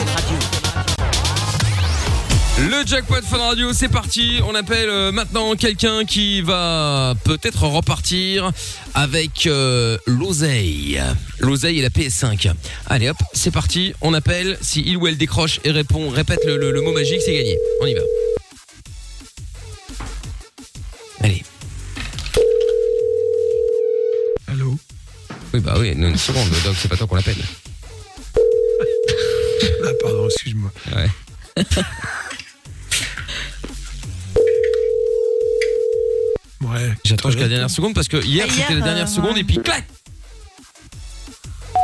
Le 2.59 2.85
jackpot 2.85 3.21
Fun 3.21 3.37
Radio, 3.37 3.73
c'est 3.73 3.89
parti. 3.89 4.39
On 4.47 4.55
appelle 4.55 4.89
euh, 4.89 5.11
maintenant 5.11 5.55
quelqu'un 5.55 6.05
qui 6.05 6.41
va 6.41 7.13
peut-être 7.23 7.63
repartir 7.63 8.51
avec 8.93 9.45
euh, 9.47 9.97
l'oseille. 10.07 11.01
L'oseille 11.39 11.79
et 11.79 11.81
la 11.81 11.89
PS5. 11.89 12.51
Allez 12.87 13.09
hop, 13.09 13.17
c'est 13.33 13.51
parti. 13.51 13.93
On 14.01 14.13
appelle. 14.13 14.57
Si 14.61 14.81
il 14.85 14.97
ou 14.97 15.07
elle 15.07 15.17
décroche 15.17 15.59
et 15.63 15.71
répond, 15.71 16.09
répète 16.09 16.39
le, 16.45 16.57
le- 16.57 16.71
le 16.71 16.81
mot 16.81 16.93
magique, 16.93 17.21
c'est 17.23 17.33
gagné. 17.33 17.57
On 17.81 17.85
y 17.87 17.93
va. 17.93 18.01
Allez. 21.21 21.43
Allô? 24.47 24.75
Oui, 25.53 25.59
bah 25.59 25.75
oui, 25.79 25.89
une 25.89 26.15
seconde, 26.17 26.49
donc 26.63 26.75
c'est 26.79 26.87
pas 26.87 26.95
toi 26.97 27.07
qu'on 27.07 27.15
l'appelle. 27.15 27.35
Ah, 29.83 29.89
pardon, 30.01 30.25
excuse-moi. 30.25 30.71
Ouais. 30.95 31.63
Ouais. 36.61 36.91
J'attends 37.05 37.29
jusqu'à 37.29 37.43
la 37.43 37.49
dernière 37.49 37.69
seconde 37.69 37.93
parce 37.93 38.07
que 38.07 38.17
hier 38.23 38.45
Ah, 38.49 38.51
c'était 38.53 38.73
la 38.75 38.81
dernière 38.81 39.05
euh, 39.05 39.07
seconde 39.07 39.37
et 39.37 39.43
puis 39.43 39.57
clac 39.59 39.85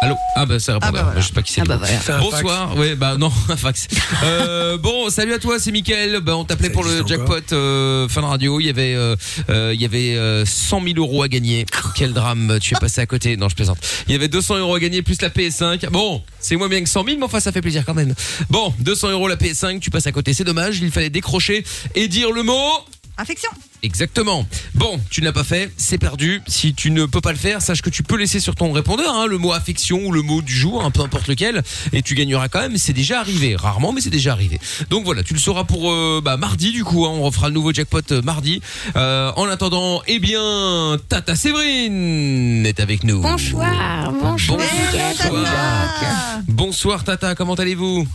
Allô 0.03 0.17
Ah 0.35 0.45
bah 0.45 0.59
ça 0.59 0.73
répond. 0.73 0.87
Ah 0.89 0.91
bah 0.91 1.03
voilà. 1.03 1.21
Je 1.21 1.27
sais 1.27 1.33
pas 1.33 1.41
qui 1.41 1.53
c'est. 1.53 1.61
Ah 1.61 1.65
bah 1.65 1.77
voilà. 1.77 2.19
Bonsoir. 2.19 2.75
Ouais 2.77 2.95
bah 2.95 3.15
non 3.17 3.31
un 3.49 3.55
fax. 3.55 3.87
Euh, 4.23 4.77
bon 4.77 5.09
salut 5.09 5.33
à 5.33 5.39
toi 5.39 5.59
c'est 5.59 5.71
Mickaël. 5.71 6.19
Bah 6.19 6.35
on 6.35 6.43
t'appelait 6.43 6.69
pour 6.69 6.83
le 6.83 7.07
jackpot 7.07 7.53
euh, 7.53 8.09
Fun 8.09 8.21
Radio. 8.21 8.59
Il 8.59 8.65
y 8.65 8.69
avait 8.69 8.95
euh, 8.95 9.15
euh, 9.49 9.71
il 9.73 9.81
y 9.81 9.85
avait 9.85 10.15
euh, 10.15 10.45
100 10.45 10.83
000 10.83 10.95
euros 10.97 11.23
à 11.23 11.29
gagner. 11.29 11.65
Quel 11.95 12.11
drame 12.11 12.57
tu 12.59 12.75
es 12.75 12.79
passé 12.79 12.99
à 12.99 13.05
côté. 13.05 13.37
Non 13.37 13.47
je 13.47 13.55
plaisante. 13.55 13.77
Il 14.07 14.11
y 14.11 14.15
avait 14.15 14.27
200 14.27 14.57
euros 14.57 14.75
à 14.75 14.79
gagner 14.79 15.01
plus 15.03 15.21
la 15.21 15.29
PS5. 15.29 15.89
Bon 15.89 16.21
c'est 16.39 16.57
moins 16.57 16.67
bien 16.67 16.83
que 16.83 16.89
100 16.89 17.05
000 17.05 17.17
mais 17.19 17.23
enfin 17.23 17.39
ça 17.39 17.53
fait 17.53 17.61
plaisir 17.61 17.83
quand 17.85 17.93
même. 17.93 18.13
Bon 18.49 18.73
200 18.79 19.11
euros 19.11 19.29
la 19.29 19.37
PS5 19.37 19.79
tu 19.79 19.89
passes 19.89 20.07
à 20.07 20.11
côté. 20.11 20.33
C'est 20.33 20.43
dommage. 20.43 20.79
Il 20.81 20.91
fallait 20.91 21.09
décrocher 21.09 21.63
et 21.95 22.09
dire 22.09 22.31
le 22.33 22.43
mot. 22.43 22.69
Infection. 23.17 23.49
Exactement. 23.83 24.47
Bon, 24.73 24.99
tu 25.11 25.21
ne 25.21 25.25
l'as 25.25 25.33
pas 25.33 25.43
fait, 25.43 25.71
c'est 25.77 25.97
perdu. 25.97 26.41
Si 26.47 26.73
tu 26.73 26.89
ne 26.89 27.05
peux 27.05 27.21
pas 27.21 27.31
le 27.31 27.37
faire, 27.37 27.61
sache 27.61 27.81
que 27.81 27.89
tu 27.89 28.01
peux 28.01 28.15
laisser 28.15 28.39
sur 28.39 28.55
ton 28.55 28.71
répondeur 28.71 29.13
hein, 29.13 29.27
le 29.27 29.37
mot 29.37 29.51
affection 29.51 29.99
ou 30.05 30.11
le 30.11 30.21
mot 30.21 30.41
du 30.41 30.53
jour, 30.53 30.83
un 30.83 30.89
peu 30.89 31.01
importe 31.01 31.27
lequel, 31.27 31.61
et 31.91 32.01
tu 32.01 32.15
gagneras 32.15 32.47
quand 32.47 32.61
même. 32.61 32.77
C'est 32.77 32.93
déjà 32.93 33.19
arrivé, 33.19 33.55
rarement, 33.55 33.91
mais 33.91 34.01
c'est 34.01 34.09
déjà 34.09 34.31
arrivé. 34.31 34.59
Donc 34.89 35.05
voilà, 35.05 35.21
tu 35.21 35.33
le 35.33 35.39
sauras 35.39 35.63
pour 35.63 35.91
euh, 35.91 36.21
bah, 36.23 36.37
mardi 36.37 36.71
du 36.71 36.83
coup. 36.83 37.05
hein, 37.05 37.11
on 37.13 37.23
refera 37.23 37.49
le 37.49 37.53
nouveau 37.53 37.71
jackpot 37.71 37.99
euh, 38.11 38.21
mardi. 38.21 38.61
Euh, 38.95 39.31
en 39.35 39.47
attendant, 39.47 40.01
eh 40.07 40.19
bien, 40.19 40.97
Tata 41.09 41.35
Séverine 41.35 42.65
est 42.65 42.79
avec 42.79 43.03
nous. 43.03 43.21
Bonsoir, 43.21 44.11
bonjour. 44.11 44.57
Bonsoir. 44.57 46.41
Bonsoir 46.47 47.03
Tata, 47.03 47.35
comment 47.35 47.55
allez-vous? 47.55 48.07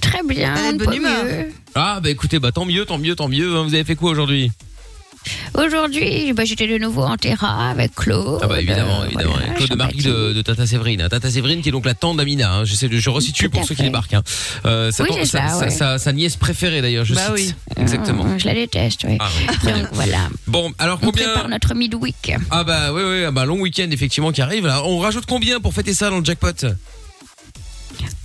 Très 0.00 0.22
bien. 0.26 0.54
Elle 0.56 0.74
est 0.74 0.78
de 0.78 0.84
bonne 0.84 0.94
humeur. 0.94 1.24
mieux. 1.24 1.52
Ah 1.74 2.00
bah 2.02 2.10
écoutez, 2.10 2.38
bah 2.38 2.52
tant 2.52 2.64
mieux, 2.64 2.84
tant 2.84 2.98
mieux, 2.98 3.14
tant 3.14 3.28
mieux. 3.28 3.56
hein. 3.56 3.62
Vous 3.64 3.74
avez 3.74 3.84
fait 3.84 3.96
quoi 3.96 4.10
aujourd'hui? 4.10 4.50
Aujourd'hui, 5.54 6.32
bah, 6.32 6.44
j'étais 6.44 6.66
de 6.66 6.78
nouveau 6.78 7.02
en 7.02 7.16
terrain 7.16 7.70
avec 7.70 7.94
Claude. 7.94 8.40
Ah 8.42 8.46
bah 8.48 8.58
évidemment, 8.60 9.02
Euh, 9.02 9.06
évidemment. 9.06 9.32
voilà, 9.34 9.54
Claude 9.54 9.68
de 9.70 9.74
Marie 9.76 9.92
sympathique. 10.00 10.06
de, 10.12 10.32
de 10.32 10.42
Tata 10.42 10.66
Séverine. 10.66 11.00
hein. 11.02 11.08
Tata 11.08 11.30
Séverine 11.30 11.62
qui 11.62 11.68
est 11.68 11.72
donc 11.72 11.84
la 11.86 11.94
tante 11.94 12.16
d'Amina. 12.16 12.52
Hein. 12.52 12.64
J'essaie 12.64 12.88
de, 12.88 12.96
je 12.96 13.10
resitue 13.10 13.48
pour 13.48 13.64
ceux 13.64 13.74
qui 13.74 13.82
débarquent. 13.82 14.14
Hein. 14.14 14.22
Euh, 14.64 14.90
sa, 14.90 15.04
Oui, 15.04 15.10
tante- 15.10 15.18
c'est 15.20 15.26
sa, 15.26 15.48
ça, 15.48 15.54
sa- 15.58 15.64
ouais. 15.66 15.70
sa- 15.70 15.98
sa 15.98 16.12
nièce 16.12 16.36
préférée 16.36 16.82
d'ailleurs, 16.82 17.04
je 17.04 17.14
Bah 17.14 17.20
cite. 17.36 17.54
oui. 17.76 17.82
Exactement. 17.82 18.24
Ah, 18.28 18.38
je 18.38 18.46
la 18.46 18.54
déteste, 18.54 19.04
oui. 19.06 19.16
Ah, 19.20 19.28
oui, 19.38 19.46
très 19.58 19.72
bien. 19.72 19.82
Donc 19.82 19.88
voilà. 19.92 20.28
Bon, 20.48 20.72
alors 20.78 20.98
On 21.02 21.06
combien 21.06 21.24
prépare 21.28 21.48
notre 21.48 21.74
midweek. 21.74 22.34
Ah 22.50 22.64
bah 22.64 22.92
oui, 22.92 23.02
oui, 23.04 23.24
ah 23.24 23.30
bah 23.30 23.44
long 23.44 23.60
week-end 23.60 23.88
effectivement 23.92 24.32
qui 24.32 24.42
arrive. 24.42 24.66
Là, 24.66 24.82
on 24.84 24.98
rajoute 24.98 25.26
combien 25.28 25.60
pour 25.60 25.72
fêter 25.74 25.94
ça 25.94 26.10
dans 26.10 26.18
le 26.18 26.24
jackpot? 26.24 26.66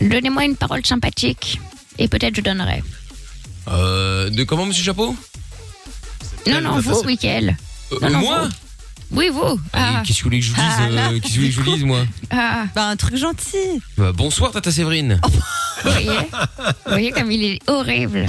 Donnez-moi 0.01 0.45
une 0.45 0.55
parole 0.55 0.85
sympathique 0.85 1.59
et 1.97 2.07
peut-être 2.07 2.35
je 2.35 2.41
donnerai. 2.41 2.83
euh, 3.67 4.29
De 4.29 4.43
comment, 4.43 4.65
Monsieur 4.65 4.83
Chapeau? 4.83 5.15
Non, 6.47 6.61
non, 6.61 6.79
vous, 6.79 7.03
Mickaël. 7.03 7.57
Euh, 7.91 7.97
Non, 8.01 8.09
non, 8.11 8.19
Moi? 8.19 8.43
vous. 8.45 8.49
Oui, 9.09 9.29
vous. 9.31 9.59
Ah, 9.71 10.03
Qu'est-ce 10.05 10.17
que 10.19 10.23
vous 10.23 10.29
voulez 10.29 10.39
que 10.39 10.45
je 10.45 10.49
vous 10.51 10.55
dise 10.61 10.73
Ah, 10.79 10.83
euh, 10.89 11.19
Qu'est-ce 11.21 11.21
que 11.21 11.27
vous 11.27 11.35
voulez 11.35 11.47
que 11.49 11.55
je 11.55 11.61
vous 11.61 11.75
dise 11.75 11.83
moi? 11.85 12.05
ah, 12.29 12.65
Bah, 12.75 12.87
un 12.89 12.95
truc 12.97 13.15
gentil. 13.15 13.81
Bah, 13.97 14.11
Bonsoir 14.11 14.51
Tata 14.51 14.69
Séverine. 14.71 15.19
vous 15.23 15.91
voyez? 15.91 16.09
Vous 16.09 16.91
voyez 16.91 17.11
comme 17.11 17.31
il 17.31 17.43
est 17.43 17.59
horrible. 17.69 18.25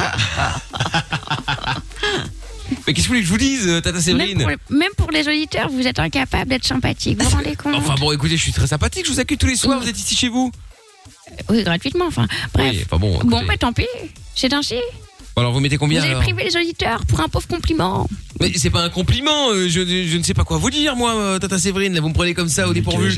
Mais 2.86 2.92
qu'est-ce 2.94 3.08
que 3.08 3.12
vous 3.12 3.14
voulez 3.14 3.20
que 3.20 3.26
je 3.26 3.32
vous 3.32 3.38
dise, 3.38 3.66
euh, 3.68 3.80
Tata 3.80 3.94
Même 3.96 4.02
Séverine? 4.02 4.38
pour, 4.38 4.76
même 4.76 4.90
pour 4.96 5.10
les 5.10 5.26
auditeurs, 5.26 5.68
vous 5.70 5.86
êtes 5.86 5.98
incapable 5.98 6.50
d'être 6.50 6.66
sympathique. 6.66 7.18
Vous 7.20 7.28
vous 7.28 7.36
rendez 7.36 7.56
compte? 7.56 7.74
Enfin 7.74 7.94
bon, 7.98 8.12
écoutez, 8.12 8.36
je 8.36 8.42
suis 8.42 8.52
très 8.52 8.66
sympathique. 8.66 9.04
Je 9.06 9.12
vous 9.12 9.20
accueille 9.20 9.38
tous 9.38 9.46
les 9.46 9.56
soirs. 9.56 9.78
Mm. 9.78 9.82
Vous 9.82 9.88
êtes 9.88 9.98
ici 9.98 10.14
chez 10.16 10.28
vous 10.28 10.52
Oui, 11.50 11.62
gratuitement, 11.62 12.06
enfin. 12.06 12.26
Bref. 12.54 12.72
Oui, 12.72 12.82
enfin 12.84 12.98
bon. 12.98 13.18
Bon, 13.24 13.38
écoutez. 13.38 13.46
bah 13.46 13.56
tant 13.58 13.72
pis. 13.72 13.86
C'est 14.34 14.52
ainsi. 14.52 14.76
Bon, 15.36 15.42
alors 15.42 15.52
vous 15.52 15.60
mettez 15.60 15.76
Vous 15.76 15.80
combien 15.80 16.00
avez 16.00 16.10
alors 16.10 16.22
privé 16.22 16.42
les 16.44 16.56
auditeurs 16.56 17.04
pour 17.06 17.20
un 17.20 17.28
pauvre 17.28 17.46
compliment. 17.46 18.08
Mais 18.40 18.52
c'est 18.56 18.70
pas 18.70 18.82
un 18.82 18.88
compliment, 18.88 19.50
euh, 19.50 19.68
je, 19.68 19.80
je 20.06 20.16
ne 20.16 20.22
sais 20.22 20.34
pas 20.34 20.42
quoi 20.44 20.58
vous 20.58 20.70
dire 20.70 20.96
moi, 20.96 21.14
euh, 21.14 21.38
Tata 21.38 21.58
Séverine, 21.58 21.94
là 21.94 22.00
vous 22.00 22.08
me 22.08 22.14
prenez 22.14 22.34
comme 22.34 22.48
ça 22.48 22.68
au 22.68 22.72
dépourvu. 22.72 23.10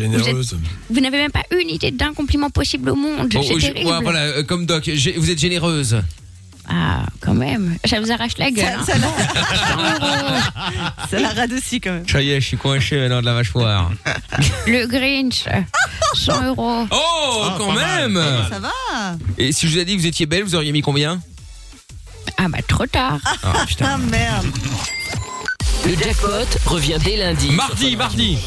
Vous 0.91 1.01
n'avez 1.01 1.17
même 1.19 1.31
pas 1.31 1.45
une 1.59 1.71
idée 1.71 1.91
d'un 1.91 2.13
compliment 2.13 2.51
possible 2.51 2.91
au 2.91 2.95
monde. 2.95 3.33
Oh, 3.35 3.43
C'est 3.43 3.55
oh, 3.55 3.59
je- 3.59 3.67
terrible. 3.69 3.91
ouais, 3.91 3.99
voilà, 4.03 4.21
euh, 4.21 4.43
comme 4.43 4.67
Doc, 4.67 4.91
j'ai- 4.93 5.13
vous 5.17 5.31
êtes 5.31 5.39
généreuse. 5.39 6.03
Ah, 6.73 7.05
quand 7.21 7.35
même. 7.35 7.77
Ça 7.85 8.01
vous 8.01 8.11
arrache 8.13 8.39
la 8.39 8.51
gueule. 8.51 8.79
Ça, 8.87 8.93
hein. 8.95 8.99
ça 9.03 9.99
la... 9.99 11.07
ça 11.11 11.19
la 11.19 11.29
radoucit 11.41 11.81
quand 11.81 11.93
même. 11.93 12.09
Ça 12.09 12.23
y 12.23 12.31
est, 12.31 12.41
je 12.41 12.47
suis 12.47 12.57
coincé 12.57 12.97
maintenant 12.97 13.21
de 13.21 13.27
la 13.27 13.35
mâchoire. 13.35 13.91
Le 14.67 14.87
Grinch. 14.87 15.45
100 16.15 16.47
euros. 16.47 16.87
Oh, 16.91 17.43
Ah, 17.45 17.55
quand 17.59 17.69
pas 17.69 17.75
mal, 17.75 18.09
même 18.11 18.15
pas 18.15 18.31
mal. 18.31 18.47
Ça 18.51 18.59
va 18.61 19.17
Et 19.39 19.53
si 19.53 19.67
je 19.69 19.73
vous 19.73 19.79
ai 19.79 19.85
dit 19.85 19.97
que 19.97 20.01
vous 20.01 20.07
étiez 20.07 20.27
belle, 20.27 20.45
vous 20.45 20.55
auriez 20.55 20.71
mis 20.73 20.83
combien? 20.83 21.21
Ah 22.37 22.47
bah 22.49 22.59
trop 22.67 22.87
tard. 22.87 23.19
Ah 23.43 23.65
putain. 23.67 23.87
Ah 23.95 23.99
merde. 23.99 24.47
Le 25.87 25.97
jackpot 25.97 26.47
revient 26.67 26.99
dès 27.03 27.17
lundi. 27.17 27.51
Mardi, 27.51 27.97
mardi 27.97 28.39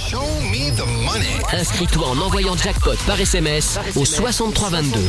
Inscris-toi 1.52 2.08
en 2.08 2.18
envoyant 2.20 2.56
jackpot 2.56 2.96
par 3.06 3.20
SMS 3.20 3.80
au 3.96 4.06
6322. 4.06 5.00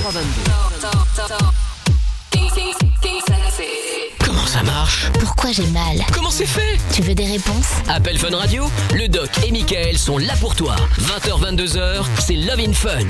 Ça 4.55 4.63
marche 4.63 5.11
Pourquoi 5.19 5.51
j'ai 5.51 5.67
mal 5.67 5.99
Comment 6.13 6.31
c'est 6.31 6.47
fait 6.47 6.79
Tu 6.95 7.03
veux 7.03 7.15
des 7.17 7.27
réponses 7.27 7.73
Appel 7.89 8.17
Fun 8.17 8.37
Radio, 8.37 8.71
le 8.95 9.09
doc 9.09 9.29
et 9.45 9.51
Michael 9.51 9.99
sont 9.99 10.17
là 10.17 10.35
pour 10.41 10.55
toi. 10.55 10.77
20h, 11.01 11.57
22h, 11.57 12.05
c'est 12.21 12.37
Love 12.37 12.61
in 12.61 12.73
Fun. 12.73 13.05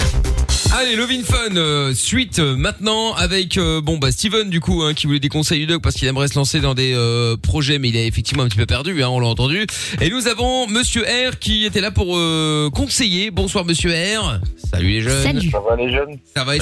Allez, 0.75 0.97
Love 0.97 1.11
in 1.11 1.23
Fun, 1.23 1.55
euh, 1.57 1.93
suite 1.93 2.39
euh, 2.39 2.57
maintenant 2.57 3.13
avec 3.13 3.59
euh, 3.59 3.83
bon 3.83 3.99
bah 3.99 4.11
Steven 4.11 4.49
du 4.49 4.61
coup 4.61 4.85
hein, 4.85 4.95
qui 4.95 5.07
voulait 5.07 5.21
des 5.21 5.29
conseils 5.29 5.61
du 5.61 5.67
doc 5.67 5.83
parce 5.83 5.97
qu'il 5.97 6.09
aimerait 6.09 6.29
se 6.29 6.37
lancer 6.37 6.61
dans 6.61 6.73
des 6.73 6.95
euh, 6.95 7.37
projets 7.37 7.79
mais 7.79 7.91
il 7.91 7.97
est 7.97 8.07
effectivement 8.07 8.45
un 8.45 8.49
petit 8.49 8.57
peu 8.57 8.65
perdu, 8.65 9.03
hein, 9.03 9.09
on 9.09 9.21
l'a 9.21 9.27
entendu. 9.29 9.67
Et 10.01 10.09
nous 10.09 10.29
avons 10.29 10.67
Monsieur 10.67 11.03
R 11.03 11.39
qui 11.39 11.67
était 11.67 11.83
là 11.83 11.91
pour 11.91 12.17
euh, 12.17 12.71
conseiller. 12.71 13.31
Bonsoir 13.31 13.67
Monsieur 13.67 13.91
R. 13.91 14.41
Salut 14.73 14.89
les 14.89 15.01
jeunes. 15.03 15.23
Salut. 15.23 15.51
Ça 15.51 15.61
va 15.61 15.77
les 15.77 15.93
jeunes? 15.93 16.19
Ça 16.35 16.45
va 16.45 16.57
et 16.57 16.61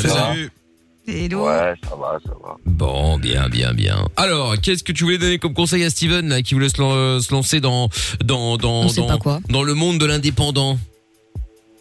Ouais, 1.06 1.74
ça 1.88 1.96
va, 1.96 2.18
ça 2.24 2.32
va. 2.42 2.56
Bon, 2.64 3.18
bien, 3.18 3.48
bien, 3.48 3.72
bien. 3.74 4.06
Alors, 4.16 4.54
qu'est-ce 4.60 4.84
que 4.84 4.92
tu 4.92 5.04
voulais 5.04 5.18
donner 5.18 5.38
comme 5.38 5.54
conseil 5.54 5.82
à 5.84 5.90
Steven 5.90 6.28
là, 6.28 6.42
qui 6.42 6.54
voulait 6.54 6.68
se, 6.68 6.80
lan- 6.80 7.20
se 7.20 7.32
lancer 7.34 7.60
dans 7.60 7.88
dans 8.24 8.56
dans 8.56 8.82
On 8.84 8.88
sait 8.88 9.00
dans, 9.00 9.18
quoi. 9.18 9.40
dans 9.48 9.62
le 9.64 9.74
monde 9.74 9.98
de 9.98 10.06
l'indépendant? 10.06 10.78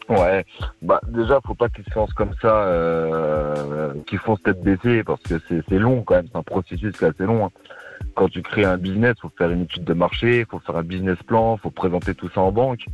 Ouais, 0.09 0.43
bah 0.82 0.99
déjà, 1.07 1.39
faut 1.45 1.53
pas 1.53 1.69
qu'ils 1.69 1.86
se 1.86 1.95
lancent 1.95 2.13
comme 2.13 2.34
ça, 2.41 2.53
euh, 2.63 3.93
qu'ils 4.07 4.17
font 4.19 4.36
tête 4.36 4.61
baissée, 4.61 5.03
parce 5.03 5.22
que 5.22 5.39
c'est 5.47 5.61
c'est 5.69 5.80
long 5.80 6.01
quand 6.01 6.15
même, 6.15 6.28
c'est 6.32 6.38
un 6.38 6.43
processus 6.43 6.91
qui 6.97 7.05
est 7.05 7.07
assez 7.07 7.24
long. 7.24 7.45
hein. 7.45 7.49
Quand 8.15 8.28
tu 8.28 8.41
crées 8.41 8.65
un 8.65 8.78
business, 8.78 9.15
faut 9.22 9.32
faire 9.38 9.51
une 9.51 9.61
étude 9.61 9.86
de 9.86 9.93
marché, 9.93 10.45
faut 10.49 10.59
faire 10.59 10.76
un 10.76 10.84
business 10.84 11.17
plan, 11.26 11.55
faut 11.57 11.69
présenter 11.69 12.13
tout 12.13 12.30
ça 12.34 12.41
en 12.41 12.51
banque. 12.51 12.86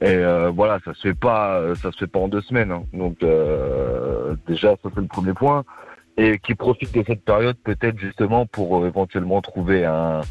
Et 0.00 0.06
euh, 0.08 0.50
voilà, 0.50 0.78
ça 0.84 0.92
se 0.94 1.00
fait 1.00 1.14
pas, 1.14 1.56
euh, 1.56 1.74
ça 1.74 1.90
se 1.92 1.98
fait 1.98 2.06
pas 2.06 2.18
en 2.20 2.28
deux 2.28 2.42
semaines. 2.42 2.70
hein. 2.72 2.82
Donc 2.92 3.16
euh, 3.22 4.34
déjà, 4.48 4.70
ça 4.82 4.90
c'est 4.94 5.00
le 5.00 5.06
premier 5.06 5.32
point. 5.32 5.64
Et 6.18 6.38
qui 6.38 6.54
profite 6.54 6.94
de 6.94 7.04
cette 7.06 7.24
période 7.24 7.56
peut-être 7.62 7.98
justement 7.98 8.46
pour 8.46 8.78
euh, 8.82 8.86
éventuellement 8.88 9.40
trouver 9.42 9.84
un 9.84 10.22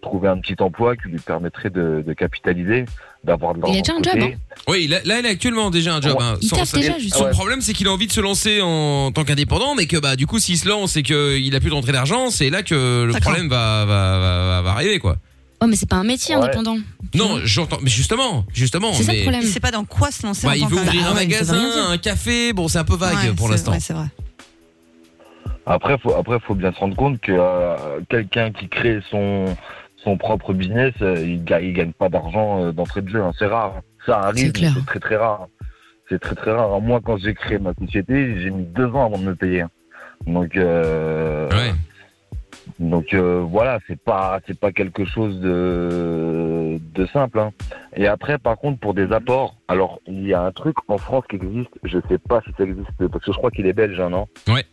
trouver 0.00 0.26
un 0.28 0.38
petit 0.38 0.56
emploi 0.60 0.96
qui 0.96 1.08
lui 1.08 1.20
permettrait 1.20 1.70
de, 1.70 2.02
de 2.04 2.12
capitaliser, 2.12 2.86
d'avoir 3.22 3.54
de 3.54 3.60
Il 3.60 3.64
a 3.64 3.66
l'argent. 3.68 3.80
déjà 3.80 3.92
un 3.92 4.02
job, 4.02 4.20
côté. 4.20 4.38
Oui, 4.66 4.88
là, 4.88 4.98
là, 5.04 5.20
il 5.20 5.26
a 5.26 5.28
actuellement 5.28 5.70
déjà 5.70 5.94
un 5.94 6.00
job. 6.00 6.16
Hein. 6.20 6.34
Il 6.42 6.48
Son- 6.48 6.56
taffe 6.56 6.68
son- 6.70 6.76
déjà, 6.80 6.98
justement. 6.98 7.20
Son 7.20 7.24
Ouais. 7.26 7.30
problème, 7.30 7.60
c'est 7.60 7.72
qu'il 7.72 7.86
a 7.86 7.92
envie 7.92 8.08
de 8.08 8.12
se 8.12 8.20
lancer 8.20 8.60
en 8.62 9.12
tant 9.12 9.22
qu'indépendant, 9.22 9.76
mais 9.76 9.86
que 9.86 9.96
bah 9.96 10.16
du 10.16 10.26
coup, 10.26 10.40
s'il 10.40 10.58
se 10.58 10.68
lance 10.68 10.96
et 10.96 11.04
qu'il 11.04 11.54
a 11.54 11.60
plus 11.60 11.68
de 11.70 11.74
rentrée 11.74 11.92
d'argent, 11.92 12.30
c'est 12.30 12.50
là 12.50 12.64
que 12.64 13.04
le 13.04 13.12
problème 13.20 13.48
va, 13.48 13.84
va, 13.84 14.18
va, 14.18 14.18
va- 14.18 14.62
va 14.62 14.70
arriver, 14.72 14.98
quoi. 14.98 15.18
Oh, 15.62 15.66
mais 15.68 15.76
c'est 15.76 15.88
pas 15.88 15.96
un 15.96 16.04
métier 16.04 16.34
Ouais. 16.36 16.42
indépendant. 16.42 16.78
Non, 17.14 17.38
j'entends, 17.44 17.78
mais 17.82 17.90
justement, 17.90 18.44
justement, 18.52 18.92
C'est 18.94 19.04
ça 19.04 19.12
le 19.12 19.18
mais 19.18 19.22
problème. 19.22 19.42
Il 19.42 19.48
sait 19.48 19.60
pas 19.60 19.70
dans 19.70 19.84
quoi 19.84 20.10
se 20.10 20.26
lancer 20.26 20.46
bah, 20.46 20.52
en 20.54 20.56
il 20.56 20.66
veut 20.66 20.76
ouvrir 20.78 21.06
un 21.06 21.14
ouais, 21.14 21.26
magasin, 21.26 21.90
un 21.90 21.98
café, 21.98 22.52
bon, 22.52 22.68
c'est 22.68 22.78
un 22.78 22.84
peu 22.84 22.96
vague 22.96 23.14
Ouais, 23.16 23.32
pour 23.34 23.46
c'est 23.46 23.52
l'instant. 23.52 23.70
vrai, 23.72 23.80
c'est 23.80 23.92
vrai. 23.92 24.06
Après, 25.66 25.96
faut, 25.98 26.14
après, 26.14 26.38
faut 26.40 26.54
bien 26.54 26.72
se 26.72 26.78
rendre 26.78 26.96
compte 26.96 27.20
que 27.20 27.32
euh, 27.32 28.00
quelqu'un 28.08 28.50
qui 28.50 28.68
crée 28.68 29.00
son 29.10 29.54
son 30.02 30.16
propre 30.16 30.52
business, 30.52 30.92
euh, 31.00 31.24
il, 31.24 31.44
gagne, 31.44 31.64
il 31.66 31.72
gagne 31.74 31.92
pas 31.92 32.08
d'argent 32.08 32.64
euh, 32.64 32.72
d'entrée 32.72 33.02
de 33.02 33.08
jeu. 33.08 33.22
hein. 33.22 33.30
C'est 33.38 33.46
rare. 33.46 33.74
Ça 34.04 34.18
arrive, 34.18 34.50
c'est 34.56 34.84
très 34.84 34.98
très 34.98 35.16
rare. 35.16 35.46
C'est 36.08 36.18
très 36.18 36.34
très 36.34 36.50
rare. 36.50 36.80
Moi, 36.80 37.00
quand 37.04 37.18
j'ai 37.18 37.34
créé 37.34 37.58
ma 37.58 37.72
société, 37.74 38.40
j'ai 38.40 38.50
mis 38.50 38.64
deux 38.64 38.86
ans 38.86 39.06
avant 39.06 39.18
de 39.18 39.22
me 39.24 39.36
payer. 39.36 39.60
hein. 39.60 39.70
Donc, 40.26 40.56
euh, 40.56 41.48
donc 42.78 43.14
euh, 43.14 43.40
voilà, 43.40 43.78
c'est 43.86 44.00
pas 44.00 44.40
c'est 44.46 44.58
pas 44.58 44.72
quelque 44.72 45.04
chose 45.04 45.40
de 45.40 46.78
de 46.94 47.06
simple. 47.06 47.38
hein. 47.38 47.52
Et 47.96 48.06
après, 48.06 48.38
par 48.38 48.56
contre, 48.56 48.78
pour 48.80 48.94
des 48.94 49.12
apports, 49.12 49.56
alors 49.68 50.00
il 50.06 50.26
y 50.26 50.34
a 50.34 50.42
un 50.42 50.52
truc 50.52 50.76
en 50.88 50.98
France 50.98 51.24
qui 51.28 51.36
existe. 51.36 51.70
Je 51.82 51.98
sais 52.08 52.18
pas 52.18 52.40
si 52.42 52.50
ça 52.56 52.64
existe 52.64 52.88
parce 53.10 53.24
que 53.24 53.32
je 53.32 53.36
crois 53.38 53.50
qu'il 53.50 53.66
est 53.66 53.72
belge, 53.72 54.00
hein, 54.00 54.10
non? 54.10 54.26
Ouais. 54.48 54.64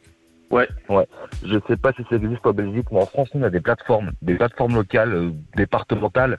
Ouais, 0.51 0.67
ouais. 0.89 1.05
Je 1.45 1.59
sais 1.67 1.77
pas 1.77 1.93
si 1.93 2.01
ça 2.09 2.15
existe 2.15 2.43
en 2.47 2.53
Belgique, 2.53 2.87
mais 2.91 2.99
en 2.99 3.05
France, 3.05 3.29
on 3.35 3.43
a 3.43 3.51
des 3.51 3.59
plateformes, 3.59 4.13
des 4.23 4.33
plateformes 4.33 4.73
locales, 4.73 5.13
euh, 5.13 5.29
départementales, 5.55 6.37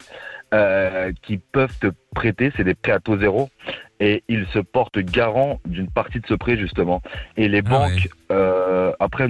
euh, 0.53 1.13
qui 1.23 1.39
peuvent 1.39 1.79
te 1.79 1.93
prêter, 2.13 2.53
c'est 2.57 2.65
des 2.65 2.75
prêts 2.75 2.91
à 2.91 2.99
taux 2.99 3.19
zéro, 3.19 3.51
et 4.01 4.25
ils 4.29 4.47
se 4.47 4.59
portent 4.59 4.99
garant 4.99 5.61
d'une 5.67 5.91
partie 5.91 6.21
de 6.21 6.27
ce 6.27 6.35
prêt, 6.35 6.57
justement. 6.57 7.03
Et 7.37 7.49
les 7.49 7.63
banques, 7.63 8.09
euh, 8.33 8.93
après, 8.99 9.29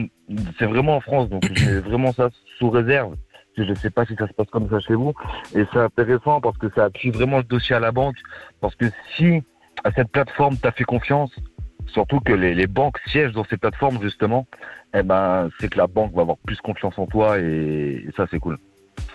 c'est 0.58 0.66
vraiment 0.66 0.96
en 0.96 1.00
France, 1.00 1.28
donc 1.28 1.42
mets 1.50 1.80
vraiment 1.84 2.12
ça 2.12 2.30
sous 2.58 2.70
réserve. 2.70 3.16
Je 3.56 3.64
ne 3.64 3.74
sais 3.74 3.90
pas 3.90 4.06
si 4.06 4.14
ça 4.14 4.28
se 4.28 4.32
passe 4.32 4.46
comme 4.46 4.70
ça 4.70 4.78
chez 4.78 4.94
vous. 4.94 5.12
Et 5.54 5.64
c'est 5.72 5.80
intéressant 5.80 6.40
parce 6.40 6.56
que 6.56 6.70
ça 6.74 6.84
appuie 6.84 7.10
vraiment 7.10 7.38
le 7.38 7.42
dossier 7.42 7.74
à 7.74 7.80
la 7.80 7.90
banque. 7.90 8.16
Parce 8.60 8.76
que 8.76 8.86
si 9.16 9.42
à 9.82 9.90
cette 9.92 10.10
plateforme 10.10 10.56
t'as 10.56 10.70
fait 10.70 10.84
confiance, 10.84 11.32
surtout 11.86 12.20
que 12.20 12.32
les, 12.32 12.54
les 12.54 12.66
banques 12.68 12.98
siègent 13.06 13.32
dans 13.32 13.44
ces 13.44 13.56
plateformes 13.56 14.00
justement, 14.00 14.46
eh 14.94 15.02
ben 15.02 15.50
c'est 15.58 15.68
que 15.68 15.78
la 15.78 15.88
banque 15.88 16.14
va 16.14 16.22
avoir 16.22 16.38
plus 16.38 16.60
confiance 16.60 16.96
en 16.98 17.06
toi 17.06 17.38
et, 17.40 18.04
et 18.06 18.10
ça 18.16 18.26
c'est 18.30 18.38
cool. 18.38 18.56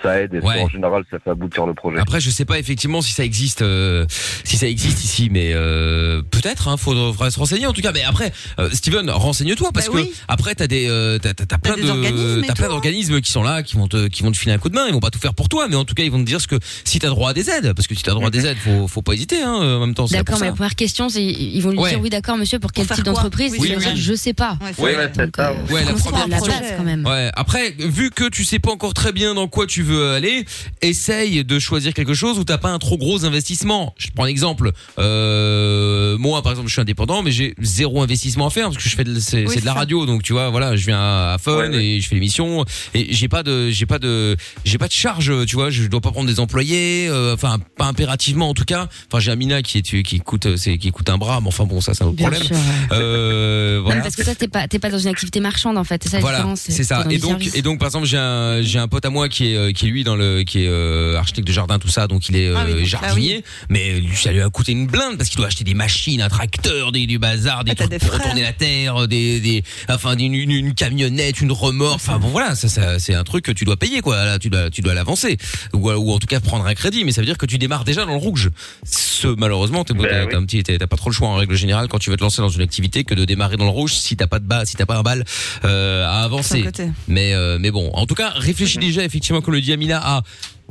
Ça 0.03 0.19
aide 0.21 0.33
et 0.33 0.41
ça, 0.41 0.47
Ouais. 0.47 0.61
en 0.61 0.69
général 0.69 1.03
ça 1.09 1.17
fait 1.19 1.29
aboutir 1.29 1.65
le 1.65 1.73
projet. 1.73 1.99
Après, 1.99 2.19
je 2.19 2.29
sais 2.29 2.45
pas 2.45 2.59
effectivement 2.59 3.01
si 3.01 3.11
ça 3.11 3.23
existe, 3.23 3.61
euh, 3.61 4.05
si 4.43 4.57
ça 4.57 4.67
existe 4.67 5.03
ici, 5.03 5.29
mais 5.31 5.51
euh, 5.53 6.21
peut-être. 6.31 6.67
Hein, 6.67 6.77
faudrait 6.77 7.31
se 7.31 7.39
renseigner 7.39 7.65
en 7.67 7.73
tout 7.73 7.81
cas. 7.81 7.91
Mais 7.91 8.03
après, 8.03 8.31
euh, 8.59 8.69
Steven, 8.71 9.09
renseigne-toi 9.09 9.71
parce 9.73 9.87
Bah 9.89 10.01
que 10.01 10.07
après 10.27 10.55
t'as 10.55 10.67
des, 10.67 10.87
euh, 10.89 11.17
t'as, 11.19 11.33
t'as- 11.33 11.57
plein 11.57 11.75
de, 11.75 12.41
t'as 12.45 12.53
plein 12.53 12.65
hein. 12.65 12.69
d'organismes 12.69 13.21
qui 13.21 13.31
sont 13.31 13.43
là, 13.43 13.63
qui 13.63 13.75
vont 13.75 13.87
te, 13.87 14.07
qui 14.07 14.23
vont 14.23 14.31
te 14.31 14.37
filer 14.37 14.53
un 14.53 14.57
coup 14.57 14.69
de 14.69 14.75
main. 14.75 14.85
Ils 14.87 14.93
vont 14.93 14.99
pas 14.99 15.09
tout 15.11 15.19
faire 15.19 15.33
pour 15.33 15.49
toi, 15.49 15.67
mais 15.69 15.75
en 15.75 15.85
tout 15.85 15.93
cas 15.95 16.03
ils 16.03 16.11
vont 16.11 16.19
te 16.19 16.25
dire 16.25 16.41
ce 16.41 16.47
que 16.47 16.55
si 16.83 16.99
t'as 16.99 17.09
droit 17.09 17.31
à 17.31 17.33
des 17.33 17.49
aides, 17.49 17.73
parce 17.73 17.87
que 17.87 17.95
si 17.95 18.03
t'as 18.03 18.11
droit 18.13 18.27
à 18.27 18.31
des 18.31 18.45
aides, 18.45 18.57
faut, 18.57 18.87
faut 18.87 19.01
pas 19.01 19.13
hésiter. 19.13 19.41
Hein, 19.41 19.53
en 19.53 19.79
même 19.79 19.93
temps, 19.93 20.05
D'accord, 20.05 20.39
mais 20.39 20.47
la 20.47 20.53
première 20.53 20.75
question, 20.75 21.09
c'est 21.09 21.23
ils 21.23 21.61
vont 21.61 21.71
lui 21.71 21.79
Ouais. 21.79 21.89
dire 21.91 22.01
oui, 22.01 22.09
d'accord, 22.09 22.37
monsieur, 22.37 22.59
pour 22.59 22.71
quel 22.71 22.87
type 22.87 23.03
d'entreprise? 23.03 23.51
Oui, 23.53 23.59
oui, 23.61 23.77
dire 23.77 23.91
oui. 23.93 23.99
je 24.01 24.13
sais 24.13 24.33
pas. 24.33 24.57
Ouais, 24.77 24.95
la 24.95 25.07
première 25.09 26.27
la 26.27 26.39
base 26.39 26.73
quand 26.77 26.83
même. 26.83 27.05
Ouais. 27.05 27.29
Après, 27.35 27.71
vu 27.77 28.11
que 28.11 28.29
tu 28.29 28.43
sais 28.45 28.59
pas 28.59 28.71
encore 28.71 28.93
très 28.93 29.11
bien 29.11 29.33
dans 29.33 29.47
quoi 29.47 29.65
tu 29.67 29.83
veux 29.85 30.11
aller, 30.11 30.45
essaye 30.81 31.43
de 31.45 31.59
choisir 31.59 31.93
quelque 31.93 32.13
chose 32.13 32.37
où 32.39 32.43
t'as 32.43 32.57
pas 32.57 32.69
un 32.71 32.79
trop 32.79 32.97
gros 32.97 33.25
investissement. 33.25 33.93
Je 33.97 34.07
prends 34.13 34.25
un 34.25 34.27
exemple. 34.27 34.71
Euh, 34.99 36.17
moi, 36.17 36.41
par 36.41 36.51
exemple, 36.51 36.67
je 36.69 36.73
suis 36.73 36.81
indépendant, 36.81 37.21
mais 37.23 37.31
j'ai 37.31 37.55
zéro 37.61 38.01
investissement 38.01 38.47
à 38.47 38.49
faire 38.49 38.65
parce 38.69 38.77
que 38.83 38.89
je 38.89 38.95
fais 38.95 39.03
de, 39.03 39.19
c'est, 39.19 39.45
Oui, 39.45 39.51
c'est 39.53 39.61
de 39.61 39.65
la 39.65 39.73
ça. 39.73 39.79
radio, 39.79 40.05
donc 40.05 40.23
tu 40.23 40.33
vois, 40.33 40.49
voilà, 40.49 40.75
je 40.75 40.85
viens 40.85 40.99
à 40.99 41.37
Fun 41.41 41.55
Ouais, 41.57 41.69
ouais. 41.69 41.85
et 41.85 42.01
je 42.01 42.07
fais 42.07 42.15
l'émission 42.15 42.65
et 42.93 43.13
j'ai 43.13 43.27
pas 43.27 43.43
de, 43.43 43.69
j'ai 43.69 43.85
pas 43.85 43.99
de, 43.99 44.35
j'ai 44.65 44.77
pas 44.77 44.87
de 44.87 44.91
charge, 44.93 45.31
tu 45.45 45.55
vois, 45.55 45.69
je 45.69 45.83
dois 45.87 46.01
pas 46.01 46.11
prendre 46.11 46.27
des 46.27 46.39
employés, 46.39 47.07
euh, 47.09 47.33
enfin 47.33 47.57
pas 47.77 47.85
impérativement 47.85 48.49
en 48.49 48.53
tout 48.53 48.65
cas. 48.65 48.87
Enfin, 49.07 49.19
j'ai 49.19 49.31
Amina 49.31 49.61
qui 49.61 49.77
est, 49.79 50.03
qui 50.03 50.19
coûte, 50.19 50.55
c'est 50.57 50.77
qui 50.77 50.91
coûte 50.91 51.09
un 51.09 51.17
bras, 51.17 51.39
mais 51.41 51.47
enfin 51.47 51.65
bon, 51.65 51.81
ça 51.81 51.93
c'est 51.93 52.03
un 52.03 52.07
autre 52.07 52.15
Bien 52.17 52.29
problème. 52.29 52.47
sûr. 52.47 52.55
ouais. 52.55 52.97
Euh, 52.97 53.81
voilà. 53.83 54.01
parce 54.01 54.15
que 54.15 54.23
toi, 54.23 54.35
t'es 54.35 54.47
pas, 54.47 54.67
t'es 54.67 54.79
pas 54.79 54.89
dans 54.89 54.99
une 54.99 55.07
activité 55.09 55.39
marchande 55.39 55.77
en 55.77 55.83
fait. 55.83 56.01
C'est 56.03 56.09
ça 56.09 56.17
la 56.17 56.21
Voilà, 56.21 56.37
différence. 56.39 56.61
c'est 56.61 56.83
ça. 56.83 56.97
t'es 56.97 57.03
dans 57.03 57.09
Et 57.09 57.15
du 57.15 57.21
donc, 57.21 57.29
service. 57.31 57.55
et 57.55 57.61
donc, 57.61 57.79
par 57.79 57.87
exemple, 57.87 58.05
j'ai 58.07 58.17
un, 58.17 58.61
j'ai 58.61 58.79
un 58.79 58.87
pote 58.87 59.05
à 59.05 59.09
moi 59.09 59.29
qui 59.29 59.51
est, 59.51 59.55
euh, 59.55 59.71
qui 59.75 59.85
est 59.85 59.89
lui 59.89 60.03
dans 60.03 60.15
le, 60.15 60.43
qui 60.43 60.63
est 60.63 60.67
euh, 60.67 61.17
architecte 61.17 61.47
de 61.47 61.53
jardin, 61.53 61.77
tout 61.79 61.87
ça, 61.89 62.07
donc 62.07 62.29
il 62.29 62.35
est 62.35 62.47
euh, 62.47 62.55
Ah 62.57 62.63
oui, 62.65 62.73
donc, 62.73 62.83
jardinier. 62.85 63.43
Mais 63.69 63.99
lui, 63.99 64.15
ça 64.15 64.31
lui 64.31 64.41
a 64.41 64.49
coûté 64.49 64.71
une 64.71 64.87
blinde 64.87 65.17
parce 65.17 65.29
qu'il 65.29 65.37
doit 65.37 65.47
acheter 65.47 65.63
des 65.63 65.73
machines, 65.73 66.21
un 66.21 66.29
tracteur, 66.29 66.91
des, 66.91 67.05
du 67.05 67.19
bazar, 67.19 67.63
des 67.63 67.71
Ah, 67.71 67.75
trucs 67.75 67.89
des 67.91 67.99
pour 67.99 68.11
retourner 68.13 68.41
la 68.41 68.53
terre, 68.53 69.07
des, 69.07 69.39
des, 69.39 69.63
enfin, 69.89 70.15
une, 70.17 70.33
une, 70.33 70.51
une 70.51 70.73
camionnette, 70.73 71.41
une 71.41 71.51
remorque. 71.51 71.95
Enfin 71.95 72.17
bon, 72.17 72.29
voilà, 72.29 72.55
ça, 72.55 72.67
ça 72.69 72.99
c'est 72.99 73.13
un 73.13 73.23
truc 73.23 73.45
que 73.45 73.51
tu 73.51 73.65
dois 73.65 73.77
payer, 73.77 74.01
quoi. 74.01 74.23
Là, 74.25 74.39
tu 74.39 74.49
dois, 74.49 74.69
tu 74.69 74.81
dois 74.81 74.93
l'avancer, 74.93 75.37
ou, 75.73 75.91
ou 75.91 76.11
en 76.11 76.19
tout 76.19 76.27
cas 76.27 76.39
prendre 76.39 76.65
un 76.65 76.73
crédit. 76.73 77.03
Mais 77.05 77.11
ça 77.11 77.21
veut 77.21 77.27
dire 77.27 77.37
que 77.37 77.45
tu 77.45 77.57
démarres 77.57 77.83
déjà 77.83 78.05
dans 78.05 78.13
le 78.13 78.17
rouge. 78.17 78.49
Ce, 78.85 79.27
malheureusement, 79.27 79.83
t'es, 79.83 79.93
Ben 79.93 80.07
t'as, 80.09 80.23
oui. 80.23 80.27
t'as 80.31 80.37
un 80.37 80.45
petit, 80.45 80.63
t'as 80.63 80.87
pas 80.87 80.97
trop 80.97 81.09
le 81.09 81.15
choix 81.15 81.27
en 81.27 81.35
règle 81.35 81.55
générale 81.55 81.87
quand 81.87 81.99
tu 81.99 82.09
veux 82.09 82.17
te 82.17 82.23
lancer 82.23 82.41
dans 82.41 82.49
une 82.49 82.61
activité 82.61 83.03
que 83.03 83.13
de 83.13 83.25
démarrer 83.25 83.57
dans 83.57 83.65
le 83.65 83.71
rouge 83.71 83.93
si 83.93 84.15
t'as 84.15 84.27
pas 84.27 84.39
de 84.39 84.45
bas, 84.45 84.65
si 84.65 84.75
t'as 84.75 84.85
pas 84.85 84.97
un 84.97 85.03
bal 85.03 85.23
euh, 85.65 86.05
à 86.05 86.23
avancer. 86.23 86.65
Mais 87.07 87.33
euh, 87.33 87.57
mais 87.59 87.71
bon, 87.71 87.89
en 87.93 88.05
tout 88.05 88.15
cas, 88.15 88.29
réfléchis 88.29 88.77
déjà 88.77 89.03
effectivement 89.03 89.41
comme 89.41 89.53
le 89.53 89.61
dit 89.65 89.73
Amina 89.73 89.99
à 90.03 90.21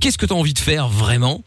qu'est-ce 0.01 0.19
que 0.19 0.27
tu 0.27 0.33
as 0.33 0.37
envie 0.37 0.55
de 0.55 0.59
faire 0.59 0.89
vraiment? 0.89 1.43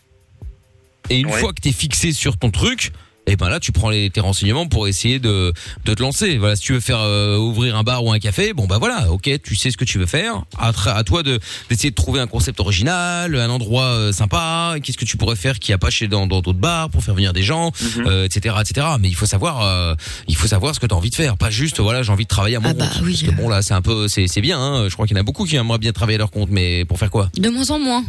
Et 1.10 1.20
une 1.20 1.32
fois 1.32 1.54
que 1.54 1.62
tu 1.62 1.70
es 1.70 1.72
fixé 1.72 2.12
sur 2.12 2.38
ton 2.38 2.52
truc, 2.52 2.91
et 3.28 3.36
ben 3.36 3.49
là 3.49 3.59
tu 3.59 3.71
prends 3.71 3.89
les, 3.89 4.09
tes 4.09 4.21
renseignements 4.21 4.67
pour 4.67 4.88
essayer 4.88 5.19
de, 5.19 5.53
de 5.86 5.93
te 5.93 6.01
lancer. 6.01 6.38
Voilà, 6.38 6.55
si 6.55 6.63
tu 6.63 6.73
veux 6.73 6.80
faire 6.80 6.99
euh, 7.01 7.38
ouvrir 7.38 7.75
un 7.75 7.84
bar 7.84 8.03
ou 8.03 8.11
un 8.11 8.19
café, 8.19 8.53
bon 8.53 8.65
bah 8.65 8.78
voilà, 8.80 9.11
OK, 9.11 9.30
tu 9.43 9.55
sais 9.55 9.69
ce 9.71 9.78
que 9.78 9.86
tu 9.86 9.99
veux 9.99 10.05
faire. 10.05 10.43
À, 10.57 11.03
toi 11.03 11.23
de 11.23 11.39
d'essayer 11.69 11.89
de 11.91 11.95
trouver 11.95 12.19
un 12.19 12.28
concept 12.28 12.59
original, 12.59 13.36
un 13.36 13.49
endroit 13.49 13.84
euh, 13.84 14.11
sympa, 14.11 14.75
qu'est-ce 14.82 14.97
que 14.97 15.05
tu 15.05 15.17
pourrais 15.17 15.36
faire 15.36 15.59
qui 15.59 15.73
a 15.73 15.78
pas 15.78 15.89
chez 15.89 16.07
dans 16.07 16.25
dans 16.28 16.41
d'autres 16.41 16.57
bars 16.59 16.89
pour 16.89 17.03
faire 17.03 17.13
venir 17.15 17.34
des 17.34 17.43
gens, 17.43 17.71
Mhm. 17.97 18.07
euh, 18.07 18.25
etc., 18.25 18.55
etc. 18.61 18.88
Mais 18.99 19.07
il 19.09 19.15
faut 19.15 19.25
savoir 19.25 19.61
euh, 19.61 19.93
il 20.28 20.36
faut 20.36 20.47
savoir 20.47 20.73
ce 20.73 20.80
que 20.80 20.86
tu 20.88 20.93
as 20.93 20.97
envie 20.97 21.09
de 21.09 21.15
faire, 21.15 21.38
pas 21.38 21.49
juste 21.49 21.80
voilà, 21.80 22.03
j'ai 22.03 22.11
envie 22.11 22.23
de 22.23 22.30
travailler 22.30 22.55
à 22.55 22.59
mon 22.59 22.69
Ah 22.69 22.73
bah 22.73 22.88
compte. 22.88 23.03
oui. 23.03 23.17
Parce 23.19 23.36
que 23.36 23.41
bon 23.41 23.49
là, 23.49 23.61
c'est 23.61 23.73
un 23.73 23.82
peu 23.82 24.07
c'est 24.07 24.28
c'est 24.28 24.41
bien 24.41 24.59
hein. 24.59 24.86
je 24.89 24.93
crois 24.93 25.05
qu'il 25.07 25.15
y 25.15 25.19
en 25.19 25.21
a 25.21 25.23
beaucoup 25.23 25.45
qui 25.45 25.55
aimeraient 25.55 25.78
bien 25.78 25.91
travailler 25.91 26.15
à 26.15 26.19
leur 26.19 26.32
compte 26.32 26.49
mais 26.51 26.86
pour 26.86 26.97
faire 26.99 27.09
quoi? 27.11 27.30
De 27.38 27.49
moins 27.49 27.69
en 27.71 27.80
moins. 27.80 28.03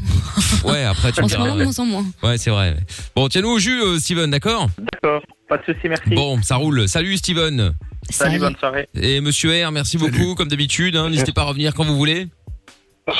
Ouais, 0.64 0.84
après 0.84 1.12
tu 1.12 1.20
me 1.20 1.24
En 1.28 1.28
ce 1.28 1.34
diras. 1.34 1.44
moment, 1.48 1.56
de 1.58 1.64
moins 1.64 1.78
en 1.78 1.84
moins. 1.86 2.06
Ouais, 2.22 2.38
c'est 2.38 2.50
vrai. 2.50 2.76
Bon, 3.16 3.28
tiens-nous 3.28 3.50
au 3.50 3.58
jus, 3.58 3.80
euh, 3.82 3.98
Steven, 3.98 4.30
d'accord? 4.30 4.68
D'accord, 4.78 5.07
pas 5.48 5.59
de 5.59 5.64
souci, 5.64 5.88
merci. 5.88 6.11
Bon, 6.14 6.40
ça 6.42 6.56
roule. 6.56 6.88
Salut, 6.88 7.16
Steven. 7.16 7.72
Salut, 8.11 8.38
bonne 8.38 8.56
soirée. 8.56 8.88
Et 8.94 9.20
Monsieur 9.20 9.50
R, 9.64 9.70
merci 9.72 9.98
beaucoup, 9.98 10.34
comme 10.34 10.48
d'habitude. 10.48 10.96
hein. 10.96 11.11
N'hésitez 11.11 11.32
pas 11.32 11.42
à 11.42 11.46
revenir 11.46 11.74
quand 11.74 11.84
vous 11.84 11.96
voulez. 11.96 12.28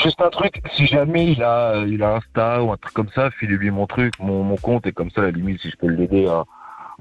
Juste 0.03 0.21
un 0.21 0.29
truc, 0.29 0.61
si 0.75 0.85
jamais 0.85 1.31
il 1.31 1.41
a, 1.41 1.83
il 1.87 2.03
a 2.03 2.17
Insta 2.17 2.61
ou 2.63 2.71
un 2.71 2.77
truc 2.77 2.93
comme 2.93 3.09
ça, 3.15 3.29
filez-lui 3.39 3.71
mon 3.71 3.87
truc, 3.87 4.13
mon, 4.19 4.43
mon 4.43 4.55
compte, 4.55 4.85
et 4.85 4.91
comme 4.91 5.09
ça, 5.09 5.21
à 5.21 5.23
la 5.25 5.31
limite, 5.31 5.59
si 5.61 5.69
je 5.71 5.75
peux 5.77 5.87
l'aider 5.87 6.27
à, 6.27 6.43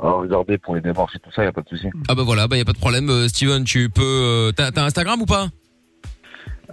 à 0.03 0.11
regarder 0.13 0.57
pour 0.57 0.75
les 0.75 0.81
démarches 0.81 1.15
et 1.15 1.19
tout 1.19 1.31
ça, 1.37 1.45
y 1.45 1.47
a 1.47 1.53
pas 1.53 1.61
de 1.61 1.69
souci. 1.69 1.89
Ah 2.09 2.15
bah 2.15 2.23
voilà, 2.23 2.49
bah 2.49 2.57
y 2.57 2.61
a 2.61 2.65
pas 2.65 2.73
de 2.73 2.79
problème. 2.79 3.11
Euh, 3.11 3.29
Steven, 3.29 3.65
tu 3.65 3.91
peux. 3.91 4.03
euh, 4.03 4.53
T'as 4.53 4.71
t'as 4.71 4.85
Instagram 4.85 5.21
ou 5.21 5.27
pas? 5.27 5.49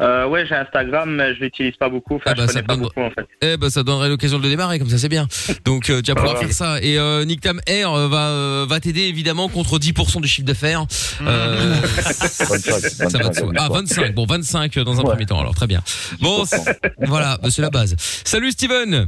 Euh, 0.02 0.28
ouais, 0.28 0.46
j'ai 0.46 0.56
Instagram, 0.56 1.10
mais 1.16 1.34
je 1.36 1.40
l'utilise 1.40 1.76
pas 1.78 1.88
beaucoup. 1.88 2.16
Enfin, 2.16 2.32
Ah 2.32 2.34
bah, 2.36 2.44
je 2.44 2.48
ça 2.48 2.54
connais 2.62 2.68
pas 2.68 2.74
donne- 2.76 2.84
beaucoup 2.84 3.00
en 3.02 3.10
fait. 3.12 3.26
Eh 3.42 3.56
ben 3.58 3.70
ça 3.70 3.82
donnerait 3.84 4.10
l'occasion 4.10 4.38
de 4.40 4.44
le 4.44 4.50
démarrer, 4.50 4.78
comme 4.78 4.90
ça 4.90 4.98
c'est 4.98 5.08
bien. 5.10 5.28
Donc 5.64 5.90
euh, 5.90 6.02
tu 6.02 6.12
vas 6.12 6.16
pouvoir 6.16 6.36
Ah 6.36 6.40
ouais. 6.42 6.46
faire 6.48 6.54
ça. 6.54 6.82
Et 6.82 6.98
euh, 7.00 7.24
Nick 7.24 7.40
Tam 7.42 7.62
Air 7.66 7.94
euh, 7.94 8.08
va 8.10 8.28
euh, 8.30 8.66
va 8.68 8.80
t'aider 8.82 9.04
évidemment 9.04 9.48
contre 9.48 9.80
10% 9.80 10.20
du 10.20 10.28
chiffre 10.28 10.46
d'affaires. 10.48 10.86
Euh, 11.22 11.76
25, 11.82 12.60
ça 12.60 13.18
va 13.18 13.30
de 13.30 13.36
25, 13.36 13.36
soi. 13.36 13.52
Ah 13.58 13.70
25, 13.72 14.14
bon 14.16 14.26
25 14.26 14.80
dans 14.80 15.00
un 15.00 15.04
Ouais. 15.04 15.12
premier 15.12 15.26
temps. 15.26 15.40
Alors 15.40 15.56
très 15.56 15.68
bien. 15.68 15.82
Bon, 16.20 16.44
c'est- 16.46 16.78
voilà, 17.00 17.38
bah, 17.42 17.50
c'est 17.50 17.62
la 17.62 17.70
base. 17.70 17.96
Salut 17.98 18.52
Steven. 18.52 19.08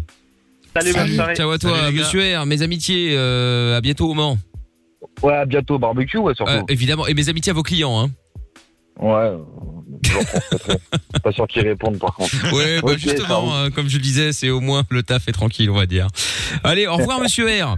Salut, 0.74 0.94
bonne 0.94 1.16
soirée. 1.16 1.36
Ciao 1.36 1.50
à 1.52 1.58
toi, 1.58 1.72
Salut, 1.78 1.92
les 1.92 1.98
gars. 1.98 2.04
Monsieur 2.06 2.38
R. 2.40 2.46
Mes 2.46 2.62
amitiés, 2.62 3.10
euh, 3.18 3.76
à 3.78 3.82
bientôt 3.82 4.10
au 4.10 4.14
Mans. 4.14 4.38
Ouais, 5.24 5.34
à 5.34 5.46
bientôt 5.46 5.80
barbecue, 5.80 6.18
ouais, 6.18 6.34
surtout. 6.36 6.52
Euh, 6.52 6.62
évidemment, 6.70 7.08
et 7.08 7.14
mes 7.16 7.30
amitiés 7.30 7.50
à 7.52 7.54
vos 7.54 7.64
clients. 7.64 8.00
Hein. 8.00 8.10
Ouais, 9.00 9.14
euh, 9.14 9.38
je 10.04 11.20
pas 11.24 11.32
sûr 11.32 11.48
qu'ils 11.48 11.68
répondent 11.68 12.00
par 12.00 12.16
contre. 12.16 12.32
Ouais, 12.54 12.82
bah 12.82 12.98
justement, 12.98 13.56
hein, 13.56 13.70
comme 13.72 13.90
je 13.90 13.98
le 13.98 14.02
disais, 14.02 14.34
c'est 14.34 14.50
au 14.50 14.60
moins 14.60 14.84
le 14.90 15.04
taf 15.04 15.28
est 15.28 15.32
tranquille, 15.32 15.70
on 15.70 15.76
va 15.76 15.86
dire. 15.86 16.08
Allez, 16.64 16.88
au 16.88 16.96
revoir 16.96 17.20
Monsieur 17.22 17.46
R. 17.46 17.78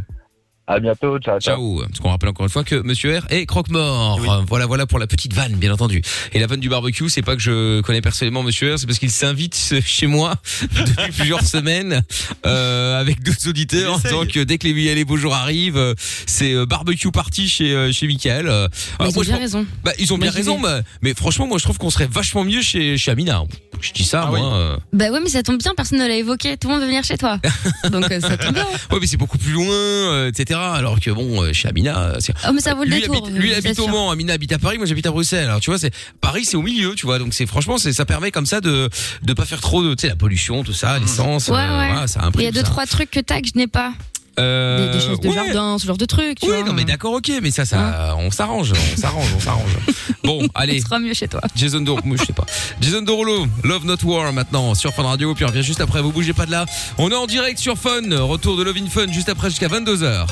À 0.71 0.79
bientôt, 0.79 1.17
ciao, 1.17 1.39
ciao. 1.39 1.79
Parce 1.87 1.99
qu'on 1.99 2.09
rappelle 2.11 2.29
encore 2.29 2.45
une 2.45 2.51
fois 2.51 2.63
que 2.63 2.75
Monsieur 2.83 3.17
R 3.17 3.25
est 3.31 3.47
croque-mort. 3.47 4.19
Voilà, 4.47 4.67
voilà 4.67 4.85
pour 4.85 4.99
la 4.99 5.07
petite 5.07 5.33
vanne, 5.33 5.53
bien 5.55 5.73
entendu. 5.73 6.03
Et 6.31 6.39
la 6.39 6.45
vanne 6.45 6.59
du 6.59 6.69
barbecue, 6.69 7.09
c'est 7.09 7.23
pas 7.23 7.35
que 7.35 7.41
je 7.41 7.81
connais 7.81 8.01
personnellement 8.01 8.43
Monsieur 8.43 8.75
R, 8.75 8.77
c'est 8.77 8.85
parce 8.85 8.99
qu'il 8.99 9.09
s'invite 9.09 9.55
chez 9.83 10.05
moi 10.05 10.35
depuis 10.71 11.11
plusieurs 11.17 11.41
semaines 11.45 12.03
euh, 12.45 13.01
avec 13.01 13.23
d'autres 13.23 13.49
auditeurs 13.49 13.95
en 13.95 13.97
disant 13.97 14.25
que 14.31 14.43
dès 14.43 14.59
que 14.59 14.67
les, 14.67 14.93
les 14.93 15.05
beaux 15.05 15.17
jours 15.17 15.33
arrivent, 15.33 15.77
euh, 15.77 15.95
c'est 16.27 16.53
euh, 16.53 16.67
barbecue 16.67 17.09
party 17.09 17.47
chez 17.49 17.73
euh, 17.73 17.91
chez 17.91 18.05
Michael. 18.05 18.47
Alors 18.47 18.69
ils 18.99 19.05
moi, 19.05 19.17
ont 19.17 19.21
bien 19.21 19.37
raison. 19.37 19.65
Bah, 19.83 19.91
ils 19.97 20.13
ont 20.13 20.17
Moi, 20.17 20.27
bien 20.27 20.31
raison, 20.31 20.59
mais, 20.59 20.81
mais 21.01 21.13
franchement, 21.15 21.47
moi 21.47 21.57
je 21.57 21.63
trouve 21.63 21.79
qu'on 21.79 21.89
serait 21.89 22.07
vachement 22.11 22.43
mieux 22.43 22.61
chez 22.61 22.95
chez 22.99 23.09
Amina. 23.09 23.41
Je 23.81 23.93
dis 23.93 24.03
ça, 24.03 24.23
Ah 24.25 24.29
moi. 24.29 24.39
oui. 24.39 24.45
euh. 24.53 24.77
Bah 24.91 25.09
ouais, 25.09 25.19
mais 25.23 25.29
ça 25.29 25.41
tombe 25.41 25.57
bien, 25.57 25.71
personne 25.73 25.99
ne 25.99 26.05
l'a 26.07 26.17
évoqué. 26.17 26.57
Tout 26.57 26.67
le 26.67 26.73
monde 26.73 26.81
veut 26.81 26.87
venir 26.89 27.03
chez 27.05 27.17
toi. 27.17 27.39
Donc 27.91 28.11
euh, 28.11 28.19
ça 28.19 28.35
tombe 28.37 28.53
bien. 28.53 28.65
Ouais, 28.91 28.97
mais 28.99 29.07
c'est 29.07 29.15
beaucoup 29.15 29.37
plus 29.37 29.53
loin, 29.53 29.65
euh, 29.73 30.27
etc. 30.29 30.58
Alors 30.73 30.99
que 30.99 31.11
bon, 31.11 31.41
euh, 31.43 31.53
chez 31.53 31.67
Amina, 31.67 31.99
euh, 31.99 32.15
c'est- 32.19 32.33
Oh, 32.47 32.51
mais 32.53 32.61
ça 32.61 32.73
vaut 32.73 32.83
le 32.83 32.89
lui 32.91 33.01
détour. 33.01 33.17
habite, 33.27 33.35
lui 33.37 33.49
il 33.49 33.53
habite 33.55 33.79
au. 33.79 33.87
Mans, 33.87 34.11
Amina 34.11 34.33
habite 34.33 34.51
à 34.53 34.59
Paris, 34.59 34.77
moi 34.77 34.85
j'habite 34.85 35.05
à 35.07 35.11
Bruxelles. 35.11 35.45
Alors 35.45 35.59
tu 35.59 35.69
vois, 35.69 35.79
c'est 35.79 35.93
Paris, 36.21 36.45
c'est 36.45 36.57
au 36.57 36.61
milieu, 36.61 36.95
tu 36.95 37.05
vois. 37.05 37.19
Donc 37.19 37.33
c'est 37.33 37.45
franchement, 37.45 37.77
c'est 37.77 37.93
ça 37.93 38.05
permet 38.05 38.31
comme 38.31 38.45
ça 38.45 38.61
de 38.61 38.89
de 39.23 39.33
pas 39.33 39.45
faire 39.45 39.61
trop 39.61 39.83
de, 39.83 39.93
tu 39.95 40.01
sais, 40.01 40.07
la 40.07 40.15
pollution, 40.15 40.63
tout 40.63 40.73
ça, 40.73 40.99
l'essence. 40.99 41.47
Ouais, 41.47 41.55
euh, 41.57 41.79
ouais. 41.79 41.87
voilà, 41.91 42.07
ça 42.07 42.19
a 42.21 42.25
un 42.25 42.31
prix. 42.31 42.43
Il 42.43 42.45
y 42.45 42.47
a 42.47 42.51
tout 42.51 42.55
deux, 42.55 42.61
ça. 42.65 42.67
trois 42.71 42.85
trucs 42.85 43.11
que 43.11 43.19
que 43.19 43.47
je 43.47 43.57
n'ai 43.57 43.67
pas. 43.67 43.93
Euh, 44.39 44.91
Des, 44.91 44.97
des 44.99 45.05
choses 45.05 45.19
de 45.19 45.27
ouais. 45.27 45.33
jardin, 45.33 45.77
ce 45.77 45.85
genre 45.85 45.97
de 45.97 46.05
trucs, 46.05 46.39
tu 46.39 46.45
Oui, 46.49 46.55
vois. 46.57 46.63
non 46.65 46.73
mais 46.73 46.85
d'accord, 46.85 47.13
ok, 47.13 47.31
mais 47.41 47.51
ça, 47.51 47.65
ça, 47.65 48.15
on 48.17 48.31
s'arrange, 48.31 48.71
on 48.73 48.97
s'arrange, 48.97 49.27
on 49.35 49.39
s'arrange. 49.39 49.71
Bon, 50.23 50.45
allez. 50.53 50.79
Ce 50.79 50.85
sera 50.85 50.99
mieux 50.99 51.13
chez 51.13 51.27
toi. 51.27 51.41
Jason 51.55 51.81
Derulo, 51.81 52.15
je 52.17 52.25
sais 52.25 52.33
pas. 52.33 52.45
Jason 52.81 53.01
Derulo, 53.01 53.47
Love 53.63 53.85
Not 53.85 53.95
War 54.03 54.31
maintenant 54.33 54.75
sur 54.75 54.93
Fun 54.93 55.03
Radio, 55.03 55.33
puis 55.33 55.43
on 55.45 55.47
revient 55.47 55.63
juste 55.63 55.81
après. 55.81 56.01
Vous 56.01 56.11
bougez 56.11 56.33
pas 56.33 56.45
de 56.45 56.51
là. 56.51 56.65
On 56.97 57.09
est 57.09 57.15
en 57.15 57.25
direct 57.25 57.57
sur 57.57 57.77
Fun, 57.77 58.01
retour 58.11 58.55
de 58.57 58.63
Love 58.63 58.77
in 58.77 58.87
Fun 58.89 59.11
juste 59.11 59.29
après 59.29 59.49
jusqu'à 59.49 59.67
22h. 59.69 60.27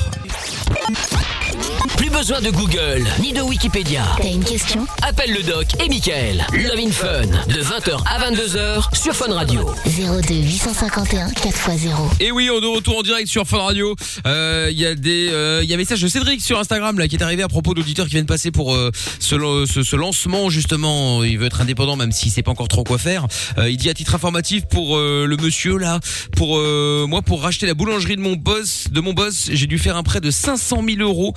Plus 1.98 2.10
besoin 2.10 2.40
de 2.40 2.50
Google 2.50 3.04
ni 3.20 3.32
de 3.32 3.40
Wikipédia. 3.40 4.04
T'as 4.16 4.28
une 4.28 4.44
question? 4.44 4.86
Appelle 5.02 5.32
le 5.32 5.42
doc 5.42 5.66
et 5.84 5.88
Michael. 5.88 6.46
Love 6.52 6.78
in 6.78 6.90
Fun 6.92 7.22
de 7.22 7.60
20h 7.60 8.00
à 8.06 8.30
22h 8.30 8.96
sur 8.96 9.12
Fun 9.14 9.32
Radio. 9.34 9.68
02 9.84 10.34
851 10.34 11.28
4x0. 11.30 11.90
Et 12.20 12.30
oui, 12.30 12.48
on 12.52 12.58
est 12.58 12.60
de 12.60 12.66
retour 12.66 12.98
en 12.98 13.02
direct 13.02 13.28
sur 13.28 13.44
Fun 13.46 13.58
Radio. 13.58 13.96
Euh, 14.26 14.68
Il 14.70 14.78
y 14.78 14.86
a 14.86 14.94
des, 14.94 15.28
euh, 15.32 15.60
il 15.64 15.68
y 15.68 15.72
a 15.72 15.74
un 15.74 15.78
message 15.78 16.00
de 16.00 16.06
Cédric 16.08 16.40
sur 16.40 16.58
Instagram 16.58 16.98
là 16.98 17.08
qui 17.08 17.16
est 17.16 17.22
arrivé 17.22 17.42
à 17.42 17.48
propos 17.48 17.74
d'auditeurs 17.74 18.06
qui 18.06 18.12
viennent 18.12 18.26
passer 18.26 18.52
pour 18.52 18.74
euh, 18.74 18.92
ce, 19.18 19.66
ce, 19.68 19.82
ce 19.82 19.96
lancement 19.96 20.50
justement. 20.50 21.24
Il 21.24 21.36
veut 21.38 21.46
être 21.46 21.60
indépendant 21.60 21.96
même 21.96 22.12
s'il 22.12 22.30
sait 22.30 22.42
pas 22.42 22.52
encore 22.52 22.68
trop 22.68 22.84
quoi 22.84 22.98
faire. 22.98 23.26
Euh, 23.58 23.68
il 23.68 23.76
dit 23.76 23.90
à 23.90 23.94
titre 23.94 24.14
informatif 24.14 24.66
pour 24.66 24.96
euh, 24.96 25.26
le 25.26 25.36
monsieur 25.36 25.76
là, 25.78 25.98
pour 26.36 26.58
euh, 26.58 27.06
moi 27.08 27.22
pour 27.22 27.42
racheter 27.42 27.66
la 27.66 27.74
boulangerie 27.74 28.16
de 28.16 28.20
mon 28.22 28.34
boss, 28.36 28.84
de 28.92 29.00
mon 29.00 29.12
boss, 29.14 29.48
j'ai 29.52 29.66
dû 29.66 29.78
faire 29.78 29.96
un 29.96 30.02
prêt 30.04 30.20
de 30.20 30.30
500 30.30 30.82
000 30.86 31.00
euros, 31.00 31.34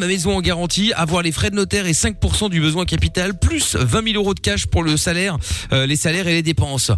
ma 0.00 0.06
maison 0.06 0.36
en 0.36 0.40
garantie, 0.40 0.92
avoir 0.94 1.22
les 1.22 1.32
frais 1.32 1.50
de 1.50 1.56
notaire 1.56 1.86
et 1.86 1.92
5% 1.92 2.50
du 2.50 2.60
besoin 2.60 2.84
capital, 2.84 3.38
plus 3.38 3.76
20 3.76 4.04
000 4.12 4.16
euros 4.16 4.34
de 4.34 4.40
cash 4.40 4.66
pour 4.66 4.82
le 4.82 4.96
salaire, 4.96 5.36
euh, 5.72 5.86
les 5.86 5.96
salaires 5.96 6.26
et 6.26 6.32
les 6.32 6.42
dépenses. 6.42 6.90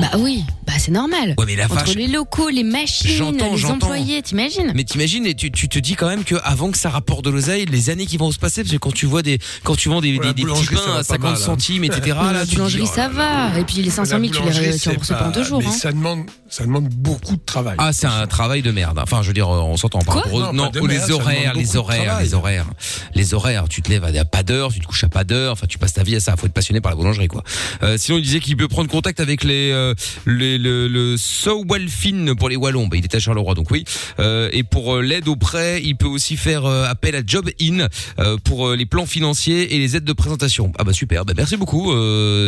Bah 0.00 0.10
oui, 0.18 0.44
bah 0.66 0.74
c'est 0.78 0.90
normal. 0.92 1.34
Ouais, 1.38 1.44
mais 1.46 1.56
la 1.56 1.64
Entre 1.66 1.74
vache. 1.74 1.94
les 1.94 2.06
locaux, 2.06 2.48
les 2.48 2.64
machines, 2.64 3.10
J'entends, 3.10 3.52
les 3.52 3.56
j'entends. 3.58 3.74
employés, 3.86 4.22
t'imagines 4.22 4.72
Mais 4.74 4.84
t'imagines 4.84 5.26
et 5.26 5.34
tu, 5.34 5.50
tu 5.50 5.68
te 5.68 5.78
dis 5.78 5.94
quand 5.94 6.08
même 6.08 6.24
que 6.24 6.36
avant 6.44 6.70
que 6.70 6.78
ça 6.78 6.90
rapporte 6.90 7.24
de 7.24 7.30
l'oseille, 7.30 7.66
les 7.66 7.90
années 7.90 8.06
qui 8.06 8.16
vont 8.16 8.30
se 8.32 8.38
passer, 8.38 8.62
parce 8.62 8.72
que 8.72 8.78
quand 8.78 8.92
tu 8.92 9.06
vois 9.06 9.22
des 9.22 9.38
quand 9.64 9.76
tu 9.76 9.88
vends 9.88 10.00
des, 10.00 10.12
des, 10.12 10.18
des 10.18 10.32
petits 10.32 10.42
boulangerie, 10.42 10.76
ça 10.76 10.82
pains 10.82 10.86
va 10.92 10.92
à 10.94 10.96
pas 10.98 11.04
50 11.04 11.22
mal, 11.22 11.32
hein. 11.32 11.36
centimes, 11.36 11.84
etc. 11.84 12.00
Là, 12.22 12.32
la 12.32 12.40
tu 12.40 12.46
te 12.46 12.50
dis, 12.50 12.56
boulangerie, 12.56 12.82
oh 12.84 12.86
ça 12.94 13.08
là 13.08 13.14
là. 13.14 13.50
va. 13.52 13.58
Et 13.60 13.64
puis 13.64 13.76
les 13.82 13.90
500 13.90 14.10
000, 14.20 14.22
La 14.22 14.28
tu 14.28 14.34
les, 14.34 14.40
boulangerie, 14.40 14.78
tu 14.80 14.88
rembourses 14.88 15.08
pas 15.08 15.26
en 15.28 15.30
deux 15.30 15.44
jours. 15.44 15.58
Mais 15.60 15.66
hein. 15.66 15.70
ça 15.72 15.92
demande, 15.92 16.20
ça 16.48 16.64
demande 16.64 16.88
beaucoup 16.88 17.36
de 17.36 17.42
travail. 17.44 17.76
Ah, 17.78 17.92
c'est 17.92 18.06
un 18.06 18.26
travail 18.26 18.62
de 18.62 18.70
merde. 18.70 18.98
Enfin, 19.02 19.22
je 19.22 19.28
veux 19.28 19.34
dire, 19.34 19.48
on 19.48 19.76
s'entend 19.76 19.98
par 20.00 20.14
Quoi 20.14 20.22
rapport 20.22 20.34
aux- 20.34 20.40
Non, 20.40 20.52
non, 20.52 20.64
pas 20.64 20.70
de 20.70 20.80
aux- 20.80 20.86
merde, 20.86 21.00
les 21.02 21.06
ça 21.08 21.14
horaires, 21.14 21.54
les 21.54 21.64
de 21.64 21.76
horaires, 21.76 22.04
travail. 22.04 22.24
les 22.26 22.34
horaires, 22.36 22.66
les 23.14 23.34
horaires. 23.34 23.68
Tu 23.68 23.82
te 23.82 23.90
lèves 23.90 24.04
à 24.04 24.24
pas 24.24 24.42
d'heure, 24.42 24.72
tu 24.72 24.80
te 24.80 24.86
couches 24.86 25.04
à 25.04 25.08
pas 25.08 25.24
d'heure. 25.24 25.52
Enfin, 25.52 25.66
tu 25.66 25.78
passes 25.78 25.94
ta 25.94 26.02
vie 26.02 26.16
à 26.16 26.20
ça. 26.20 26.36
Faut 26.36 26.46
être 26.46 26.52
passionné 26.52 26.80
par 26.80 26.92
la 26.92 26.96
boulangerie, 26.96 27.28
quoi. 27.28 27.42
Euh, 27.82 27.96
sinon, 27.98 28.18
il 28.18 28.22
disait 28.22 28.40
qu'il 28.40 28.56
peut 28.56 28.68
prendre 28.68 28.88
contact 28.88 29.20
avec 29.20 29.42
les, 29.42 29.70
euh, 29.72 29.94
les 30.26 30.58
le, 30.58 30.86
le 30.88 31.16
Sowalfin 31.16 32.34
pour 32.38 32.48
les 32.48 32.56
Wallons. 32.56 32.86
Bah, 32.86 32.96
il 32.96 33.04
était 33.04 33.16
à 33.16 33.20
Charleroi, 33.20 33.54
donc 33.54 33.70
oui. 33.70 33.84
Euh, 34.20 34.48
et 34.52 34.62
pour 34.62 34.96
euh, 34.96 35.02
l'aide 35.02 35.28
au 35.28 35.36
prêt, 35.36 35.80
il 35.82 35.96
peut 35.96 36.06
aussi 36.06 36.36
faire 36.36 36.64
euh, 36.66 36.84
appel 36.84 37.16
à 37.16 37.22
Job 37.26 37.50
In 37.60 37.88
euh, 38.18 38.36
pour 38.44 38.70
les 38.70 38.86
plans 38.86 39.06
financiers 39.06 39.74
et 39.74 39.78
les 39.78 39.96
aides 39.96 40.04
de 40.04 40.12
présentation. 40.12 40.72
Ah 40.78 40.84
bah 40.84 40.92
super. 40.92 41.24
Bah, 41.24 41.32
merci 41.36 41.56
beaucoup, 41.56 41.92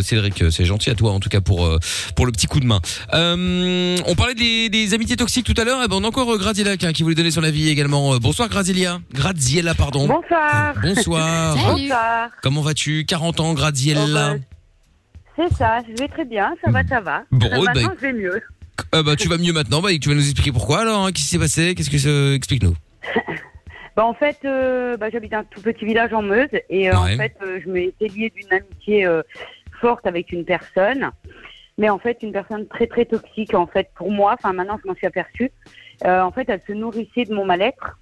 Cédric. 0.03 0.45
C'est 0.51 0.64
gentil 0.64 0.91
à 0.91 0.95
toi, 0.95 1.12
en 1.12 1.20
tout 1.20 1.28
cas 1.28 1.41
pour 1.41 1.68
pour 2.14 2.26
le 2.26 2.32
petit 2.32 2.47
coup 2.47 2.61
de 2.61 2.66
main. 2.66 2.80
On 3.12 4.14
parlait 4.16 4.34
des, 4.34 4.68
des 4.68 4.95
amitiés 4.95 5.16
toxiques 5.16 5.47
tout 5.47 5.55
à 5.57 5.64
l'heure. 5.64 5.82
Et 5.82 5.89
ben 5.89 5.97
on 5.97 6.05
a 6.05 6.09
encore 6.09 6.36
Graziella 6.39 6.72
hein, 6.82 6.93
qui 6.93 7.03
voulait 7.03 7.14
donner 7.14 7.30
son 7.30 7.43
avis 7.43 7.68
également. 7.68 8.16
Bonsoir. 8.18 8.49
Graziella, 8.49 9.74
pardon. 9.78 10.06
Bonsoir. 10.06 10.74
Bonsoir. 10.82 11.56
Bonsoir. 11.56 12.30
Comment 12.42 12.60
vas-tu? 12.60 13.04
40 13.06 13.40
ans, 13.40 13.54
Graziella. 13.54 14.34
Oh, 14.34 14.38
bah, 14.38 15.44
C'est 15.48 15.54
ça, 15.54 15.80
je 15.88 16.00
vais 16.02 16.08
très 16.08 16.24
bien, 16.24 16.54
ça 16.64 16.70
va, 16.70 16.86
ça 16.86 17.00
va. 17.00 17.22
Bon, 17.30 17.46
Euh, 17.46 17.50
bah, 17.64 17.72
Maintenant, 17.74 17.92
je 17.96 18.00
vais 18.02 18.12
mieux. 18.12 18.42
Euh, 18.94 19.02
bah, 19.02 19.16
tu 19.16 19.28
vas 19.28 19.38
mieux 19.38 19.52
maintenant. 19.52 19.80
Bah, 19.80 19.88
tu 20.00 20.08
vas 20.08 20.14
nous 20.14 20.20
expliquer 20.24 20.52
pourquoi 20.52 20.80
alors. 20.80 21.04
hein, 21.06 21.12
Qu'est-ce 21.12 21.24
qui 21.24 21.30
s'est 21.30 21.38
passé? 21.38 21.74
Qu'est-ce 21.74 21.90
que 21.90 21.98
ça... 21.98 22.34
explique-nous? 22.34 22.74
Bah, 23.96 24.04
en 24.06 24.14
fait, 24.14 24.36
euh, 24.44 24.96
bah, 24.96 25.08
j'habite 25.10 25.34
un 25.34 25.42
tout 25.42 25.60
petit 25.60 25.84
village 25.84 26.12
en 26.12 26.22
Meuse 26.22 26.46
et 26.70 26.88
euh, 26.88 26.92
Ouais. 26.92 27.14
en 27.14 27.16
fait, 27.16 27.34
euh, 27.42 27.58
je 27.64 27.68
m'étais 27.68 28.06
liée 28.06 28.32
d'une 28.32 28.52
amitié 28.52 29.04
euh, 29.04 29.22
forte 29.80 30.06
avec 30.06 30.30
une 30.30 30.44
personne, 30.44 31.10
mais 31.78 31.88
en 31.90 31.98
fait, 31.98 32.18
une 32.22 32.30
personne 32.30 32.68
très 32.68 32.86
très 32.86 33.06
toxique 33.06 33.54
en 33.54 33.66
fait 33.66 33.88
pour 33.96 34.12
moi. 34.12 34.36
Enfin, 34.38 34.52
maintenant, 34.52 34.78
je 34.80 34.86
m'en 34.88 34.94
suis 34.94 35.08
aperçue. 35.08 35.50
Euh, 36.04 36.20
en 36.22 36.30
fait, 36.30 36.48
elle 36.48 36.62
se 36.64 36.72
nourrissait 36.74 37.24
de 37.24 37.34
mon 37.34 37.44
mal-être 37.44 37.98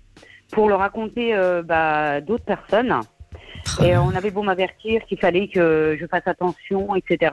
pour 0.53 0.69
le 0.69 0.75
raconter 0.75 1.35
euh, 1.35 1.63
bah, 1.63 2.21
d'autres 2.21 2.45
personnes. 2.45 2.95
Et 3.83 3.97
on 3.97 4.11
avait 4.11 4.31
beau 4.31 4.43
m'avertir 4.43 5.05
qu'il 5.07 5.19
fallait 5.19 5.49
que 5.49 5.97
je 6.01 6.07
fasse 6.07 6.27
attention, 6.27 6.95
etc. 6.95 7.33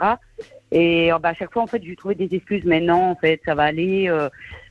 Et 0.72 1.14
euh, 1.14 1.20
bah, 1.20 1.30
à 1.30 1.34
chaque 1.34 1.54
fois, 1.54 1.62
en 1.62 1.68
fait, 1.68 1.82
je 1.84 1.88
lui 1.90 1.96
trouvais 1.96 2.16
des 2.16 2.34
excuses. 2.36 2.64
Mais 2.66 2.80
non, 2.82 3.12
en 3.12 3.16
fait, 3.16 3.40
ça 3.46 3.54
va 3.56 3.64
aller. 3.64 4.10
euh, 4.10 4.30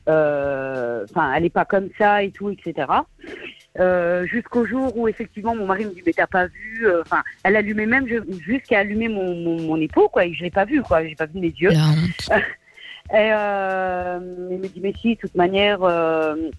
euh, 0.09 1.05
Enfin, 1.11 1.33
elle 1.35 1.45
est 1.45 1.51
pas 1.51 1.65
comme 1.65 1.89
ça 1.99 2.23
et 2.23 2.31
tout, 2.33 2.51
etc. 2.51 2.87
Euh, 3.79 4.27
jusqu'au 4.27 4.67
jour 4.67 4.95
où 4.99 5.09
effectivement 5.09 5.55
mon 5.55 5.65
mari 5.65 5.87
me 5.87 5.93
dit 5.95 6.03
mais 6.05 6.13
t'as 6.13 6.27
pas 6.27 6.45
vu 6.47 6.87
euh, 6.87 7.01
enfin 7.01 7.23
elle 7.43 7.57
allumait 7.57 7.87
même 7.87 8.07
jusqu'à 8.47 8.81
allumer 8.81 9.09
mon, 9.09 9.35
mon, 9.35 9.63
mon 9.63 9.77
épaule 9.81 10.09
quoi 10.13 10.27
et 10.27 10.35
je 10.35 10.43
l'ai 10.43 10.51
pas 10.51 10.67
vu 10.67 10.83
quoi 10.83 11.03
j'ai 11.07 11.15
pas 11.15 11.25
vu 11.25 11.41
mes 11.41 11.47
yeux 11.57 11.71
et 12.31 13.33
euh, 13.33 14.19
il 14.51 14.59
me 14.59 14.69
dit 14.69 14.81
mais 14.83 14.93
si 15.01 15.15
de 15.15 15.21
toute 15.21 15.35
manière 15.37 15.83
euh, 15.85 16.35
euh, 16.35 16.51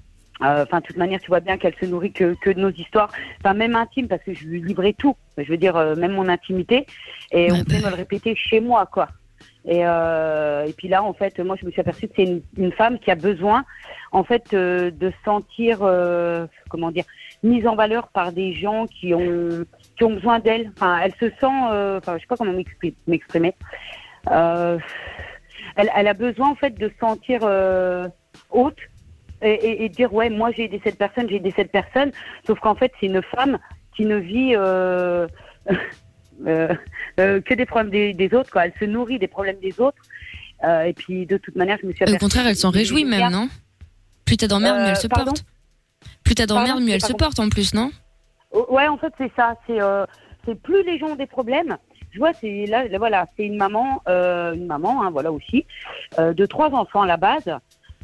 Enfin, 0.43 0.79
de 0.79 0.85
toute 0.85 0.97
manière, 0.97 1.19
tu 1.21 1.27
vois 1.27 1.39
bien 1.39 1.57
qu'elle 1.57 1.75
se 1.79 1.85
nourrit 1.85 2.11
que, 2.11 2.35
que 2.41 2.49
de 2.49 2.59
nos 2.59 2.71
histoires, 2.71 3.09
enfin 3.39 3.53
même 3.53 3.75
intimes, 3.75 4.07
parce 4.07 4.23
que 4.23 4.33
je 4.33 4.45
lui 4.45 4.61
livrais 4.61 4.93
tout. 4.93 5.15
Je 5.37 5.49
veux 5.49 5.57
dire, 5.57 5.75
euh, 5.77 5.95
même 5.95 6.11
mon 6.11 6.27
intimité, 6.27 6.85
et 7.31 7.51
on 7.51 7.63
peut 7.63 7.77
me 7.77 7.89
le 7.89 7.95
répéter 7.95 8.35
chez 8.35 8.59
moi, 8.59 8.85
quoi. 8.85 9.07
Et, 9.65 9.85
euh, 9.85 10.65
et 10.65 10.73
puis 10.73 10.89
là, 10.89 11.01
en 11.03 11.13
fait, 11.13 11.39
moi, 11.39 11.55
je 11.59 11.65
me 11.65 11.71
suis 11.71 11.79
aperçue 11.79 12.07
que 12.09 12.13
c'est 12.17 12.23
une, 12.23 12.41
une 12.57 12.73
femme 12.73 12.99
qui 12.99 13.09
a 13.11 13.15
besoin, 13.15 13.63
en 14.11 14.25
fait, 14.25 14.53
euh, 14.53 14.91
de 14.91 15.09
se 15.09 15.15
sentir, 15.23 15.79
euh, 15.81 16.45
comment 16.69 16.91
dire, 16.91 17.05
mise 17.43 17.65
en 17.65 17.75
valeur 17.75 18.09
par 18.09 18.33
des 18.33 18.53
gens 18.53 18.87
qui 18.87 19.13
ont, 19.13 19.65
qui 19.95 20.03
ont 20.03 20.13
besoin 20.13 20.39
d'elle. 20.39 20.71
Enfin, 20.75 20.99
elle 21.01 21.13
se 21.13 21.29
sent, 21.39 21.57
euh, 21.71 21.99
enfin, 21.99 22.15
je 22.15 22.21
sais 22.21 22.27
pas 22.27 22.35
comment 22.35 22.51
m'expri- 22.53 22.95
m'exprimer. 23.07 23.53
Euh, 24.31 24.77
elle, 25.77 25.89
elle 25.95 26.07
a 26.07 26.13
besoin, 26.13 26.49
en 26.49 26.55
fait, 26.55 26.77
de 26.77 26.89
se 26.89 26.97
sentir 26.99 27.39
euh, 27.43 28.09
haute 28.51 28.79
et, 29.43 29.53
et, 29.53 29.85
et 29.85 29.89
dire, 29.89 30.13
ouais, 30.13 30.29
moi, 30.29 30.51
j'ai 30.51 30.65
aidé 30.65 30.81
cette 30.83 30.97
personne, 30.97 31.29
j'ai 31.29 31.35
aidé 31.35 31.53
cette 31.55 31.71
personne. 31.71 32.11
Sauf 32.45 32.59
qu'en 32.59 32.75
fait, 32.75 32.91
c'est 32.99 33.07
une 33.07 33.21
femme 33.21 33.59
qui 33.95 34.05
ne 34.05 34.17
vit 34.17 34.55
euh, 34.55 35.27
euh, 36.47 36.73
euh, 37.19 37.41
que 37.41 37.53
des 37.53 37.65
problèmes 37.65 37.91
des, 37.91 38.13
des 38.13 38.33
autres, 38.33 38.51
quoi. 38.51 38.65
Elle 38.65 38.73
se 38.79 38.85
nourrit 38.85 39.19
des 39.19 39.27
problèmes 39.27 39.59
des 39.59 39.79
autres. 39.79 39.97
Et 40.85 40.93
puis, 40.93 41.25
de 41.25 41.35
toute 41.35 41.57
manière, 41.57 41.77
je 41.81 41.87
me 41.87 41.91
suis 41.91 42.05
Au 42.05 42.17
contraire, 42.17 42.47
elle 42.47 42.55
s'en 42.55 42.69
réjouit 42.69 43.03
même, 43.03 43.29
non? 43.31 43.49
Plus 44.23 44.37
t'as 44.37 44.47
d'emmerde, 44.47 44.77
mieux 44.77 44.87
elle 44.87 44.95
se 44.95 45.07
porte. 45.07 45.43
Plus 46.23 46.35
t'as 46.35 46.45
d'emmerde, 46.45 46.67
Pardon, 46.67 46.85
mieux 46.85 46.93
elle 46.93 47.03
se 47.03 47.11
porte 47.11 47.37
en 47.39 47.49
plus, 47.49 47.73
non? 47.73 47.91
Oh, 48.51 48.65
Ouais, 48.69 48.87
en 48.87 48.97
fait, 48.97 49.13
c'est 49.17 49.31
ça. 49.35 49.57
C'est 49.67 49.79
c'est 50.45 50.55
plus 50.61 50.83
les 50.83 50.97
gens 50.99 51.07
ont 51.07 51.15
des 51.15 51.27
problèmes. 51.27 51.77
Je 52.11 52.19
vois, 52.19 52.31
c'est 52.33 52.65
là, 52.65 52.87
là, 52.87 52.97
voilà, 52.97 53.25
c'est 53.35 53.43
une 53.43 53.57
maman, 53.57 54.01
une 54.07 54.65
maman, 54.67 55.03
hein, 55.03 55.09
voilà 55.11 55.33
aussi, 55.33 55.65
de 56.17 56.45
trois 56.45 56.69
enfants 56.69 57.01
à 57.01 57.07
la 57.07 57.17
base, 57.17 57.49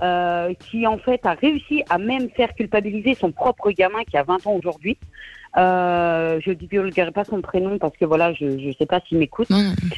euh, 0.02 0.54
qui 0.70 0.86
en 0.88 0.98
fait 0.98 1.26
a 1.26 1.34
réussi 1.34 1.84
à 1.90 1.98
même 1.98 2.30
faire 2.30 2.54
culpabiliser 2.54 3.16
son 3.16 3.32
propre 3.32 3.72
gamin 3.72 4.04
qui 4.10 4.18
a 4.18 4.24
20 4.24 4.48
ans 4.48 4.54
aujourd'hui. 4.54 4.98
Euh, 5.58 6.40
je 6.44 6.50
ne 6.52 6.56
divulguerai 6.56 7.12
pas 7.12 7.24
son 7.24 7.42
prénom 7.42 7.78
parce 7.80 7.98
que 7.98 8.06
voilà, 8.06 8.34
je 8.34 8.46
ne 8.46 8.72
sais 8.74 8.86
pas 8.86 9.00
s'il 9.08 9.18
m'écoute. 9.18 9.48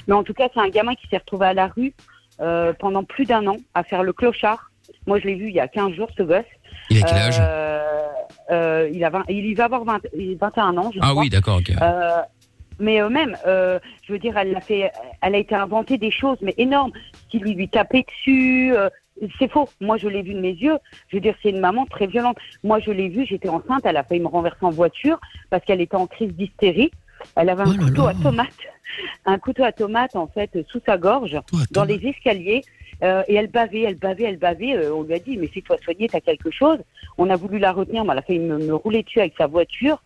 Mais 0.08 0.14
en 0.14 0.24
tout 0.24 0.34
cas, 0.34 0.48
c'est 0.54 0.60
un 0.62 0.70
gamin 0.70 0.96
qui 0.96 1.08
s'est 1.08 1.18
retrouvé 1.18 1.48
à 1.48 1.54
la 1.54 1.68
rue 1.68 1.94
euh, 2.40 2.74
pendant 2.80 3.04
plus 3.04 3.26
d'un 3.26 3.46
an 3.48 3.58
à 3.74 3.84
faire 3.84 4.04
le 4.04 4.14
clochard. 4.14 4.72
Moi, 5.08 5.20
je 5.20 5.26
l'ai 5.28 5.36
vu 5.36 5.48
il 5.50 5.54
y 5.56 5.60
a 5.60 5.68
15 5.68 5.94
jours, 5.94 6.10
ce 6.18 6.24
gosse. 6.24 6.46
Il 6.90 7.04
a 7.04 7.06
quel 7.06 7.18
âge? 7.18 7.38
Euh, 7.40 8.08
euh, 8.52 8.90
il, 8.94 9.04
a 9.04 9.10
20 9.10 9.26
il 9.30 9.46
y 9.46 9.54
va 9.54 9.66
avoir 9.66 9.84
20 9.84 10.00
il- 10.18 10.38
21 10.38 10.78
ans, 10.78 10.92
je 10.94 11.00
Ah 11.02 11.10
crois. 11.10 11.22
oui, 11.22 11.30
d'accord, 11.30 11.58
ok. 11.58 11.72
Euh, 11.82 12.22
mais 12.80 13.02
euh, 13.02 13.10
même, 13.10 13.38
je 13.46 14.12
veux 14.14 14.20
dire, 14.20 14.38
elle 14.38 14.56
a 14.56 14.62
fait, 14.62 14.92
elle 15.22 15.36
a 15.36 15.38
été 15.38 15.54
inventée 15.54 15.98
des 15.98 16.12
choses, 16.12 16.38
mais 16.42 16.54
énormes, 16.58 16.92
qui 17.30 17.40
lui 17.40 17.54
lui 17.54 17.68
tapait 17.70 18.04
dessus. 18.08 18.74
C'est 19.40 19.52
faux. 19.52 19.70
Moi, 19.80 19.98
je 19.98 20.08
l'ai 20.08 20.22
vu 20.22 20.34
de 20.34 20.40
mes 20.40 20.54
yeux. 20.54 20.78
Je 21.10 21.18
veux 21.18 21.22
dire, 21.22 21.36
c'est 21.42 21.50
une 21.50 21.60
maman 21.60 21.86
très 21.86 22.08
violente. 22.08 22.38
Moi, 22.64 22.80
je 22.80 22.92
l'ai 22.92 23.10
vue. 23.10 23.26
J'étais 23.26 23.50
enceinte. 23.50 23.82
Elle 23.86 23.98
a 23.98 24.04
failli 24.04 24.22
me 24.22 24.28
renverser 24.28 24.64
en 24.66 24.70
voiture 24.72 25.20
parce 25.50 25.64
qu'elle 25.66 25.82
était 25.82 25.96
en 25.96 26.08
crise 26.08 26.34
d'hystérie. 26.34 26.92
Elle 27.36 27.50
avait 27.50 27.64
un 27.64 27.78
couteau 27.78 28.08
à 28.08 28.16
tomate, 28.16 28.48
un 29.26 29.38
couteau 29.38 29.64
à 29.64 29.72
tomate 29.72 30.16
en 30.16 30.26
fait 30.26 30.58
sous 30.68 30.82
sa 30.86 30.98
gorge, 30.98 31.40
dans 31.70 31.84
les 31.84 32.04
escaliers. 32.08 32.64
Euh, 33.04 33.24
et 33.28 33.36
elle 33.36 33.48
bavait, 33.48 33.82
elle 33.82 33.96
bavait, 33.96 34.24
elle 34.24 34.38
bavait. 34.38 34.76
Euh, 34.76 34.94
on 34.94 35.04
lui 35.04 35.14
a 35.14 35.20
dit, 35.20 35.38
mais 35.38 35.48
fais-toi 35.48 35.78
soigner, 35.84 36.08
t'as 36.08 36.20
quelque 36.20 36.52
chose. 36.52 36.78
On 37.18 37.30
a 37.30 37.36
voulu 37.36 37.58
la 37.58 37.72
retenir, 37.72 38.06
mais 38.06 38.14
elle 38.14 38.20
a 38.20 38.22
failli 38.22 38.40
me, 38.40 38.58
me 38.58 38.74
rouler 38.76 39.04
dessus 39.04 39.20
avec 39.20 39.34
sa 39.38 39.48
voiture. 39.48 40.02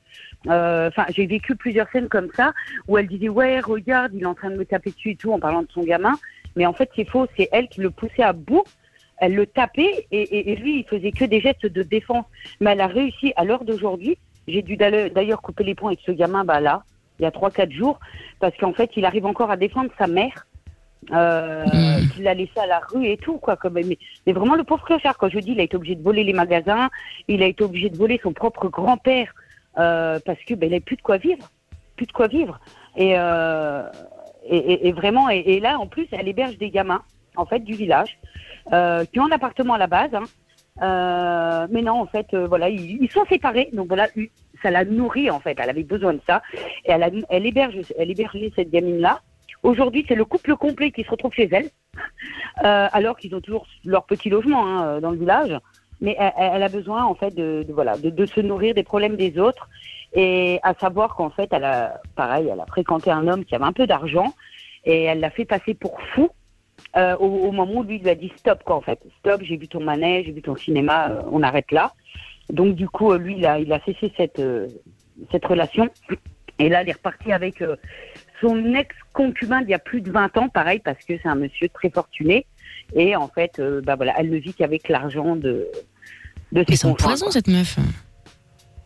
Euh, 0.47 0.87
Enfin, 0.89 1.05
j'ai 1.09 1.25
vécu 1.25 1.55
plusieurs 1.55 1.89
scènes 1.89 2.07
comme 2.07 2.29
ça 2.35 2.53
où 2.87 2.97
elle 2.97 3.07
disait, 3.07 3.29
ouais, 3.29 3.59
regarde, 3.59 4.11
il 4.13 4.21
est 4.21 4.25
en 4.25 4.35
train 4.35 4.49
de 4.49 4.55
me 4.55 4.65
taper 4.65 4.91
dessus 4.91 5.11
et 5.11 5.15
tout 5.15 5.31
en 5.31 5.39
parlant 5.39 5.63
de 5.63 5.71
son 5.73 5.83
gamin. 5.83 6.13
Mais 6.55 6.65
en 6.65 6.73
fait, 6.73 6.89
c'est 6.95 7.05
faux. 7.05 7.27
C'est 7.35 7.49
elle 7.51 7.67
qui 7.67 7.81
le 7.81 7.91
poussait 7.91 8.23
à 8.23 8.33
bout. 8.33 8.63
Elle 9.17 9.33
le 9.35 9.45
tapait 9.47 10.05
et, 10.11 10.21
et- 10.21 10.51
et 10.51 10.55
lui, 10.55 10.79
il 10.79 10.85
faisait 10.85 11.11
que 11.11 11.25
des 11.25 11.39
gestes 11.41 11.65
de 11.65 11.83
défense. 11.83 12.25
Mais 12.59 12.71
elle 12.71 12.81
a 12.81 12.87
réussi 12.87 13.33
à 13.35 13.43
l'heure 13.45 13.63
d'aujourd'hui. 13.63 14.17
J'ai 14.47 14.61
dû 14.61 14.77
d'ailleurs 14.77 15.41
couper 15.41 15.63
les 15.63 15.73
ponts 15.75 15.87
avec 15.87 16.01
ce 16.05 16.11
gamin, 16.11 16.43
bah 16.45 16.59
là, 16.59 16.83
il 17.19 17.23
y 17.23 17.25
a 17.25 17.31
trois, 17.31 17.49
quatre 17.49 17.71
jours, 17.71 17.99
parce 18.39 18.55
qu'en 18.57 18.73
fait, 18.73 18.91
il 18.97 19.05
arrive 19.05 19.25
encore 19.25 19.49
à 19.49 19.57
défendre 19.57 19.89
sa 19.97 20.07
mère 20.07 20.45
euh, 21.13 21.65
Hmm. 22.01 22.07
qu'il 22.09 22.23
l'a 22.23 22.33
laissé 22.33 22.59
à 22.59 22.65
la 22.65 22.79
rue 22.79 23.05
et 23.05 23.17
tout, 23.17 23.37
quoi. 23.37 23.55
Comme, 23.55 23.73
mais, 23.73 23.97
mais 24.25 24.33
vraiment 24.33 24.55
le 24.55 24.63
pauvre 24.63 24.83
clochard, 24.83 25.17
quand 25.17 25.29
je 25.29 25.39
dis, 25.39 25.51
il 25.51 25.59
a 25.59 25.63
été 25.63 25.75
obligé 25.77 25.95
de 25.95 26.03
voler 26.03 26.23
les 26.23 26.33
magasins, 26.33 26.89
il 27.27 27.43
a 27.43 27.45
été 27.47 27.63
obligé 27.63 27.89
de 27.89 27.97
voler 27.97 28.19
son 28.23 28.33
propre 28.33 28.67
grand-père 28.69 29.33
euh, 29.77 30.19
parce 30.25 30.39
que 30.43 30.53
ben, 30.55 30.67
il 30.67 30.73
avait 30.73 30.79
plus 30.79 30.95
de 30.95 31.01
quoi 31.03 31.17
vivre, 31.17 31.47
plus 31.95 32.05
de 32.07 32.11
quoi 32.11 32.27
vivre. 32.27 32.59
Et, 32.97 33.13
euh, 33.17 33.83
et, 34.47 34.57
et- 34.57 34.87
et 34.87 34.91
vraiment, 34.93 35.29
et, 35.29 35.39
et 35.45 35.59
là 35.59 35.77
en 35.79 35.85
plus, 35.87 36.07
elle 36.11 36.27
héberge 36.27 36.57
des 36.57 36.69
gamins, 36.71 37.03
en 37.37 37.45
fait, 37.45 37.59
du 37.59 37.73
village, 37.73 38.17
euh, 38.73 39.05
qui 39.05 39.19
ont 39.19 39.25
un 39.25 39.31
appartement 39.31 39.73
à 39.73 39.77
la 39.77 39.87
base. 39.87 40.13
Hein, 40.13 40.23
Euh, 40.81 41.67
mais 41.71 41.81
non, 41.81 42.01
en 42.01 42.05
fait, 42.05 42.33
euh, 42.33 42.47
voilà, 42.47 42.67
ils, 42.67 43.09
sont 43.09 43.25
séparés. 43.27 43.69
Donc 43.71 43.87
voilà, 43.87 44.07
ça 44.61 44.71
l'a 44.71 44.83
nourrie 44.83 45.31
en 45.31 45.39
fait. 45.39 45.57
Elle 45.57 45.69
avait 45.69 45.83
besoin 45.83 46.13
de 46.13 46.19
ça 46.27 46.41
et 46.83 46.91
elle, 46.91 47.03
a, 47.03 47.09
elle 47.29 47.45
héberge, 47.45 47.77
hébergeait 47.97 48.51
cette 48.57 48.71
gamine 48.71 48.99
là. 48.99 49.21
Aujourd'hui, 49.63 50.03
c'est 50.05 50.15
le 50.15 50.25
couple 50.25 50.57
complet 50.57 50.91
qui 50.91 51.05
se 51.05 51.09
retrouve 51.09 51.31
chez 51.31 51.49
elle, 51.49 51.69
alors 52.97 53.15
qu'ils 53.17 53.33
ont 53.35 53.39
toujours 53.39 53.65
leur 53.85 54.03
petit 54.05 54.29
logement 54.29 54.67
hein, 54.67 54.99
dans 54.99 55.11
le 55.11 55.17
village. 55.17 55.57
Mais 56.01 56.17
elle, 56.19 56.61
a 56.61 56.67
besoin 56.67 57.05
en 57.05 57.15
fait 57.15 57.33
de, 57.33 57.65
voilà 57.69 57.95
de 57.97 58.25
se 58.25 58.41
nourrir 58.41 58.75
des 58.75 58.83
problèmes 58.83 59.15
des 59.15 59.39
autres 59.39 59.69
et 60.15 60.59
à 60.63 60.73
savoir 60.73 61.15
qu'en 61.15 61.29
fait, 61.29 61.49
elle 61.51 61.65
a 61.65 62.01
pareil, 62.15 62.49
elle 62.51 62.59
a 62.59 62.65
fréquenté 62.65 63.11
un 63.11 63.27
homme 63.27 63.43
qui 63.43 63.53
avait 63.53 63.65
un 63.65 63.73
peu 63.73 63.85
d'argent 63.85 64.33
et 64.85 65.03
elle 65.03 65.19
l'a 65.19 65.29
fait 65.29 65.45
passer 65.45 65.73
pour 65.73 65.99
fou 66.13 66.29
euh, 66.97 67.15
au, 67.17 67.47
au 67.47 67.51
moment 67.51 67.79
où 67.79 67.83
lui 67.83 67.99
lui 67.99 68.09
a 68.09 68.15
dit 68.15 68.31
stop 68.37 68.63
quoi 68.63 68.75
en 68.75 68.81
fait. 68.81 68.99
Stop 69.19 69.41
j'ai 69.43 69.57
vu 69.57 69.67
ton 69.67 69.81
manège 69.81 70.25
j'ai 70.25 70.31
vu 70.31 70.41
ton 70.41 70.55
cinéma 70.55 71.09
euh, 71.09 71.21
on 71.31 71.43
arrête 71.43 71.71
là. 71.71 71.93
Donc 72.49 72.75
du 72.75 72.87
coup 72.87 73.11
euh, 73.11 73.17
lui 73.17 73.35
il 73.37 73.45
a 73.45 73.59
il 73.59 73.71
a 73.73 73.79
cessé 73.85 74.11
cette 74.17 74.39
euh, 74.39 74.67
cette 75.31 75.45
relation. 75.45 75.89
Et 76.59 76.69
là 76.69 76.83
il 76.83 76.89
est 76.89 76.93
reparti 76.93 77.31
avec 77.33 77.63
son 78.41 78.73
ex 78.75 78.95
concubin 79.13 79.61
d'il 79.61 79.71
y 79.71 79.73
a 79.73 79.79
plus 79.79 80.01
de 80.01 80.11
20 80.11 80.37
ans 80.37 80.49
pareil 80.49 80.79
parce 80.79 81.03
que 81.03 81.17
c'est 81.21 81.27
un 81.27 81.35
monsieur 81.35 81.67
très 81.69 81.89
fortuné. 81.89 82.45
Et 82.95 83.15
en 83.15 83.27
fait 83.27 83.61
bah 83.83 83.95
voilà 83.95 84.13
elle 84.17 84.29
ne 84.29 84.37
vit 84.37 84.53
qu'avec 84.53 84.87
l'argent 84.87 85.35
de 85.35 85.67
de 86.51 86.59
ses 86.61 86.65
Mais 86.69 86.75
c'est 86.75 86.87
un 86.87 86.93
poison 86.93 87.29
cette 87.29 87.47
meuf. 87.47 87.77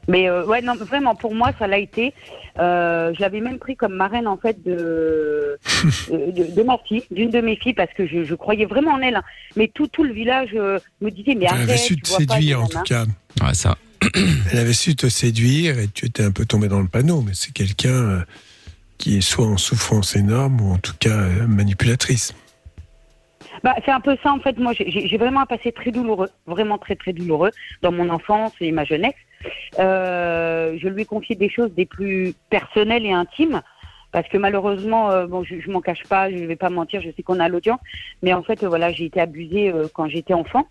Mais 0.10 0.28
euh, 0.28 0.43
ouais, 0.45 0.62
non, 0.62 0.76
vraiment, 0.76 1.16
pour 1.16 1.34
moi, 1.34 1.51
ça 1.57 1.68
l'a 1.68 1.78
été. 1.78 2.14
Euh, 2.60 3.14
je 3.16 3.22
l'avais 3.22 3.39
même 3.39 3.60
pris 3.60 3.78
comme 3.78 3.93
marraine, 3.93 4.28
en 4.28 4.36
fait, 4.38 4.62
de, 4.64 5.57
euh, 6.12 6.32
de, 6.32 6.55
de 6.55 6.64
ma 6.64 6.78
fille, 6.80 7.03
d'une 7.12 7.30
de 7.30 7.39
mes 7.39 7.55
filles, 7.55 7.76
parce 7.76 7.93
que 7.93 8.05
je, 8.05 8.24
je 8.26 8.36
croyais 8.36 8.66
vraiment 8.66 8.93
en 8.93 9.01
elle. 9.01 9.16
hein. 9.16 9.24
Mais 9.55 9.68
tout, 9.74 9.88
tout 9.88 10.03
le 10.03 10.12
village 10.12 10.49
euh, 10.55 10.80
me 10.99 11.12
disait, 11.12 11.36
mais 11.36 11.45
Elle 11.45 11.53
arrête, 11.53 11.70
avait 11.70 11.78
su 11.78 11.95
te 12.01 12.07
séduire, 12.07 12.62
en 12.64 12.68
tout 12.68 12.82
cas. 12.82 13.05
Ouais, 13.41 13.53
ça. 13.53 13.78
Elle 14.51 14.57
avait 14.60 14.74
su 14.74 14.95
te 14.95 15.07
séduire 15.07 15.78
et 15.78 15.88
tu 15.88 16.05
étais 16.07 16.24
un 16.24 16.32
peu 16.32 16.45
tombé 16.45 16.68
dans 16.68 16.80
le 16.80 16.88
panneau, 16.88 17.22
mais 17.22 17.34
c'est 17.36 17.53
quelqu'un 17.53 18.24
qui 18.97 19.18
est 19.18 19.22
soit 19.22 19.45
en 19.45 19.57
souffrance 19.57 20.16
énorme 20.16 20.60
ou 20.62 20.74
en 20.74 20.78
tout 20.78 20.95
cas 20.99 21.10
euh, 21.18 21.47
manipulatrice. 21.47 22.34
Bah, 23.64 23.76
c'est 23.86 23.91
un 23.91 23.99
peu 23.99 24.16
ça, 24.24 24.32
en 24.32 24.39
fait. 24.39 24.57
Moi, 24.57 24.74
j'ai 24.76 25.18
vraiment 25.18 25.41
un 25.41 25.45
passé 25.45 25.72
très 25.72 25.91
douloureux, 25.91 26.30
vraiment 26.47 26.78
très, 26.78 26.95
très 26.95 27.14
douloureux 27.14 27.51
dans 27.82 27.91
mon 27.91 28.10
enfance 28.10 28.53
et 28.62 28.72
ma 28.72 28.86
jeunesse. 28.86 29.14
Euh, 29.80 30.78
je 30.82 30.88
lui 30.88 31.04
ai 31.04 31.06
confié 31.06 31.36
des 31.36 31.50
choses 31.50 31.72
des 31.74 31.86
plus 31.86 32.34
personnelles 32.50 33.06
et 33.06 33.14
intimes. 33.14 33.62
Parce 34.12 34.28
que 34.28 34.40
malheureusement, 34.40 35.12
euh, 35.12 35.28
bon, 35.28 35.44
je, 35.44 35.60
je 35.60 35.70
m'en 35.70 35.82
cache 35.82 36.04
pas, 36.10 36.32
je 36.32 36.38
vais 36.38 36.56
pas 36.56 36.72
mentir, 36.72 37.00
je 37.00 37.12
sais 37.12 37.22
qu'on 37.22 37.40
a 37.40 37.48
l'audience, 37.48 37.80
mais 38.24 38.34
en 38.34 38.42
fait, 38.42 38.64
euh, 38.64 38.68
voilà, 38.68 38.92
j'ai 38.92 39.06
été 39.06 39.22
abusée 39.22 39.72
quand 39.94 40.08
j'étais 40.08 40.34
enfant 40.34 40.68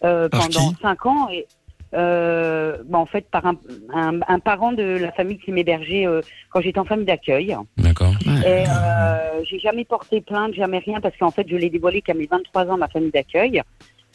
pendant 0.00 0.74
cinq 0.82 1.06
ans, 1.06 1.28
et 1.30 1.46
euh, 1.92 2.76
bah, 2.84 2.98
en 2.98 3.06
fait 3.06 3.28
par 3.28 3.44
un, 3.46 3.56
un, 3.92 4.20
un 4.28 4.38
parent 4.38 4.72
de 4.72 4.84
la 4.84 5.10
famille 5.10 5.38
qui 5.38 5.50
m'hébergeait 5.50 6.06
euh, 6.06 6.20
quand 6.50 6.60
j'étais 6.60 6.78
en 6.78 6.84
famille 6.84 7.06
d'accueil. 7.06 7.56
D'accord. 7.78 8.12
Et 8.26 8.64
euh, 8.68 9.42
j'ai 9.44 9.58
jamais 9.58 9.84
porté 9.84 10.20
plainte, 10.20 10.54
jamais 10.54 10.78
rien, 10.78 11.00
parce 11.00 11.16
qu'en 11.16 11.30
fait, 11.30 11.46
je 11.48 11.56
l'ai 11.56 11.70
dévoilé 11.70 12.00
qu'à 12.00 12.14
mes 12.14 12.26
23 12.26 12.66
ans, 12.66 12.76
ma 12.76 12.88
famille 12.88 13.10
d'accueil. 13.10 13.62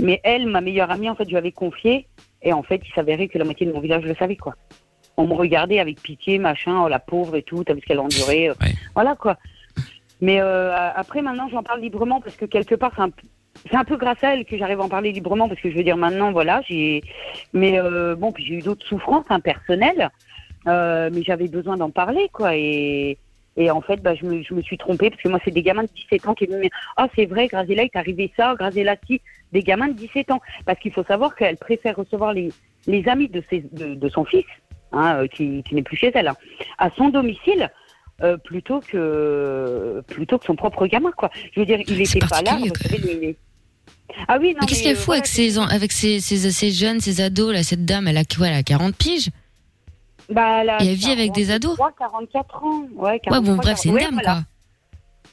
Mais 0.01 0.20
elle, 0.24 0.47
ma 0.47 0.62
meilleure 0.62 0.91
amie, 0.91 1.10
en 1.10 1.16
fait, 1.16 1.26
je 1.26 1.30
lui 1.30 1.38
avais 1.38 1.51
confié. 1.51 2.08
Et 2.46 2.54
en 2.54 2.64
fait, 2.64 2.82
il 2.88 2.93
s'avérait 2.93 3.28
que 3.28 3.38
la 3.38 3.43
moitié 3.43 3.66
de 3.66 3.74
mon 3.74 3.80
village 3.82 4.04
le 4.04 4.16
savait, 4.16 4.36
quoi. 4.38 4.56
On 5.18 5.28
me 5.28 5.34
regardait 5.34 5.80
avec 5.80 6.02
pitié, 6.02 6.38
machin, 6.38 6.82
oh 6.84 6.88
la 6.88 7.00
pauvre 7.00 7.36
et 7.36 7.41
tout, 7.43 7.64
t'as 7.64 7.74
vu 7.74 7.82
ce 7.82 7.86
qu'elle 7.86 7.98
a 8.00 8.04
enduré. 8.04 8.50
euh, 8.50 8.54
Voilà, 8.93 9.16
quoi. 9.16 9.38
Mais 10.22 10.39
euh, 10.41 10.72
après, 10.96 11.22
maintenant, 11.22 11.50
j'en 11.50 11.64
parle 11.64 11.82
librement 11.82 12.22
parce 12.22 12.36
que 12.36 12.46
quelque 12.46 12.76
part, 12.76 12.91
c'est 12.96 13.02
un, 13.02 13.10
p- 13.10 13.24
c'est 13.70 13.76
un 13.78 13.84
peu 13.84 13.98
grâce 13.98 14.24
à 14.24 14.34
elle 14.36 14.46
que 14.46 14.58
j'arrive 14.58 14.80
à 14.80 14.84
en 14.84 14.89
parler 14.89 15.12
librement 15.12 15.48
parce 15.50 15.60
que 15.60 15.72
je 15.72 15.76
veux 15.76 15.84
dire, 15.84 15.98
maintenant, 15.98 16.32
voilà, 16.32 16.62
j'ai. 16.68 17.02
Mais 17.54 17.80
euh, 17.80 18.16
bon, 18.16 18.32
puis 18.32 18.46
j'ai 18.46 18.56
eu 18.56 18.62
d'autres 18.62 18.86
souffrances 18.86 19.26
hein, 19.30 19.39
personnelles, 19.39 20.10
euh, 20.68 21.10
mais 21.12 21.24
j'avais 21.24 21.48
besoin 21.48 21.78
d'en 21.78 21.89
parler, 21.89 22.30
quoi. 22.32 22.56
Et, 22.56 23.18
et 23.58 23.72
en 23.72 23.82
fait, 23.82 24.02
bah, 24.02 24.16
je, 24.16 24.26
me, 24.26 24.43
je 24.43 24.54
me 24.54 24.62
suis 24.62 24.78
trompée 24.78 25.10
parce 25.10 25.22
que 25.22 25.30
moi, 25.30 25.39
c'est 25.46 25.52
des 25.52 25.64
gamins 25.64 25.84
de 25.84 25.89
17 25.96 26.28
ans 26.28 26.34
qui 26.34 26.48
me 26.48 26.62
disent 26.62 26.70
Ah, 26.98 27.08
c'est 27.16 27.26
vrai, 27.26 27.48
Grazella, 27.48 27.84
il 27.84 27.89
t'est 27.89 27.98
arrivé 28.00 28.32
ça, 28.38 28.54
Grazella, 28.56 28.96
si. 29.08 29.22
Des 29.56 29.64
gamins 29.64 29.88
de 29.88 29.93
17 29.93 30.32
ans. 30.32 30.41
Parce 30.66 30.78
qu'il 30.80 30.91
faut 30.91 31.03
savoir 31.06 31.36
qu'elle 31.36 31.58
préfère 31.58 31.95
recevoir 31.95 32.34
les, 32.34 32.49
les 32.88 33.08
amis 33.08 33.30
de, 33.30 33.41
ses, 33.49 33.62
de, 33.72 33.95
de 33.95 34.10
son 34.10 34.26
fils, 34.26 34.45
hein, 34.91 35.16
euh, 35.24 35.28
qui, 35.28 35.64
qui 35.64 35.74
n'est 35.76 35.82
plus 35.89 35.97
chez 35.97 36.12
elle, 36.14 36.28
hein, 36.28 36.36
à 36.78 36.89
son 36.97 37.08
domicile. 37.10 37.70
euh, 38.22 38.38
plutôt 38.38 38.80
que 38.80 40.01
plutôt 40.08 40.38
que 40.39 40.45
son 40.45 40.56
propre 40.56 40.88
gamin 40.88 41.12
quoi. 41.12 41.30
Je 41.53 41.60
veux 41.60 41.66
dire, 41.66 41.80
il 41.86 42.01
était 42.01 42.20
pas 42.20 42.41
là. 42.41 42.58
les- 42.62 43.38
Ah 44.30 44.38
oui, 44.39 44.53
non. 44.53 44.60
Mais 44.62 44.68
qu'est-ce 44.68 44.84
qu'elle 44.84 44.93
euh, 44.95 45.06
fout 45.08 45.16
voilà, 45.18 45.24
avec, 45.24 45.58
en- 45.58 45.76
avec 45.76 45.91
ses, 45.91 46.20
ses 46.22 46.72
jeunes, 46.72 46.99
ses 47.01 47.20
ados, 47.22 47.51
là, 47.53 47.62
cette 47.64 47.84
dame, 47.86 48.08
elle 48.08 48.18
a 48.18 48.24
quoi, 48.24 48.47
elle 48.47 48.53
a 48.56 48.64
40 48.64 48.95
piges? 48.95 49.30
Bah, 50.30 50.60
elle 50.62 50.70
a 50.70 50.82
Et 50.84 50.88
elle 50.91 50.95
vit 50.95 51.12
avec 51.12 51.34
des 51.34 51.51
ados? 51.51 51.76
43, 51.78 51.91
44 51.99 52.64
ans. 52.64 52.88
Ouais, 52.95 53.12
Ouais, 53.12 53.20
43, 53.20 53.41
bon, 53.41 53.56
bref, 53.62 53.78
c'est 53.82 53.89
une 53.89 53.97
40. 53.97 54.06
dame, 54.10 54.18
Ouais, 54.18 54.24
voilà. 54.24 54.43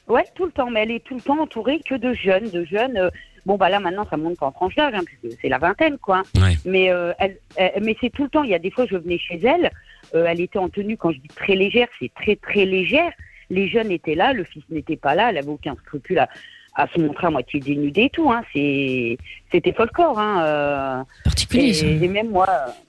quoi. 0.07 0.15
Ouais, 0.15 0.25
tout 0.35 0.45
le 0.45 0.51
temps, 0.51 0.69
mais 0.69 0.83
elle 0.83 0.91
est 0.91 1.03
tout 1.05 1.15
le 1.15 1.21
temps 1.21 1.39
entourée 1.39 1.79
que 1.87 1.95
de 1.95 2.13
jeunes, 2.13 2.49
de 2.49 2.65
jeunes. 2.65 2.97
euh, 2.97 3.09
bon, 3.45 3.57
bah 3.57 3.69
là, 3.69 3.79
maintenant, 3.79 4.05
ça 4.09 4.17
monte 4.17 4.41
en 4.41 4.51
tranche 4.51 4.75
d'âge, 4.75 4.93
hein, 4.95 5.01
puisque 5.05 5.37
c'est 5.41 5.49
la 5.49 5.57
vingtaine, 5.57 5.97
quoi. 5.97 6.23
Mais, 6.65 6.89
euh, 6.91 7.13
elle, 7.19 7.37
elle- 7.55 7.81
mais 7.83 7.95
c'est 8.01 8.09
tout 8.09 8.23
le 8.23 8.29
temps. 8.29 8.43
Il 8.43 8.49
y 8.49 8.55
a 8.55 8.59
des 8.59 8.71
fois, 8.71 8.85
je 8.89 8.95
venais 8.97 9.17
chez 9.17 9.39
elle, 9.43 9.71
euh, 10.15 10.25
elle 10.27 10.41
était 10.41 10.59
en 10.59 10.69
tenue, 10.69 10.97
quand 10.97 11.11
je 11.11 11.19
dis 11.19 11.27
très 11.29 11.55
légère, 11.55 11.87
c'est 11.99 12.11
très, 12.13 12.35
très 12.35 12.65
légère. 12.65 13.11
Les 13.49 13.67
jeunes 13.67 13.91
étaient 13.91 14.15
là, 14.15 14.33
le 14.33 14.43
fils 14.43 14.63
n'était 14.69 14.95
pas 14.97 15.15
là, 15.15 15.29
elle 15.29 15.37
avait 15.37 15.49
aucun 15.49 15.75
scrupule 15.75 16.19
à, 16.19 16.29
à 16.75 16.87
se 16.87 16.99
montrer 16.99 17.27
à 17.27 17.29
moitié 17.29 17.59
dénudée 17.59 18.03
et 18.05 18.09
tout. 18.09 18.31
Hein. 18.31 18.41
C'est- 18.53 19.17
C'était 19.51 19.73
folklore. 19.73 20.17
Hein, 20.17 20.43
euh. 20.45 21.03
Particulier, 21.23 21.67
et, 21.69 21.73
ça. 21.73 21.85
et 21.85 22.07
même 22.07 22.29
moi, 22.31 22.47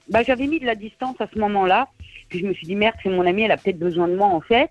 bah, 0.09 0.23
j'avais 0.25 0.47
mis 0.47 0.59
de 0.59 0.65
la 0.65 0.75
distance 0.75 1.15
à 1.19 1.27
ce 1.31 1.37
moment-là. 1.39 1.87
Puis 2.29 2.39
je 2.39 2.45
me 2.47 2.53
suis 2.53 2.65
dit, 2.65 2.75
merde, 2.75 2.95
c'est 3.03 3.09
mon 3.09 3.25
amie, 3.27 3.43
elle 3.43 3.51
a 3.51 3.57
peut-être 3.57 3.77
besoin 3.77 4.07
de 4.07 4.15
moi, 4.15 4.27
en 4.27 4.41
fait. 4.41 4.69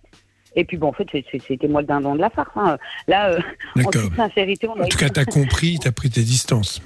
Et 0.57 0.65
puis 0.65 0.77
bon, 0.77 0.89
en 0.89 0.93
fait, 0.93 1.07
c'était 1.47 1.69
moi 1.69 1.81
le 1.81 1.87
dindon 1.87 2.15
de 2.15 2.21
la 2.21 2.31
farce. 2.31 2.51
hein. 2.57 2.79
Là, 3.09 3.31
euh, 3.33 3.41
en 3.85 3.91
toute 3.91 4.15
sincérité, 4.15 4.69
on 4.69 4.81
a 4.81 4.85
En 4.85 4.89
tout 4.89 4.99
cas, 4.99 5.09
t'as 5.09 5.25
compris, 5.25 5.79
t'as 5.81 5.93
pris 5.93 6.11
tes 6.11 6.23
distances. 6.23 6.81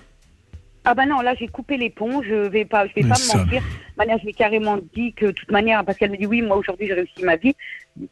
ah 0.85 0.95
bah 0.95 1.05
non, 1.05 1.21
là 1.21 1.35
j'ai 1.39 1.49
coupé 1.49 1.77
les 1.77 1.91
ponts, 1.91 2.23
je 2.23 2.35
vais 2.49 2.65
pas, 2.65 2.87
je 2.87 2.95
vais 2.95 3.07
pas 3.09 3.15
ça. 3.17 3.37
me 3.39 3.45
mentir. 3.45 3.63
Manière, 3.99 4.17
je 4.19 4.23
lui 4.25 4.31
ai 4.31 4.33
carrément 4.35 4.79
dit 4.95 5.13
que 5.13 5.27
de 5.27 5.31
toute 5.33 5.51
manière, 5.51 5.85
parce 5.85 5.99
qu'elle 5.99 6.11
me 6.13 6.17
dit 6.17 6.25
oui, 6.27 6.41
moi 6.41 6.57
aujourd'hui 6.57 6.87
j'ai 6.87 6.95
réussi 6.95 7.23
ma 7.25 7.37
vie. 7.37 7.55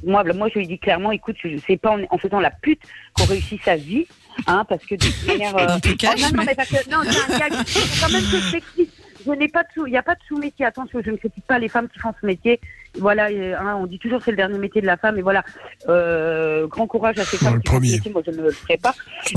Moi, 0.05 0.25
bah, 0.25 0.33
moi 0.35 0.49
je 0.51 0.59
lui 0.59 0.65
ai 0.65 0.69
dit 0.69 0.79
clairement, 0.79 1.11
écoute, 1.13 1.37
je 1.43 1.57
sais 1.67 1.77
pas 1.79 1.93
en, 1.93 2.03
en 2.11 2.19
faisant 2.19 2.41
la 2.41 2.51
pute 2.51 2.83
qu'on 3.15 3.25
réussit 3.25 3.63
sa 3.63 3.77
vie, 3.77 4.07
hein, 4.47 4.65
parce 4.69 4.85
que 4.85 4.95
de 4.97 5.07
toute 5.07 5.27
manière. 5.27 5.57
Un 5.57 5.81
peu 5.81 5.91
oh, 5.91 6.05
non, 6.05 6.11
non, 6.19 6.29
mais- 6.39 6.45
mais 6.47 6.55
parce 6.55 6.69
que 6.69 6.91
non, 6.91 6.99
c'est 7.05 7.33
un 7.35 7.39
gag. 7.39 7.53
Quand 7.53 8.11
même 8.13 8.23
que 8.23 8.85
je 9.25 9.31
n'ai 9.33 9.49
pas 9.49 9.63
de 9.63 9.69
sous, 9.75 9.87
il 9.87 9.91
n'y 9.93 9.97
a 9.97 10.03
pas 10.03 10.15
de 10.15 10.21
sous-métier. 10.29 10.67
Attention, 10.67 11.01
je 11.05 11.11
ne 11.11 11.17
critique 11.17 11.47
pas 11.47 11.59
les 11.59 11.69
femmes 11.69 11.89
qui 11.89 11.99
font 11.99 12.13
ce 12.21 12.27
métier. 12.27 12.61
Voilà, 12.99 13.27
hein, 13.27 13.77
on 13.81 13.87
dit 13.87 13.99
toujours 13.99 14.21
c'est 14.23 14.31
le 14.31 14.37
dernier 14.37 14.59
métier 14.59 14.81
de 14.81 14.87
la 14.87 14.97
femme, 14.97 15.19
et 15.19 15.23
voilà. 15.23 15.45
Euh, 15.89 16.67
grand 16.67 16.87
courage 16.87 17.19
à 17.19 17.25
ces 17.25 17.37
femmes 17.37 17.61
qui 17.61 17.71
ce 17.71 17.81
métier. 17.81 18.11
Moi, 18.13 18.23
je 18.25 18.31
ne 18.31 18.43
le 18.43 18.51
ferai 18.51 18.77
pas. 18.77 18.95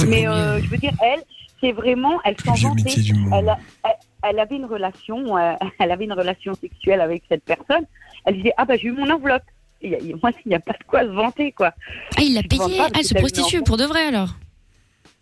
Mais 0.07 0.27
euh, 0.27 0.59
je 0.61 0.67
veux 0.69 0.77
dire, 0.77 0.93
elle, 1.01 1.21
c'est 1.61 1.71
vraiment, 1.71 2.19
elle 2.23 2.35
s'en 2.39 2.53
vantait. 2.53 2.83
métier 2.83 3.03
du 3.03 3.13
monde. 3.13 3.33
Elle, 3.33 3.55
elle, 3.83 3.91
elle 4.23 4.39
avait 4.39 4.55
une 4.55 4.65
relation, 4.65 5.37
euh, 5.37 5.53
elle 5.79 5.91
avait 5.91 6.05
une 6.05 6.13
relation 6.13 6.53
sexuelle 6.53 7.01
avec 7.01 7.23
cette 7.29 7.43
personne. 7.43 7.85
Elle 8.25 8.35
disait 8.35 8.53
ah 8.57 8.65
bah 8.65 8.75
j'ai 8.77 8.87
eu 8.87 8.91
mon 8.91 9.09
enveloppe. 9.09 9.43
Et, 9.81 9.93
et 9.93 10.15
moi, 10.21 10.31
il 10.45 10.49
n'y 10.49 10.55
a 10.55 10.59
pas 10.59 10.73
de 10.73 10.83
quoi 10.85 11.01
se 11.03 11.07
vanter 11.07 11.51
quoi. 11.53 11.73
Ah, 12.17 12.21
il 12.21 12.33
l'a 12.33 12.43
payé 12.43 12.79
Ah, 12.81 12.89
elle 12.97 13.05
se 13.05 13.13
prostitue 13.13 13.61
pour 13.61 13.77
de 13.77 13.85
vrai 13.85 14.05
alors 14.05 14.35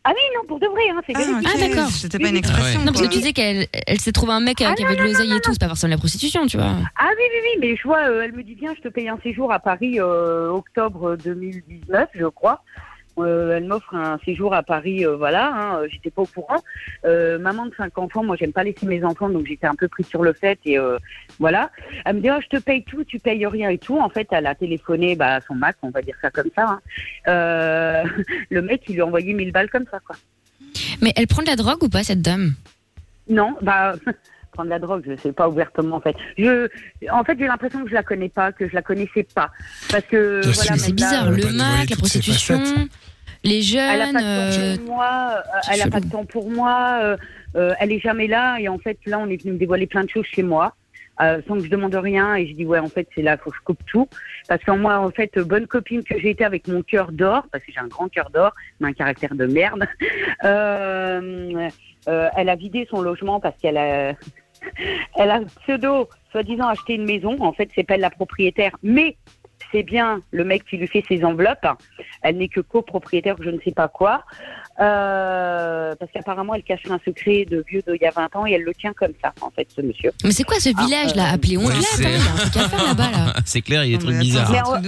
Ah 0.10 0.14
oui, 0.16 0.22
non, 0.38 0.48
pour 0.48 0.58
de 0.58 0.68
vrai, 0.68 0.84
hein, 0.90 1.02
c'est 1.06 1.18
véridique. 1.18 1.50
Ah, 1.54 1.68
d'accord. 1.68 1.90
C'était 1.90 2.18
pas 2.18 2.30
une 2.30 2.38
expression. 2.38 2.80
Non, 2.80 2.94
parce 2.94 3.02
que 3.02 3.08
tu 3.08 3.18
disais 3.18 3.34
qu'elle 3.34 3.68
elle 3.86 4.00
s'est 4.00 4.14
trouvée 4.14 4.32
un 4.32 4.40
mec 4.40 4.62
euh, 4.62 4.74
qui 4.74 4.86
avait 4.86 4.96
de 4.96 5.04
l'oseille 5.04 5.34
et 5.36 5.42
tout, 5.42 5.52
c'est 5.52 5.60
pas 5.60 5.68
forcément 5.68 5.92
la 5.92 5.98
prostitution, 5.98 6.46
tu 6.48 6.56
vois. 6.56 6.76
Ah 6.98 7.10
oui, 7.10 7.24
oui, 7.30 7.40
oui, 7.44 7.60
mais 7.60 7.76
je 7.76 7.84
vois, 7.84 8.08
euh, 8.08 8.22
elle 8.24 8.32
me 8.32 8.42
dit 8.42 8.56
bien, 8.56 8.74
je 8.74 8.82
te 8.82 8.88
paye 8.88 9.10
un 9.10 9.20
séjour 9.22 9.52
à 9.52 9.60
Paris 9.60 10.00
euh, 10.00 10.48
octobre 10.50 11.18
2019, 11.18 12.08
je 12.16 12.26
crois. 12.28 12.64
Euh, 13.20 13.58
elle 13.58 13.66
m'offre 13.66 13.96
un 13.96 14.20
séjour 14.26 14.54
à 14.54 14.62
Paris, 14.64 15.06
euh, 15.06 15.16
voilà, 15.16 15.48
hein, 15.54 15.80
euh, 15.80 15.88
j'étais 15.92 16.12
pas 16.12 16.22
au 16.22 16.26
courant. 16.28 16.62
Euh, 17.06 17.40
maman 17.40 17.66
de 17.66 17.74
cinq 17.76 17.98
enfants, 17.98 18.24
moi 18.24 18.36
j'aime 18.40 18.54
pas 18.54 18.64
laisser 18.64 18.86
mes 18.86 19.04
enfants, 19.04 19.30
donc 19.30 19.48
j'étais 19.48 19.68
un 19.68 19.76
peu 19.76 19.88
prise 19.88 20.08
sur 20.08 20.24
le 20.24 20.34
fait 20.34 20.60
et 20.66 20.78
euh, 20.78 20.98
voilà. 21.40 21.72
Elle 22.06 22.18
me 22.18 22.22
dit, 22.22 22.30
oh, 22.30 22.40
je 22.42 22.58
te 22.58 22.62
paye 22.62 22.84
tout, 22.84 23.04
tu 23.04 23.20
payes 23.20 23.46
rien 23.48 23.70
et 23.70 23.78
tout. 23.78 23.98
En 24.00 24.10
fait, 24.10 24.28
elle 24.32 24.46
a 24.46 24.56
téléphoné 24.56 25.16
bah, 25.16 25.36
à 25.36 25.42
son 25.42 25.56
Mac, 25.56 25.78
on 25.82 25.90
va 25.90 26.02
dire 26.02 26.16
ça 26.22 26.30
comme 26.30 26.50
ça. 26.56 26.66
hein. 26.70 26.82
Euh, 27.28 28.04
le 28.50 28.62
mec, 28.62 28.84
il 28.88 28.96
lui 28.96 29.02
a 29.02 29.06
envoyé 29.06 29.34
1000 29.34 29.52
balles 29.52 29.70
comme 29.70 29.86
ça, 29.90 30.00
quoi. 30.06 30.16
Mais 31.02 31.14
elle 31.16 31.28
prend 31.28 31.42
de 31.42 31.48
la 31.48 31.56
drogue 31.56 31.84
ou 31.84 31.90
pas, 31.90 32.04
cette 32.04 32.22
dame? 32.22 32.54
Non, 33.30 33.56
bah 33.62 33.96
prendre 34.54 34.70
de 34.70 34.74
la 34.74 34.80
drogue, 34.80 35.04
je 35.06 35.16
sais 35.22 35.34
pas 35.34 35.48
ouvertement 35.50 35.98
en 35.98 36.00
fait. 36.00 36.16
Je, 36.38 36.68
en 37.12 37.24
fait, 37.24 37.38
j'ai 37.38 37.46
l'impression 37.46 37.84
que 37.84 37.90
je 37.90 37.94
la 37.94 38.02
connais 38.04 38.30
pas, 38.30 38.52
que 38.52 38.68
je 38.68 38.74
la 38.74 38.82
connaissais 38.82 39.24
pas, 39.36 39.52
parce 39.92 40.06
que 40.06 40.42
voilà. 40.44 40.78
C'est 40.78 40.88
là, 40.90 40.94
bizarre, 40.94 41.32
le 41.32 41.52
Mac, 41.54 41.90
la 41.90 41.96
prostitution, 41.96 42.60
Les 43.48 43.76
Elle 43.78 44.02
a 44.02 44.06
jeunes. 44.06 44.14
pas 44.14 44.20
de 44.22 44.26
temps 44.50 44.60
euh, 44.60 44.76
pour 44.78 44.86
moi, 44.96 45.44
euh, 45.56 45.74
elle 45.74 45.82
a 45.82 45.88
pas 45.88 46.00
de 46.00 46.10
temps 46.10 46.26
pour 46.26 46.50
moi, 46.52 47.00
euh, 47.02 47.18
euh, 47.56 47.74
elle 47.80 47.92
est 47.92 48.00
jamais 48.00 48.28
là 48.28 48.58
et 48.60 48.68
en 48.68 48.78
fait 48.78 48.98
là 49.06 49.20
on 49.20 49.28
est 49.30 49.42
venu 49.42 49.54
me 49.54 49.58
dévoiler 49.58 49.88
plein 49.88 50.04
de 50.04 50.10
choses 50.10 50.26
chez 50.26 50.44
moi. 50.44 50.74
euh, 51.20 51.42
sans 51.48 51.56
que 51.58 51.64
je 51.66 51.70
demande 51.70 51.96
rien 51.96 52.36
et 52.36 52.46
je 52.48 52.54
dis 52.54 52.66
ouais 52.66 52.78
en 52.78 52.90
fait 52.90 53.08
c'est 53.16 53.24
là 53.24 53.38
faut 53.38 53.50
que 53.50 53.58
je 53.58 53.64
coupe 53.64 53.84
tout 53.88 54.08
parce 54.50 54.64
qu'en 54.64 54.78
moi 54.78 55.00
en 55.00 55.10
fait 55.10 55.32
bonne 55.40 55.66
copine 55.66 56.04
que 56.04 56.16
j'ai 56.20 56.30
été 56.36 56.46
avec 56.46 56.68
mon 56.68 56.84
cœur 56.84 57.12
d'or 57.12 57.42
parce 57.52 57.64
que 57.64 57.72
j'ai 57.74 57.80
un 57.80 57.88
grand 57.88 58.08
cœur 58.08 58.30
d'or 58.30 58.52
mais 58.80 58.90
un 58.90 58.94
caractère 58.94 59.34
de 59.34 59.48
merde 59.48 59.84
euh, 60.44 61.70
euh, 62.08 62.30
elle 62.38 62.50
a 62.50 62.56
vidé 62.56 62.88
son 62.92 63.02
logement 63.02 63.40
parce 63.40 63.58
qu'elle 63.62 63.78
a 63.78 64.14
elle 65.16 65.32
a 65.32 65.40
pseudo 65.64 66.08
soi-disant 66.32 66.68
acheté 66.68 66.94
une 66.96 67.06
maison 67.06 67.36
en 67.40 67.54
fait 67.54 67.70
c'est 67.76 67.84
pas 67.84 67.96
elle 67.96 68.02
la 68.02 68.10
propriétaire 68.12 68.76
mais 68.84 69.18
c'est 69.72 69.84
bien 69.84 70.22
le 70.32 70.44
mec 70.44 70.64
qui 70.66 70.78
lui 70.78 70.88
fait 70.88 71.04
ses 71.08 71.24
enveloppes. 71.24 71.66
Elle 72.22 72.38
n'est 72.38 72.48
que 72.48 72.62
copropriétaire, 72.62 73.36
je 73.42 73.50
ne 73.50 73.60
sais 73.60 73.72
pas 73.72 73.88
quoi. 73.88 74.24
Euh, 74.80 75.96
parce 76.00 76.12
qu'apparemment, 76.12 76.54
elle 76.54 76.64
cacherait 76.64 76.94
un 76.94 77.00
secret 77.04 77.46
de 77.50 77.64
vieux 77.68 77.82
d'il 77.88 78.02
y 78.02 78.06
a 78.06 78.12
20 78.12 78.36
ans 78.36 78.46
et 78.46 78.52
elle 78.52 78.64
le 78.64 78.74
tient 78.74 78.94
comme 78.94 79.14
ça, 79.24 79.34
en 79.42 79.50
fait, 79.52 79.68
ce 79.76 79.82
monsieur. 79.82 80.12
Mais 80.24 80.32
c'est 80.32 80.44
quoi 80.44 80.60
ce 80.60 80.70
village 80.70 81.16
là 81.16 81.30
appelé 81.32 81.58
Ondelat 81.58 81.78
Ouais, 82.00 82.06
hein, 82.16 82.84
là-bas 82.86 83.12
là. 83.12 83.34
C'est 83.46 83.62
clair, 83.62 83.84
il 83.86 83.92
y 83.92 83.96
a 83.96 83.98
des 83.98 84.04
trucs 84.04 84.18
bizarres. 84.18 84.82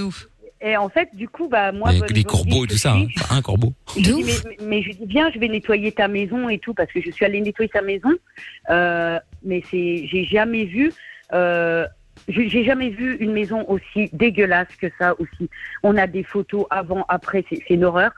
Et 0.61 0.75
en 0.75 0.89
fait, 0.89 1.07
du 1.13 1.29
coup, 1.29 1.47
bah, 1.47 1.71
moi, 1.71 1.91
les 1.93 1.99
volonté 1.99 2.23
corbeaux 2.25 2.65
et 2.65 2.67
tout 2.67 2.77
ça. 2.77 2.93
hein. 2.93 3.07
Enfin, 3.17 3.37
un 3.37 3.41
corbeau. 3.41 3.73
je 3.95 4.01
dis, 4.01 4.23
mais, 4.23 4.57
mais 4.61 4.81
je 4.81 4.91
dis 4.91 5.05
bien, 5.05 5.31
je 5.33 5.39
vais 5.39 5.47
nettoyer 5.47 5.91
ta 5.93 6.09
maison 6.09 6.49
et 6.49 6.59
tout, 6.59 6.73
parce 6.73 6.91
que 6.91 6.99
je 7.01 7.09
suis 7.11 7.23
allée 7.23 7.39
nettoyer 7.39 7.71
sa 7.73 7.81
maison. 7.81 8.09
Euh, 8.69 9.19
mais 9.43 9.63
c'est, 9.71 10.05
j'ai 10.11 10.25
jamais 10.25 10.65
vu, 10.65 10.91
euh, 11.31 11.85
j'ai 12.27 12.63
jamais 12.63 12.89
vu 12.89 13.17
une 13.17 13.31
maison 13.31 13.65
aussi 13.67 14.09
dégueulasse 14.13 14.67
que 14.79 14.87
ça 14.99 15.13
aussi. 15.19 15.49
On 15.83 15.97
a 15.97 16.07
des 16.07 16.23
photos 16.23 16.65
avant, 16.69 17.05
après, 17.09 17.43
c'est 17.49 17.69
une 17.69 17.85
horreur. 17.85 18.11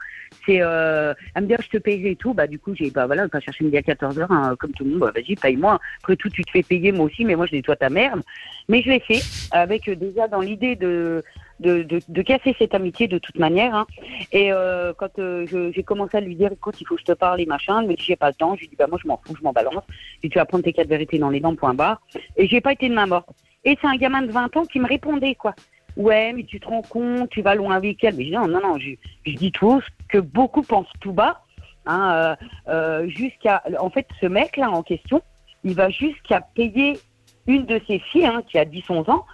C'est, 0.46 0.58
euh, 0.60 1.14
elle 1.34 1.42
me 1.42 1.48
dit, 1.48 1.54
ah, 1.58 1.62
je 1.62 1.68
te 1.68 1.78
payerai 1.78 2.10
et 2.12 2.16
tout. 2.16 2.34
Bah, 2.34 2.46
du 2.46 2.58
coup, 2.58 2.74
j'ai, 2.74 2.90
bah 2.90 3.06
voilà, 3.06 3.28
pas 3.28 3.40
chercher 3.40 3.64
midi 3.64 3.76
à 3.76 3.82
14h, 3.82 4.26
hein, 4.28 4.56
comme 4.58 4.72
tout 4.72 4.84
le 4.84 4.90
monde. 4.90 5.00
Bah, 5.00 5.12
vas-y, 5.14 5.36
paye-moi. 5.36 5.78
Après 6.02 6.16
tout, 6.16 6.30
tu 6.30 6.42
te 6.44 6.50
fais 6.50 6.62
payer, 6.62 6.92
moi 6.92 7.06
aussi, 7.06 7.24
mais 7.24 7.36
moi, 7.36 7.46
je 7.46 7.54
nettoie 7.54 7.76
ta 7.76 7.90
merde. 7.90 8.22
Mais 8.68 8.82
je 8.82 8.90
l'ai 8.90 9.00
fait, 9.00 9.22
avec 9.50 9.88
euh, 9.88 9.96
déjà 9.96 10.28
dans 10.28 10.40
l'idée 10.40 10.76
de, 10.76 11.22
de, 11.60 11.86
de, 12.08 12.22
casser 12.22 12.54
cette 12.58 12.74
amitié 12.74 13.08
de 13.08 13.18
toute 13.18 13.38
manière. 13.38 13.74
hein. 13.74 13.86
Et 14.32 14.52
euh, 14.52 14.92
quand 14.96 15.18
euh, 15.18 15.46
j'ai 15.74 15.82
commencé 15.82 16.16
à 16.16 16.20
lui 16.20 16.34
dire, 16.34 16.52
écoute, 16.52 16.80
il 16.80 16.86
faut 16.86 16.94
que 16.94 17.00
je 17.00 17.06
te 17.06 17.12
parle 17.12 17.40
et 17.40 17.46
machin, 17.46 17.80
elle 17.80 17.88
me 17.88 17.94
dit, 17.94 18.02
j'ai 18.04 18.16
pas 18.16 18.28
le 18.28 18.34
temps. 18.34 18.54
Je 18.54 18.60
lui 18.60 18.68
dis, 18.68 18.76
bah 18.76 18.86
moi, 18.88 18.98
je 19.02 19.08
m'en 19.08 19.20
fous, 19.24 19.34
je 19.38 19.42
m'en 19.42 19.52
balance. 19.52 19.84
Je 20.22 20.28
tu 20.28 20.38
vas 20.38 20.44
prendre 20.44 20.64
tes 20.64 20.72
quatre 20.72 20.88
vérités 20.88 21.18
dans 21.18 21.30
les 21.30 21.40
dents, 21.40 21.54
point 21.54 21.74
barre. 21.74 22.00
Et 22.36 22.48
j'ai 22.48 22.60
pas 22.60 22.72
été 22.72 22.88
de 22.88 22.94
main 22.94 23.06
morte. 23.06 23.28
Et 23.64 23.78
c'est 23.80 23.86
un 23.86 23.96
gamin 23.96 24.22
de 24.22 24.32
20 24.32 24.56
ans 24.56 24.64
qui 24.64 24.80
me 24.80 24.86
répondait, 24.88 25.34
quoi. 25.34 25.54
Ouais, 25.96 26.32
mais 26.32 26.44
tu 26.44 26.58
te 26.58 26.66
rends 26.66 26.82
compte, 26.82 27.28
tu 27.30 27.42
vas 27.42 27.54
loin 27.54 27.76
avec 27.76 28.02
elle. 28.02 28.16
Mais 28.16 28.24
je 28.24 28.28
dis, 28.30 28.34
non, 28.34 28.48
non, 28.48 28.60
non, 28.62 28.78
je, 28.78 28.90
je 29.26 29.32
dis 29.34 29.52
tout 29.52 29.80
ce 29.80 29.88
que 30.08 30.18
beaucoup 30.18 30.62
pensent 30.62 30.86
tout 31.00 31.12
bas. 31.12 31.42
Hein, 31.86 32.12
euh, 32.12 32.36
euh, 32.68 33.08
jusqu'à, 33.08 33.62
en 33.78 33.90
fait, 33.90 34.06
ce 34.20 34.26
mec-là 34.26 34.70
en 34.70 34.82
question, 34.82 35.20
il 35.64 35.74
va 35.74 35.90
jusqu'à 35.90 36.40
payer 36.40 36.98
une 37.46 37.66
de 37.66 37.80
ses 37.86 37.98
filles, 37.98 38.26
hein, 38.26 38.42
qui 38.48 38.58
a 38.58 38.64
10-11 38.64 39.10
ans, 39.10 39.26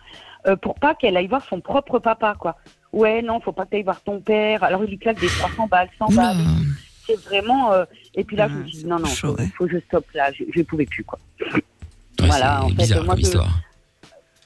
euh, 0.46 0.56
pour 0.56 0.74
pas 0.76 0.94
qu'elle 0.94 1.16
aille 1.16 1.26
voir 1.26 1.44
son 1.44 1.60
propre 1.60 1.98
papa, 1.98 2.34
quoi. 2.38 2.56
Ouais, 2.92 3.20
non, 3.22 3.38
faut 3.40 3.52
pas 3.52 3.64
que 3.66 3.70
tu 3.70 3.76
ailles 3.76 3.82
voir 3.82 4.00
ton 4.02 4.20
père. 4.20 4.64
Alors, 4.64 4.82
il 4.84 4.90
lui 4.90 4.98
claque 4.98 5.20
des 5.20 5.26
300 5.28 5.66
balles, 5.68 5.90
100 5.98 6.06
balles. 6.16 6.36
C'est 7.06 7.20
vraiment... 7.24 7.70
Et 8.14 8.24
puis 8.24 8.36
là, 8.36 8.48
je 8.48 8.54
me 8.54 8.64
dis, 8.64 8.84
non, 8.86 8.98
non, 8.98 9.06
faut, 9.28 9.36
faut 9.56 9.66
que 9.66 9.72
je 9.72 9.78
stoppe 9.80 10.10
là. 10.14 10.32
Je, 10.32 10.44
je 10.54 10.62
pouvais 10.62 10.86
plus, 10.86 11.04
quoi. 11.04 11.18
voilà, 12.18 12.64
en 12.64 12.68
fait, 12.68 12.74
bizarre 12.74 13.04
moi, 13.04 13.14
je- 13.14 13.20
histoire. 13.22 13.48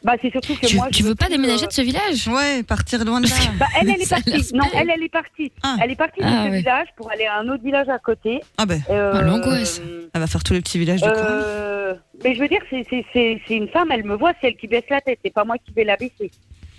Bah, 0.04 0.14
c'est 0.20 0.30
surtout 0.32 0.54
que 0.56 0.66
Tu, 0.66 0.76
moi... 0.76 0.88
tu 0.92 1.02
veux 1.02 1.14
pas 1.14 1.28
déménager 1.28 1.64
euh, 1.64 1.68
de 1.68 1.72
ce 1.72 1.82
village? 1.82 2.26
Ouais, 2.28 2.62
partir 2.64 3.04
loin 3.04 3.20
de 3.20 3.28
là. 3.28 3.34
bah, 3.58 3.66
elle, 3.80 3.88
elle 3.90 4.02
est 4.02 4.08
partie. 4.10 4.54
Non, 4.54 4.64
elle, 4.74 4.90
elle 4.90 5.02
est 5.02 5.08
partie. 5.08 5.52
Elle 5.82 5.90
est 5.92 5.96
partie 5.96 6.20
de 6.20 6.26
Ah, 6.26 6.44
ce 6.46 6.50
ouais. 6.50 6.58
village 6.58 6.88
pour 6.96 7.10
aller 7.10 7.26
à 7.26 7.38
un 7.38 7.48
autre 7.48 7.62
village 7.62 7.88
à 7.88 7.98
côté. 7.98 8.40
Ah 8.58 8.66
ben, 8.66 8.80
Euh, 8.90 9.20
l'angoisse. 9.22 9.80
Elle 10.12 10.20
va 10.20 10.26
faire 10.26 10.42
tous 10.42 10.54
les 10.54 10.60
petits 10.60 10.78
villages 10.78 11.00
du 11.02 11.08
coin. 11.08 11.16
Euh, 11.20 11.94
mais 12.24 12.34
je 12.34 12.40
veux 12.40 12.48
dire, 12.48 12.60
c'est- 12.68 12.84
c'est 12.90 13.04
c'est- 13.12 13.40
c'est 13.46 13.54
une 13.56 13.68
femme, 13.68 13.88
elle 13.92 14.04
me 14.04 14.14
voit, 14.16 14.32
c'est 14.40 14.48
elle 14.48 14.56
qui 14.56 14.66
baisse 14.66 14.84
la 14.90 15.00
tête, 15.00 15.18
c'est 15.24 15.32
pas 15.32 15.44
moi 15.44 15.56
qui 15.64 15.72
vais 15.72 15.84
la 15.84 15.96
baisser. 15.96 16.30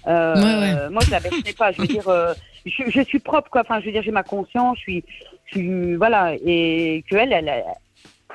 Euh, 0.05 0.35
Ouais, 0.35 0.89
Moi, 0.89 1.01
je 1.05 1.11
la 1.11 1.19
baisserai 1.21 1.53
pas. 1.53 1.71
Je 1.71 1.81
veux 1.81 1.87
dire, 1.87 2.07
euh, 2.09 2.33
je, 2.65 2.83
je 2.89 3.01
suis 3.03 3.19
propre, 3.19 3.49
quoi. 3.49 3.61
Enfin, 3.61 3.79
je 3.79 3.85
veux 3.85 3.91
dire, 3.93 4.03
j'ai 4.03 4.11
ma 4.11 4.23
conscience, 4.23 4.75
je 4.79 4.81
suis, 4.81 5.03
je 5.45 5.51
suis, 5.59 5.95
voilà, 5.95 6.33
et 6.45 7.03
que 7.09 7.15
elle, 7.15 7.31
elle, 7.31 7.63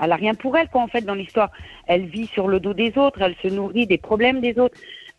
elle 0.01 0.13
a 0.13 0.17
rien 0.17 0.35
pour 0.35 0.57
elle, 0.57 0.69
quoi, 0.69 0.83
en 0.83 0.89
fait, 0.89 1.03
dans 1.03 1.15
l'histoire. 1.15 1.51
Elle 1.87 2.07
vit 2.07 2.27
sur 2.27 2.49
le 2.49 2.61
dos 2.61 2.75
des 2.75 2.97
autres, 2.97 3.21
elle 3.23 3.37
se 3.43 3.49
nourrit 3.49 3.87
des 3.87 3.99
problèmes 3.99 4.41
des 4.41 4.59
autres. 4.59 4.77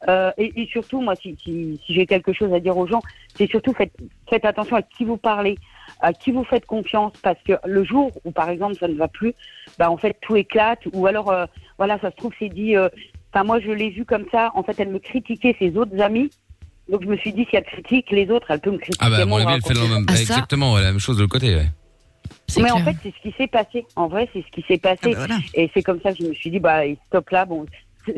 Euh, 0.08 0.32
et, 0.38 0.62
et 0.62 0.68
surtout, 0.68 1.02
moi, 1.02 1.16
si, 1.16 1.36
si, 1.44 1.80
si 1.86 1.94
j'ai 1.94 2.06
quelque 2.06 2.32
chose 2.32 2.54
à 2.54 2.60
dire 2.60 2.78
aux 2.78 2.88
gens, 2.88 3.02
c'est 3.36 3.50
surtout 3.50 3.74
faites, 3.74 3.92
faites 4.30 4.46
attention 4.46 4.78
à 4.78 4.82
qui 4.82 5.04
vous 5.04 5.18
parlez, 5.18 5.58
à 6.00 6.14
qui 6.14 6.32
vous 6.32 6.46
faites 6.46 6.66
confiance, 6.66 7.12
parce 7.22 7.42
que 7.46 7.54
le 7.66 7.84
jour 7.84 8.12
où, 8.24 8.32
par 8.32 8.50
exemple, 8.50 8.76
ça 8.76 8.88
ne 8.88 8.94
va 8.94 9.10
plus, 9.10 9.34
bah, 9.78 9.92
en 9.92 9.98
fait, 9.98 10.16
tout 10.22 10.38
éclate, 10.38 10.80
ou 10.94 11.06
alors, 11.06 11.30
euh, 11.32 11.46
voilà, 11.78 12.00
ça 12.00 12.12
se 12.12 12.16
trouve, 12.16 12.32
c'est 12.40 12.48
dit, 12.50 12.78
euh, 12.78 12.88
enfin, 13.34 13.44
moi, 13.44 13.60
je 13.60 13.72
l'ai 13.72 13.90
vu 13.90 14.06
comme 14.06 14.26
ça, 14.32 14.52
en 14.56 14.64
fait, 14.64 14.80
elle 14.80 14.90
me 14.90 15.00
critiquait 15.00 15.56
ses 15.60 15.76
autres 15.76 16.00
amis, 16.00 16.30
donc 16.90 17.04
je 17.04 17.08
me 17.08 17.18
suis 17.18 17.34
dit, 17.34 17.46
si 17.50 17.58
elle 17.58 17.66
critique 17.66 18.10
les 18.12 18.30
autres, 18.30 18.48
elle 18.52 18.62
peut 18.62 18.72
me 18.72 18.78
critiquer. 18.78 19.06
Ah 19.06 19.10
bah, 19.10 19.18
à 19.18 19.26
mon 19.26 19.38
moi, 19.38 19.42
avis, 19.42 19.56
elle 19.56 19.62
fait 19.62 19.74
le 19.74 19.82
raconter. 19.82 20.14
même. 20.14 20.22
Exactement, 20.22 20.74
ouais, 20.74 20.82
la 20.82 20.92
même 20.92 21.00
chose 21.00 21.18
de 21.18 21.24
l'autre 21.24 21.34
côté, 21.34 21.56
ouais. 21.56 21.68
Mais 22.58 22.72
en 22.72 22.84
fait, 22.84 22.96
c'est 23.04 23.14
ce 23.16 23.22
qui 23.22 23.36
s'est 23.38 23.48
passé. 23.48 23.86
En 23.96 24.08
vrai, 24.08 24.30
c'est 24.34 24.42
ce 24.42 24.52
qui 24.52 24.66
s'est 24.68 24.78
passé. 24.78 25.16
Ah 25.18 25.28
bah 25.28 25.36
Et 25.54 25.70
c'est 25.74 25.84
comme 25.84 26.00
ça 26.02 26.12
que 26.12 26.24
je 26.24 26.30
me 26.30 26.34
suis 26.34 26.50
dit, 26.50 26.60
bah, 26.60 26.82
stop 27.08 27.30
là. 27.30 27.46
Bon, 27.46 27.66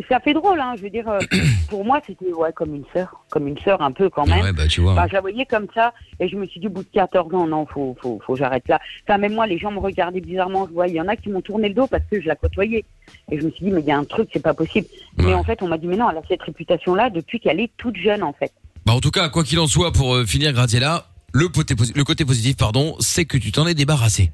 ça 0.09 0.19
fait 0.19 0.34
drôle, 0.34 0.59
hein. 0.59 0.73
Je 0.77 0.84
veux 0.84 0.89
dire, 0.89 1.07
euh, 1.07 1.19
pour 1.69 1.86
moi, 1.86 2.01
c'était 2.05 2.32
ouais, 2.34 2.51
comme 2.53 2.75
une 2.75 2.86
sœur, 2.93 3.23
comme 3.29 3.47
une 3.47 3.57
sœur 3.59 3.82
un 3.82 3.91
peu 3.91 4.09
quand 4.09 4.27
même. 4.27 4.41
Ouais, 4.41 4.53
bah, 4.53 4.67
tu 4.67 4.82
vois. 4.82 4.93
Enfin, 4.93 5.07
je 5.07 5.13
la 5.13 5.21
voyais 5.21 5.45
comme 5.45 5.67
ça, 5.73 5.93
et 6.19 6.27
je 6.27 6.36
me 6.36 6.45
suis 6.45 6.59
dit, 6.59 6.67
au 6.67 6.71
bout 6.71 6.84
de 6.84 6.89
14 6.93 7.34
ans, 7.34 7.47
non, 7.47 7.65
faut, 7.65 7.95
faut, 8.01 8.19
faut 8.25 8.34
que 8.34 8.39
j'arrête 8.39 8.67
là. 8.67 8.79
Enfin, 9.07 9.17
même 9.17 9.34
moi, 9.34 9.47
les 9.47 9.57
gens 9.57 9.71
me 9.71 9.79
regardaient 9.79 10.21
bizarrement. 10.21 10.67
Je 10.67 10.73
vois, 10.73 10.88
il 10.88 10.95
y 10.95 11.01
en 11.01 11.07
a 11.07 11.15
qui 11.15 11.29
m'ont 11.29 11.41
tourné 11.41 11.69
le 11.69 11.75
dos 11.75 11.88
parce 11.88 12.03
que 12.09 12.21
je 12.21 12.27
la 12.27 12.36
côtoyais. 12.36 12.86
Et 13.32 13.39
je 13.39 13.45
me 13.45 13.51
suis 13.51 13.65
dit, 13.65 13.71
mais 13.71 13.82
il 13.82 13.88
y 13.88 13.91
a 13.91 13.97
un 13.97 14.05
truc, 14.05 14.29
c'est 14.34 14.43
pas 14.43 14.53
possible. 14.53 14.88
Mais 15.17 15.34
en 15.34 15.43
fait, 15.43 15.61
on 15.61 15.67
m'a 15.67 15.77
dit, 15.77 15.88
mais 15.88 15.97
non, 15.97 16.09
elle 16.09 16.17
a 16.17 16.21
cette 16.27 16.43
réputation-là 16.43 17.09
depuis 17.09 17.39
qu'elle 17.39 17.59
est 17.59 17.71
toute 17.77 17.97
jeune, 17.97 18.23
en 18.23 18.34
fait. 18.34 18.51
Bah, 18.86 18.93
en 18.93 18.99
tout 18.99 19.11
cas, 19.11 19.29
quoi 19.29 19.43
qu'il 19.43 19.59
en 19.59 19.67
soit, 19.67 19.91
pour 19.91 20.15
euh, 20.15 20.25
finir, 20.25 20.53
Graziella, 20.53 21.05
le 21.34 21.47
côté, 21.47 21.75
posi- 21.75 21.93
le 21.95 22.03
côté 22.03 22.25
positif, 22.25 22.55
pardon, 22.57 22.95
c'est 22.99 23.25
que 23.25 23.38
tu 23.38 23.51
t'en 23.51 23.65
es 23.67 23.73
débarrassé. 23.73 24.32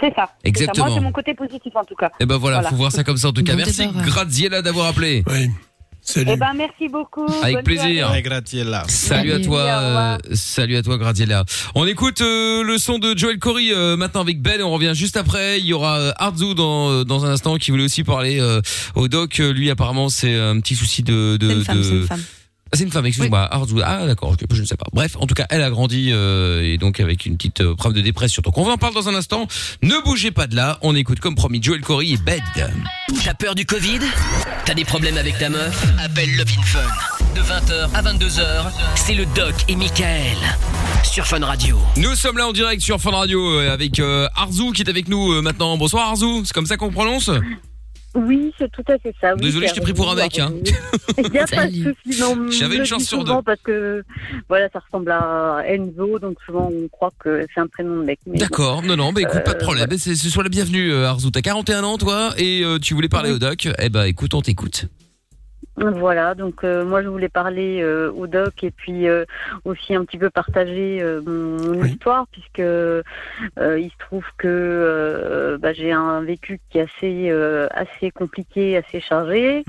C'est 0.00 0.08
ça. 0.08 0.14
C'est 0.14 0.14
ça. 0.16 0.30
Exactement. 0.44 0.86
Moi, 0.86 0.94
c'est 0.96 1.00
mon 1.04 1.12
côté 1.12 1.34
positif, 1.34 1.72
en 1.76 1.84
tout 1.84 1.94
cas. 1.94 2.10
Et 2.20 2.26
ben 2.26 2.36
voilà, 2.36 2.62
faut 2.62 2.76
voir 2.76 2.90
ça 2.92 3.04
comme 3.04 3.16
ça 3.16 3.28
en 3.28 3.32
tout 3.32 3.42
cas. 3.44 3.52
Bon 3.52 3.58
Merci 3.58 3.86
débarras. 3.86 4.02
Graziella 4.04 4.62
d'avoir 4.62 4.86
appelé. 4.88 5.22
Oui. 5.28 5.48
Eh 6.16 6.24
ben, 6.36 6.52
merci 6.54 6.88
beaucoup. 6.90 7.24
Avec 7.42 7.54
Bonne 7.54 7.64
plaisir. 7.64 8.12
Graziella. 8.22 8.84
Salut 8.88 9.32
à 9.32 9.40
toi, 9.40 9.60
euh, 9.62 10.18
salut 10.32 10.76
à 10.76 10.82
toi 10.82 10.98
Graziella. 10.98 11.44
On 11.74 11.86
écoute 11.86 12.20
euh, 12.20 12.62
le 12.62 12.76
son 12.76 12.98
de 12.98 13.16
Joel 13.16 13.38
Corey 13.38 13.68
euh, 13.72 13.96
maintenant 13.96 14.20
avec 14.20 14.42
Ben 14.42 14.60
et 14.60 14.62
on 14.62 14.70
revient 14.70 14.92
juste 14.94 15.16
après. 15.16 15.60
Il 15.60 15.64
y 15.64 15.72
aura 15.72 15.98
euh, 15.98 16.12
Arzu 16.18 16.54
dans 16.54 16.90
euh, 16.90 17.04
dans 17.04 17.24
un 17.24 17.30
instant 17.30 17.56
qui 17.56 17.70
voulait 17.70 17.84
aussi 17.84 18.04
parler 18.04 18.38
euh, 18.38 18.60
au 18.96 19.08
doc. 19.08 19.38
Lui 19.38 19.70
apparemment 19.70 20.10
c'est 20.10 20.34
un 20.38 20.60
petit 20.60 20.74
souci 20.74 21.02
de 21.02 21.38
de. 21.38 21.48
C'est 21.48 21.54
une 21.54 21.64
femme, 21.64 21.78
de- 21.78 21.82
c'est 21.82 21.90
une 21.94 22.06
femme. 22.06 22.22
Ah, 22.74 22.76
c'est 22.76 22.84
une 22.84 22.90
femme, 22.90 23.06
excuse-moi. 23.06 23.48
Arzu. 23.54 23.76
Ah 23.84 24.04
d'accord, 24.04 24.30
ok, 24.32 24.40
je 24.50 24.60
ne 24.60 24.66
sais 24.66 24.76
pas. 24.76 24.86
Bref, 24.92 25.16
en 25.20 25.26
tout 25.26 25.34
cas, 25.34 25.46
elle 25.48 25.62
a 25.62 25.70
grandi 25.70 26.10
euh, 26.12 26.60
et 26.60 26.76
donc 26.76 26.98
avec 26.98 27.24
une 27.24 27.36
petite 27.36 27.60
euh, 27.60 27.76
preuve 27.76 27.92
de 27.92 28.00
dépression. 28.00 28.42
Donc 28.44 28.58
on 28.58 28.64
va 28.64 28.72
en 28.72 28.78
parler 28.78 28.96
dans 28.96 29.08
un 29.08 29.14
instant. 29.14 29.46
Ne 29.82 30.02
bougez 30.04 30.32
pas 30.32 30.48
de 30.48 30.56
là. 30.56 30.78
On 30.82 30.96
écoute 30.96 31.20
comme 31.20 31.36
promis 31.36 31.62
Joel 31.62 31.82
Corey 31.82 32.08
et 32.08 32.16
Bed. 32.16 32.42
T'as 33.22 33.34
peur 33.34 33.54
du 33.54 33.64
Covid? 33.64 34.00
T'as 34.64 34.74
des 34.74 34.84
problèmes 34.84 35.16
avec 35.18 35.38
ta 35.38 35.50
meuf? 35.50 35.86
Appelle 36.02 36.34
Love 36.36 36.48
in 36.58 36.62
Fun. 36.62 36.80
De 37.36 37.40
20h 37.40 37.90
à 37.94 38.02
22h, 38.02 38.72
c'est 38.96 39.14
le 39.14 39.24
Doc 39.36 39.54
et 39.68 39.76
Michael. 39.76 40.36
Sur 41.04 41.26
Fun 41.26 41.44
Radio. 41.44 41.78
Nous 41.96 42.16
sommes 42.16 42.38
là 42.38 42.48
en 42.48 42.52
direct 42.52 42.82
sur 42.82 43.00
Fun 43.00 43.12
Radio 43.12 43.40
euh, 43.60 43.72
avec 43.72 44.00
euh, 44.00 44.26
Arzu 44.34 44.72
qui 44.72 44.82
est 44.82 44.88
avec 44.88 45.08
nous 45.08 45.32
euh, 45.32 45.42
maintenant. 45.42 45.76
Bonsoir 45.76 46.08
Arzu, 46.08 46.42
c'est 46.44 46.52
comme 46.52 46.66
ça 46.66 46.76
qu'on 46.76 46.90
prononce? 46.90 47.30
Oui, 48.14 48.52
c'est 48.58 48.70
tout 48.70 48.84
à 48.88 48.96
fait 48.98 49.14
ça. 49.20 49.34
oui, 49.34 49.40
Désolé, 49.40 49.66
je 49.68 49.74
t'ai 49.74 49.80
pris 49.80 49.92
pour 49.92 50.10
un 50.10 50.14
mec. 50.14 50.38
Hein. 50.38 50.52
Il 51.18 51.30
n'y 51.30 51.38
a 51.38 51.46
pas 51.46 51.66
de 51.66 51.72
souci. 51.72 52.20
non, 52.20 52.34
on 52.38 52.50
J'avais 52.50 52.76
une 52.76 52.84
chance 52.84 53.04
sur 53.04 53.24
deux. 53.24 53.32
Parce 53.44 53.60
que 53.60 54.04
voilà, 54.48 54.68
ça 54.72 54.78
ressemble 54.78 55.10
à 55.10 55.62
Enzo, 55.66 56.18
donc 56.20 56.36
souvent 56.46 56.70
on 56.72 56.88
croit 56.88 57.10
que 57.18 57.44
c'est 57.54 57.60
un 57.60 57.66
prénom 57.66 57.96
de 58.00 58.04
mec. 58.04 58.20
mais 58.26 58.38
D'accord, 58.38 58.82
non, 58.82 58.96
non, 58.96 59.12
bah 59.12 59.20
écoute, 59.22 59.42
pas 59.44 59.52
de 59.54 59.56
Euh, 59.56 59.60
problème. 59.60 59.88
C'est, 59.98 60.14
c'est 60.14 60.28
soit 60.28 60.42
la 60.44 60.48
bienvenue, 60.48 60.92
Arzu. 60.94 61.30
T'as 61.30 61.40
41 61.42 61.82
ans, 61.84 61.98
toi, 61.98 62.32
et 62.38 62.62
euh, 62.64 62.78
tu 62.78 62.94
voulais 62.94 63.08
parler 63.08 63.30
au 63.32 63.38
doc. 63.38 63.68
Eh 63.78 63.88
ben, 63.88 64.04
écoute, 64.04 64.34
on 64.34 64.42
t'écoute. 64.42 64.86
Voilà, 65.76 66.34
donc 66.34 66.62
euh, 66.62 66.84
moi 66.84 67.02
je 67.02 67.08
voulais 67.08 67.28
parler 67.28 67.80
euh, 67.82 68.10
au 68.12 68.28
doc 68.28 68.62
et 68.62 68.70
puis 68.70 69.08
euh, 69.08 69.24
aussi 69.64 69.94
un 69.94 70.04
petit 70.04 70.18
peu 70.18 70.30
partager 70.30 71.02
euh, 71.02 71.20
mon, 71.26 71.82
histoire 71.84 72.26
puisque 72.28 72.60
euh, 72.60 73.02
il 73.56 73.90
se 73.90 73.98
trouve 73.98 74.24
que 74.38 74.46
euh, 74.46 75.58
bah, 75.58 75.72
j'ai 75.72 75.90
un 75.90 76.20
vécu 76.22 76.60
qui 76.70 76.78
est 76.78 76.82
assez 76.82 77.30
euh, 77.30 77.66
assez 77.72 78.12
compliqué, 78.12 78.76
assez 78.76 79.00
chargé. 79.00 79.64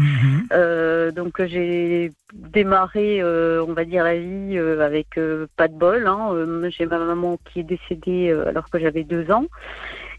Euh, 0.53 1.11
donc 1.11 1.43
j'ai 1.43 2.11
démarré, 2.33 3.21
euh, 3.21 3.65
on 3.67 3.73
va 3.73 3.85
dire 3.85 4.03
la 4.03 4.17
vie 4.17 4.57
euh, 4.57 4.81
avec 4.81 5.17
euh, 5.17 5.47
pas 5.57 5.67
de 5.67 5.73
bol. 5.73 6.05
Hein. 6.05 6.29
J'ai 6.69 6.85
ma 6.85 6.99
maman 6.99 7.39
qui 7.45 7.61
est 7.61 7.63
décédée 7.63 8.29
euh, 8.29 8.47
alors 8.47 8.69
que 8.69 8.79
j'avais 8.79 9.03
deux 9.03 9.31
ans. 9.31 9.45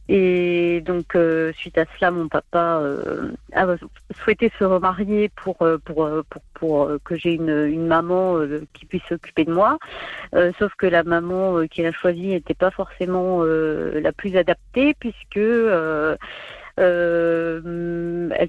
Et 0.08 0.82
donc, 0.82 1.16
euh, 1.16 1.52
suite 1.54 1.78
à 1.78 1.84
cela, 1.96 2.12
mon 2.12 2.28
papa 2.28 2.78
euh, 2.80 3.32
a 3.52 3.66
souhaité 4.22 4.52
se 4.58 4.64
remarier 4.64 5.30
pour, 5.30 5.60
euh, 5.62 5.78
pour, 5.78 6.04
euh, 6.04 6.22
pour, 6.30 6.42
pour, 6.54 6.82
euh, 6.84 6.98
que 7.04 7.16
j'ai 7.16 7.34
une, 7.34 7.66
une 7.66 7.86
maman 7.86 8.38
qui 8.72 8.86
puisse 8.86 9.02
s'occuper 9.08 9.44
de 9.44 9.52
moi. 9.52 9.78
Sauf 10.58 10.74
que 10.76 10.86
la 10.86 11.02
maman 11.02 11.66
qu'il 11.66 11.86
a 11.86 11.92
choisie 11.92 12.28
n'était 12.28 12.54
pas 12.54 12.70
forcément 12.70 13.42
la 13.42 14.12
plus 14.12 14.36
adaptée, 14.36 14.94
puisque 14.94 15.36
elle 15.38 16.18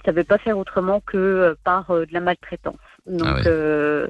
savait 0.05 0.23
pas 0.23 0.37
faire 0.37 0.57
autrement 0.57 1.01
que 1.01 1.55
par 1.63 1.87
de 1.89 2.07
la 2.11 2.19
maltraitance. 2.19 2.75
Donc, 3.07 3.27
Ah 3.27 3.35
ouais. 3.35 3.43
euh, 3.47 4.07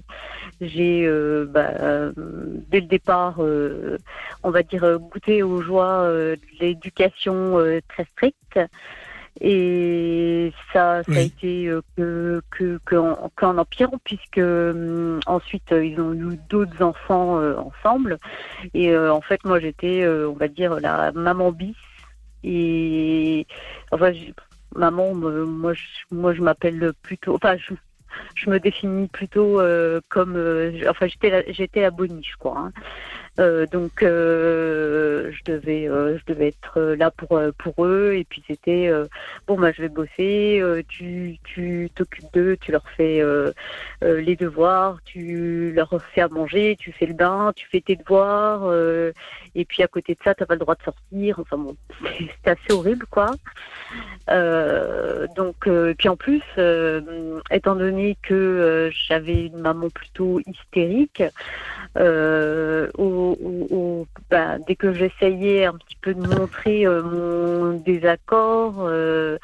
j'ai, 0.61 1.05
euh, 1.05 1.45
bah, 1.47 1.71
euh, 1.79 2.11
dès 2.15 2.79
le 2.81 2.87
départ, 2.87 3.35
euh, 3.39 3.97
on 4.43 4.49
va 4.49 4.63
dire, 4.63 4.83
euh, 4.83 4.97
goûté 4.97 5.43
aux 5.43 5.61
joies 5.61 6.01
euh, 6.03 6.35
de 6.35 6.41
l'éducation 6.59 7.59
euh, 7.59 7.79
très 7.89 8.05
stricte. 8.05 8.59
Et 9.39 10.51
ça, 10.73 11.03
ça 11.03 11.11
a 11.13 11.19
été 11.19 11.67
euh, 11.67 11.81
que, 11.95 12.41
que, 12.49 12.79
que 12.85 12.95
en, 12.95 13.31
qu'en 13.35 13.57
empirant, 13.59 13.99
puisque 14.03 14.39
ensuite 15.27 15.71
euh, 15.71 15.85
ils 15.85 16.01
ont 16.01 16.13
eu 16.13 16.37
d'autres 16.49 16.81
enfants 16.81 17.39
euh, 17.39 17.55
ensemble. 17.57 18.17
Et 18.73 18.91
euh, 18.91 19.13
en 19.13 19.21
fait, 19.21 19.43
moi, 19.45 19.59
j'étais, 19.59 20.01
euh, 20.01 20.27
on 20.29 20.33
va 20.33 20.47
dire, 20.47 20.79
la 20.79 21.11
maman 21.11 21.51
bis. 21.51 21.75
Et 22.43 23.45
enfin, 23.91 24.11
j'ai- 24.11 24.33
maman, 24.75 25.13
me- 25.13 25.45
moi, 25.45 25.73
je, 25.73 25.83
moi, 26.11 26.33
je 26.33 26.41
m'appelle 26.41 26.93
plutôt. 27.03 27.35
Enfin, 27.35 27.57
je, 27.57 27.73
je 28.35 28.49
me 28.49 28.59
définis 28.59 29.07
plutôt 29.07 29.59
euh, 29.59 30.01
comme. 30.09 30.35
euh, 30.35 30.83
enfin, 30.89 31.07
j'étais 31.07 31.51
j'étais 31.53 31.81
la 31.81 31.91
boniche, 31.91 32.35
quoi. 32.37 32.57
hein. 32.57 32.71
Euh, 33.39 33.67
donc, 33.67 34.01
euh, 34.01 35.31
je 35.31 35.51
devais, 35.51 35.87
euh, 35.87 36.17
je 36.17 36.33
devais 36.33 36.47
être 36.47 36.79
là 36.79 37.11
pour 37.11 37.39
pour 37.57 37.85
eux. 37.85 38.13
Et 38.15 38.23
puis 38.23 38.43
c'était 38.47 38.91
bon, 39.47 39.57
bah, 39.57 39.71
je 39.71 39.81
vais 39.83 39.89
bosser. 39.89 40.61
tu 40.87 41.37
tu 41.43 41.89
t'occupes 41.93 42.33
d'eux, 42.33 42.57
tu 42.59 42.71
leur 42.71 42.87
fais 42.95 43.21
les 44.01 44.35
devoirs, 44.35 44.99
tu 45.05 45.71
leur 45.73 45.89
fais 46.13 46.21
à 46.21 46.27
manger, 46.27 46.75
tu 46.79 46.91
fais 46.91 47.05
le 47.05 47.13
bain, 47.13 47.51
tu 47.55 47.67
fais 47.67 47.81
tes 47.81 47.95
devoirs. 47.95 48.71
et 49.55 49.65
puis 49.65 49.83
à 49.83 49.87
côté 49.87 50.13
de 50.13 50.19
ça, 50.23 50.33
t'as 50.33 50.45
pas 50.45 50.55
le 50.55 50.59
droit 50.59 50.75
de 50.75 50.83
sortir. 50.83 51.39
Enfin 51.39 51.57
bon, 51.57 51.75
c'était 52.17 52.51
assez 52.51 52.73
horrible, 52.73 53.05
quoi. 53.09 53.31
Donc, 55.35 55.69
puis 55.97 56.09
en 56.09 56.15
plus, 56.15 56.43
étant 57.51 57.75
donné 57.75 58.17
que 58.23 58.89
j'avais 58.91 59.45
une 59.45 59.59
maman 59.59 59.89
plutôt 59.89 60.39
hystérique, 60.45 61.23
euh, 61.97 62.89
bah, 64.29 64.57
dès 64.67 64.75
que 64.75 64.93
j'essayais 64.93 65.65
un 65.65 65.73
petit 65.73 65.97
peu 66.01 66.13
de 66.13 66.21
montrer 66.21 66.85
euh, 66.85 67.01
mon 67.03 67.73
désaccord, 67.79 68.75
euh, 68.79 69.37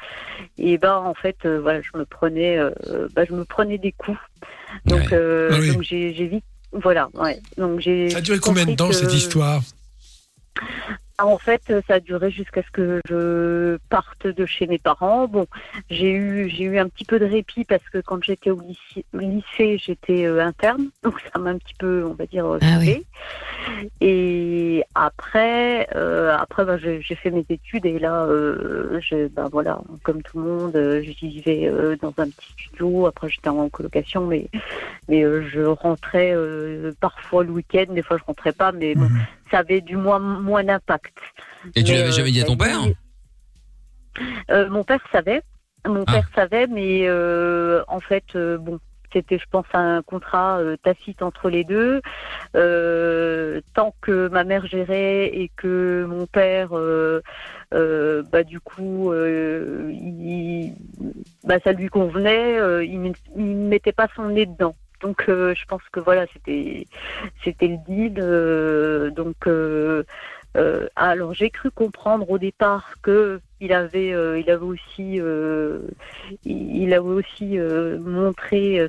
et 0.58 0.78
ben 0.78 0.96
en 0.96 1.14
fait, 1.14 1.36
euh, 1.44 1.60
voilà, 1.60 1.80
je 1.82 1.96
me 1.98 2.04
prenais, 2.04 2.58
bah, 3.14 3.24
je 3.24 3.32
me 3.34 3.44
prenais 3.44 3.78
des 3.78 3.92
coups. 3.92 4.18
Donc, 4.86 5.12
Ah 5.12 5.58
oui. 5.60 5.72
donc 5.72 5.82
j'ai 5.82 6.10
vite, 6.26 6.44
voilà, 6.72 7.08
ouais. 7.14 7.40
Donc 7.56 7.80
j'ai. 7.80 8.10
Ça 8.10 8.18
a 8.18 8.20
duré 8.20 8.38
combien 8.38 8.66
de 8.66 8.74
temps 8.74 8.88
que- 8.88 8.94
cette 8.94 9.12
histoire? 9.14 9.60
En 11.20 11.38
fait, 11.38 11.62
ça 11.86 11.94
a 11.94 12.00
duré 12.00 12.30
jusqu'à 12.30 12.62
ce 12.62 12.70
que 12.72 13.00
je 13.08 13.78
parte 13.88 14.26
de 14.26 14.46
chez 14.46 14.66
mes 14.66 14.78
parents. 14.78 15.28
Bon, 15.28 15.46
j'ai 15.88 16.10
eu 16.10 16.48
j'ai 16.48 16.64
eu 16.64 16.78
un 16.78 16.88
petit 16.88 17.04
peu 17.04 17.20
de 17.20 17.24
répit 17.24 17.64
parce 17.64 17.88
que 17.88 17.98
quand 17.98 18.22
j'étais 18.22 18.50
au 18.50 18.60
lycée, 18.60 19.04
lycée, 19.12 19.78
j'étais 19.78 20.24
euh, 20.24 20.44
interne, 20.44 20.88
donc 21.02 21.20
ça 21.32 21.38
m'a 21.38 21.50
un 21.50 21.58
petit 21.58 21.74
peu, 21.78 22.04
on 22.04 22.14
va 22.14 22.26
dire, 22.26 22.46
euh, 22.46 22.58
Ah. 22.60 23.04
Et 24.00 24.84
après, 24.94 25.88
euh, 25.94 26.36
après, 26.36 26.64
bah, 26.64 26.78
j'ai 26.78 27.00
j'ai 27.00 27.14
fait 27.14 27.30
mes 27.30 27.44
études 27.48 27.86
et 27.86 27.98
là, 27.98 28.24
euh, 28.24 29.00
je, 29.00 29.28
ben 29.28 29.48
voilà, 29.50 29.80
comme 30.02 30.22
tout 30.22 30.40
le 30.40 30.44
monde, 30.44 30.76
euh, 30.76 31.02
je 31.02 31.26
vivais 31.26 31.68
euh, 31.68 31.96
dans 32.00 32.12
un 32.18 32.28
petit 32.28 32.52
studio. 32.58 33.06
Après, 33.06 33.28
j'étais 33.28 33.48
en 33.48 33.68
colocation, 33.68 34.26
mais 34.26 34.48
mais 35.08 35.22
euh, 35.24 35.46
je 35.48 35.60
rentrais 35.60 36.32
euh, 36.34 36.92
parfois 37.00 37.44
le 37.44 37.50
week-end. 37.50 37.86
Des 37.90 38.02
fois, 38.02 38.18
je 38.18 38.24
rentrais 38.24 38.52
pas, 38.52 38.72
mais 38.72 38.94
bon, 38.94 39.08
ça 39.54 39.60
avait 39.60 39.80
du 39.80 39.96
moins 39.96 40.18
moins 40.18 40.64
d'impact. 40.64 41.16
Et 41.76 41.84
tu 41.84 41.92
Mais, 41.92 41.98
l'avais 41.98 42.08
euh, 42.10 42.12
jamais 42.12 42.32
dit 42.32 42.40
à 42.40 42.44
ton 42.44 42.56
père 42.56 42.80
Euh, 44.50 44.68
Mon 44.68 44.82
père 44.82 45.00
savait. 45.12 45.42
Mon 45.86 46.02
Ah. 46.08 46.12
père 46.12 46.28
savait, 46.34 46.66
mais 46.66 47.02
euh, 47.06 47.82
en 47.88 48.00
fait, 48.00 48.24
euh, 48.34 48.58
bon, 48.58 48.80
c'était, 49.12 49.38
je 49.38 49.44
pense, 49.48 49.66
un 49.74 50.02
contrat 50.02 50.58
tacite 50.82 51.22
entre 51.22 51.48
les 51.50 51.62
deux. 51.62 52.00
Tant 53.74 53.94
que 54.00 54.28
ma 54.28 54.42
mère 54.42 54.66
gérait 54.66 55.26
et 55.26 55.50
que 55.56 56.04
mon 56.08 56.26
père, 56.26 56.70
bah, 58.32 58.42
du 58.42 58.58
coup, 58.60 59.12
il, 59.14 60.74
bah, 61.44 61.58
ça 61.62 61.72
lui 61.72 61.88
convenait, 61.88 62.56
il 62.84 63.14
ne 63.36 63.68
mettait 63.68 63.92
pas 63.92 64.08
son 64.16 64.30
nez 64.30 64.46
dedans. 64.46 64.74
Donc, 65.04 65.26
euh, 65.28 65.54
je 65.54 65.66
pense 65.66 65.82
que 65.92 66.00
voilà, 66.00 66.24
c'était, 66.32 66.86
c'était 67.44 67.68
le 67.68 67.76
deal. 67.86 68.14
euh, 68.18 69.10
donc, 69.10 69.46
euh, 69.46 70.02
alors 70.96 71.34
j'ai 71.34 71.50
cru 71.50 71.70
comprendre 71.70 72.30
au 72.30 72.38
départ 72.38 72.94
que 73.02 73.40
il 73.60 73.72
avait, 73.72 74.10
il 74.40 74.50
avait 74.50 74.64
aussi, 74.64 75.20
il 76.44 76.94
avait 76.94 76.98
aussi 77.20 77.58
montré 77.58 78.88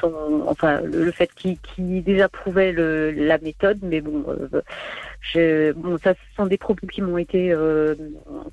son, 0.00 0.44
enfin 0.46 0.80
le, 0.82 1.10
fait 1.10 1.30
qu'il 1.34 2.04
désapprouvait 2.04 2.70
le, 2.72 3.10
la 3.10 3.38
méthode, 3.38 3.80
mais 3.82 4.00
bon, 4.00 4.24
je, 5.20 5.72
bon, 5.72 5.98
ça 5.98 6.14
ce 6.14 6.20
sont 6.36 6.46
des 6.46 6.58
propos 6.58 6.86
qui 6.86 7.02
m'ont 7.02 7.18
été, 7.18 7.52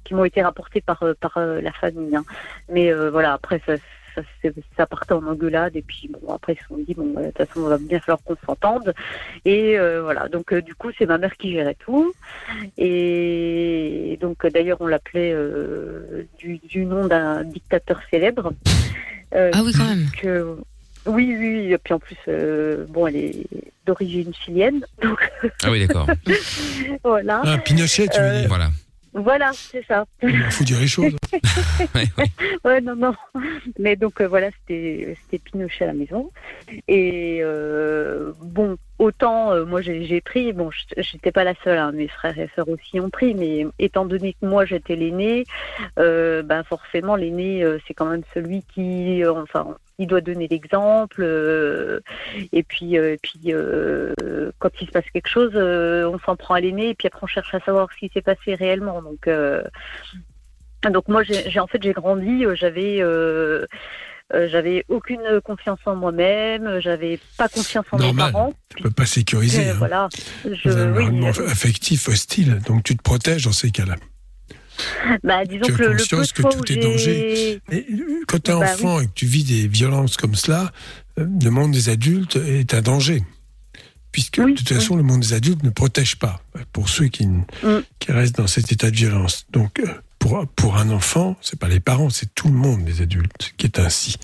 qui 0.03 0.15
m'ont 0.15 0.25
été 0.25 0.41
rapportés 0.41 0.81
par 0.81 1.03
par 1.21 1.37
la 1.37 1.71
famille. 1.73 2.15
hein. 2.15 2.25
Mais 2.69 2.91
voilà, 2.91 3.33
après 3.33 3.61
ça. 3.67 3.75
Ça, 4.15 4.21
ça 4.77 4.85
partait 4.85 5.13
en 5.13 5.25
engueulade 5.27 5.75
et 5.75 5.81
puis 5.81 6.09
bon 6.09 6.33
après 6.33 6.53
ils 6.53 6.61
se 6.61 6.67
sont 6.67 6.77
dit 6.77 6.93
bon 6.93 7.07
de 7.19 7.25
toute 7.25 7.37
façon 7.37 7.61
on 7.61 7.67
va 7.69 7.77
bien 7.77 7.99
falloir 7.99 8.19
qu'on 8.23 8.37
s'entende 8.45 8.93
et 9.43 9.77
euh, 9.77 10.01
voilà 10.03 10.29
donc 10.29 10.53
euh, 10.53 10.61
du 10.61 10.73
coup 10.73 10.89
c'est 10.97 11.05
ma 11.05 11.17
mère 11.17 11.35
qui 11.35 11.51
gérait 11.51 11.75
tout 11.77 12.13
et 12.77 14.17
donc 14.21 14.45
d'ailleurs 14.47 14.77
on 14.79 14.87
l'appelait 14.87 15.31
euh, 15.33 16.23
du, 16.37 16.57
du 16.59 16.85
nom 16.85 17.07
d'un 17.07 17.43
dictateur 17.43 17.99
célèbre. 18.09 18.53
Euh, 19.33 19.51
Ah 19.53 19.61
oui, 19.63 19.73
quand 19.75 19.85
même. 19.85 20.07
que- 20.21 20.55
oui, 21.07 21.35
oui, 21.37 21.57
oui, 21.65 21.71
et 21.73 21.77
puis 21.77 21.93
en 21.93 21.99
plus, 21.99 22.17
euh, 22.27 22.85
bon, 22.89 23.05
elle 23.05 23.15
est 23.17 23.45
d'origine 23.85 24.33
chilienne, 24.33 24.83
donc 25.03 25.19
Ah 25.63 25.69
oui, 25.71 25.85
d'accord. 25.85 26.07
voilà. 27.03 27.41
Ah, 27.45 27.57
Pinochet, 27.59 28.07
tu 28.07 28.19
veux 28.19 28.25
Euh, 28.27 28.39
dire 28.39 28.47
Voilà. 28.47 28.69
Voilà, 29.17 29.51
c'est 29.53 29.85
ça. 29.85 30.05
Il 30.21 30.41
faut 30.51 30.65
dire 30.65 30.79
les 30.79 30.87
choses. 30.87 31.15
ouais, 32.65 32.81
non, 32.81 32.95
non. 32.97 33.13
Mais 33.79 33.95
donc 33.95 34.19
euh, 34.19 34.27
voilà, 34.27 34.49
c'était 34.51 35.15
c'était 35.23 35.39
Pinochet 35.39 35.85
à 35.85 35.87
la 35.87 35.93
maison. 35.93 36.31
Et 36.89 37.39
euh, 37.41 38.33
bon, 38.41 38.75
autant 38.99 39.53
euh, 39.53 39.63
moi 39.65 39.81
j'ai 39.81 40.03
j'ai 40.05 40.19
pris, 40.19 40.51
bon, 40.51 40.69
je- 40.71 41.01
j'étais 41.01 41.31
pas 41.31 41.45
la 41.45 41.53
seule, 41.63 41.77
hein, 41.77 41.91
mes 41.93 42.09
frères 42.09 42.37
et 42.37 42.49
sœurs 42.55 42.67
aussi 42.67 42.99
ont 42.99 43.09
pris, 43.09 43.33
mais 43.35 43.65
étant 43.79 44.05
donné 44.05 44.33
que 44.33 44.45
moi 44.45 44.65
j'étais 44.65 44.97
l'aînée, 44.97 45.45
euh, 45.97 46.43
ben 46.43 46.63
forcément 46.63 47.15
l'aîné 47.15 47.63
euh, 47.63 47.77
c'est 47.87 47.93
quand 47.93 48.07
même 48.07 48.23
celui 48.33 48.63
qui, 48.73 49.23
euh, 49.23 49.33
enfin, 49.33 49.77
il 49.97 50.07
doit 50.07 50.21
donner 50.21 50.47
l'exemple. 50.47 51.21
euh, 51.21 51.99
et 52.51 52.63
puis, 52.63 52.97
euh, 52.97 53.13
et 53.13 53.17
puis 53.17 53.39
euh, 53.47 54.13
quand 54.59 54.69
il 54.81 54.87
se 54.87 54.91
passe 54.91 55.05
quelque 55.13 55.29
chose, 55.29 55.55
on 55.55 56.19
s'en 56.19 56.35
prend 56.35 56.55
à 56.55 56.59
l'aîné, 56.59 56.89
et 56.89 56.95
puis 56.95 57.07
après 57.07 57.21
on 57.23 57.27
cherche 57.27 57.53
à 57.53 57.59
savoir 57.59 57.87
ce 57.93 57.99
qui 57.99 58.11
s'est 58.13 58.21
passé 58.21 58.55
réellement. 58.55 59.01
Donc 59.01 59.29
donc 60.91 61.07
moi, 61.07 61.23
j'ai 61.23 61.59
en 61.59 61.67
fait, 61.67 61.81
j'ai 61.81 61.93
grandi, 61.93 62.45
j'avais 62.55 63.01
j'avais 64.33 64.85
aucune 64.89 65.39
confiance 65.43 65.79
en 65.85 65.95
moi-même, 65.95 66.79
j'avais 66.79 67.19
pas 67.37 67.47
confiance 67.47 67.85
en 67.91 67.97
Normal. 67.97 68.25
mes 68.27 68.31
parents. 68.31 68.53
Tu 68.75 68.83
peux 68.83 68.91
pas 68.91 69.05
sécuriser. 69.05 69.69
Hein. 69.69 69.75
Voilà, 69.77 70.09
je, 70.43 70.69
oui, 70.69 71.27
affectif 71.47 72.09
hostile, 72.09 72.59
donc 72.67 72.83
tu 72.83 72.97
te 72.97 73.03
protèges 73.03 73.45
dans 73.45 73.51
ces 73.51 73.71
cas-là. 73.71 73.95
Bah, 75.23 75.45
disons 75.45 75.65
tu 75.65 75.73
as 75.73 75.75
que 75.75 75.83
le, 75.83 75.97
que 75.97 76.41
tout 76.41 76.71
est 76.71 76.77
danger. 76.77 77.61
Quand 78.27 78.39
tu 78.43 78.51
es 78.51 78.53
Bah 78.53 78.73
enfant 78.73 78.99
et 79.01 79.05
que 79.07 79.11
tu 79.13 79.25
vis 79.25 79.43
des 79.43 79.67
violences 79.67 80.17
comme 80.17 80.35
cela, 80.35 80.71
euh, 81.19 81.25
le 81.43 81.49
monde 81.49 81.71
des 81.71 81.89
adultes 81.89 82.35
est 82.37 82.73
un 82.73 82.81
danger. 82.81 83.23
Puisque 84.11 84.39
de 84.39 84.53
toute 84.53 84.69
façon, 84.69 84.95
le 84.95 85.03
monde 85.03 85.21
des 85.21 85.33
adultes 85.33 85.63
ne 85.63 85.69
protège 85.69 86.15
pas 86.15 86.41
euh, 86.55 86.61
pour 86.71 86.87
ceux 86.89 87.07
qui, 87.07 87.25
Mm. 87.27 87.43
qui 87.99 88.11
restent 88.11 88.37
dans 88.37 88.47
cet 88.47 88.71
état 88.71 88.89
de 88.89 88.95
violence. 88.95 89.45
Donc, 89.51 89.79
euh, 89.79 89.87
pour, 90.19 90.47
pour 90.55 90.77
un 90.77 90.89
enfant, 90.89 91.35
c'est 91.41 91.59
pas 91.59 91.67
les 91.67 91.81
parents, 91.81 92.09
c'est 92.09 92.33
tout 92.33 92.47
le 92.47 92.53
monde 92.53 92.85
des 92.85 93.01
adultes 93.01 93.53
qui 93.57 93.65
est 93.67 93.77
ainsi. 93.79 94.15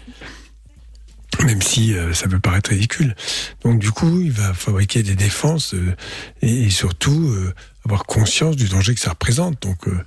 Même 1.44 1.62
si 1.62 1.94
euh, 1.94 2.14
ça 2.14 2.28
peut 2.28 2.40
paraître 2.40 2.70
ridicule. 2.72 3.16
Donc, 3.64 3.80
du 3.80 3.92
coup, 3.92 4.22
il 4.22 4.32
va 4.32 4.54
fabriquer 4.54 5.02
des 5.02 5.16
défenses 5.16 5.74
euh, 5.74 5.96
et, 6.42 6.64
et 6.64 6.70
surtout 6.70 7.30
euh, 7.30 7.54
avoir 7.86 8.04
conscience 8.04 8.56
du 8.56 8.68
danger 8.68 8.94
que 8.94 9.00
ça 9.00 9.12
représente. 9.12 9.62
Donc, 9.62 9.88
euh, 9.88 9.92
euh, 9.92 10.04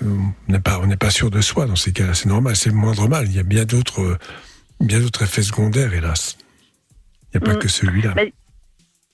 on 0.00 0.52
n'est 0.52 0.60
pas, 0.60 0.80
on 0.82 0.88
pas 0.96 1.10
sûr 1.10 1.30
de 1.30 1.40
soi 1.40 1.66
dans 1.66 1.76
ces 1.76 1.92
cas-là. 1.92 2.14
C'est 2.14 2.28
normal, 2.28 2.56
c'est 2.56 2.70
le 2.70 2.76
moindre 2.76 3.08
mal. 3.08 3.26
Il 3.26 3.36
y 3.36 3.38
a 3.38 3.42
bien 3.42 3.64
d'autres, 3.64 4.00
euh, 4.00 4.18
bien 4.80 5.00
d'autres 5.00 5.22
effets 5.22 5.42
secondaires, 5.42 5.92
hélas. 5.92 6.36
Il 7.34 7.40
n'y 7.40 7.44
a 7.44 7.50
pas 7.50 7.56
Mm. 7.56 7.58
que 7.60 7.68
celui-là. 7.68 8.12
Mais 8.16 8.32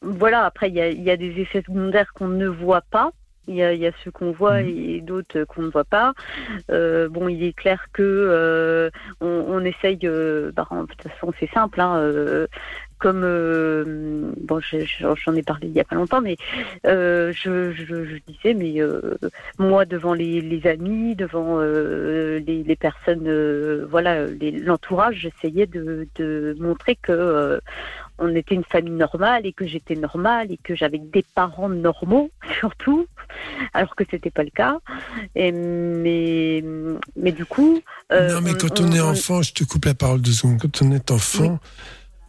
voilà, 0.02 0.44
après, 0.44 0.68
il 0.68 0.74
y 0.74 0.80
a, 0.80 0.88
il 0.88 1.02
y 1.02 1.10
a 1.10 1.16
des 1.16 1.40
effets 1.40 1.62
secondaires 1.66 2.12
qu'on 2.14 2.28
ne 2.28 2.46
voit 2.46 2.82
pas. 2.90 3.10
Il 3.48 3.54
y 3.54 3.62
a, 3.62 3.72
il 3.72 3.80
y 3.80 3.86
a 3.86 3.92
ceux 4.04 4.10
qu'on 4.10 4.30
voit 4.30 4.60
et 4.60 5.00
d'autres 5.00 5.44
qu'on 5.44 5.62
ne 5.62 5.70
voit 5.70 5.84
pas. 5.84 6.12
Euh, 6.70 7.08
bon, 7.08 7.28
il 7.28 7.42
est 7.42 7.54
clair 7.54 7.86
que 7.94 8.02
euh, 8.02 8.90
on, 9.22 9.26
on 9.48 9.64
essaye. 9.64 9.98
euh, 10.04 10.52
bah, 10.54 10.68
de 10.70 10.86
toute 10.86 11.10
façon, 11.10 11.32
c'est 11.40 11.50
simple. 11.52 11.80
Hein, 11.80 11.96
euh, 11.96 12.46
comme 12.98 13.22
euh, 13.24 14.32
bon, 14.40 14.60
je- 14.60 14.84
je- 14.84 15.06
j'en 15.24 15.34
ai 15.34 15.42
parlé 15.42 15.68
il 15.68 15.72
y 15.74 15.80
a 15.80 15.84
pas 15.84 15.96
longtemps, 15.96 16.20
mais 16.20 16.36
euh, 16.86 17.32
je, 17.32 17.72
je, 17.72 18.04
je 18.04 18.16
disais, 18.26 18.54
mais 18.54 18.80
euh, 18.80 19.16
moi 19.58 19.84
devant 19.84 20.14
les, 20.14 20.40
les 20.40 20.66
amis, 20.66 21.14
devant 21.14 21.60
les, 21.60 22.62
les 22.64 22.76
personnes, 22.76 23.28
voilà, 23.90 24.26
l'entourage, 24.26 25.16
j'essayais 25.16 25.66
de, 25.66 26.08
de 26.16 26.56
montrer 26.60 26.96
que 26.96 27.60
on 28.18 28.34
était 28.34 28.56
une 28.56 28.64
famille 28.64 28.94
normale 28.94 29.46
et 29.46 29.52
que 29.52 29.64
j'étais 29.66 29.94
normale 29.94 30.50
et 30.50 30.56
que 30.56 30.74
j'avais 30.74 30.98
des 30.98 31.24
parents 31.34 31.68
normaux 31.68 32.30
surtout, 32.58 33.06
alors 33.74 33.94
que 33.94 34.04
c'était 34.10 34.30
pas 34.30 34.42
le 34.42 34.50
cas. 34.50 34.78
Et, 35.36 35.52
mais 35.52 36.64
mais 37.16 37.32
du 37.32 37.44
coup, 37.44 37.80
non, 38.10 38.40
mais 38.42 38.54
quand 38.54 38.80
on, 38.80 38.90
est 38.92 39.00
enfant, 39.00 39.42
je 39.42 39.52
te 39.52 39.64
coupe 39.64 39.84
la 39.84 39.94
parole 39.94 40.20
deux 40.20 40.32
secondes. 40.32 40.58
Quand 40.60 40.82
on 40.82 40.90
est 40.92 41.10
enfant, 41.10 41.60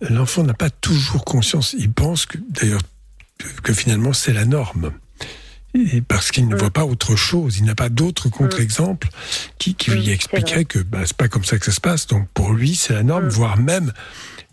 l'enfant 0.01 0.43
n'a 0.43 0.53
pas 0.53 0.69
toujours 0.69 1.25
conscience. 1.25 1.75
Il 1.77 1.91
pense 1.91 2.25
que, 2.25 2.37
d'ailleurs, 2.49 2.81
que, 3.63 3.73
finalement 3.73 4.13
c'est 4.13 4.33
la 4.33 4.45
norme. 4.45 4.91
Et 5.75 6.01
parce 6.01 6.31
qu'il 6.31 6.47
ne 6.47 6.55
voit 6.55 6.71
pas 6.71 6.83
autre 6.83 7.15
chose, 7.15 7.59
il 7.59 7.65
n'a 7.65 7.75
pas 7.75 7.89
d'autres 7.89 8.27
contre-exemples 8.29 9.07
qui, 9.59 9.75
qui 9.75 9.91
lui 9.91 10.09
expliqueraient 10.09 10.65
que 10.65 10.79
bah, 10.79 11.01
c'est 11.05 11.15
pas 11.15 11.27
comme 11.27 11.43
ça 11.43 11.59
que 11.59 11.65
ça 11.65 11.71
se 11.71 11.79
passe. 11.79 12.07
Donc 12.07 12.27
pour 12.33 12.53
lui, 12.53 12.73
c'est 12.73 12.93
la 12.93 13.03
norme, 13.03 13.27
voire 13.27 13.57
même 13.57 13.93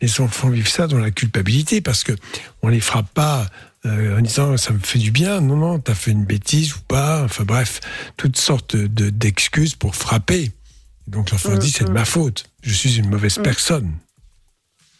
les 0.03 0.21
enfants 0.21 0.51
vivent 0.51 0.69
ça 0.69 0.87
dans 0.87 0.99
la 0.99 1.11
culpabilité 1.11 1.81
parce 1.81 2.05
que 2.05 2.13
on 2.63 2.69
les 2.69 2.81
frappe 2.81 3.13
pas 3.15 3.47
euh, 3.87 4.19
en 4.19 4.21
disant 4.21 4.57
ça 4.57 4.73
me 4.73 4.79
fait 4.79 4.99
du 4.99 5.11
bien. 5.11 5.41
Non, 5.41 5.57
non, 5.57 5.79
t'as 5.79 5.95
fait 5.95 6.11
une 6.11 6.25
bêtise 6.25 6.75
ou 6.75 6.81
pas. 6.87 7.25
Enfin 7.25 7.45
bref, 7.45 7.81
toutes 8.17 8.37
sortes 8.37 8.77
de 8.77 9.11
d'excuses 9.11 9.75
pour 9.75 9.97
frapper. 9.97 10.51
Donc 11.07 11.31
l'enfant 11.31 11.57
dit 11.57 11.71
c'est 11.71 11.85
de 11.85 11.93
ma 11.93 12.05
faute. 12.05 12.51
Je 12.63 12.75
suis 12.75 12.99
une 12.99 13.09
mauvaise 13.09 13.39
Mm. 13.39 13.43
personne. 13.43 13.93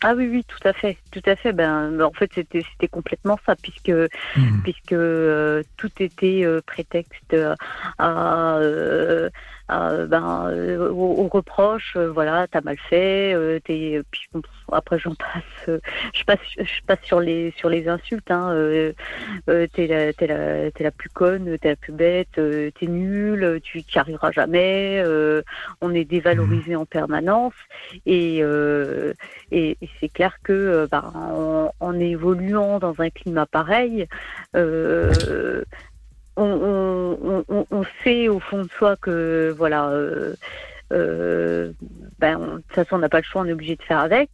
Ah 0.03 0.15
oui, 0.15 0.29
oui, 0.31 0.45
tout 0.45 0.69
à 0.69 0.73
fait, 0.73 0.99
tout 1.11 1.23
à 1.27 1.37
fait. 1.37 1.53
Ben, 1.53 2.01
en 2.01 2.13
fait, 2.13 2.31
c'était 2.35 2.63
c'était 2.73 2.89
complètement 2.89 3.39
ça, 3.47 3.57
puisque 3.57 3.93
puisque 4.63 4.93
euh, 4.93 5.63
tout 5.79 5.91
était 6.01 6.43
euh, 6.45 6.61
prétexte 6.67 7.35
à, 7.99 8.57
euh, 8.59 9.31
à, 9.69 10.07
ben, 10.07 10.49
euh, 10.51 10.93
euh, 11.97 12.11
voilà, 12.11 12.47
t'as 12.49 12.61
mal 12.61 12.77
fait. 12.89 13.35
euh, 13.35 13.59
t'es, 13.65 14.01
puis 14.11 14.29
après, 14.73 14.99
j'en 14.99 15.15
passe. 15.15 15.69
euh, 15.69 15.79
je 16.15 16.25
passe, 16.25 16.39
je 16.59 16.83
passe 16.87 17.01
sur 17.03 17.21
les 17.21 17.53
sur 17.57 17.69
les 17.69 17.89
insultes. 17.89 18.31
Hein, 18.31 18.51
euh, 18.53 18.93
euh, 19.49 19.67
t'es 19.73 19.87
la, 19.87 20.13
t'es 20.13 20.27
la, 20.27 20.71
t'es 20.71 20.85
la 20.85 20.91
plus 20.91 21.11
conne, 21.11 21.59
t'es 21.59 21.69
la 21.71 21.77
plus 21.77 21.93
bête, 21.93 22.39
euh, 22.39 22.71
t'es 22.79 22.87
nulle, 22.87 23.61
tu 23.63 23.79
n'y 23.79 23.85
arriveras 23.97 24.33
jamais. 24.33 25.03
euh, 25.05 25.43
on 25.81 25.95
est 25.95 26.05
dévalorisé 26.05 26.77
en 26.77 26.87
permanence 26.87 27.55
et 28.07 28.39
euh, 28.43 29.13
et, 29.51 29.77
et 29.81 29.89
c'est 30.01 30.09
clair 30.09 30.39
que 30.43 30.53
euh, 30.53 30.87
bah, 30.91 31.13
en, 31.15 31.73
en 31.81 32.01
évoluant 32.01 32.79
dans 32.79 33.01
un 33.01 33.11
climat 33.11 33.47
pareil, 33.47 34.07
euh, 34.55 35.65
on, 36.37 37.45
on, 37.49 37.67
on- 37.71 37.85
sait 38.05 38.29
au 38.29 38.41
fond 38.41 38.65
de 38.65 38.71
soi 38.79 38.97
que 38.97 39.55
voilà, 39.57 39.89
euh, 39.89 40.35
euh, 40.93 41.73
ben, 42.19 42.37
on- 42.39 42.57
de 42.57 42.61
toute 42.63 42.73
façon 42.75 42.97
on 42.97 42.99
n'a 42.99 43.09
pas 43.09 43.19
le 43.19 43.25
choix, 43.25 43.43
on 43.43 43.47
est 43.47 43.53
obligé 43.53 43.77
de 43.77 43.83
faire 43.83 43.99
avec 44.01 44.31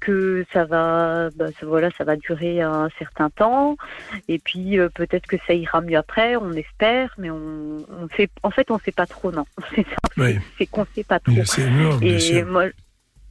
que 0.00 0.46
ça 0.52 0.64
va 0.64 1.28
ça- 1.38 1.66
voilà 1.66 1.90
ça 1.98 2.04
va 2.04 2.16
durer 2.16 2.62
un 2.62 2.88
certain 2.98 3.28
temps. 3.28 3.76
Et 4.28 4.38
puis 4.38 4.78
euh, 4.78 4.88
peut-être 4.88 5.26
que 5.26 5.36
ça 5.46 5.52
ira 5.52 5.80
mieux 5.82 5.98
après 5.98 6.36
on 6.36 6.52
espère 6.52 7.14
mais 7.18 7.28
on, 7.30 7.84
on 7.88 8.08
sait 8.16 8.30
en 8.42 8.50
fait 8.50 8.70
on 8.70 8.78
sait 8.78 8.92
pas 8.92 9.06
trop 9.06 9.30
non. 9.30 9.44
C'est 9.74 9.82
ça. 9.86 9.96
Oui. 10.16 10.38
c'est 10.56 10.66
qu'on 10.66 10.86
sait 10.94 11.04
pas 11.04 11.20
trop. 11.20 11.32
Et 12.02 12.42
moi 12.44 12.64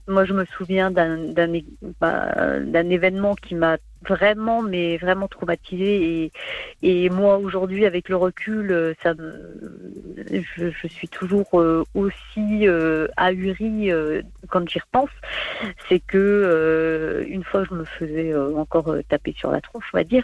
moi, 0.10 0.26
je 0.26 0.34
me 0.34 0.46
souviens 0.46 0.92
bah, 0.92 1.08
d'un 1.10 2.90
événement 2.90 3.36
qui 3.36 3.56
m'a 3.56 3.78
vraiment, 4.08 4.62
mais 4.62 4.98
vraiment 4.98 5.28
traumatisée. 5.28 6.32
Et, 6.82 7.10
moi, 7.10 7.38
aujourd'hui, 7.38 7.86
avec 7.86 8.10
le 8.10 8.16
recul, 8.16 8.96
ça, 9.04 9.14
je, 10.32 10.88
suis 10.88 11.08
toujours 11.08 11.60
euh, 11.62 11.84
aussi 11.94 12.68
euh, 12.68 13.08
ahurie 13.18 13.92
euh, 13.92 14.22
quand 14.50 14.68
j'y 14.68 14.80
repense. 14.80 15.10
C'est 15.88 16.00
que 16.00 17.26
une 17.28 17.44
fois, 17.44 17.64
je 17.70 17.74
me 17.74 17.86
faisais 17.86 18.36
encore 18.36 18.96
taper 19.08 19.34
sur 19.38 19.52
la 19.52 19.62
tronche, 19.62 19.90
on 19.94 19.98
va 19.98 20.04
dire. 20.04 20.24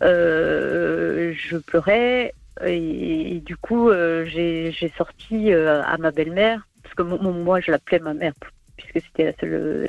Je 0.00 1.56
pleurais. 1.58 2.34
Et, 2.64 3.40
du 3.44 3.56
coup, 3.56 3.90
j'ai 4.24 4.92
sorti 4.96 5.52
à 5.52 5.96
ma 5.98 6.10
belle-mère, 6.10 6.66
parce 6.82 6.94
que 6.94 7.02
moi, 7.02 7.60
je 7.60 7.70
l'appelais 7.70 8.00
ma 8.00 8.14
mère, 8.14 8.32
puisque 8.76 9.06
c'était 9.06 9.34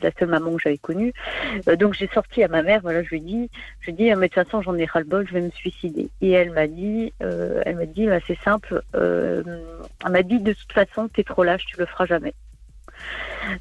la 0.01 0.11
seule, 0.11 0.29
maman 0.29 0.53
que 0.53 0.61
j'avais 0.61 0.77
connue. 0.77 1.13
Euh, 1.67 1.75
donc 1.75 1.93
j'ai 1.93 2.07
sorti 2.07 2.43
à 2.43 2.47
ma 2.47 2.61
mère, 2.61 2.81
voilà, 2.81 3.03
je 3.03 3.09
lui 3.09 3.17
ai 3.17 3.21
dit, 3.21 3.49
je 3.81 3.85
lui 3.87 3.93
ai 3.93 3.95
dit, 3.95 4.11
Ah, 4.11 4.15
mais 4.15 4.27
de 4.27 4.33
toute 4.33 4.43
façon, 4.43 4.61
j'en 4.61 4.75
ai 4.77 4.85
ras-le-bol, 4.85 5.27
je 5.27 5.33
vais 5.33 5.41
me 5.41 5.51
suicider. 5.51 6.09
Et 6.21 6.31
elle 6.31 6.51
m'a 6.51 6.67
dit, 6.67 7.13
euh, 7.21 7.61
elle 7.65 7.75
m'a 7.75 7.85
dit, 7.85 8.07
bah, 8.07 8.19
c'est 8.25 8.39
simple, 8.39 8.81
euh, 8.95 9.43
elle 10.05 10.11
m'a 10.11 10.23
dit, 10.23 10.39
de 10.39 10.53
toute 10.53 10.71
façon, 10.71 11.07
t'es 11.07 11.23
trop 11.23 11.43
lâche, 11.43 11.65
tu 11.65 11.77
le 11.77 11.85
feras 11.85 12.05
jamais. 12.05 12.33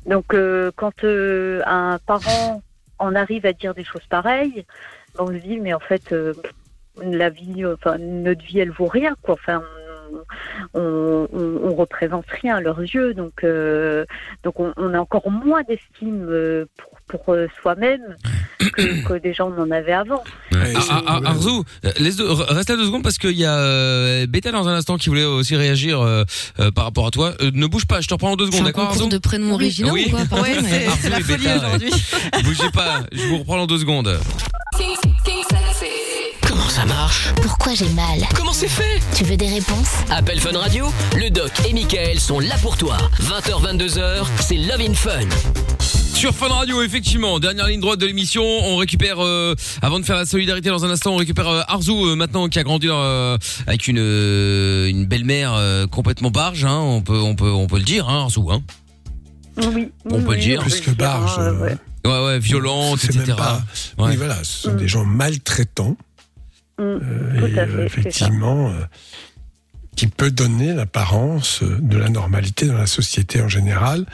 Donc 0.06 0.34
quand 0.76 1.04
un 1.04 1.98
parent 2.06 2.62
en 2.98 3.14
arrive 3.16 3.46
à 3.46 3.52
dire 3.52 3.74
des 3.74 3.84
choses 3.84 4.06
pareilles, 4.08 4.64
on 5.18 5.26
se 5.26 5.32
dit, 5.32 5.58
mais 5.58 5.74
en 5.74 5.80
fait, 5.80 6.14
la 7.02 7.30
vie, 7.30 7.66
enfin, 7.66 7.98
notre 7.98 8.44
vie, 8.44 8.60
elle 8.60 8.70
vaut 8.70 8.86
rien, 8.86 9.16
quoi. 9.22 9.34
Enfin, 9.34 9.62
on, 10.74 11.28
on, 11.32 11.74
représente 11.74 12.26
rien 12.43 12.56
à 12.56 12.60
leurs 12.60 12.80
yeux, 12.80 13.14
donc, 13.14 13.44
euh, 13.44 14.05
donc 14.44 14.60
on, 14.60 14.72
on 14.76 14.94
a 14.94 14.98
encore 14.98 15.30
moins 15.30 15.62
d'estime 15.62 16.26
euh, 16.28 16.66
pour, 16.76 17.22
pour 17.24 17.34
euh, 17.34 17.47
soi-même 17.60 18.16
que, 18.59 19.05
que 19.09 19.14
déjà 19.14 19.44
on 19.44 19.59
en 19.60 19.70
avait 19.70 19.93
avant. 19.93 20.22
Ah, 20.55 20.59
ah, 20.90 21.02
ah, 21.06 21.20
Arzu, 21.24 21.62
laisse 21.98 22.16
deux- 22.16 22.28
re- 22.28 22.52
reste 22.52 22.70
là 22.70 22.76
deux 22.76 22.84
secondes 22.86 23.02
parce 23.02 23.18
qu'il 23.18 23.36
y 23.39 23.44
a 23.44 23.56
euh, 23.56 24.26
Beta 24.26 24.52
dans 24.52 24.68
un 24.68 24.74
instant 24.74 24.97
qui 24.97 25.09
voulait 25.09 25.24
aussi 25.24 25.56
réagir 25.56 26.01
euh, 26.01 26.24
euh, 26.60 26.70
par 26.70 26.84
rapport 26.84 27.06
à 27.06 27.10
toi. 27.10 27.32
Euh, 27.40 27.51
ne 27.55 27.66
bouge 27.66 27.86
pas, 27.86 28.01
je 28.01 28.09
te 28.09 28.14
reprends 28.14 28.32
en 28.32 28.36
deux 28.36 28.47
secondes, 28.47 28.64
d'accord 28.64 28.93
de 29.09 29.18
prénoms 29.18 29.55
originaux 29.55 29.93
Oui. 29.93 30.06
ou 30.09 30.10
quoi 30.28 30.40
Ouais, 30.43 30.56
c'est- 31.01 31.09
la 31.09 31.20
folie 31.20 31.47
aujourd'hui. 31.56 31.90
Bougez 32.44 32.70
pas, 32.72 33.01
je 33.12 33.26
vous 33.28 33.39
reprends 33.39 33.59
en 33.59 33.66
deux 33.66 33.78
secondes. 33.78 34.16
Marche 36.97 37.28
Pourquoi 37.43 37.74
j'ai 37.74 37.89
mal 37.90 38.20
Comment 38.35 38.52
c'est 38.52 38.69
fait 38.69 39.01
Tu 39.14 39.24
veux 39.24 39.36
des 39.36 39.48
réponses 39.48 39.89
Appel 40.10 40.39
Fun 40.39 40.56
Radio, 40.59 40.93
le 41.16 41.31
doc 41.31 41.51
et 41.66 41.73
Michael 41.73 42.20
sont 42.20 42.39
là 42.39 42.55
pour 42.60 42.77
toi. 42.77 42.98
20h, 43.20 43.77
22h, 43.78 44.27
c'est 44.40 44.56
Love 44.56 44.81
in 44.82 44.93
Fun. 44.93 45.20
Sur 46.14 46.35
Fun 46.35 46.48
Radio, 46.48 46.82
effectivement, 46.82 47.39
dernière 47.40 47.66
ligne 47.66 47.81
droite 47.81 47.98
de 47.98 48.05
l'émission, 48.05 48.43
on 48.44 48.77
récupère, 48.77 49.24
euh, 49.24 49.55
avant 49.81 50.01
de 50.01 50.05
faire 50.05 50.16
la 50.16 50.27
solidarité 50.27 50.69
dans 50.69 50.85
un 50.85 50.90
instant, 50.90 51.12
on 51.14 51.16
récupère 51.16 51.48
euh, 51.48 51.62
Arzu 51.66 51.93
euh, 51.93 52.14
maintenant 52.14 52.48
qui 52.48 52.59
a 52.59 52.62
grandi 52.62 52.89
euh, 52.90 53.39
avec 53.66 53.89
une 53.89 53.98
euh, 53.98 54.86
une 54.89 55.06
belle-mère 55.06 55.55
euh, 55.55 55.86
complètement 55.86 56.31
barge, 56.31 56.66
hein, 56.66 56.77
on 56.78 57.01
peut 57.01 57.19
on 57.19 57.35
peut 57.35 57.51
on 57.51 57.66
peut 57.69 57.78
le 57.78 57.85
dire, 57.85 58.06
hein, 58.10 58.24
Arzu, 58.24 58.40
hein. 58.51 58.60
Oui, 59.74 59.90
On 60.10 60.23
peut 60.23 60.35
le 60.35 60.40
dire. 60.40 60.60
Plus 60.60 60.81
que 60.81 60.90
barge. 60.90 61.36
euh, 61.39 61.74
Ouais 62.05 62.24
ouais, 62.24 62.39
violente, 62.40 63.02
etc. 63.05 63.23
même 63.28 63.36
pas- 63.36 63.62
Ouais. 63.97 64.10
Oui, 64.10 64.16
voilà, 64.16 64.36
ce 64.43 64.62
sont 64.69 64.74
des 64.74 64.89
gens 64.89 65.05
maltraitants. 65.05 65.97
Euh, 66.80 67.46
et 67.46 67.58
à 67.58 67.66
fait, 67.66 67.72
euh, 67.74 67.84
effectivement, 67.84 68.70
euh, 68.70 68.80
qui 69.96 70.06
peut 70.06 70.30
donner 70.30 70.72
l'apparence 70.72 71.62
de 71.62 71.96
la 71.98 72.08
normalité 72.08 72.66
dans 72.66 72.78
la 72.78 72.86
société 72.86 73.42
en 73.42 73.48
général, 73.48 74.06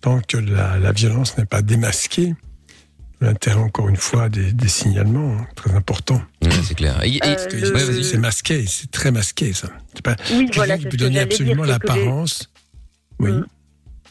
tant 0.00 0.20
que 0.20 0.36
la, 0.36 0.78
la 0.78 0.92
violence 0.92 1.38
n'est 1.38 1.44
pas 1.44 1.62
démasquée. 1.62 2.34
L'intérêt, 3.22 3.60
encore 3.60 3.88
une 3.90 3.96
fois, 3.98 4.30
des, 4.30 4.52
des 4.54 4.68
signalements, 4.68 5.36
hein, 5.38 5.46
très 5.54 5.74
important. 5.74 6.22
c'est 6.62 6.74
clair. 6.74 7.02
Et- 7.04 7.16
et- 7.16 7.20
Parce 7.20 7.46
que 7.48 7.56
Euh, 7.56 7.92
le- 7.96 8.02
C'est 8.02 8.16
masqué, 8.16 8.64
c'est 8.66 8.90
très 8.90 9.10
masqué, 9.12 9.52
ça. 9.52 9.68
C'est 9.94 10.00
pas 10.02 10.16
Oui, 10.32 10.48
voilà, 10.54 10.78
qui 10.78 10.84
c'est 10.84 10.88
peut 10.88 10.96
ce 10.96 10.96
que 10.96 11.04
donner 11.04 11.14
j'allais 11.16 11.26
dire, 11.28 11.34
absolument 11.34 11.62
les- 11.64 11.68
l'apparence. 11.70 12.50
Oui. 13.18 13.30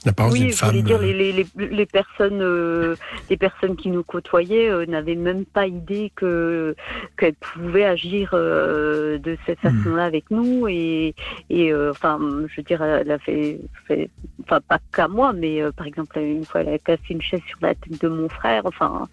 L'apparence 0.05 0.31
Oui, 0.33 0.39
d'une 0.39 0.51
je 0.51 0.55
femme. 0.57 0.69
voulais 0.69 0.81
dire, 0.83 0.97
euh, 0.97 1.01
les, 1.01 1.13
les, 1.13 1.33
les, 1.33 1.67
les 1.67 1.85
personnes, 1.85 2.39
euh, 2.41 2.95
les 3.29 3.35
personnes 3.37 3.75
qui 3.75 3.89
nous 3.89 4.03
côtoyaient 4.03 4.69
euh, 4.69 4.85
n'avaient 4.85 5.15
même 5.15 5.43
pas 5.45 5.67
idée 5.67 6.11
que 6.15 6.73
qu'elles 7.17 7.35
pouvaient 7.35 7.83
agir 7.85 8.29
euh, 8.33 9.17
de 9.17 9.37
cette 9.45 9.59
Hmm. 9.63 9.69
façon-là 9.83 10.05
avec 10.05 10.31
nous. 10.31 10.67
Et, 10.69 11.13
et 11.49 11.73
euh, 11.73 11.91
enfin, 11.91 12.17
je 12.47 12.55
veux 12.57 12.63
dire, 12.63 12.81
elle 12.81 13.11
a 13.11 13.19
fait, 13.19 13.59
fait- 13.87 14.09
enfin 14.43 14.59
pas 14.67 14.79
qu'à 14.93 15.07
moi, 15.09 15.33
mais 15.33 15.61
euh, 15.61 15.71
par 15.73 15.85
exemple 15.85 16.17
une 16.19 16.45
fois, 16.45 16.61
elle 16.61 16.69
a 16.69 16.77
cassé 16.79 17.01
une 17.09 17.21
chaise 17.21 17.41
sur 17.47 17.57
la 17.61 17.75
tête 17.75 17.99
de 18.01 18.07
mon 18.07 18.29
frère. 18.29 18.61
Enfin, 18.65 19.07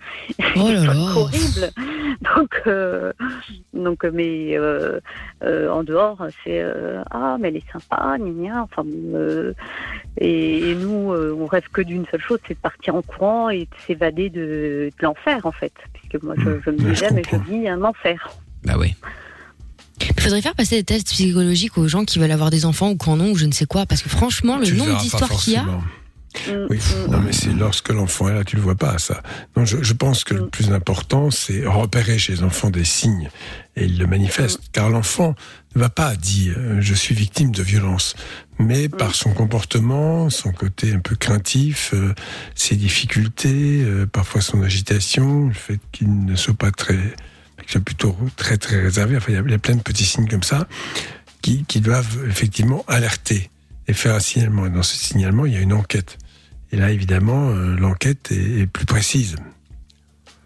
Oh 0.57 0.71
là 0.71 0.81
c'est 0.81 0.87
là. 0.87 1.17
horrible. 1.17 1.71
Donc, 2.37 2.63
euh, 2.69 3.13
donc, 3.75 4.05
mais 4.05 4.57
euh, 4.57 5.01
euh, 5.43 5.69
en 5.69 5.83
dehors, 5.83 6.25
c'est 6.45 6.61
euh, 6.63 7.03
ah, 7.11 7.37
mais 7.41 7.49
elle 7.49 7.57
est 7.57 7.73
sympa, 7.73 8.17
gna 8.19 8.31
gna. 8.31 8.63
Enfin, 8.63 8.83
bon, 8.85 9.13
euh, 9.15 9.53
et, 10.19 10.71
et 10.71 10.75
nous, 10.77 11.13
euh, 11.13 11.37
on 11.39 11.47
rêve 11.47 11.65
que 11.73 11.81
d'une 11.81 12.07
seule 12.11 12.21
chose, 12.21 12.39
c'est 12.47 12.55
de 12.55 12.59
partir 12.59 12.95
en 12.95 13.03
courant 13.03 13.51
et 13.51 13.61
de 13.61 13.77
s'évader 13.87 14.31
de, 14.31 14.91
de 14.97 15.03
l'enfer, 15.03 15.45
en 15.45 15.53
fait. 15.53 15.73
Puisque 15.93 16.23
moi, 16.23 16.35
je, 16.39 16.61
je 16.65 16.71
me 16.71 16.79
ouais, 16.79 16.89
je 16.89 16.93
disais, 16.93 17.11
mais 17.13 17.23
je 17.31 17.37
vis 17.51 17.69
un 17.69 17.83
enfer. 17.83 18.31
Bah 18.65 18.75
oui. 18.79 18.95
Il 20.01 20.21
faudrait 20.21 20.43
faire 20.43 20.55
passer 20.55 20.77
des 20.77 20.85
tests 20.85 21.09
psychologiques 21.09 21.79
aux 21.79 21.89
gens 21.89 22.05
qui 22.05 22.19
veulent 22.19 22.31
avoir 22.31 22.51
des 22.51 22.65
enfants 22.67 22.91
ou 22.91 22.97
qui 22.97 23.09
en 23.09 23.21
ont 23.21 23.31
ou 23.31 23.37
je 23.37 23.47
ne 23.47 23.53
sais 23.53 23.67
quoi. 23.67 23.87
Parce 23.87 24.03
que 24.03 24.09
franchement, 24.09 24.59
le 24.59 24.71
nombre 24.71 24.99
d'histoires 24.99 25.31
qu'il 25.31 25.55
y 25.55 25.57
a. 25.57 25.65
forcément. 26.39 26.67
Oui, 26.71 26.79
non, 27.11 27.21
mais 27.21 27.33
c'est 27.33 27.53
lorsque 27.53 27.89
l'enfant 27.91 28.29
est 28.29 28.35
là, 28.35 28.45
tu 28.45 28.57
le 28.57 28.63
vois 28.63 28.75
pas, 28.75 28.99
ça. 28.99 29.23
Non, 29.57 29.65
je, 29.65 29.83
je 29.83 29.93
pense 29.93 30.25
que 30.25 30.35
le 30.35 30.49
plus 30.49 30.71
important, 30.73 31.31
c'est 31.31 31.65
repérer 31.67 32.19
chez 32.19 32.33
les 32.35 32.43
enfants 32.43 32.71
des 32.71 32.85
signes 32.85 33.31
et 33.77 33.85
ils 33.85 33.99
le 33.99 34.07
manifestent. 34.07 34.61
Car 34.73 34.91
l'enfant 34.91 35.35
ne 35.75 35.81
va 35.81 35.89
pas 35.89 36.17
dire 36.17 36.55
euh, 36.59 36.79
je 36.81 36.95
suis 36.95 37.15
victime 37.15 37.51
de 37.53 37.63
violence, 37.63 38.15
mais 38.59 38.89
par 38.89 39.15
son 39.15 39.33
comportement, 39.33 40.31
son 40.31 40.53
côté 40.53 40.93
un 40.95 41.01
peu 41.01 41.17
craintif, 41.17 41.91
euh, 41.95 42.15
ses 42.55 42.77
difficultés, 42.77 43.83
euh, 43.83 44.07
parfois 44.07 44.41
son 44.41 44.63
agitation, 44.63 45.49
le 45.49 45.55
fait 45.55 45.79
qu'il 45.93 46.25
ne 46.25 46.35
soit 46.37 46.55
pas 46.55 46.71
très, 46.71 46.97
qu'il 47.61 47.69
soit 47.71 47.81
plutôt 47.81 48.17
très 48.37 48.57
très 48.57 48.81
réservé. 48.81 49.17
Enfin, 49.17 49.27
il 49.33 49.35
y 49.35 49.39
a- 49.39 49.43
il 49.45 49.51
y 49.51 49.55
a 49.55 49.59
plein 49.59 49.77
de 49.77 49.83
petits 49.83 50.05
signes 50.05 50.29
comme 50.29 50.43
ça 50.43 50.67
qui, 51.43 51.65
qui 51.65 51.81
doivent 51.81 52.25
effectivement 52.29 52.85
alerter 52.89 53.51
et 53.89 53.93
faire 53.93 54.15
un 54.15 54.21
signalement. 54.21 54.67
Et 54.67 54.71
dans 54.71 54.83
ce 54.83 54.97
signalement, 54.97 55.47
il 55.47 55.53
y 55.53 55.57
a 55.57 55.61
une 55.61 55.73
enquête. 55.75 56.19
Et 56.73 56.77
là, 56.77 56.91
évidemment, 56.91 57.51
euh, 57.51 57.77
l'enquête 57.77 58.31
est, 58.33 58.61
est 58.61 58.67
plus 58.67 58.87
précise. 58.87 59.37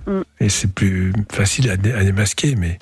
Mm. 0.07 0.21
Et 0.41 0.49
c'est 0.49 0.73
plus 0.73 1.13
facile 1.31 1.71
à, 1.71 1.77
dé- 1.77 1.93
à 1.93 2.05
démasquer, 2.05 2.57
mais 2.57 2.79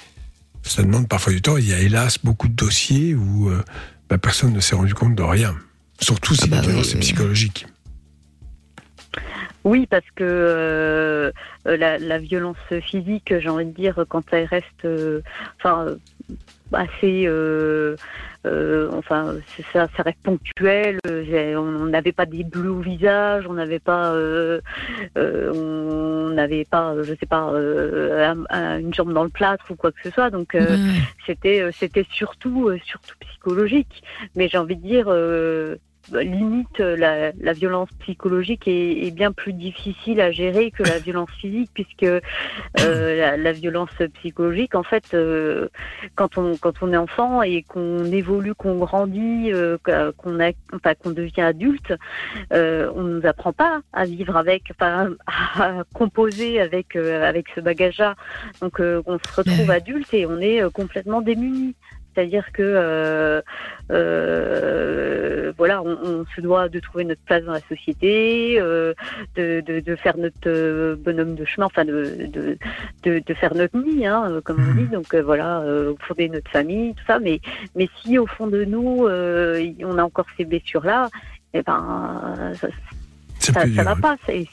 ça 0.62 0.82
demande 0.82 1.08
parfois 1.08 1.32
du 1.32 1.40
temps. 1.40 1.56
Il 1.56 1.68
y 1.68 1.72
a 1.74 1.78
hélas 1.78 2.18
beaucoup 2.22 2.48
de 2.48 2.54
dossiers 2.54 3.14
où 3.14 3.48
euh, 3.48 3.62
bah, 4.08 4.18
personne 4.18 4.52
ne 4.52 4.60
s'est 4.60 4.74
rendu 4.76 4.94
compte 4.94 5.14
de 5.14 5.22
rien. 5.22 5.56
Surtout 6.00 6.34
si 6.34 6.48
la 6.48 6.60
violence 6.60 6.94
est 6.94 6.98
psychologique. 7.00 7.66
Oui, 9.64 9.86
parce 9.90 10.06
que 10.14 10.24
euh, 10.24 11.32
la, 11.64 11.98
la 11.98 12.18
violence 12.18 12.56
physique, 12.82 13.34
j'ai 13.38 13.48
envie 13.48 13.66
de 13.66 13.72
dire, 13.72 14.04
quand 14.08 14.22
elle 14.32 14.46
reste, 14.46 14.86
enfin, 15.58 15.86
euh, 15.86 15.96
assez, 16.72 17.24
euh, 17.26 17.96
euh, 18.46 18.90
enfin, 18.92 19.36
ça, 19.72 19.88
ça 19.96 20.02
reste 20.02 20.18
ponctuel. 20.22 20.98
On 21.06 21.86
n'avait 21.86 22.12
pas 22.12 22.26
des 22.26 22.44
bleus 22.44 22.70
au 22.70 22.80
visage, 22.80 23.46
on 23.48 23.54
n'avait 23.54 23.78
pas, 23.78 24.12
euh, 24.12 24.60
euh, 25.16 25.52
on 25.52 26.30
n'avait 26.34 26.64
pas, 26.64 26.92
euh, 26.94 27.04
je 27.04 27.14
sais 27.14 27.26
pas, 27.26 27.50
euh, 27.52 28.32
un- 28.32 28.44
un- 28.50 28.78
une 28.78 28.94
jambe 28.94 29.12
dans 29.12 29.24
le 29.24 29.30
plâtre 29.30 29.64
ou 29.70 29.76
quoi 29.76 29.92
que 29.92 30.00
ce 30.02 30.10
soit. 30.10 30.30
Donc, 30.30 30.54
euh, 30.54 30.76
c'était, 31.26 31.70
c'était 31.78 32.06
surtout, 32.10 32.68
euh, 32.68 32.78
surtout 32.84 33.14
psychologique. 33.20 34.02
Mais 34.34 34.48
j'ai 34.48 34.58
envie 34.58 34.76
de 34.76 34.82
dire. 34.82 35.06
Limite 36.12 36.80
euh, 36.80 36.96
la, 36.96 37.32
la 37.32 37.52
violence 37.52 37.88
psychologique 38.00 38.66
est, 38.66 39.06
est 39.06 39.10
bien 39.10 39.32
plus 39.32 39.52
difficile 39.52 40.20
à 40.20 40.30
gérer 40.30 40.70
que 40.70 40.82
la 40.82 40.98
violence 40.98 41.30
physique 41.40 41.70
puisque 41.74 42.04
euh, 42.04 42.20
la, 43.18 43.36
la 43.36 43.52
violence 43.52 43.90
psychologique 44.14 44.74
en 44.74 44.82
fait 44.82 45.14
euh, 45.14 45.68
quand 46.14 46.38
on 46.38 46.56
quand 46.56 46.74
on 46.82 46.92
est 46.92 46.96
enfant 46.96 47.42
et 47.42 47.62
qu'on 47.62 48.04
évolue 48.06 48.54
qu'on 48.54 48.76
grandit 48.76 49.52
euh, 49.52 49.76
qu'on 50.16 50.40
a 50.40 50.50
enfin 50.72 50.94
qu'on 50.94 51.10
devient 51.10 51.42
adulte 51.42 51.92
euh, 52.52 52.90
on 52.94 53.02
nous 53.02 53.26
apprend 53.26 53.52
pas 53.52 53.80
à 53.92 54.04
vivre 54.04 54.36
avec 54.36 54.64
enfin 54.70 55.10
à 55.26 55.84
composer 55.94 56.60
avec 56.60 56.96
euh, 56.96 57.28
avec 57.28 57.46
ce 57.54 57.60
bagage 57.60 57.98
là 57.98 58.14
donc 58.60 58.80
euh, 58.80 59.02
on 59.06 59.18
se 59.18 59.34
retrouve 59.36 59.70
adulte 59.70 60.12
et 60.14 60.26
on 60.26 60.40
est 60.40 60.62
complètement 60.72 61.20
démuni 61.20 61.74
c'est-à-dire 62.18 62.50
que 62.52 62.62
euh, 62.64 63.40
euh, 63.92 65.52
voilà, 65.56 65.80
on, 65.82 65.96
on 66.02 66.24
se 66.34 66.40
doit 66.40 66.68
de 66.68 66.80
trouver 66.80 67.04
notre 67.04 67.20
place 67.22 67.44
dans 67.44 67.52
la 67.52 67.60
société, 67.68 68.56
euh, 68.60 68.92
de, 69.36 69.60
de, 69.60 69.78
de 69.78 69.94
faire 69.94 70.16
notre 70.18 70.96
bonhomme 70.96 71.36
de 71.36 71.44
chemin, 71.44 71.66
enfin 71.66 71.84
de, 71.84 72.26
de, 72.26 72.58
de, 73.04 73.22
de 73.24 73.34
faire 73.34 73.54
notre 73.54 73.78
nid, 73.78 74.04
hein, 74.04 74.40
comme 74.44 74.56
on 74.68 74.74
dit. 74.74 74.88
Donc 74.88 75.14
voilà, 75.14 75.62
fonder 76.00 76.28
notre 76.28 76.50
famille, 76.50 76.92
tout 76.94 77.04
ça. 77.06 77.20
Mais 77.20 77.40
mais 77.76 77.88
si 78.02 78.18
au 78.18 78.26
fond 78.26 78.48
de 78.48 78.64
nous, 78.64 79.06
on 79.06 79.98
a 79.98 80.02
encore 80.02 80.26
ces 80.36 80.44
blessures-là, 80.44 81.08
eh 81.54 81.62
ben 81.62 82.52
ça, 82.60 82.68
ça, 83.38 83.60
ça 83.76 83.82
va 83.84 83.94
pas. 83.94 84.16
C'est- 84.26 84.48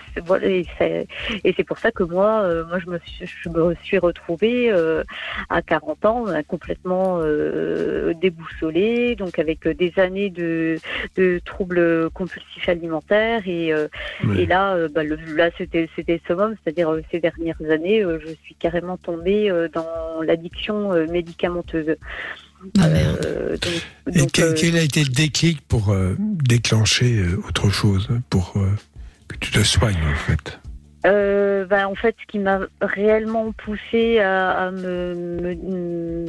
voilà, 0.26 0.46
et 0.48 0.66
c'est 1.56 1.64
pour 1.64 1.78
ça 1.78 1.90
que 1.90 2.02
moi, 2.02 2.42
euh, 2.42 2.64
moi 2.66 2.78
je 2.78 2.88
me 2.90 2.98
suis, 3.04 3.26
je 3.26 3.48
me 3.48 3.74
suis 3.82 3.98
retrouvée 3.98 4.70
euh, 4.70 5.04
à 5.48 5.62
40 5.62 6.04
ans 6.06 6.28
euh, 6.28 6.40
complètement 6.46 7.20
euh, 7.22 8.12
déboussolée, 8.20 9.16
donc 9.16 9.38
avec 9.38 9.66
des 9.68 9.92
années 9.98 10.30
de, 10.30 10.78
de 11.16 11.40
troubles 11.44 12.10
compulsifs 12.10 12.68
alimentaires 12.68 13.42
et, 13.46 13.72
euh, 13.72 13.88
et 14.38 14.46
là, 14.46 14.74
euh, 14.74 14.88
bah, 14.88 15.04
le, 15.04 15.16
là 15.36 15.50
c'était 15.58 15.88
c'était 15.96 16.14
le 16.14 16.20
summum, 16.26 16.54
c'est-à-dire 16.62 16.90
euh, 16.90 17.02
ces 17.10 17.20
dernières 17.20 17.60
années, 17.70 18.02
euh, 18.02 18.18
je 18.24 18.32
suis 18.44 18.54
carrément 18.54 18.96
tombée 18.96 19.50
euh, 19.50 19.68
dans 19.68 20.22
l'addiction 20.22 20.92
euh, 20.92 21.06
médicamenteuse. 21.06 21.96
Euh, 22.78 23.56
donc- 23.56 24.14
Et 24.14 24.18
donc, 24.18 24.30
quel, 24.32 24.44
euh, 24.44 24.54
quel 24.56 24.76
a 24.76 24.82
été 24.82 25.02
le 25.02 25.08
déclic 25.10 25.60
pour 25.66 25.90
euh, 25.90 26.14
déclencher 26.18 27.16
euh, 27.18 27.40
autre 27.48 27.70
chose, 27.70 28.08
pour 28.28 28.52
euh, 28.56 28.68
tu 29.40 29.50
te 29.50 29.60
soignes 29.60 30.02
en 30.10 30.14
fait. 30.14 30.60
Euh, 31.06 31.64
bah, 31.64 31.88
en 31.88 31.94
fait, 31.94 32.14
ce 32.20 32.26
qui 32.26 32.38
m'a 32.38 32.60
réellement 32.82 33.52
poussé 33.52 34.18
à, 34.18 34.50
à 34.50 34.70
me, 34.70 35.14
me, 35.14 36.26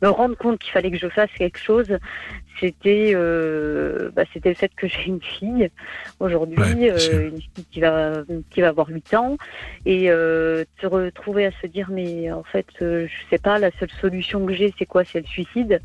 me 0.00 0.08
rendre 0.08 0.34
compte 0.36 0.58
qu'il 0.58 0.72
fallait 0.72 0.90
que 0.90 0.96
je 0.96 1.08
fasse 1.08 1.30
quelque 1.36 1.58
chose, 1.58 1.98
c'était 2.58 3.12
euh, 3.14 4.10
bah, 4.16 4.22
c'était 4.32 4.48
le 4.48 4.54
fait 4.54 4.72
que 4.74 4.88
j'ai 4.88 5.06
une 5.06 5.20
fille 5.20 5.70
aujourd'hui, 6.20 6.58
Ouais, 6.58 6.90
euh, 6.90 7.28
une 7.28 7.40
fille 7.40 7.66
qui 7.70 7.80
va 7.80 8.22
qui 8.48 8.62
va 8.62 8.68
avoir 8.68 8.88
8 8.88 9.12
ans, 9.14 9.36
et 9.84 10.06
se 10.06 10.86
retrouver 10.86 11.44
à 11.44 11.50
se 11.60 11.66
dire 11.66 11.88
mais 11.90 12.32
en 12.32 12.44
fait 12.44 12.66
je 12.80 13.08
sais 13.28 13.38
pas, 13.38 13.58
la 13.58 13.70
seule 13.78 13.90
solution 14.00 14.46
que 14.46 14.54
j'ai 14.54 14.72
c'est 14.78 14.86
quoi, 14.86 15.04
c'est 15.04 15.20
le 15.20 15.26
suicide. 15.26 15.82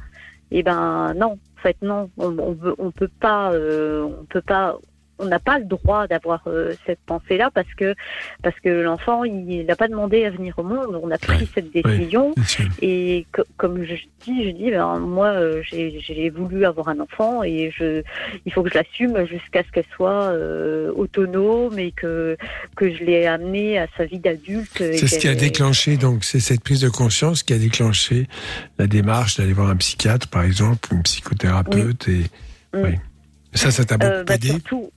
Et 0.51 0.63
ben 0.63 1.13
non, 1.15 1.39
en 1.57 1.61
fait 1.61 1.75
non, 1.81 2.09
on, 2.17 2.37
on, 2.37 2.57
on 2.77 2.91
peut 2.91 3.11
pas, 3.19 3.51
on 3.53 4.25
peut 4.29 4.41
pas 4.41 4.77
on 5.19 5.25
n'a 5.25 5.39
pas 5.39 5.59
le 5.59 5.65
droit 5.65 6.07
d'avoir 6.07 6.41
euh, 6.47 6.73
cette 6.85 6.99
pensée-là 7.05 7.51
parce 7.53 7.71
que 7.75 7.93
parce 8.41 8.59
que 8.59 8.69
l'enfant 8.69 9.23
il 9.23 9.65
n'a 9.65 9.75
pas 9.75 9.87
demandé 9.87 10.25
à 10.25 10.29
venir 10.31 10.57
au 10.57 10.63
monde. 10.63 10.99
On 11.01 11.11
a 11.11 11.17
pris 11.17 11.49
cette 11.53 11.71
décision 11.71 12.33
et 12.81 13.25
co- 13.31 13.43
comme 13.57 13.83
je 13.85 13.93
dis, 14.25 14.45
je 14.45 14.49
dis 14.49 14.71
ben, 14.71 14.97
moi 14.99 15.27
euh, 15.27 15.61
j'ai 15.71 16.29
voulu 16.29 16.65
avoir 16.65 16.89
un 16.89 16.99
enfant 16.99 17.43
et 17.43 17.71
je 17.77 18.01
il 18.45 18.51
faut 18.51 18.63
que 18.63 18.69
je 18.69 18.75
l'assume 18.75 19.25
jusqu'à 19.27 19.63
ce 19.63 19.71
qu'elle 19.71 19.85
soit 19.95 20.09
euh, 20.31 20.91
autonome 20.95 21.77
et 21.77 21.91
que 21.91 22.35
que 22.75 22.91
je 22.93 23.03
l'ai 23.03 23.25
amenée 23.27 23.77
à 23.77 23.87
sa 23.97 24.05
vie 24.05 24.19
d'adulte. 24.19 24.69
C'est 24.77 25.07
ce 25.07 25.19
qui 25.19 25.27
a 25.27 25.35
déclenché, 25.35 25.97
donc, 25.97 26.23
c'est 26.23 26.39
cette 26.39 26.61
prise 26.63 26.81
de 26.81 26.89
conscience 26.89 27.43
qui 27.43 27.53
a 27.53 27.57
déclenché 27.59 28.27
la 28.79 28.87
démarche 28.87 29.37
d'aller 29.37 29.53
voir 29.53 29.69
un 29.69 29.75
psychiatre, 29.75 30.27
par 30.27 30.43
exemple, 30.43 30.89
une 30.91 31.03
psychothérapeute, 31.03 32.07
et 32.07 32.23
Mm. 32.73 32.85
oui. 32.85 32.91
Ça, 33.55 33.69
ça 33.69 33.85
t'a 33.85 33.97
beaucoup 33.99 34.11
Euh, 34.11 34.23
bah, 34.23 34.33
aidé? 34.33 34.47
surtout, 34.47 34.89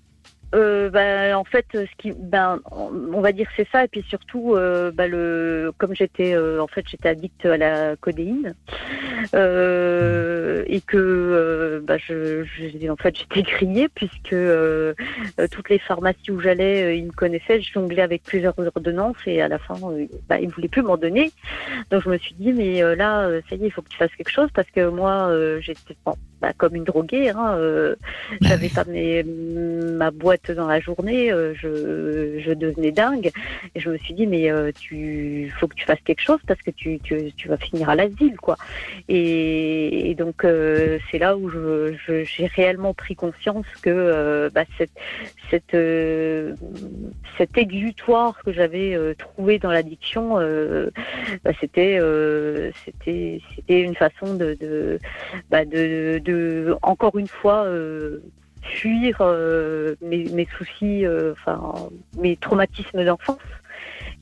euh, 0.54 0.90
bah, 0.90 1.38
en 1.38 1.44
fait, 1.44 1.66
ce 1.72 1.86
qui, 1.98 2.12
ben, 2.16 2.60
on 2.70 3.20
va 3.20 3.32
dire 3.32 3.48
c'est 3.56 3.66
ça, 3.70 3.84
et 3.84 3.88
puis 3.88 4.04
surtout, 4.08 4.54
euh, 4.54 4.90
bah, 4.92 5.08
le, 5.08 5.72
comme 5.78 5.94
j'étais, 5.94 6.34
euh, 6.34 6.62
en 6.62 6.66
fait, 6.66 6.84
j'étais 6.88 7.08
addict 7.08 7.44
à 7.46 7.56
la 7.56 7.96
codéine, 7.96 8.54
euh, 9.34 10.62
et 10.66 10.80
que, 10.80 10.96
euh, 10.96 11.80
bah, 11.82 11.96
je, 11.98 12.44
je- 12.44 12.88
en 12.90 12.96
fait, 12.96 13.16
j'étais 13.18 13.42
grillée 13.42 13.88
puisque 13.88 14.34
toutes 15.52 15.68
les 15.68 15.78
pharmacies 15.78 16.30
où 16.30 16.40
j'allais, 16.40 16.98
ils 16.98 17.06
me 17.06 17.12
connaissaient, 17.12 17.60
je 17.60 17.72
jonglais 17.72 18.02
avec 18.02 18.22
plusieurs 18.22 18.54
ordonnances, 18.58 19.16
et 19.26 19.40
à 19.42 19.48
la 19.48 19.58
fin, 19.58 19.74
bah, 20.28 20.40
ils 20.40 20.48
voulaient 20.48 20.68
plus 20.68 20.82
m'en 20.82 20.96
donner. 20.96 21.32
Donc 21.90 22.02
je 22.04 22.08
me 22.10 22.18
suis 22.18 22.34
dit, 22.34 22.52
mais 22.52 22.80
là, 22.96 23.28
ça 23.48 23.56
y 23.56 23.64
est, 23.64 23.66
il 23.66 23.70
faut 23.72 23.82
que 23.82 23.88
tu 23.88 23.96
fasses 23.96 24.14
quelque 24.16 24.30
chose 24.30 24.48
parce 24.54 24.70
que 24.70 24.88
moi, 24.88 25.30
j'étais 25.60 25.96
bon, 26.04 26.14
bah, 26.40 26.52
comme 26.56 26.74
une 26.76 26.84
droguée. 26.84 27.30
Hein, 27.30 27.56
euh, 27.58 27.94
J'avais 28.42 28.68
pas 28.68 28.84
mes, 28.84 29.22
ma 29.22 30.10
boîte 30.10 30.50
dans 30.50 30.66
la 30.66 30.80
journée, 30.80 31.32
euh, 31.32 31.54
je, 31.54 32.38
je 32.44 32.52
devenais 32.52 32.92
dingue. 32.92 33.30
Et 33.74 33.80
je 33.80 33.90
me 33.90 33.98
suis 33.98 34.14
dit, 34.14 34.26
mais 34.26 34.50
euh, 34.50 34.70
tu 34.78 35.52
faut 35.58 35.66
que 35.68 35.74
tu 35.74 35.84
fasses 35.84 36.00
quelque 36.04 36.22
chose 36.22 36.38
parce 36.46 36.60
que 36.62 36.70
tu, 36.70 36.98
tu, 37.00 37.32
tu 37.36 37.48
vas 37.48 37.56
finir 37.56 37.88
à 37.90 37.94
l'asile, 37.94 38.36
quoi. 38.36 38.56
Et, 39.08 40.10
et 40.10 40.14
donc 40.14 40.44
euh, 40.44 40.98
c'est 41.10 41.18
là 41.18 41.36
où 41.36 41.48
je- 41.48 41.94
je- 42.06 42.24
j'ai 42.24 42.46
réellement 42.46 42.94
pris 42.94 43.14
conscience 43.16 43.66
que 43.82 43.90
euh, 43.90 44.50
bah, 44.52 44.64
cette, 44.78 44.90
cette, 45.50 45.74
euh, 45.74 46.54
cet 47.38 47.56
exutoire 47.58 48.42
que 48.44 48.52
j'avais 48.52 48.94
euh, 48.94 49.14
trouvé 49.14 49.58
dans 49.58 49.70
l'addiction, 49.70 50.38
euh, 50.38 50.90
bah, 51.44 51.52
c'était 51.60 51.98
euh, 52.00 52.70
c'était 52.84 53.40
une 53.68 53.94
façon 53.94 54.34
de 54.34 54.56
de, 54.60 54.98
bah, 55.50 55.64
de 55.64 56.20
de 56.26 56.76
encore 56.82 57.16
une 57.18 57.28
fois 57.28 57.64
euh, 57.64 58.18
fuir 58.62 59.18
euh, 59.20 59.94
mes, 60.02 60.24
mes 60.30 60.48
soucis, 60.58 61.06
euh, 61.06 61.32
enfin 61.32 61.88
mes 62.18 62.36
traumatismes 62.36 63.04
d'enfance. 63.04 63.38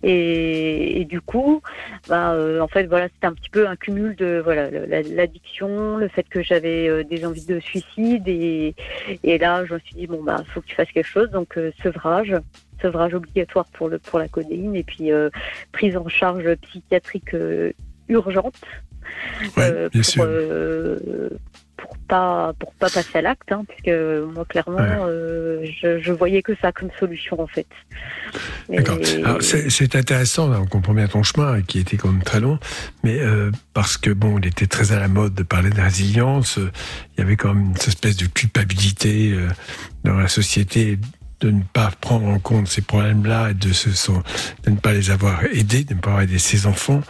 Et, 0.03 1.01
et 1.01 1.05
du 1.07 1.21
coup, 1.23 1.63
bah, 2.09 2.33
euh, 2.33 2.61
en 2.61 2.69
fait, 2.69 2.85
voilà, 2.87 3.09
c'était 3.09 3.27
un 3.27 3.33
petit 3.33 3.49
peu 3.49 3.67
un 3.67 3.77
cumul 3.77 4.15
de 4.17 4.41
voilà 4.45 4.69
l'addiction, 5.03 5.97
le 5.97 6.09
fait 6.09 6.29
que 6.29 6.43
j'avais 6.43 6.89
euh, 6.89 7.05
des 7.05 7.25
envies 7.25 7.47
de 7.47 7.59
suicide, 7.61 8.29
et, 8.29 8.75
et 9.23 9.39
là, 9.39 9.65
je 9.65 9.75
me 9.75 9.79
suis 9.79 9.95
dit 9.95 10.07
bon 10.07 10.23
bah, 10.23 10.43
faut 10.53 10.61
que 10.61 10.67
tu 10.67 10.75
fasses 10.75 10.93
quelque 10.93 11.07
chose, 11.09 11.31
donc 11.31 11.57
euh, 11.57 11.73
sevrage, 11.83 12.35
sevrage 12.83 13.15
obligatoire 13.15 13.67
pour 13.73 13.89
le 13.89 13.99
pour 13.99 14.19
la 14.19 14.29
codéine, 14.29 14.77
et 14.77 14.83
puis 14.83 15.11
euh, 15.11 15.31
prise 15.73 15.97
en 15.97 16.09
charge 16.09 16.55
psychiatrique 16.57 17.33
euh, 17.33 17.73
urgente 18.09 18.61
euh, 19.57 19.89
bien 19.89 20.03
pour, 20.03 20.11
sûr. 20.11 20.25
euh, 20.27 21.31
pour 21.85 21.97
pas 22.09 22.53
pour 22.59 22.73
pas 22.75 22.91
passer 22.91 23.19
à 23.19 23.23
l'acte, 23.23 23.53
hein, 23.53 23.63
puisque 23.69 23.95
moi 24.35 24.45
clairement 24.49 24.75
Ouais. 24.75 24.97
euh, 25.07 25.65
je, 25.81 26.01
je 26.01 26.13
voyais 26.13 26.43
que 26.43 26.53
ça 26.61 26.73
comme 26.73 26.91
solution 26.99 27.41
en 27.41 27.47
fait. 27.47 27.67
D'accord. 28.69 28.99
C'est 29.41 29.95
intéressant, 29.95 30.51
on 30.53 30.67
comprend 30.67 30.95
bien 30.95 31.07
ton 31.07 31.23
chemin, 31.23 31.61
qui 31.63 31.79
était 31.79 31.97
quand 31.97 32.11
même 32.11 32.23
très 32.23 32.41
long, 32.41 32.59
mais 33.03 33.21
euh, 33.21 33.51
parce 33.75 33.97
que, 33.97 34.11
bon, 34.11 34.39
il 34.39 34.47
était 34.47 34.67
très 34.67 34.93
à 34.93 34.99
la 34.99 35.09
mode 35.09 35.35
de 35.35 35.43
parler 35.43 35.71
de 35.71 35.81
résilience, 35.81 36.59
euh, 36.59 36.71
il 37.17 37.21
y 37.21 37.23
avait 37.23 37.37
quand 37.37 37.55
même 37.55 37.67
une 37.67 37.77
espèce 37.77 38.17
de 38.17 38.27
culpabilité 38.27 39.33
euh, 39.33 39.49
dans 40.05 40.15
la 40.15 40.29
société 40.29 40.99
de 41.41 41.51
ne 41.51 41.63
pas 41.73 41.91
prendre 42.01 42.27
en 42.27 42.39
compte 42.39 42.69
ces 42.69 42.81
problèmes-là 42.83 43.51
et 43.51 43.55
de, 43.55 43.73
se, 43.73 43.91
de 44.65 44.71
ne 44.71 44.77
pas 44.77 44.93
les 44.93 45.11
avoir 45.11 45.45
aidés, 45.45 45.85
de 45.85 45.95
ne 45.95 46.01
pas 46.01 46.11
avoir 46.11 46.23
aidé 46.23 46.39
ses 46.39 46.67
enfants, 46.67 47.03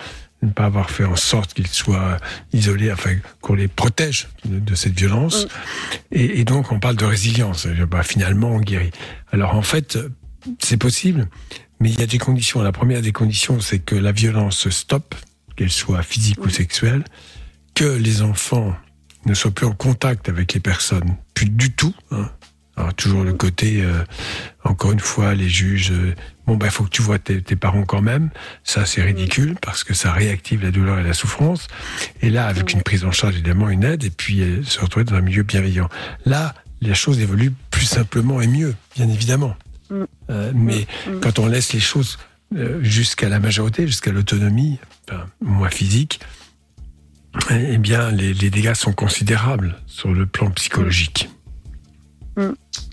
ne 0.44 0.50
pas 0.50 0.64
avoir 0.66 0.90
fait 0.90 1.04
en 1.04 1.16
sorte 1.16 1.54
qu'ils 1.54 1.66
soient 1.68 2.18
isolés, 2.52 2.92
enfin 2.92 3.16
qu'on 3.40 3.54
les 3.54 3.68
protège 3.68 4.28
de, 4.44 4.58
de 4.58 4.74
cette 4.74 4.98
violence. 4.98 5.46
Et, 6.12 6.40
et 6.40 6.44
donc 6.44 6.70
on 6.72 6.78
parle 6.80 6.96
de 6.96 7.04
résilience. 7.04 7.66
Bah, 7.66 8.02
finalement, 8.02 8.50
on 8.50 8.60
guérit. 8.60 8.90
Alors 9.32 9.54
en 9.54 9.62
fait, 9.62 9.98
c'est 10.60 10.76
possible, 10.76 11.28
mais 11.80 11.90
il 11.90 11.98
y 11.98 12.02
a 12.02 12.06
des 12.06 12.18
conditions. 12.18 12.62
La 12.62 12.72
première 12.72 13.02
des 13.02 13.12
conditions, 13.12 13.60
c'est 13.60 13.78
que 13.80 13.94
la 13.96 14.12
violence 14.12 14.68
stoppe, 14.68 15.14
qu'elle 15.56 15.70
soit 15.70 16.02
physique 16.02 16.44
ou 16.44 16.50
sexuelle, 16.50 17.04
que 17.74 17.84
les 17.84 18.22
enfants 18.22 18.74
ne 19.26 19.34
soient 19.34 19.50
plus 19.50 19.66
en 19.66 19.72
contact 19.72 20.28
avec 20.28 20.52
les 20.54 20.60
personnes, 20.60 21.16
plus 21.34 21.48
du 21.48 21.72
tout. 21.72 21.94
hein. 22.10 22.30
Alors 22.76 22.92
toujours 22.94 23.22
le 23.22 23.32
côté, 23.32 23.82
euh, 23.82 24.04
encore 24.64 24.92
une 24.92 25.00
fois, 25.00 25.34
les 25.34 25.48
juges, 25.48 25.92
euh, 25.92 26.14
bon 26.46 26.58
il 26.60 26.70
faut 26.70 26.84
que 26.84 26.90
tu 26.90 27.02
vois 27.02 27.20
tes, 27.20 27.40
tes 27.40 27.54
parents 27.54 27.84
quand 27.84 28.02
même. 28.02 28.30
Ça 28.64 28.84
c'est 28.84 29.02
ridicule 29.02 29.54
parce 29.62 29.84
que 29.84 29.94
ça 29.94 30.12
réactive 30.12 30.62
la 30.62 30.72
douleur 30.72 30.98
et 30.98 31.04
la 31.04 31.14
souffrance. 31.14 31.68
Et 32.20 32.30
là, 32.30 32.46
avec 32.46 32.72
une 32.72 32.82
prise 32.82 33.04
en 33.04 33.12
charge 33.12 33.34
évidemment, 33.34 33.68
une 33.68 33.84
aide, 33.84 34.04
et 34.04 34.10
puis 34.10 34.40
euh, 34.40 34.62
se 34.64 34.80
retrouver 34.80 35.04
dans 35.04 35.14
un 35.14 35.20
milieu 35.20 35.44
bienveillant. 35.44 35.88
Là, 36.26 36.54
les 36.80 36.94
choses 36.94 37.20
évoluent 37.20 37.52
plus 37.70 37.86
simplement 37.86 38.40
et 38.40 38.48
mieux, 38.48 38.74
bien 38.96 39.08
évidemment. 39.08 39.56
Mm. 39.90 40.02
Euh, 40.30 40.52
mais 40.54 40.86
Mm. 41.06 41.20
quand 41.20 41.38
on 41.38 41.46
laisse 41.46 41.72
les 41.72 41.80
choses 41.80 42.18
jusqu'à 42.82 43.28
la 43.28 43.40
majorité, 43.40 43.84
jusqu'à 43.84 44.12
l'autonomie, 44.12 44.78
enfin, 45.10 45.26
moins 45.40 45.70
physique, 45.70 46.20
eh 47.50 47.78
bien, 47.78 48.12
les, 48.12 48.32
les 48.32 48.48
dégâts 48.48 48.74
sont 48.74 48.92
considérables 48.92 49.76
sur 49.86 50.12
le 50.12 50.24
plan 50.24 50.50
psychologique. 50.52 51.28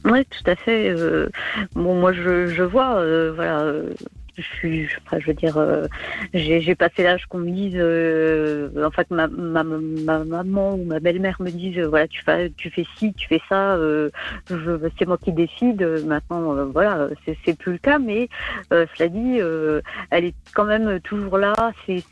Oui, 0.05 0.25
tout 0.25 0.49
à 0.49 0.55
fait. 0.55 0.89
euh, 0.89 1.29
bon, 1.75 1.95
moi, 1.99 2.11
je, 2.13 2.49
je 2.49 2.63
vois, 2.63 2.97
euh, 2.99 3.31
voilà, 3.35 3.59
euh, 3.61 3.93
je 4.37 4.41
suis, 4.41 4.87
enfin, 5.05 5.19
je 5.19 5.27
veux 5.27 5.33
dire, 5.35 5.57
euh, 5.57 5.87
j'ai 6.33 6.59
j'ai 6.61 6.73
passé 6.73 7.03
l'âge 7.03 7.25
qu'on 7.27 7.37
me 7.39 7.51
dise, 7.51 7.75
euh, 7.75 8.69
en 8.83 8.89
fait, 8.89 9.09
ma, 9.11 9.27
ma, 9.27 9.63
ma 9.63 10.23
maman 10.23 10.73
ou 10.75 10.85
ma 10.85 10.99
belle-mère 10.99 11.35
me 11.39 11.51
dise, 11.51 11.77
euh, 11.77 11.87
voilà, 11.87 12.07
tu 12.07 12.21
fais, 12.23 12.49
tu 12.57 12.71
fais 12.71 12.85
ci, 12.97 13.13
tu 13.13 13.27
fais 13.27 13.41
ça, 13.47 13.75
euh, 13.75 14.09
je- 14.49 14.89
c'est 14.97 15.05
moi 15.05 15.17
qui 15.19 15.33
décide. 15.33 15.83
Maintenant, 16.05 16.65
voilà, 16.71 17.09
c'est 17.25 17.37
c'est 17.45 17.55
plus 17.57 17.73
le 17.73 17.77
cas, 17.77 17.99
mais 17.99 18.27
euh, 18.73 18.85
cela 18.97 19.09
dit, 19.09 19.37
euh, 19.39 19.81
elle 20.09 20.25
est 20.25 20.35
quand 20.55 20.65
même 20.65 20.99
toujours 21.01 21.37
là. 21.37 21.53
C'est 21.85 22.03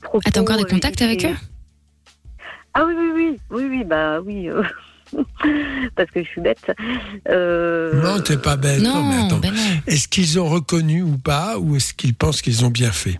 propos. 0.00 0.20
Ah, 0.26 0.30
t'as 0.30 0.40
encore 0.42 0.58
des 0.58 0.64
contacts 0.64 1.02
avec 1.02 1.24
eux? 1.24 1.34
Ah 2.74 2.84
oui, 2.86 2.94
oui, 2.96 3.10
oui, 3.16 3.38
oui, 3.50 3.64
oui, 3.68 3.84
bah 3.84 4.20
oui. 4.20 4.48
Parce 5.96 6.10
que 6.10 6.22
je 6.22 6.28
suis 6.28 6.40
bête. 6.40 6.70
Euh, 7.28 8.00
Non, 8.02 8.20
t'es 8.20 8.36
pas 8.38 8.56
bête. 8.56 8.80
Non, 8.80 9.02
mais 9.04 9.24
attends. 9.26 9.38
ben. 9.38 9.52
Est-ce 9.86 10.08
qu'ils 10.08 10.38
ont 10.38 10.48
reconnu 10.48 11.02
ou 11.02 11.16
pas, 11.18 11.58
ou 11.58 11.76
est-ce 11.76 11.94
qu'ils 11.94 12.14
pensent 12.14 12.42
qu'ils 12.42 12.64
ont 12.64 12.70
bien 12.70 12.92
fait? 12.92 13.18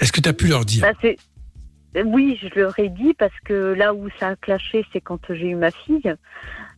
Est-ce 0.00 0.12
que 0.12 0.20
tu 0.20 0.28
as 0.28 0.32
pu 0.32 0.46
leur 0.46 0.64
dire? 0.64 0.82
Bah, 0.82 2.02
Oui, 2.04 2.38
je 2.40 2.48
leur 2.58 2.78
ai 2.78 2.88
dit 2.88 3.14
parce 3.14 3.38
que 3.44 3.74
là 3.74 3.92
où 3.94 4.08
ça 4.18 4.28
a 4.28 4.36
clashé, 4.36 4.84
c'est 4.92 5.00
quand 5.00 5.20
j'ai 5.30 5.48
eu 5.48 5.54
ma 5.56 5.70
fille. 5.70 6.14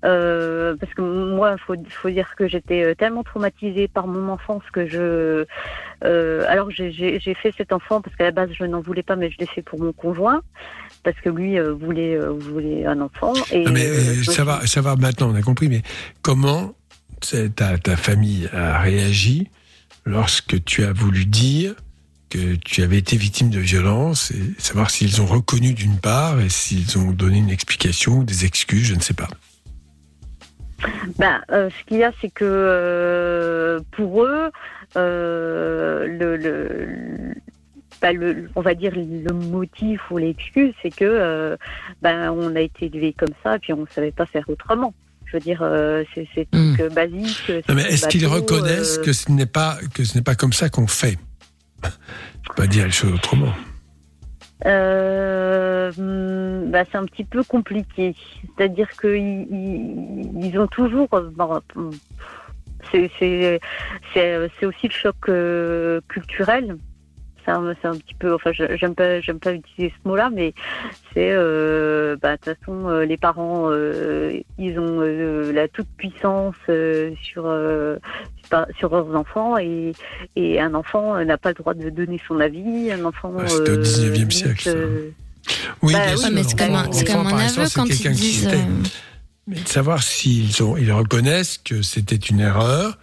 Euh, 0.05 0.77
parce 0.79 0.93
que 0.93 1.01
moi, 1.01 1.57
faut 1.67 1.77
faut 1.89 2.11
dire 2.11 2.35
que 2.37 2.47
j'étais 2.47 2.83
euh, 2.85 2.95
tellement 2.95 3.23
traumatisée 3.23 3.89
par 3.89 4.07
mon 4.07 4.29
enfance 4.31 4.63
que 4.71 4.87
je. 4.87 5.47
euh, 6.05 6.45
alors 6.47 6.71
j'ai 6.71 7.35
fait 7.41 7.55
cet 7.57 7.73
enfant 7.73 8.03
parce 8.03 8.15
qu'à 8.17 8.25
la 8.25 8.31
base 8.31 8.51
je 8.53 8.65
n'en 8.65 8.83
voulais 8.83 9.03
pas, 9.03 9.17
mais 9.17 9.31
je 9.31 9.39
l'ai 9.39 9.47
fait 9.47 9.63
pour 9.63 9.81
mon 9.81 9.95
conjoint 9.95 10.43
parce 11.05 11.21
que 11.21 11.29
lui 11.29 11.59
euh, 11.59 11.73
voulait 11.73 12.17
euh, 12.17 12.33
voulait 12.33 12.87
un 12.87 13.01
enfant. 13.01 13.33
Et 13.53 13.65
Non, 13.65 13.73
mais 13.73 13.87
euh, 13.87 14.25
ça 14.25 14.45
va, 14.45 14.67
ça 14.67 14.81
va 14.81 14.97
maintenant, 14.97 15.31
on 15.31 15.35
a 15.35 15.43
compris. 15.43 15.69
Mais 15.69 15.83
comment 16.23 16.75
ta, 17.55 17.79
ta 17.79 17.97
famille 17.97 18.49
a 18.53 18.81
réagi 18.81 19.49
lorsque 20.05 20.63
tu 20.65 20.85
as 20.85 20.93
voulu 20.93 21.25
dire 21.25 21.75
que 22.31 22.57
tu 22.57 22.83
avais 22.83 22.99
été 22.99 23.17
victime 23.17 23.51
de 23.51 23.61
violence 23.61 24.33
et 24.33 24.61
savoir 24.61 24.91
s'ils 24.91 25.23
ont 25.23 25.27
reconnu 25.27 25.73
d'une 25.73 25.99
part 25.99 26.41
et 26.41 26.49
s'ils 26.49 26.99
ont 26.99 27.13
donné 27.13 27.39
une 27.39 27.51
explication 27.51 28.19
ou 28.19 28.25
des 28.25 28.45
excuses, 28.45 28.87
je 28.87 28.95
ne 28.95 29.01
sais 29.01 29.15
pas. 29.15 29.29
Ben, 31.19 31.41
euh, 31.51 31.71
ce 31.71 31.85
qu'il 31.87 31.99
y 31.99 32.05
a, 32.05 32.13
c'est 32.21 32.31
que 32.31 32.45
euh, 32.45 33.81
pour 33.93 34.25
eux, 34.25 34.51
euh, 34.97 36.07
le, 36.07 36.37
le, 36.37 37.35
bah, 38.05 38.13
le- 38.13 38.51
on 38.55 38.61
va 38.61 38.75
dire 38.75 38.93
le 38.95 39.33
motif 39.33 39.99
ou 40.11 40.19
l'excuse, 40.19 40.75
c'est 40.83 40.91
que 40.91 41.07
euh, 41.07 41.57
ben, 42.03 42.31
on 42.33 42.55
a 42.55 42.61
été 42.61 42.85
élevé 42.85 43.15
comme 43.15 43.33
ça, 43.43 43.57
et 43.57 43.59
puis 43.61 43.73
on 43.73 43.79
ne 43.81 43.87
savait 43.87 44.13
pas 44.13 44.27
faire 44.27 44.45
autrement. 44.51 44.93
Je 45.25 45.39
veux 45.39 45.41
dire, 45.41 45.61
euh, 45.63 46.05
c'est 46.15 46.47
Hmm. 46.53 46.77
truc 46.77 46.93
basique. 46.93 47.41
tout 47.47 47.53
est-ce 47.79 48.09
qu'ils 48.09 48.27
reconnaissent 48.27 48.99
euh, 48.99 49.05
que 49.05 49.15
ce 49.15 49.31
n'est 49.33 49.47
pas 49.47 49.79
que 49.95 50.05
ce 50.05 50.19
n'est 50.19 50.23
pas 50.23 50.35
comme 50.35 50.53
ça 50.53 50.69
qu'on 50.69 50.87
fait? 50.87 51.17
Je 51.83 52.49
peux 52.51 52.55
pas 52.57 52.67
dire 52.67 52.85
les 52.85 52.91
choses 52.91 53.15
autrement. 53.15 53.55
Euh, 54.67 55.91
hum, 55.97 56.71
bah, 56.71 56.85
c'est 56.93 56.99
un 56.99 57.07
petit 57.07 57.25
peu 57.25 57.43
compliqué. 57.43 58.15
C'est-à-dire 58.59 58.91
qu'ils 59.01 59.47
ils, 60.45 60.59
ont 60.59 60.67
toujours. 60.67 61.09
bon, 61.11 61.59
hum, 61.75 61.91
c'est 62.93 63.09
aussi 64.63 64.89
le 64.89 64.91
choc 64.91 65.17
euh, 65.31 66.03
culturel. 66.09 66.77
C'est 67.45 67.51
un, 67.53 67.75
c'est 67.83 67.89
un 67.89 67.97
petit 67.97 68.15
peu. 68.15 68.35
Enfin, 68.35 68.51
j'aime 68.53 68.95
pas, 68.95 69.21
j'aime 69.21 69.39
pas 69.39 69.53
utiliser 69.53 69.93
ce 70.03 70.09
mot-là, 70.09 70.31
mais 70.33 70.55
c'est. 71.13 71.31
euh, 71.33 72.17
bah, 72.21 72.33
De 72.33 72.37
toute 72.37 72.59
façon, 72.59 72.89
euh, 72.89 73.05
les 73.05 73.17
parents, 73.17 73.65
euh, 73.71 74.41
ils 74.59 74.79
ont 74.79 75.01
euh, 75.03 75.53
la 75.53 75.69
toute 75.69 75.89
puissance 75.97 76.55
euh, 76.69 77.13
sur 77.23 77.45
euh, 77.47 77.97
sur 78.79 78.91
leurs 78.91 79.15
enfants 79.17 79.59
et, 79.59 79.93
et 80.37 80.61
un 80.61 80.75
enfant 80.75 81.23
n'a 81.25 81.37
pas 81.39 81.51
le 81.51 81.55
droit 81.57 81.75
de 81.75 81.91
donner 81.91 82.21
son 82.29 82.41
avis. 82.41 82.91
Un 82.93 83.05
enfant. 83.05 83.31
Ouais, 83.31 83.49
c'était 83.49 83.71
au 83.73 83.75
euh, 83.75 83.83
19e 83.83 84.13
limite, 84.13 84.33
siècle, 84.33 84.63
ça. 84.63 84.71
Oui, 85.83 85.93
Bah 85.93 86.01
oui, 86.17 86.25
mais 86.33 86.43
c'est 86.45 86.59
comme 86.59 86.75
un- 86.75 86.93
c'est 86.93 87.05
comme 87.07 87.27
un 87.27 87.37
aveu 87.39 87.67
c'est 87.67 87.75
quand 87.75 87.85
ils 87.87 88.13
disent, 88.13 88.49
Mais 89.47 89.57
de 89.57 89.69
savoir 89.69 90.03
s'ils 90.03 90.49
ils 90.79 90.93
reconnaissent 90.93 91.59
que 91.59 91.83
c'était 91.83 92.17
une 92.17 92.41
erreur 92.41 92.97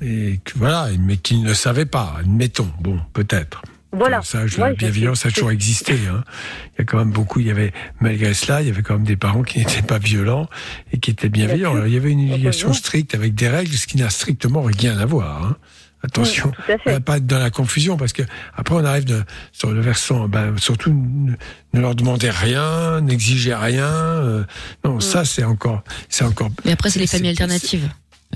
et 0.00 0.40
que 0.44 0.52
voilà, 0.56 0.88
mais 0.98 1.16
qu'ils 1.16 1.42
ne 1.42 1.48
le 1.48 1.54
savaient 1.54 1.86
pas. 1.86 2.16
Admettons, 2.20 2.70
bon, 2.80 2.98
peut-être. 3.12 3.62
Voilà. 3.92 4.22
Ça, 4.22 4.46
je- 4.46 4.60
Ouais, 4.60 4.68
la 4.68 4.74
bienveillance 4.74 5.26
a 5.26 5.30
toujours 5.30 5.50
existé. 5.50 5.94
Hein. 6.08 6.22
Il 6.74 6.78
y 6.78 6.82
a 6.82 6.84
quand 6.84 6.98
même 6.98 7.10
beaucoup. 7.10 7.40
Il 7.40 7.46
y 7.46 7.50
avait, 7.50 7.72
malgré 8.00 8.34
cela, 8.34 8.62
il 8.62 8.68
y 8.68 8.70
avait 8.70 8.82
quand 8.82 8.94
même 8.94 9.04
des 9.04 9.16
parents 9.16 9.42
qui 9.42 9.58
n'étaient 9.60 9.82
pas 9.82 9.98
violents 9.98 10.48
et 10.92 10.98
qui 10.98 11.10
étaient 11.10 11.28
bienveillants. 11.28 11.72
Alors, 11.74 11.86
il 11.88 11.94
y 11.94 11.96
avait 11.96 12.12
une 12.12 12.20
éducation 12.30 12.72
stricte 12.72 13.14
avec 13.14 13.34
des 13.34 13.48
règles, 13.48 13.72
ce 13.72 13.86
qui 13.88 13.96
n'a 13.96 14.08
strictement 14.10 14.62
rien 14.62 14.96
à 14.98 15.06
voir. 15.06 15.44
Hein. 15.44 15.56
Attention, 16.02 16.50
tout 16.52 16.72
à 16.72 16.78
fait. 16.78 16.82
on 16.86 16.92
va 16.92 17.00
pas 17.00 17.16
être 17.18 17.26
dans 17.26 17.38
la 17.38 17.50
confusion 17.50 17.98
parce 17.98 18.14
que 18.14 18.22
après 18.56 18.74
on 18.74 18.84
arrive 18.86 19.04
de, 19.04 19.22
sur 19.52 19.70
le 19.70 19.82
versant, 19.82 20.28
ben, 20.28 20.56
surtout 20.56 20.94
ne, 20.94 21.32
ne 21.74 21.80
leur 21.82 21.94
demandez 21.94 22.30
rien, 22.30 23.02
n'exigez 23.02 23.54
rien. 23.54 23.84
euh, 23.84 24.44
non, 24.82 24.94
Mm. 24.96 25.00
ça 25.02 25.24
c'est 25.26 25.44
encore, 25.44 25.82
c'est 26.08 26.24
encore. 26.24 26.48
Mais 26.64 26.72
après, 26.72 26.88
c'est 26.88 27.00
les 27.00 27.06
familles 27.06 27.28
alternatives. 27.30 27.86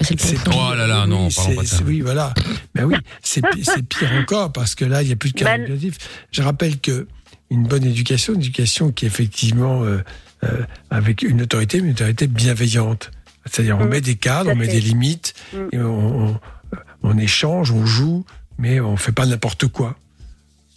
C'est. 0.00 0.36
Oh 0.48 0.74
là 0.74 0.86
là, 0.86 1.06
non, 1.06 1.28
oui, 1.28 1.34
parlons 1.34 1.54
pas 1.56 1.62
de 1.62 1.66
ça. 1.66 1.82
Oui, 1.86 2.00
voilà. 2.00 2.34
Ben 2.74 2.84
oui, 2.84 2.96
c'est 3.22 3.42
pi- 3.48 3.64
c'est 3.64 3.82
pire 3.86 4.10
encore 4.20 4.52
parce 4.52 4.74
que 4.74 4.84
là, 4.84 5.02
il 5.02 5.06
n'y 5.06 5.12
a 5.12 5.16
plus 5.16 5.30
de 5.32 5.38
cadre 5.38 5.64
Ben- 5.64 5.72
éducatif. 5.72 5.98
Je 6.32 6.42
rappelle 6.42 6.80
que 6.80 7.06
une 7.50 7.62
bonne 7.64 7.84
éducation, 7.84 8.34
une 8.34 8.40
éducation 8.40 8.90
qui 8.90 9.04
est 9.04 9.08
effectivement 9.08 9.84
euh, 9.84 9.98
euh, 10.42 10.62
avec 10.90 11.22
une 11.22 11.42
autorité, 11.42 11.80
mais 11.80 11.88
une 11.88 11.94
autorité 11.94 12.26
bienveillante. 12.26 13.10
C'est-à-dire, 13.46 13.78
on 13.78 13.84
Mm, 13.84 13.88
met 13.88 14.00
des 14.00 14.16
cadres, 14.16 14.50
on 14.52 14.56
met 14.56 14.66
des 14.66 14.80
limites, 14.80 15.34
Mm. 15.52 15.58
et 15.72 15.78
on, 15.78 16.24
on- 16.30 16.40
on 17.02 17.18
échange, 17.18 17.70
on 17.70 17.86
joue, 17.86 18.24
mais 18.58 18.80
on 18.80 18.96
fait 18.96 19.12
pas 19.12 19.26
n'importe 19.26 19.68
quoi. 19.68 19.96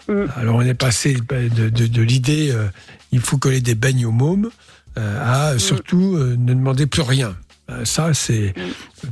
Mm. 0.08 0.26
Alors, 0.36 0.56
on 0.58 0.62
est 0.62 0.74
passé 0.76 1.16
de, 1.16 1.70
de- 1.70 1.88
de 1.88 2.02
l'idée, 2.04 2.52
euh, 2.52 2.68
il 3.12 3.20
faut 3.20 3.38
coller 3.38 3.62
des 3.62 3.74
beignes 3.76 4.06
aux 4.06 4.12
mômes, 4.12 4.50
euh, 4.98 5.54
à 5.54 5.58
surtout 5.60 6.16
euh, 6.18 6.36
ne 6.38 6.54
demander 6.54 6.86
plus 6.86 7.02
rien. 7.02 7.36
Euh, 7.70 7.86
ça, 7.86 8.14
c'est 8.14 8.54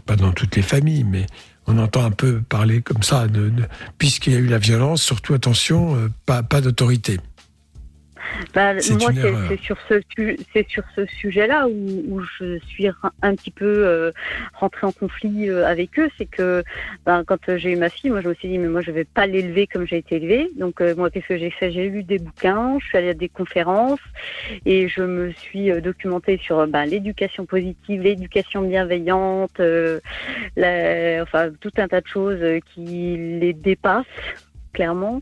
pas 0.06 0.16
dans 0.16 0.32
toutes 0.32 0.56
les 0.56 0.62
familles, 0.62 1.04
mais 1.04 1.26
on 1.68 1.78
entend 1.78 2.06
un 2.06 2.12
peu 2.12 2.42
parler 2.42 2.82
comme 2.82 3.04
ça. 3.04 3.28
De, 3.28 3.52
Puisqu'il 3.98 4.34
y 4.34 4.36
a 4.36 4.40
eu 4.40 4.48
la 4.48 4.60
violence, 4.60 5.02
surtout 5.02 5.34
attention, 5.34 5.96
euh, 5.96 6.10
pas 6.26 6.62
d'autorité. 6.62 7.20
C'est 8.82 8.94
moi, 9.00 9.12
c'est 9.50 9.60
sur 9.62 9.78
ce 9.90 10.02
c'est 10.54 10.68
sur 10.70 10.84
ce 10.96 11.06
sujet-là 11.06 11.68
où, 11.68 12.04
où 12.08 12.22
je 12.40 12.60
suis 12.68 12.88
un- 13.22 13.36
petit 13.36 13.52
peu 13.52 13.66
euh, 13.86 14.12
rentrée 14.54 14.88
en 14.88 14.92
conflit 14.92 15.50
euh, 15.50 15.66
avec 15.68 16.00
eux. 16.00 16.10
C'est 16.18 16.26
que 16.26 16.64
ben, 17.06 17.24
quand 17.26 17.50
euh, 17.50 17.58
j'ai 17.58 17.72
eu 17.72 17.76
ma 17.76 17.90
fille, 17.90 18.10
moi, 18.10 18.22
je 18.22 18.30
me 18.30 18.34
suis 18.36 18.48
dit 18.48 18.58
mais 18.58 18.68
moi, 18.68 18.82
je 18.82 18.92
vais 18.92 19.04
pas 19.06 19.28
l'élever 19.28 19.68
comme 19.68 19.86
j'ai 19.86 19.98
été 19.98 20.16
élevée. 20.16 20.50
Donc 20.58 20.82
euh, 20.82 20.96
moi, 20.96 21.10
qu'est-ce 21.10 21.28
que 21.28 21.38
j'ai 21.38 21.50
fait? 21.50 21.72
J'ai 21.72 21.90
lu 21.90 22.04
des 22.04 22.20
bouquins, 22.20 22.78
je 22.80 22.86
suis 22.86 22.98
allée 22.98 23.10
à 23.10 23.14
des 23.14 23.30
conférences 23.30 24.00
et 24.66 24.88
je 24.88 25.02
me 25.02 25.32
suis 25.32 25.72
euh, 25.72 25.82
documentée 25.82 26.38
sur 26.42 26.66
ben, 26.68 26.86
l'éducation 26.86 27.46
positive, 27.46 28.02
l'éducation 28.02 28.62
bienveillante, 28.62 29.60
euh, 29.60 30.00
la- 30.56 31.22
enfin 31.24 31.50
tout 31.60 31.72
un 31.78 31.88
tas 31.88 32.02
de 32.02 32.08
choses 32.08 32.44
qui 32.74 33.18
les 33.42 33.54
dépassent 33.54 34.06
clairement. 34.76 35.22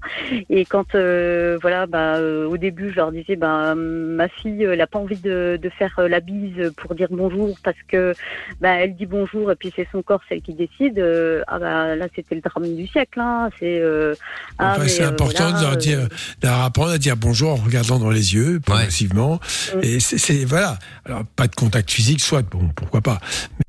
Et 0.50 0.66
quand 0.66 0.96
euh, 0.96 1.58
voilà, 1.62 1.86
bah, 1.86 2.16
euh, 2.18 2.46
au 2.48 2.58
début, 2.58 2.90
je 2.92 2.96
leur 2.98 3.12
disais, 3.12 3.36
bah, 3.36 3.76
ma 3.76 4.28
fille, 4.28 4.64
elle 4.64 4.82
a 4.82 4.88
pas 4.88 5.00
envie 5.00 5.18
de, 5.18 5.60
de 5.62 5.70
faire 5.70 5.94
euh, 6.00 6.08
la 6.10 6.20
bise 6.20 6.72
pour 6.78 6.96
dire 6.96 7.08
bonjour 7.12 7.56
parce 7.64 7.78
que 7.88 8.14
bah, 8.60 8.74
elle 8.82 8.96
dit 8.96 9.06
bonjour 9.06 9.52
et 9.52 9.56
puis 9.56 9.72
c'est 9.76 9.88
son 9.92 10.02
corps 10.02 10.22
celle 10.28 10.42
qui 10.42 10.54
décide. 10.54 10.98
euh, 11.00 11.42
ah 11.48 11.60
bah 11.60 11.96
là, 11.96 12.08
c'était 12.16 12.36
le 12.36 12.42
drame 12.42 12.76
du 12.76 12.88
siècle. 12.88 13.20
Hein. 13.20 13.50
C'est 13.60 13.80
euh, 13.80 14.16
ah, 14.58 14.72
Enfin, 14.74 14.84
mais, 14.84 14.90
c'est 14.90 15.04
euh, 15.04 15.10
important 15.10 15.44
voilà, 15.52 15.58
de 15.60 15.64
leur 15.64 15.74
euh, 15.74 15.76
dire, 15.78 16.00
de 16.42 16.48
leur 16.48 16.62
apprendre 16.62 16.92
à 16.92 16.98
dire 16.98 17.16
bonjour 17.16 17.52
en 17.52 17.56
regardant 17.56 18.00
dans 18.00 18.10
les 18.12 18.34
yeux, 18.34 18.60
progressivement. 18.66 19.40
Et 19.84 20.00
c'est- 20.00 20.18
c'est, 20.18 20.44
voilà. 20.46 20.80
Alors, 21.06 21.24
pas 21.36 21.48
de 21.48 21.56
contact 21.56 21.92
physique, 21.92 22.22
soit, 22.22 22.42
bon, 22.42 22.70
pourquoi 22.76 23.02
pas. 23.02 23.20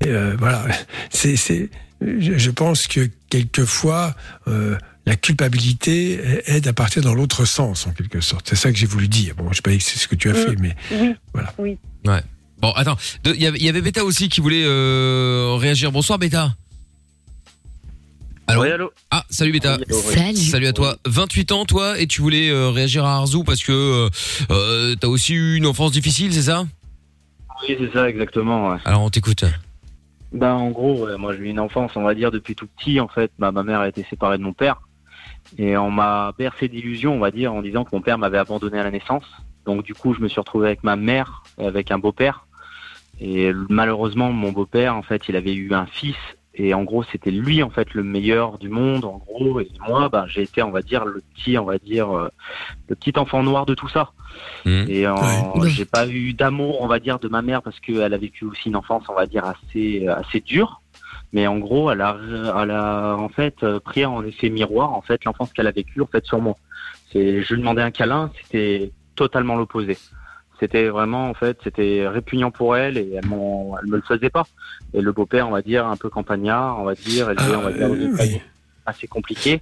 Mais 0.01 0.09
euh, 0.11 0.35
voilà. 0.39 0.63
C'est, 1.09 1.35
c'est, 1.35 1.69
je, 2.01 2.37
je 2.37 2.51
pense 2.51 2.87
que 2.87 3.01
quelquefois, 3.29 4.15
euh, 4.47 4.75
la 5.05 5.15
culpabilité 5.15 6.19
aide 6.47 6.67
à 6.67 6.73
partir 6.73 7.01
dans 7.03 7.13
l'autre 7.13 7.45
sens, 7.45 7.85
en 7.87 7.91
quelque 7.91 8.21
sorte. 8.21 8.47
C'est 8.49 8.55
ça 8.55 8.71
que 8.71 8.77
j'ai 8.77 8.87
voulu 8.87 9.07
dire. 9.07 9.35
Bon, 9.35 9.47
je 9.51 9.57
sais 9.57 9.61
pas 9.61 9.71
si 9.71 9.79
c'est 9.81 9.99
ce 9.99 10.07
que 10.07 10.15
tu 10.15 10.29
as 10.29 10.33
fait, 10.33 10.55
mais 10.59 10.75
Oui. 10.91 11.13
voilà. 11.33 11.53
Oui. 11.57 11.77
Ouais. 12.05 12.21
Bon, 12.59 12.71
attends. 12.71 12.97
Il 13.25 13.35
y 13.41 13.69
avait- 13.69 13.81
Beta 13.81 14.03
aussi 14.03 14.29
qui 14.29 14.41
voulait 14.41 14.63
euh, 14.65 15.55
réagir. 15.59 15.91
Bonsoir, 15.91 16.17
Beta. 16.17 16.55
Allô 18.47 18.91
Ah, 19.09 19.25
salut 19.29 19.51
Beta. 19.51 19.77
Oui, 19.77 19.83
allô, 19.89 20.01
oui. 20.31 20.35
Salut 20.37 20.67
à 20.67 20.73
toi. 20.73 20.97
28 21.05 21.51
ans, 21.51 21.65
toi, 21.65 21.99
et 21.99 22.05
tu 22.07 22.21
voulais 22.21 22.49
euh, 22.49 22.69
réagir 22.69 23.03
à 23.03 23.15
Arzou 23.15 23.43
parce 23.43 23.63
que 23.63 24.09
euh, 24.51 24.95
t'as 24.99 25.07
aussi 25.07 25.33
eu 25.33 25.55
une 25.55 25.65
enfance 25.65 25.91
difficile, 25.91 26.31
c'est 26.33 26.43
ça? 26.43 26.65
Oui, 27.67 27.75
c'est 27.79 27.91
ça, 27.91 28.07
exactement. 28.07 28.69
ouais. 28.71 28.77
Alors, 28.85 29.01
on 29.01 29.09
t'écoute. 29.09 29.45
Ben, 30.31 30.51
en 30.53 30.69
gros, 30.69 31.05
ouais, 31.07 31.17
moi 31.17 31.33
j'ai 31.35 31.43
eu 31.43 31.45
une 31.45 31.59
enfance, 31.59 31.91
on 31.95 32.03
va 32.03 32.13
dire, 32.13 32.29
depuis 32.29 32.55
tout 32.55 32.67
petit. 32.77 32.99
En 32.99 33.07
fait, 33.07 33.31
Bah, 33.39 33.51
ma 33.51 33.63
mère 33.63 33.79
a 33.79 33.87
été 33.89 34.05
séparée 34.09 34.37
de 34.37 34.43
mon 34.43 34.53
père. 34.53 34.79
Et 35.57 35.77
on 35.77 35.91
m'a 35.91 36.33
bercé 36.37 36.67
d'illusions, 36.67 37.13
on 37.13 37.19
va 37.19 37.31
dire, 37.31 37.53
en 37.53 37.61
disant 37.61 37.83
que 37.83 37.89
mon 37.93 38.01
père 38.01 38.17
m'avait 38.17 38.37
abandonné 38.37 38.79
à 38.79 38.83
la 38.83 38.91
naissance. 38.91 39.25
Donc, 39.65 39.83
du 39.83 39.93
coup, 39.93 40.13
je 40.13 40.21
me 40.21 40.27
suis 40.27 40.39
retrouvé 40.39 40.67
avec 40.67 40.83
ma 40.83 40.95
mère 40.95 41.43
et 41.59 41.65
avec 41.65 41.91
un 41.91 41.97
beau-père. 41.97 42.45
Et 43.19 43.51
malheureusement, 43.69 44.31
mon 44.31 44.51
beau-père, 44.51 44.95
en 44.95 45.01
fait, 45.01 45.29
il 45.29 45.35
avait 45.35 45.53
eu 45.53 45.73
un 45.73 45.85
fils. 45.85 46.17
Et 46.57 46.73
en 46.73 46.83
gros, 46.83 47.03
c'était 47.03 47.31
lui, 47.31 47.63
en 47.63 47.69
fait, 47.69 47.93
le 47.93 48.03
meilleur 48.03 48.57
du 48.57 48.69
monde, 48.69 49.03
en 49.03 49.17
gros. 49.17 49.59
Et 49.59 49.67
moi, 49.87 50.07
ben, 50.09 50.25
j'ai 50.27 50.43
été, 50.43 50.63
on 50.63 50.71
va 50.71 50.81
dire, 50.81 51.03
le 51.03 51.21
petit, 51.33 51.57
on 51.57 51.65
va 51.65 51.77
dire, 51.77 52.15
euh, 52.15 52.29
le 52.87 52.95
petit 52.95 53.17
enfant 53.17 53.43
noir 53.43 53.65
de 53.65 53.75
tout 53.75 53.89
ça. 53.89 54.11
Et 54.65 55.05
euh, 55.05 55.15
j'ai 55.67 55.85
pas 55.85 56.07
eu 56.07 56.33
d'amour, 56.33 56.81
on 56.81 56.87
va 56.87 56.99
dire, 56.99 57.19
de 57.19 57.27
ma 57.27 57.41
mère 57.41 57.61
parce 57.61 57.79
qu'elle 57.79 58.13
a 58.13 58.17
vécu 58.17 58.45
aussi 58.45 58.69
une 58.69 58.75
enfance, 58.77 59.03
on 59.09 59.13
va 59.13 59.25
dire, 59.25 59.43
assez, 59.45 60.07
assez 60.07 60.39
dure. 60.39 60.81
Mais 61.35 61.47
en 61.47 61.57
gros, 61.57 61.91
elle 61.91 61.99
a, 61.99 62.17
elle 62.63 62.71
a 62.71 63.15
en 63.17 63.27
fait 63.29 63.61
euh, 63.63 63.81
pris 63.81 64.05
en 64.05 64.23
effet 64.23 64.49
miroir, 64.49 64.93
en 64.93 65.01
fait, 65.01 65.25
l'enfance 65.25 65.51
qu'elle 65.51 65.67
a 65.67 65.71
vécue, 65.71 66.01
en 66.01 66.05
fait, 66.07 66.25
sur 66.25 66.39
moi. 66.39 66.55
C'est, 67.11 67.41
je 67.43 67.53
lui 67.53 67.59
demandais 67.59 67.81
un 67.81 67.91
câlin, 67.91 68.31
c'était 68.41 68.91
totalement 69.15 69.57
l'opposé. 69.57 69.97
C'était 70.61 70.87
vraiment, 70.87 71.29
en 71.29 71.33
fait, 71.33 71.57
c'était 71.61 72.07
répugnant 72.07 72.51
pour 72.51 72.77
elle 72.77 72.97
et 72.97 73.15
elle, 73.21 73.27
m'en- 73.27 73.75
elle 73.77 73.89
me 73.89 73.97
le 73.97 74.01
faisait 74.01 74.29
pas. 74.29 74.45
Et 74.93 75.01
le 75.01 75.11
beau-père, 75.11 75.49
on 75.49 75.51
va 75.51 75.61
dire, 75.61 75.85
un 75.85 75.97
peu 75.97 76.09
campagnard, 76.09 76.79
on 76.79 76.85
va 76.85 76.95
dire, 76.95 77.29
élevé, 77.29 77.55
on 77.57 77.61
va 77.61 77.71
dire, 77.73 77.93
une 77.93 78.15
famille 78.15 78.41
assez 78.85 79.07
compliqué. 79.07 79.61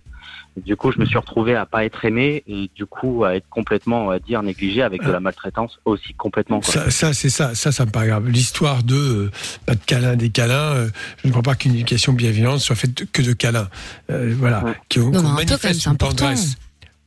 Et 0.58 0.62
du 0.62 0.76
coup, 0.76 0.92
je 0.92 1.00
me 1.00 1.06
suis 1.06 1.18
retrouvé 1.18 1.56
à 1.56 1.66
pas 1.66 1.84
être 1.84 2.06
aimé 2.06 2.44
et 2.48 2.70
du 2.76 2.86
coup 2.86 3.24
à 3.26 3.36
être 3.36 3.48
complètement, 3.50 4.04
on 4.06 4.08
va 4.08 4.20
dire, 4.20 4.44
négligé 4.44 4.82
avec 4.84 5.04
de 5.04 5.12
la 5.12 5.20
maltraitance 5.20 5.80
aussi 5.86 6.14
complètement. 6.14 6.60
Quoi. 6.62 6.74
Ça, 6.74 6.92
ça 6.92 7.14
c'est 7.14 7.30
ça, 7.30 7.56
ça, 7.56 7.72
ça 7.72 7.86
me 7.86 7.92
paraît 7.92 8.08
grave. 8.08 8.30
L'histoire 8.30 8.84
de 8.84 8.96
euh, 8.96 9.32
pas 9.66 9.76
de 9.76 9.84
câlins, 9.84 10.16
des 10.16 10.30
câlins, 10.30 10.74
euh, 10.76 10.90
je 11.24 11.28
ne 11.28 11.32
crois 11.32 11.44
pas 11.44 11.56
qu'une 11.56 11.74
éducation 11.74 12.14
bienveillante 12.14 12.60
soit 12.60 12.76
faite 12.76 13.12
que 13.12 13.22
de 13.22 13.34
câlins. 13.34 13.70
Euh, 14.12 14.36
voilà, 14.38 14.64
qui 14.90 15.00
Non, 15.00 15.10
même, 15.12 15.34
manifeste 15.34 15.82
c'est 15.82 15.86
une 15.86 15.94
important. 15.94 16.26
tendresse. 16.26 16.56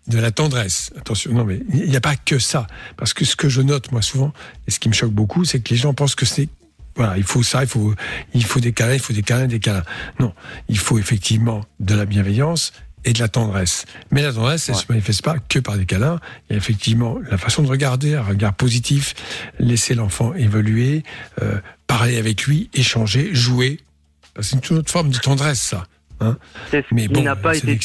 De 0.09 0.20
la 0.20 0.30
tendresse. 0.30 0.93
Attention, 0.97 1.32
non, 1.32 1.44
mais 1.44 1.60
il 1.74 1.90
n'y 1.90 1.97
a 1.97 2.01
pas 2.01 2.14
que 2.14 2.38
ça. 2.38 2.68
Parce 2.97 3.12
que 3.12 3.24
ce 3.24 3.34
que 3.34 3.48
je 3.48 3.60
note, 3.60 3.90
moi, 3.90 4.02
souvent, 4.02 4.32
et 4.68 4.70
ce 4.70 4.78
qui 4.78 4.88
me 4.88 4.94
choque 4.94 5.10
beaucoup, 5.10 5.44
c'est 5.44 5.59
que 5.59 5.70
les 5.70 5.76
gens 5.76 5.94
pensent 5.94 6.14
que 6.14 6.24
c'est 6.26 6.48
voilà, 6.97 7.16
il 7.18 7.24
faut 7.24 7.43
ça, 7.43 7.62
il 7.62 7.68
faut, 7.68 7.94
il 8.35 8.44
faut 8.44 8.60
des 8.60 8.73
câlins, 8.73 8.94
il 8.94 9.01
faut 9.01 9.12
des 9.12 9.23
câlins, 9.23 9.47
des 9.47 9.60
câlins. 9.60 9.85
Non, 10.18 10.32
il 10.68 10.78
faut 10.78 10.98
effectivement 10.98 11.64
de 11.78 11.94
la 11.94 12.06
bienveillance 12.06 12.73
et 13.05 13.12
de 13.12 13.20
la 13.20 13.28
tendresse. 13.28 13.86
Mais 14.10 14.23
la 14.23 14.32
tendresse, 14.32 14.68
elle 14.68 14.74
se 14.74 14.86
manifeste 14.89 15.23
pas 15.23 15.39
que 15.39 15.59
par 15.59 15.77
des 15.77 15.86
câlins. 15.86 16.20
Il 16.48 16.52
y 16.52 16.56
a 16.56 16.59
effectivement 16.59 17.18
la 17.31 17.39
façon 17.39 17.62
de 17.62 17.68
regarder, 17.68 18.14
un 18.16 18.23
regard 18.23 18.55
positif, 18.55 19.14
laisser 19.59 19.94
l'enfant 19.94 20.35
évoluer, 20.35 21.05
euh, 21.43 21.60
parler 21.86 22.18
avec 22.18 22.44
lui, 22.44 22.68
échanger, 22.74 23.35
jouer. 23.35 23.81
C'est 24.40 24.68
une 24.70 24.78
autre 24.78 24.90
forme 24.90 25.10
de 25.10 25.18
tendresse, 25.18 25.60
ça. 25.60 25.86
Hein 26.20 26.36
mais 26.93 27.02
qui 27.02 27.12
bon, 27.12 27.22
n'a 27.22 27.36
pas 27.36 27.55
été 27.56 27.78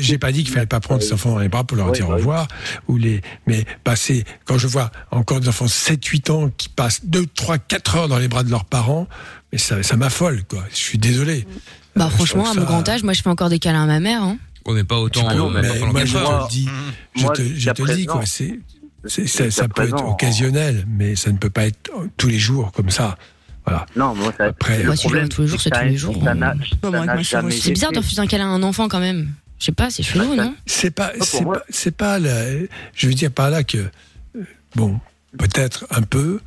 j'ai 0.00 0.18
pas 0.18 0.30
dit 0.30 0.44
qu'il 0.44 0.52
fallait 0.52 0.66
pas 0.66 0.78
prendre 0.78 1.02
ses 1.02 1.12
enfants 1.12 1.32
dans 1.32 1.40
les 1.40 1.48
bras 1.48 1.64
pour 1.64 1.76
leur 1.76 1.90
dire 1.90 2.08
au 2.08 2.12
revoir 2.14 2.46
ou 2.86 2.96
les, 2.96 3.22
mais 3.48 3.64
passer, 3.82 4.24
quand 4.44 4.56
je 4.56 4.68
vois 4.68 4.92
encore 5.10 5.40
des 5.40 5.48
enfants 5.48 5.66
7, 5.66 6.04
8 6.04 6.30
ans 6.30 6.50
qui 6.56 6.68
passent 6.68 7.04
2, 7.04 7.26
3, 7.26 7.58
4 7.58 7.96
heures 7.96 8.08
dans 8.08 8.18
les 8.18 8.28
bras 8.28 8.44
de 8.44 8.50
leurs 8.50 8.66
parents, 8.66 9.08
mais 9.52 9.58
ça, 9.58 9.82
ça 9.82 9.96
m'affole, 9.96 10.44
quoi. 10.44 10.62
Je 10.70 10.76
suis 10.76 10.98
désolé. 10.98 11.44
Bah 11.96 12.06
Euh, 12.06 12.10
franchement, 12.10 12.44
je 12.44 12.50
à 12.50 12.54
mon 12.54 12.60
ça- 12.60 12.66
grand 12.66 12.88
âge, 12.88 13.02
moi 13.02 13.14
je 13.14 13.22
fais 13.22 13.30
encore 13.30 13.50
des 13.50 13.58
câlins 13.58 13.82
à 13.82 13.86
ma 13.86 13.98
mère. 14.00 14.22
Hein. 14.22 14.38
On 14.64 14.74
n'est 14.74 14.84
pas 14.84 14.98
autant. 14.98 15.22
Tu 15.28 15.34
peux, 15.34 15.42
euh, 15.42 15.48
mais 15.62 15.78
moi, 15.90 16.04
je 16.04 16.12
te 16.12 16.18
le 16.18 16.48
dis, 16.48 16.68
je 17.16 17.22
Moi, 17.22 17.32
te, 17.32 17.42
je 17.42 17.70
te 17.70 17.82
le 17.82 17.94
dis, 17.96 18.06
quoi. 18.06 18.22
C'est, 18.26 18.60
ça, 19.50 19.68
peut 19.68 19.82
être 19.88 20.04
occasionnel, 20.04 20.84
mais 20.88 21.16
ça 21.16 21.30
ne 21.32 21.38
peut 21.38 21.50
pas 21.50 21.66
être 21.66 21.90
tous 22.16 22.28
les 22.28 22.38
jours 22.38 22.72
comme 22.72 22.90
ça. 22.90 23.16
Voilà. 23.66 23.84
Non, 23.96 24.14
moi, 24.14 24.32
ça, 24.38 24.44
Après, 24.44 24.84
Moi, 24.84 24.94
si 24.96 25.08
je 25.08 25.26
tous 25.26 25.42
les 25.42 25.48
jours, 25.48 25.60
c'est 25.60 25.70
tous 25.70 25.84
les 25.84 25.96
jours. 25.96 26.14
C'est 27.50 27.72
bizarre 27.72 27.92
de 27.92 27.98
refuser 27.98 28.20
un 28.20 28.26
câlin 28.26 28.46
à 28.46 28.50
un 28.54 28.62
enfant 28.62 28.88
quand 28.88 29.00
même. 29.00 29.32
Je 29.58 29.64
sais 29.66 29.72
pas, 29.72 29.90
c'est 29.90 30.02
chelou, 30.02 30.34
non 30.34 30.54
C'est 30.66 30.90
pas, 30.90 31.12
c'est 31.22 31.44
pas, 31.44 31.62
c'est 31.70 31.96
pas 31.96 32.18
la- 32.18 32.46
je 32.94 33.06
veux 33.08 33.14
dire 33.14 33.30
par 33.32 33.50
là 33.50 33.64
que, 33.64 33.78
euh, 33.78 34.42
bon, 34.74 35.00
peut-être 35.38 35.86
un 35.90 36.02
peu, 36.02 36.40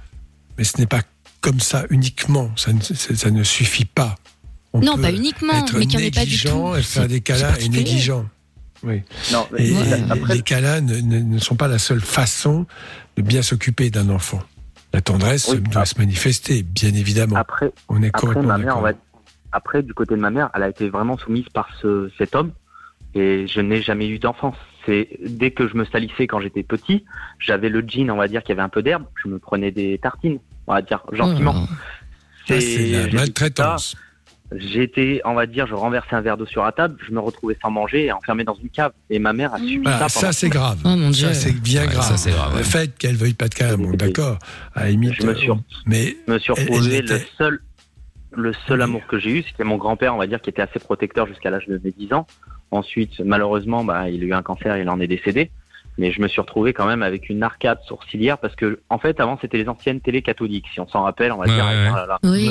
mais 0.58 0.64
ce 0.64 0.78
n'est 0.78 0.86
pas 0.86 1.02
comme 1.42 1.60
ça 1.60 1.86
uniquement. 1.90 2.52
Ça 2.56 2.72
ne, 2.72 2.82
ça 2.82 3.16
ça 3.16 3.32
ne 3.32 3.44
suffit 3.44 3.86
pas. 3.86 4.16
On 4.74 4.80
Non, 4.82 4.96
peut 4.96 5.02
pas 5.02 5.12
uniquement, 5.12 5.54
être 5.54 5.76
mais 5.76 5.88
qu'il 5.88 5.98
n'y 5.98 6.04
en 6.06 6.08
ait 6.08 6.12
pas 6.12 6.20
du 6.26 6.32
négligent 6.34 6.50
tout. 6.52 6.76
et 6.76 6.84
faire 6.84 7.08
des 7.08 7.22
câlins 7.22 7.56
et 7.56 7.68
négligent. 7.70 8.24
Oui. 8.84 9.02
Non, 9.34 9.48
mais 9.52 9.68
Et 9.68 9.74
ouais, 9.74 9.84
les- 9.84 10.12
après- 10.12 10.36
les 10.36 10.42
câlins 10.44 10.80
ne, 10.82 11.00
ne- 11.00 11.20
ne 11.20 11.40
sont 11.40 11.56
pas 11.56 11.68
la 11.68 11.80
seule 11.80 12.00
façon 12.02 12.66
de 13.18 13.22
bien 13.24 13.42
s'occuper 13.42 13.90
d'un 13.90 14.10
enfant. 14.10 14.42
La 14.94 15.02
tendresse 15.02 15.50
Oui, 15.50 15.62
doit 15.62 15.86
se 15.86 15.98
manifester, 15.98 16.64
bien 16.64 16.94
évidemment. 16.94 17.36
Après, 17.36 17.72
on 17.90 18.02
est 18.02 18.08
après 18.08 18.22
complètement 18.22 18.48
ma 18.50 18.58
mère, 18.58 18.78
on 18.78 18.82
d'accord. 18.82 19.00
va 19.00 19.10
après 19.52 19.84
du 19.84 19.94
côté 19.94 20.16
de 20.16 20.20
ma 20.20 20.30
mère, 20.30 20.50
elle 20.54 20.64
a 20.64 20.70
été 20.70 20.90
vraiment 20.90 21.18
soumise 21.18 21.50
par 21.50 21.70
ce, 21.82 22.12
cet 22.18 22.36
homme 22.36 22.52
et 23.16 23.48
je 23.48 23.62
n'ai 23.62 23.82
jamais 23.82 24.08
eu 24.08 24.20
d'enfance. 24.20 24.56
C'est 24.86 25.10
dès 25.26 25.52
que 25.52 25.68
je 25.68 25.76
me 25.76 25.86
salissais 25.86 26.28
quand 26.28 26.40
j'étais 26.40 26.64
petit, 26.64 27.06
j'avais 27.40 27.70
le 27.70 27.84
jean, 27.88 28.10
on 28.12 28.18
va 28.18 28.28
dire, 28.28 28.44
qui 28.44 28.52
avait 28.52 28.62
un 28.62 28.70
peu 28.70 28.82
d'herbe, 28.82 29.06
je 29.24 29.28
me 29.28 29.40
prenais 29.40 29.72
des 29.72 29.98
tartines, 29.98 30.40
on 30.68 30.74
va 30.74 30.82
dire 30.82 31.04
gentiment. 31.12 31.68
Ça, 32.48 32.60
c'est 32.60 32.88
la 32.88 33.08
maltraitance. 33.12 33.92
ça. 33.92 33.98
J'étais, 34.56 35.22
on 35.26 35.36
va 35.36 35.46
dire, 35.46 35.68
je 35.68 35.76
renversais 35.76 36.16
un 36.16 36.22
verre 36.22 36.36
d'eau 36.36 36.48
sur 36.48 36.64
la 36.64 36.72
table, 36.72 36.98
je 37.08 37.12
me 37.14 37.20
retrouvais 37.20 37.56
sans 37.62 37.70
manger 37.70 38.06
et 38.06 38.12
enfermé 38.12 38.44
dans 38.44 38.56
une 38.56 38.70
cave. 38.70 38.92
Et 39.12 39.20
ma 39.20 39.32
mère 39.32 39.54
a 39.54 39.60
subi 39.60 39.78
Voilà, 39.84 40.10
ça. 40.10 40.20
ça 40.22 40.32
c'est 40.32 40.50
grave. 40.50 40.80
ça 41.14 41.34
c'est 41.36 41.54
bien 41.62 41.82
Ouais, 41.84 41.88
grave. 41.88 42.04
ça, 42.04 42.18
c'est 42.18 42.32
grave, 42.32 42.58
Le 42.58 42.64
fait 42.64 42.98
qu'elle 42.98 43.16
veuille 43.16 43.36
pas 43.36 43.48
de 43.48 43.54
câlin, 43.54 43.78
bon 43.78 43.92
d'accord, 43.92 44.40
à 44.74 44.86
la 44.86 44.90
limite. 44.90 45.14
Je 45.22 45.28
me 45.28 45.36
suis, 45.36 45.52
euh, 45.52 45.56
mais 45.86 46.16
je 46.28 46.34
me 46.34 46.40
suis 46.40 46.52
elle- 46.58 46.64
elle 46.68 46.74
retrouvé 46.74 47.02
le 47.04 47.20
seul, 47.38 47.60
le 48.32 48.54
seul 48.68 48.82
amour 48.82 49.02
que 49.08 49.20
j'ai 49.20 49.30
eu, 49.32 49.44
c'était 49.44 49.64
mon 49.64 49.78
grand-père, 49.78 50.16
on 50.16 50.18
va 50.18 50.26
dire, 50.26 50.42
qui 50.42 50.50
était 50.50 50.64
assez 50.64 50.80
protecteur 50.80 51.28
jusqu'à 51.28 51.52
l'âge 51.52 51.68
de 51.68 51.80
mes 51.84 51.92
10 51.92 52.12
ans. 52.14 52.26
Ensuite, 52.72 53.20
malheureusement, 53.20 53.84
bah, 53.84 54.10
il 54.10 54.24
a 54.24 54.26
eu 54.26 54.34
un 54.34 54.42
cancer, 54.44 54.78
il 54.78 54.90
en 54.90 55.00
est 55.00 55.08
décédé. 55.08 55.52
Mais 56.00 56.12
je 56.12 56.22
me 56.22 56.28
suis 56.28 56.40
retrouvé 56.40 56.72
quand 56.72 56.86
même 56.88 57.04
avec 57.04 57.30
une 57.30 57.44
arcade 57.44 57.80
sourcilière 57.88 58.38
parce 58.38 58.56
que, 58.56 58.80
en 58.90 59.00
fait, 59.00 59.20
avant, 59.20 59.38
c'était 59.42 59.58
les 59.58 59.68
anciennes 59.68 60.00
télé 60.00 60.22
catholiques. 60.22 60.68
Si 60.74 60.80
on 60.80 60.88
s'en 60.88 61.04
rappelle, 61.04 61.32
on 61.34 61.38
va 61.38 61.46
Ouais, 61.46 61.54
dire. 61.54 61.66
ouais, 61.66 61.90
oh 61.92 61.96
là 61.96 62.06
là. 62.08 62.20
Oui. 62.24 62.50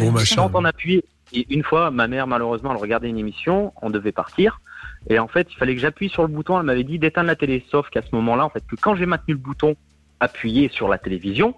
Bon 0.00 0.12
machin. 0.12 0.36
quand 0.36 0.50
on 0.54 0.64
appuyait, 0.64 1.04
et 1.32 1.46
une 1.52 1.62
fois, 1.62 1.90
ma 1.90 2.06
mère, 2.06 2.26
malheureusement, 2.26 2.70
elle 2.70 2.80
regardait 2.80 3.08
une 3.08 3.18
émission, 3.18 3.72
on 3.82 3.90
devait 3.90 4.12
partir. 4.12 4.60
Et 5.08 5.18
en 5.18 5.28
fait, 5.28 5.48
il 5.50 5.56
fallait 5.56 5.74
que 5.74 5.80
j'appuie 5.80 6.08
sur 6.08 6.22
le 6.22 6.28
bouton. 6.28 6.58
Elle 6.58 6.66
m'avait 6.66 6.84
dit 6.84 6.98
d'éteindre 6.98 7.26
la 7.26 7.36
télé. 7.36 7.64
Sauf 7.70 7.88
qu'à 7.90 8.02
ce 8.02 8.14
moment-là, 8.14 8.44
en 8.44 8.48
fait, 8.48 8.64
que 8.66 8.76
quand 8.76 8.94
j'ai 8.94 9.06
maintenu 9.06 9.34
le 9.34 9.40
bouton 9.40 9.76
appuyé 10.20 10.68
sur 10.68 10.88
la 10.88 10.98
télévision, 10.98 11.54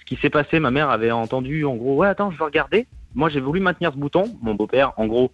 ce 0.00 0.04
qui 0.04 0.16
s'est 0.20 0.30
passé, 0.30 0.58
ma 0.58 0.70
mère 0.70 0.90
avait 0.90 1.10
entendu, 1.10 1.64
en 1.64 1.76
gros, 1.76 1.96
ouais, 1.96 2.08
attends, 2.08 2.30
je 2.30 2.38
veux 2.38 2.44
regarder. 2.44 2.86
Moi, 3.14 3.28
j'ai 3.28 3.40
voulu 3.40 3.60
maintenir 3.60 3.92
ce 3.92 3.98
bouton. 3.98 4.24
Mon 4.42 4.54
beau-père, 4.54 4.92
en 4.96 5.06
gros, 5.06 5.32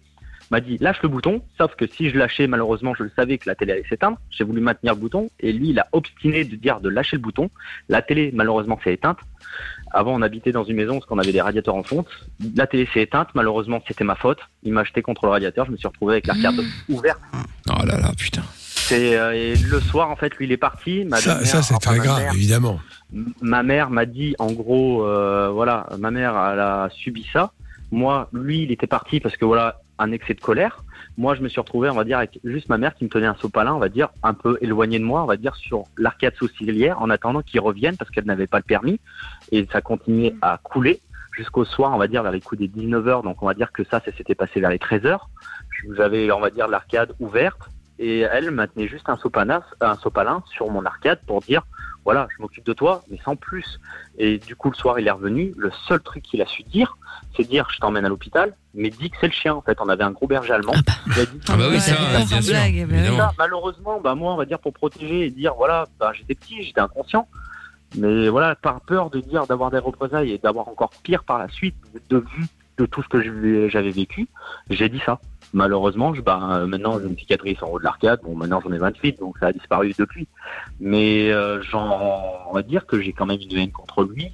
m'a 0.51 0.59
dit 0.61 0.77
lâche 0.79 1.01
le 1.03 1.09
bouton, 1.09 1.41
sauf 1.57 1.75
que 1.75 1.85
si 1.87 2.09
je 2.09 2.17
lâchais, 2.17 2.47
malheureusement, 2.47 2.93
je 2.95 3.03
le 3.03 3.11
savais 3.15 3.37
que 3.37 3.47
la 3.47 3.55
télé 3.55 3.73
allait 3.73 3.85
s'éteindre. 3.87 4.17
J'ai 4.31 4.43
voulu 4.43 4.61
maintenir 4.61 4.93
le 4.93 4.99
bouton 4.99 5.29
et 5.39 5.51
lui, 5.53 5.69
il 5.69 5.79
a 5.79 5.87
obstiné 5.91 6.43
de 6.43 6.55
dire 6.55 6.79
de 6.79 6.89
lâcher 6.89 7.17
le 7.17 7.21
bouton. 7.21 7.49
La 7.87 8.01
télé, 8.01 8.31
malheureusement, 8.33 8.79
s'est 8.83 8.93
éteinte. 8.93 9.19
Avant, 9.91 10.13
on 10.13 10.21
habitait 10.21 10.51
dans 10.51 10.63
une 10.63 10.75
maison 10.75 10.93
parce 10.93 11.05
qu'on 11.05 11.17
avait 11.19 11.31
des 11.31 11.41
radiateurs 11.41 11.75
en 11.75 11.83
fonte. 11.83 12.07
La 12.55 12.67
télé 12.67 12.87
s'est 12.93 13.01
éteinte, 13.01 13.29
malheureusement, 13.33 13.81
c'était 13.87 14.03
ma 14.03 14.15
faute. 14.15 14.39
Il 14.63 14.73
m'a 14.73 14.83
jeté 14.83 15.01
contre 15.01 15.25
le 15.25 15.31
radiateur, 15.31 15.65
je 15.65 15.71
me 15.71 15.77
suis 15.77 15.87
retrouvé 15.87 16.13
avec 16.15 16.27
l'arcade 16.27 16.55
ouverte. 16.89 17.19
Oh 17.69 17.85
là 17.85 17.97
là, 17.99 18.11
putain. 18.17 18.43
C'est, 18.53 19.15
euh, 19.17 19.33
et 19.33 19.55
le 19.55 19.79
soir, 19.79 20.09
en 20.09 20.15
fait, 20.15 20.33
lui, 20.35 20.45
il 20.45 20.51
est 20.51 20.57
parti. 20.57 21.05
Ma 21.05 21.17
Ça, 21.17 21.43
c'est 21.43 21.57
enfin, 21.57 21.77
très 21.77 21.97
grave, 21.99 22.23
mère- 22.23 22.33
évidemment. 22.33 22.79
Ma 23.41 23.63
mère 23.63 23.89
m'a 23.89 24.05
dit 24.05 24.35
en 24.37 24.51
gros 24.51 25.03
euh, 25.05 25.49
voilà 25.49 25.87
ma 25.97 26.11
mère 26.11 26.31
elle 26.53 26.59
a 26.59 26.89
subi 26.93 27.25
ça 27.33 27.51
moi 27.89 28.29
lui 28.33 28.61
il 28.61 28.71
était 28.71 28.85
parti 28.85 29.19
parce 29.19 29.35
que 29.35 29.45
voilà 29.45 29.81
un 29.97 30.11
excès 30.11 30.35
de 30.35 30.39
colère 30.41 30.83
moi 31.19 31.35
je 31.35 31.41
me 31.41 31.49
suis 31.49 31.59
retrouvé 31.59 31.89
on 31.89 31.95
va 31.95 32.05
dire 32.05 32.17
avec 32.17 32.39
juste 32.45 32.69
ma 32.69 32.77
mère 32.77 32.95
qui 32.95 33.03
me 33.03 33.09
tenait 33.09 33.27
un 33.27 33.35
sopalin 33.35 33.73
on 33.73 33.79
va 33.79 33.89
dire 33.89 34.07
un 34.23 34.33
peu 34.33 34.57
éloigné 34.61 34.99
de 34.99 35.03
moi 35.03 35.21
on 35.21 35.25
va 35.25 35.35
dire 35.35 35.53
sur 35.57 35.83
l'arcade 35.97 36.33
sourcilière 36.35 37.01
en 37.01 37.09
attendant 37.09 37.41
qu'il 37.41 37.59
revienne 37.59 37.97
parce 37.97 38.09
qu'elle 38.09 38.23
n'avait 38.23 38.47
pas 38.47 38.57
le 38.57 38.63
permis. 38.63 39.01
Et 39.51 39.67
ça 39.71 39.81
continuait 39.81 40.33
à 40.41 40.57
couler 40.63 41.01
jusqu'au 41.33 41.65
soir 41.65 41.91
on 41.93 41.97
va 41.97 42.07
dire 42.07 42.23
vers 42.23 42.31
les 42.31 42.39
coups 42.39 42.61
des 42.61 42.69
19h 42.69 43.23
donc 43.23 43.43
on 43.43 43.47
va 43.47 43.53
dire 43.53 43.73
que 43.73 43.83
ça 43.83 43.99
ça 43.99 44.13
s'était 44.13 44.33
passé 44.33 44.61
vers 44.61 44.69
les 44.69 44.77
13h 44.77 45.19
j'avais 45.95 46.31
on 46.31 46.39
va 46.39 46.49
dire 46.49 46.67
l'arcade 46.69 47.13
ouverte. 47.19 47.59
Et 48.01 48.19
elle 48.19 48.51
maintenait 48.51 48.87
juste 48.87 49.09
un 49.09 49.17
sopalin, 49.17 49.61
un 49.81 49.95
sopalin 49.95 50.41
sur 50.53 50.71
mon 50.71 50.85
arcade 50.85 51.19
pour 51.27 51.41
dire 51.41 51.63
voilà, 52.09 52.27
je 52.35 52.41
m'occupe 52.41 52.65
de 52.65 52.73
toi, 52.73 53.03
mais 53.11 53.19
sans 53.23 53.35
plus. 53.35 53.79
Et 54.17 54.39
du 54.39 54.55
coup, 54.55 54.71
le 54.71 54.75
soir, 54.75 54.99
il 54.99 55.05
est 55.07 55.11
revenu. 55.11 55.53
Le 55.57 55.69
seul 55.87 55.99
truc 55.99 56.23
qu'il 56.23 56.41
a 56.41 56.47
su 56.47 56.63
dire, 56.63 56.97
c'est 57.37 57.43
dire 57.47 57.67
je 57.71 57.77
t'emmène 57.77 58.03
à 58.03 58.09
l'hôpital, 58.09 58.55
mais 58.73 58.89
dis 58.89 59.11
que 59.11 59.17
c'est 59.21 59.27
le 59.27 59.31
chien. 59.33 59.53
En 59.53 59.61
fait, 59.61 59.77
on 59.79 59.89
avait 59.89 60.03
un 60.03 60.09
gros 60.09 60.25
berger 60.25 60.53
allemand. 60.53 60.73
Il 61.05 61.19
a 61.21 61.25
dit, 61.25 61.39
Ah 61.49 61.55
bah 61.55 61.65
oui, 61.69 61.79
ça, 61.79 61.91
bien 62.25 62.41
sûr. 62.41 62.53
blague, 62.53 62.87
bah 62.87 62.95
ça, 63.17 63.31
malheureusement, 63.37 64.01
bah 64.01 64.15
moi, 64.15 64.33
on 64.33 64.37
va 64.37 64.45
dire 64.45 64.57
pour 64.57 64.73
protéger 64.73 65.27
et 65.27 65.29
dire 65.29 65.53
voilà, 65.53 65.87
bah, 65.99 66.11
j'étais 66.15 66.33
petit, 66.33 66.63
j'étais 66.63 66.81
inconscient. 66.81 67.27
Mais 67.95 68.27
voilà, 68.29 68.55
par 68.55 68.81
peur 68.81 69.11
de 69.11 69.19
dire 69.19 69.45
d'avoir 69.45 69.69
des 69.69 69.77
représailles 69.79 70.31
et 70.31 70.37
d'avoir 70.39 70.67
encore 70.67 70.89
pire 71.03 71.23
par 71.23 71.37
la 71.37 71.47
suite, 71.49 71.75
de 72.09 72.17
vue 72.17 72.45
de 72.79 72.85
tout 72.87 73.03
ce 73.03 73.07
que 73.07 73.21
je- 73.21 73.67
j'avais 73.69 73.91
vécu, 73.91 74.27
j'ai 74.71 74.89
dit 74.89 75.01
ça. 75.05 75.19
Malheureusement, 75.53 76.13
je, 76.13 76.21
bah, 76.21 76.39
euh, 76.51 76.67
maintenant 76.67 76.99
j'ai 76.99 77.07
une 77.07 77.17
cicatrice 77.17 77.61
en 77.63 77.69
haut 77.69 77.79
de 77.79 77.83
l'arcade. 77.83 78.19
Bon, 78.23 78.35
maintenant 78.35 78.61
j'en 78.61 78.71
ai 78.71 78.77
28, 78.77 79.19
donc 79.19 79.37
ça 79.39 79.47
a 79.47 79.51
disparu 79.51 79.93
depuis. 79.97 80.27
Mais 80.79 81.31
euh, 81.31 81.61
j'en, 81.61 82.45
on 82.49 82.53
va 82.53 82.61
dire 82.61 82.85
que 82.85 83.01
j'ai 83.01 83.13
quand 83.13 83.25
même 83.25 83.39
une 83.41 83.57
haine 83.57 83.71
contre 83.71 84.03
lui. 84.03 84.31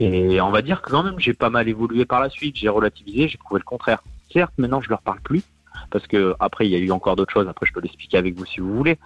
Et 0.00 0.40
on 0.40 0.50
va 0.50 0.60
dire 0.60 0.82
que 0.82 0.90
quand 0.90 1.02
même 1.02 1.18
j'ai 1.18 1.34
pas 1.34 1.50
mal 1.50 1.68
évolué 1.68 2.04
par 2.04 2.20
la 2.20 2.28
suite. 2.28 2.56
J'ai 2.56 2.68
relativisé, 2.68 3.28
j'ai 3.28 3.38
prouvé 3.38 3.60
le 3.60 3.64
contraire. 3.64 4.02
Certes, 4.32 4.52
maintenant 4.58 4.80
je 4.80 4.90
leur 4.90 5.00
parle 5.02 5.20
plus 5.20 5.42
parce 5.90 6.06
que 6.06 6.34
après 6.40 6.66
il 6.66 6.72
y 6.72 6.76
a 6.76 6.78
eu 6.78 6.90
encore 6.90 7.16
d'autres 7.16 7.32
choses. 7.32 7.48
Après 7.48 7.66
je 7.66 7.72
peux 7.72 7.80
l'expliquer 7.80 8.18
avec 8.18 8.34
vous 8.34 8.44
si 8.44 8.60
vous 8.60 8.74
voulez. 8.74 8.98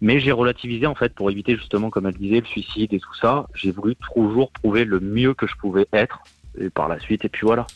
Mais 0.00 0.18
j'ai 0.18 0.32
relativisé 0.32 0.86
en 0.86 0.94
fait 0.94 1.14
pour 1.14 1.30
éviter 1.30 1.56
justement, 1.56 1.90
comme 1.90 2.06
elle 2.06 2.14
disait, 2.14 2.40
le 2.40 2.46
suicide 2.46 2.92
et 2.92 2.98
tout 2.98 3.14
ça. 3.20 3.46
J'ai 3.54 3.70
voulu 3.70 3.94
toujours 4.14 4.50
prouver 4.50 4.84
le 4.84 4.98
mieux 5.00 5.34
que 5.34 5.46
je 5.46 5.54
pouvais 5.56 5.86
être. 5.92 6.20
Et 6.58 6.68
par 6.68 6.88
la 6.88 7.00
suite, 7.00 7.24
et 7.24 7.28
puis 7.28 7.46
voilà. 7.46 7.66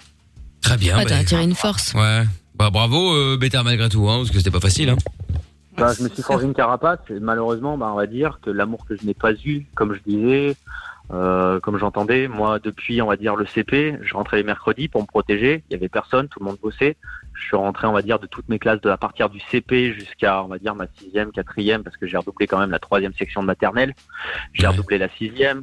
Très 0.61 0.77
bien. 0.77 0.99
Ouais, 0.99 1.05
bah, 1.05 1.11
t'as 1.11 1.19
attiré 1.19 1.45
une 1.45 1.55
force. 1.55 1.95
Ouais. 1.95 2.25
Bah 2.59 2.71
bravo, 2.71 3.15
euh, 3.15 3.37
Bétard, 3.37 3.65
malgré 3.65 3.89
tout, 3.89 4.09
hein, 4.09 4.17
parce 4.19 4.31
que 4.31 4.39
c'était 4.39 4.51
pas 4.51 4.61
facile. 4.61 4.89
Hein. 4.89 4.97
Bah, 5.77 5.93
je 5.97 6.03
me 6.03 6.09
suis 6.09 6.23
forgé 6.23 6.47
une 6.47 6.55
carapace. 6.55 7.01
Et 7.11 7.21
malheureusement, 7.21 7.77
bah, 7.77 7.91
on 7.93 7.97
va 7.97 8.07
dire 8.07 8.41
que 8.43 8.51
l'amour 8.51 8.87
que 8.87 8.97
je 8.97 9.05
n'ai 9.05 9.13
pas 9.13 9.33
eu, 9.33 9.67
comme 9.75 9.93
je 9.93 10.01
disais, 10.07 10.57
euh, 11.13 11.61
comme 11.61 11.79
j'entendais, 11.79 12.29
moi, 12.29 12.59
depuis, 12.59 13.03
on 13.03 13.07
va 13.09 13.17
dire, 13.17 13.37
le 13.37 13.45
CP, 13.45 13.99
je 14.01 14.15
rentrais 14.15 14.39
les 14.39 14.43
mercredis 14.43 14.89
pour 14.89 15.03
me 15.03 15.07
protéger. 15.07 15.65
Il 15.69 15.75
y 15.75 15.77
avait 15.77 15.91
personne, 15.91 16.29
tout 16.29 16.41
le 16.41 16.47
monde 16.47 16.57
bossait. 16.63 16.97
Je 17.35 17.45
suis 17.45 17.57
rentré, 17.57 17.87
on 17.87 17.93
va 17.93 18.01
dire, 18.01 18.19
de 18.19 18.27
toutes 18.27 18.49
mes 18.49 18.59
classes 18.59 18.81
de 18.81 18.89
à 18.89 18.97
partir 18.97 19.29
du 19.29 19.39
CP 19.39 19.93
jusqu'à, 19.93 20.43
on 20.43 20.49
va 20.49 20.59
dire, 20.59 20.75
ma 20.75 20.87
sixième, 20.99 21.33
quatrième, 21.33 21.83
parce 21.83 21.99
que 21.99 22.07
j'ai 22.07 22.17
redoublé 22.17 22.47
quand 22.47 22.59
même 22.59 22.71
la 22.71 22.79
troisième 22.79 23.13
section 23.13 23.43
de 23.43 23.47
maternelle. 23.47 23.95
J'ai 24.55 24.67
redoublé 24.67 24.97
la 24.97 25.11
sixième. 25.11 25.63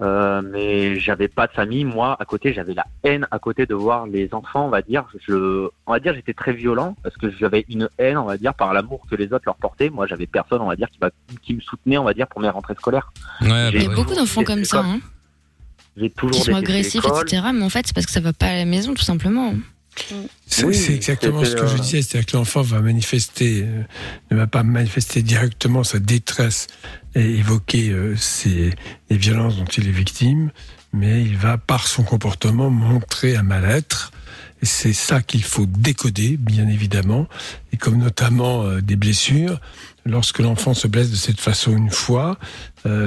Euh, 0.00 0.42
mais 0.44 0.98
j'avais 1.00 1.28
pas 1.28 1.46
de 1.48 1.52
famille. 1.52 1.84
Moi, 1.84 2.16
à 2.18 2.24
côté, 2.24 2.52
j'avais 2.52 2.74
la 2.74 2.86
haine 3.02 3.26
à 3.30 3.38
côté 3.38 3.66
de 3.66 3.74
voir 3.74 4.06
les 4.06 4.32
enfants, 4.32 4.66
on 4.66 4.68
va 4.68 4.82
dire. 4.82 5.04
Je, 5.26 5.68
on 5.86 5.92
va 5.92 5.98
dire, 5.98 6.14
j'étais 6.14 6.34
très 6.34 6.52
violent 6.52 6.96
parce 7.02 7.16
que 7.16 7.30
j'avais 7.30 7.64
une 7.68 7.88
haine, 7.98 8.16
on 8.16 8.24
va 8.24 8.36
dire, 8.36 8.54
par 8.54 8.72
l'amour 8.72 9.06
que 9.10 9.16
les 9.16 9.32
autres 9.32 9.44
leur 9.46 9.56
portaient. 9.56 9.90
Moi, 9.90 10.06
j'avais 10.06 10.26
personne, 10.26 10.60
on 10.60 10.68
va 10.68 10.76
dire, 10.76 10.88
qui, 10.88 11.00
qui 11.42 11.54
me 11.54 11.60
soutenait, 11.60 11.98
on 11.98 12.04
va 12.04 12.14
dire, 12.14 12.28
pour 12.28 12.40
mes 12.40 12.48
rentrées 12.48 12.74
scolaires. 12.74 13.12
Ouais, 13.40 13.70
J'ai 13.72 13.78
Il 13.78 13.82
y 13.84 13.86
a 13.86 13.94
beaucoup 13.94 14.14
d'enfants 14.14 14.44
comme 14.44 14.64
ça, 14.64 14.84
hein, 14.84 15.00
J'ai 15.96 16.10
toujours 16.10 16.36
qui 16.36 16.42
sont 16.42 16.54
agressifs, 16.54 17.04
etc. 17.04 17.48
Mais 17.52 17.64
en 17.64 17.70
fait, 17.70 17.86
c'est 17.86 17.94
parce 17.94 18.06
que 18.06 18.12
ça 18.12 18.20
va 18.20 18.32
pas 18.32 18.46
à 18.46 18.54
la 18.54 18.64
maison, 18.66 18.94
tout 18.94 19.02
simplement. 19.02 19.54
C'est 20.46 20.64
Oui, 20.64 20.86
exactement 20.90 21.44
ce 21.44 21.54
que 21.54 21.66
je 21.66 21.76
disais, 21.76 22.02
c'est-à-dire 22.02 22.26
que 22.26 22.36
l'enfant 22.36 22.62
va 22.62 22.80
manifester, 22.80 23.64
euh, 23.64 23.82
ne 24.30 24.36
va 24.36 24.46
pas 24.46 24.62
manifester 24.62 25.22
directement 25.22 25.84
sa 25.84 25.98
détresse 25.98 26.66
et 27.14 27.36
évoquer 27.36 27.90
euh, 27.90 28.16
ses, 28.16 28.74
les 29.10 29.16
violences 29.16 29.56
dont 29.56 29.64
il 29.64 29.86
est 29.86 29.92
victime, 29.92 30.50
mais 30.92 31.22
il 31.22 31.36
va 31.36 31.58
par 31.58 31.86
son 31.86 32.02
comportement 32.02 32.70
montrer 32.70 33.36
un 33.36 33.42
mal-être. 33.42 34.10
C'est 34.62 34.92
ça 34.92 35.20
qu'il 35.22 35.44
faut 35.44 35.66
décoder, 35.66 36.36
bien 36.36 36.66
évidemment, 36.66 37.28
et 37.72 37.76
comme 37.76 37.98
notamment 37.98 38.64
euh, 38.64 38.80
des 38.80 38.96
blessures. 38.96 39.60
Lorsque 40.04 40.38
l'enfant 40.38 40.74
se 40.74 40.88
blesse 40.88 41.10
de 41.10 41.16
cette 41.16 41.40
façon 41.40 41.76
une 41.76 41.90
fois, 41.90 42.38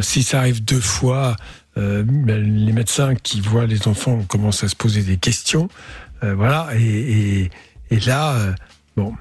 si 0.02 0.22
ça 0.22 0.38
arrive 0.38 0.64
deux 0.64 0.80
fois, 0.80 1.36
ben, 1.76 2.06
les 2.28 2.74
médecins 2.74 3.16
qui 3.16 3.42
voient 3.42 3.66
les 3.66 3.88
enfants 3.88 4.22
commencent 4.28 4.64
à 4.64 4.68
se 4.68 4.76
poser 4.76 5.02
des 5.02 5.18
questions. 5.18 5.68
Euh, 6.24 6.36
voilà, 6.36 6.70
et, 6.76 6.82
et, 6.84 7.52
et 7.90 8.00
là, 8.02 8.36
euh, 8.36 8.54
bon, 8.96 9.16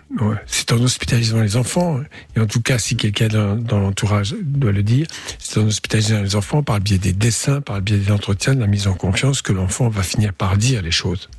c'est 0.47 0.73
en 0.73 0.81
hospitalisant 0.81 1.41
les 1.41 1.57
enfants, 1.57 2.01
et 2.37 2.41
en 2.41 2.47
tout 2.47 2.61
cas, 2.61 2.79
si 2.79 2.97
quelqu'un 2.97 3.29
dans, 3.29 3.57
dans 3.57 3.81
l'entourage 3.81 4.35
doit 4.43 4.73
le 4.73 4.83
dire, 4.83 5.07
c'est 5.39 5.61
en 5.61 5.67
hospitalisant 5.67 6.23
les 6.23 6.37
enfants 6.37 6.63
par 6.63 6.77
le 6.77 6.83
biais 6.83 6.99
des 6.99 7.13
dessins, 7.13 7.61
par 7.61 7.77
le 7.77 7.83
biais 7.83 7.99
des 7.99 8.13
entretiens, 8.13 8.55
de 8.55 8.61
la 8.61 8.67
mise 8.67 8.87
en 8.87 8.95
confiance, 8.95 9.41
que 9.43 9.53
l'enfant 9.53 9.89
va 9.89 10.03
finir 10.03 10.35
par 10.35 10.57
dire 10.57 10.83
les 10.83 10.91
choses. 10.91 11.31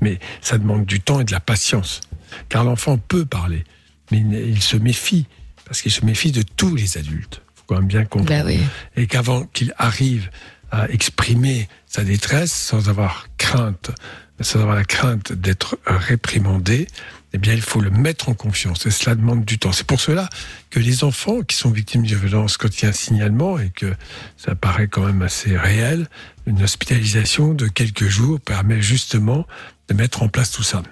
Mais 0.00 0.18
ça 0.40 0.58
demande 0.58 0.86
du 0.86 1.00
temps 1.00 1.20
et 1.20 1.24
de 1.24 1.32
la 1.32 1.40
patience, 1.40 2.00
car 2.48 2.64
l'enfant 2.64 2.96
peut 2.96 3.26
parler, 3.26 3.64
mais 4.10 4.18
il, 4.18 4.32
il 4.32 4.62
se 4.62 4.76
méfie, 4.76 5.26
parce 5.64 5.82
qu'il 5.82 5.92
se 5.92 6.04
méfie 6.04 6.32
de 6.32 6.42
tous 6.42 6.74
les 6.74 6.98
adultes. 6.98 7.42
faut 7.56 7.64
quand 7.66 7.76
même 7.76 7.86
bien 7.86 8.04
comprendre. 8.04 8.44
Bah 8.44 8.46
oui. 8.46 8.60
Et 8.96 9.06
qu'avant 9.06 9.44
qu'il 9.44 9.74
arrive 9.76 10.30
à 10.70 10.88
exprimer 10.88 11.68
sa 11.86 12.04
détresse 12.04 12.52
sans 12.52 12.88
avoir 12.88 13.26
crainte, 13.38 13.90
sans 14.40 14.60
avoir 14.60 14.76
la 14.76 14.84
crainte 14.84 15.32
d'être 15.32 15.78
réprimandé, 15.86 16.86
eh 17.32 17.38
bien, 17.38 17.54
il 17.54 17.62
faut 17.62 17.80
le 17.80 17.90
mettre 17.90 18.28
en 18.28 18.34
confiance. 18.34 18.86
Et 18.86 18.90
cela 18.90 19.14
demande 19.14 19.44
du 19.44 19.58
temps. 19.58 19.72
C'est 19.72 19.86
pour 19.86 20.00
cela 20.00 20.28
que 20.70 20.80
les 20.80 21.04
enfants 21.04 21.42
qui 21.42 21.56
sont 21.56 21.70
victimes 21.70 22.04
de 22.04 22.16
violence, 22.16 22.56
quand 22.56 22.80
il 22.80 22.84
y 22.84 22.86
a 22.86 22.88
un 22.90 22.92
signalement 22.92 23.58
et 23.58 23.70
que 23.70 23.94
ça 24.36 24.54
paraît 24.54 24.88
quand 24.88 25.04
même 25.04 25.22
assez 25.22 25.56
réel, 25.56 26.08
une 26.46 26.62
hospitalisation 26.62 27.54
de 27.54 27.68
quelques 27.68 28.08
jours 28.08 28.40
permet 28.40 28.82
justement 28.82 29.46
de 29.88 29.94
mettre 29.94 30.22
en 30.22 30.28
place 30.28 30.50
tout 30.50 30.62
ça. 30.62 30.82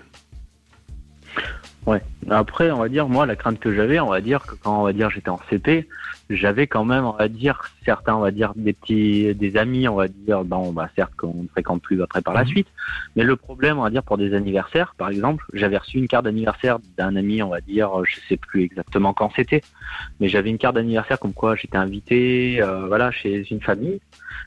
Ouais. 1.88 2.02
Après, 2.28 2.70
on 2.70 2.78
va 2.80 2.90
dire, 2.90 3.08
moi, 3.08 3.24
la 3.24 3.34
crainte 3.34 3.58
que 3.58 3.74
j'avais, 3.74 3.98
on 3.98 4.08
va 4.10 4.20
dire 4.20 4.44
que 4.44 4.54
quand 4.54 4.80
on 4.80 4.84
va 4.84 4.92
dire 4.92 5.08
j'étais 5.08 5.30
en 5.30 5.40
CP, 5.48 5.88
j'avais 6.28 6.66
quand 6.66 6.84
même, 6.84 7.06
on 7.06 7.12
va 7.12 7.28
dire, 7.28 7.62
certains, 7.82 8.14
on 8.14 8.20
va 8.20 8.30
dire, 8.30 8.52
des 8.56 8.74
petits, 8.74 9.34
des 9.34 9.56
amis, 9.56 9.88
on 9.88 9.94
va 9.94 10.08
dire, 10.08 10.44
bon, 10.44 10.70
bah, 10.72 10.90
certes 10.94 11.14
qu'on 11.16 11.32
ne 11.44 11.48
fréquente 11.48 11.80
plus 11.80 12.02
après 12.02 12.20
par 12.20 12.34
la 12.34 12.44
suite. 12.44 12.66
Mais 13.16 13.22
le 13.24 13.36
problème, 13.36 13.78
on 13.78 13.82
va 13.84 13.88
dire, 13.88 14.02
pour 14.02 14.18
des 14.18 14.34
anniversaires, 14.34 14.94
par 14.98 15.08
exemple, 15.08 15.46
j'avais 15.54 15.78
reçu 15.78 15.96
une 15.96 16.08
carte 16.08 16.26
d'anniversaire 16.26 16.78
d'un 16.98 17.16
ami, 17.16 17.42
on 17.42 17.48
va 17.48 17.62
dire, 17.62 17.90
je 18.04 18.16
sais 18.28 18.36
plus 18.36 18.64
exactement 18.64 19.14
quand 19.14 19.32
c'était, 19.34 19.62
mais 20.20 20.28
j'avais 20.28 20.50
une 20.50 20.58
carte 20.58 20.74
d'anniversaire 20.74 21.18
comme 21.18 21.32
quoi 21.32 21.56
j'étais 21.56 21.78
invité, 21.78 22.60
euh, 22.60 22.86
voilà, 22.86 23.10
chez 23.10 23.46
une 23.50 23.62
famille. 23.62 23.98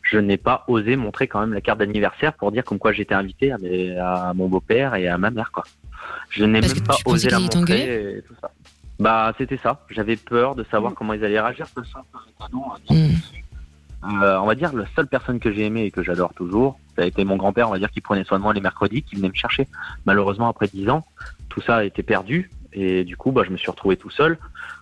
Je 0.03 0.19
n'ai 0.19 0.37
pas 0.37 0.63
osé 0.67 0.95
montrer 0.95 1.27
quand 1.27 1.39
même 1.39 1.53
la 1.53 1.61
carte 1.61 1.79
d'anniversaire 1.79 2.33
pour 2.33 2.51
dire 2.51 2.63
comme 2.63 2.77
quoi 2.77 2.91
j'étais 2.91 3.15
invité 3.15 3.51
à, 3.51 3.57
mes- 3.57 3.97
à 3.97 4.31
mon 4.35 4.47
beau-père 4.47 4.93
et 4.93 5.07
à 5.07 5.17
ma 5.17 5.31
mère, 5.31 5.51
quoi. 5.51 5.63
Je 6.29 6.45
n'ai 6.45 6.61
même 6.61 6.81
pas 6.81 6.97
osé 7.05 7.29
la 7.29 7.39
montrer 7.39 7.59
t'engueuler 7.59 8.17
et 8.17 8.21
tout 8.21 8.33
ça. 8.41 8.51
Bah, 8.99 9.33
c'était 9.37 9.57
ça. 9.57 9.83
J'avais 9.89 10.15
peur 10.15 10.55
de 10.55 10.63
savoir 10.65 10.93
comment 10.93 11.13
ils 11.13 11.23
allaient 11.23 11.41
réagir. 11.41 11.67
parce 11.73 11.87
que 11.89 12.93
dire. 12.93 13.17
Euh, 14.03 14.37
on 14.37 14.47
va 14.47 14.55
dire 14.55 14.73
la 14.73 14.85
seule 14.95 15.07
personne 15.07 15.39
que 15.39 15.51
j'ai 15.51 15.65
aimée 15.65 15.85
et 15.85 15.91
que 15.91 16.01
j'adore 16.01 16.33
toujours, 16.33 16.79
ça 16.95 17.03
a 17.03 17.05
été 17.05 17.23
mon 17.23 17.35
grand-père, 17.35 17.69
on 17.69 17.71
va 17.71 17.77
dire, 17.77 17.91
qui 17.91 18.01
prenait 18.01 18.23
soin 18.23 18.39
de 18.39 18.43
moi 18.43 18.53
les 18.53 18.61
mercredis, 18.61 19.03
qui 19.03 19.15
venait 19.15 19.29
me 19.29 19.35
chercher. 19.35 19.67
Malheureusement, 20.05 20.49
après 20.49 20.67
10 20.67 20.89
ans, 20.89 21.05
tout 21.49 21.61
ça 21.61 21.77
a 21.77 21.83
été 21.83 22.01
perdu 22.01 22.49
et 22.73 23.03
du 23.03 23.17
coup, 23.17 23.31
bah, 23.31 23.43
je 23.45 23.51
me 23.51 23.57
suis 23.57 23.69
retrouvé 23.69 23.97
tout 23.97 24.09
seul. 24.09 24.37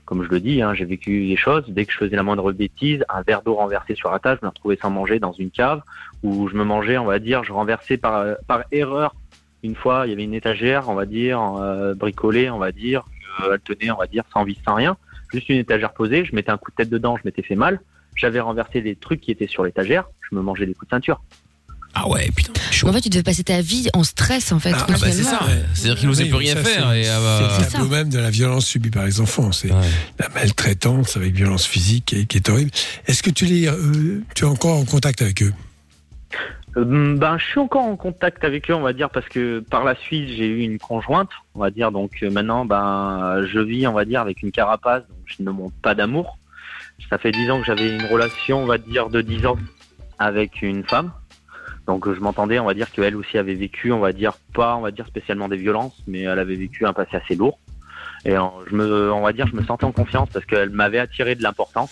Comme 0.06 0.24
je 0.24 0.30
le 0.30 0.40
dis, 0.40 0.62
hein, 0.62 0.74
j'ai 0.74 0.86
vécu 0.86 1.28
des 1.28 1.36
choses. 1.36 1.64
Dès 1.68 1.86
que 1.86 1.94
je 1.94 1.98
faisais 1.98 2.16
la 2.16 2.24
moindre 2.24 2.52
bêtise, 2.52 3.04
un 3.10 3.22
verre 3.22 3.42
d'eau 3.42 3.56
renversé 3.56 3.96
sur 3.96 4.12
la 4.12 4.20
table, 4.20 4.40
je 4.42 4.46
me 4.46 4.50
retrouvais 4.50 4.78
sans 4.82 4.90
manger 4.90 5.20
dans 5.20 5.34
une 5.34 5.52
cave 5.52 5.82
où 6.24 6.48
je 6.48 6.56
me 6.56 6.64
mangeais, 6.64 6.98
on 6.98 7.06
va 7.06 7.20
dire, 7.20 7.44
je 7.44 7.52
renversais 7.52 7.98
par, 7.98 8.26
par 8.48 8.64
erreur. 8.72 9.16
Une 9.64 9.76
fois, 9.76 10.04
il 10.06 10.10
y 10.12 10.14
avait 10.14 10.24
une 10.24 10.34
étagère, 10.34 10.88
on 10.90 10.96
va 10.96 11.06
dire, 11.06 11.42
euh, 11.60 11.94
bricolée, 11.94 12.50
on 12.50 12.58
va 12.60 12.72
dire, 12.72 13.04
euh, 13.44 13.54
elle 13.54 13.60
tenait, 13.60 13.92
on 13.92 13.98
va 13.98 14.08
dire, 14.08 14.24
sans 14.34 14.44
vis, 14.44 14.58
sans 14.66 14.76
rien. 14.76 14.96
Juste 15.34 15.50
une 15.50 15.58
étagère 15.58 15.94
posée, 15.94 16.26
je 16.26 16.34
mettais 16.34 16.52
un 16.52 16.58
coup 16.58 16.72
de 16.72 16.76
tête 16.76 16.90
dedans, 16.90 17.18
je 17.18 17.22
m'étais 17.26 17.42
fait 17.44 17.56
mal. 17.56 17.80
J'avais 18.16 18.40
renversé 18.40 18.82
les 18.82 18.96
trucs 18.96 19.22
qui 19.22 19.32
étaient 19.32 19.48
sur 19.48 19.64
l'étagère, 19.64 20.06
je 20.30 20.36
me 20.36 20.42
mangeais 20.42 20.66
des 20.66 20.74
coups 20.74 20.90
de 20.90 20.96
ceinture. 20.96 21.22
Ah 21.94 22.08
ouais, 22.08 22.30
putain. 22.36 22.54
En 22.88 22.94
fait, 22.94 23.02
tu 23.02 23.10
devais 23.10 23.24
passer 23.24 23.44
ta 23.44 23.62
vie 23.62 23.90
en 23.94 24.04
stress, 24.04 24.52
en 24.52 24.60
fait. 24.60 24.74
Ah, 24.74 24.86
bah, 24.88 24.96
c'est 25.00 25.24
ça. 25.24 25.40
C'est-à-dire 25.74 25.98
qu'il 26.00 26.08
n'osait 26.08 26.24
Oui, 26.24 26.30
plus 26.30 26.38
rien 26.38 26.54
ça, 26.56 26.64
faire. 26.64 26.92
c'est- 26.92 27.10
ah 27.10 27.20
bah, 27.20 27.80
le 27.80 27.88
même 27.88 28.10
de 28.10 28.20
la 28.20 28.30
violence 28.30 28.66
subie 28.68 28.92
par 28.92 29.06
les 29.06 29.20
enfants. 29.20 29.52
C'est 29.52 29.70
la 29.70 30.30
maltraitance 30.34 31.18
avec 31.18 31.34
violence 31.34 31.66
physique 31.66 32.06
qui 32.06 32.20
est, 32.22 32.26
qui 32.26 32.38
est 32.38 32.48
horrible. 32.50 32.72
Est-ce 33.08 33.24
que 33.24 33.32
tu, 33.32 33.46
les, 33.46 33.68
euh, 33.68 34.22
tu 34.36 34.46
es 34.46 34.48
encore 34.48 34.78
en 34.78 34.86
contact 34.86 35.22
avec 35.22 35.42
eux? 35.44 35.54
Ben, 36.84 37.38
je 37.38 37.46
suis 37.46 37.60
encore 37.60 37.84
en 37.84 37.96
contact 37.96 38.44
avec 38.44 38.70
eux, 38.70 38.76
on 38.76 38.82
va 38.82 38.94
dire, 38.94 39.10
parce 39.10 39.28
que 39.28 39.60
par 39.60 39.84
la 39.84 39.96
suite, 39.96 40.30
j'ai 40.30 40.48
eu 40.48 40.60
une 40.60 40.78
conjointe, 40.78 41.30
on 41.56 41.60
va 41.60 41.72
dire. 41.72 41.92
Donc 41.92 42.12
euh, 42.22 42.30
maintenant, 42.30 42.66
ben, 42.66 43.44
je 43.46 43.60
vis, 43.60 43.88
on 43.88 43.94
va 43.94 44.06
dire, 44.06 44.22
avec 44.22 44.44
une 44.44 44.52
carapace, 44.52 45.04
donc 45.08 45.18
je 45.26 45.44
ne 45.44 45.50
montre 45.52 45.76
pas 45.82 45.96
d'amour. 45.96 46.38
Ça 47.10 47.18
fait 47.18 47.32
dix 47.32 47.50
ans 47.50 47.60
que 47.60 47.66
j'avais 47.66 47.96
une 47.96 48.06
relation, 48.06 48.64
on 48.64 48.66
va 48.66 48.78
dire, 48.78 49.10
de 49.10 49.22
dix 49.22 49.46
ans 49.46 49.58
avec 50.20 50.62
une 50.62 50.84
femme. 50.84 51.12
Donc 51.88 52.08
euh, 52.08 52.14
je 52.14 52.20
m'entendais, 52.20 52.60
on 52.60 52.66
va 52.66 52.74
dire 52.74 52.92
qu'elle 52.92 53.16
aussi 53.16 53.38
avait 53.38 53.56
vécu, 53.56 53.92
on 53.92 54.00
va 54.00 54.14
dire, 54.14 54.34
pas, 54.54 54.76
on 54.76 54.82
va 54.82 54.92
dire 54.92 55.08
spécialement 55.08 55.48
des 55.48 55.58
violences, 55.58 55.98
mais 56.08 56.22
elle 56.22 56.40
avait 56.40 56.56
vécu 56.56 56.86
un 56.86 56.94
passé 56.94 57.18
assez 57.18 57.36
lourd. 57.36 57.58
Et 58.26 58.38
euh, 58.38 58.44
je 58.70 58.76
me, 58.76 59.12
on 59.12 59.22
va 59.22 59.34
dire, 59.34 59.48
je 59.48 59.56
me 59.56 59.64
sentais 59.64 59.86
en 59.86 59.92
confiance 59.92 60.30
parce 60.32 60.46
qu'elle 60.46 60.70
m'avait 60.70 61.00
attiré 61.00 61.36
de 61.36 61.42
l'importance. 61.42 61.92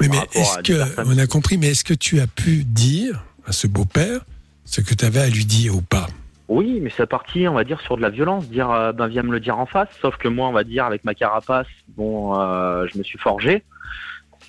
Oui, 0.00 0.08
mais 0.10 0.18
est-ce 0.32 0.58
que, 0.58 1.02
on 1.04 1.18
a 1.18 1.26
compris, 1.26 1.56
mais 1.56 1.68
est-ce 1.68 1.82
que 1.82 1.94
tu 1.94 2.20
as 2.20 2.26
pu 2.26 2.64
dire 2.64 3.24
à 3.48 3.52
ce 3.52 3.66
beau-père 3.66 4.20
ce 4.66 4.82
que 4.82 4.94
tu 4.94 5.04
avais 5.04 5.20
à 5.20 5.28
lui 5.28 5.46
dire 5.46 5.74
ou 5.74 5.80
pas 5.80 6.06
Oui, 6.48 6.80
mais 6.82 6.92
c'est 6.94 7.06
parti, 7.06 7.48
on 7.48 7.54
va 7.54 7.64
dire, 7.64 7.80
sur 7.80 7.96
de 7.96 8.02
la 8.02 8.10
violence, 8.10 8.46
dire, 8.48 8.70
euh, 8.70 8.92
ben 8.92 9.06
viens 9.06 9.22
me 9.22 9.32
le 9.32 9.40
dire 9.40 9.58
en 9.58 9.64
face. 9.64 9.88
Sauf 10.02 10.18
que 10.18 10.28
moi, 10.28 10.46
on 10.48 10.52
va 10.52 10.64
dire, 10.64 10.84
avec 10.84 11.04
ma 11.04 11.14
carapace, 11.14 11.66
bon, 11.96 12.38
euh, 12.38 12.86
je 12.92 12.98
me 12.98 13.02
suis 13.02 13.18
forgé. 13.18 13.64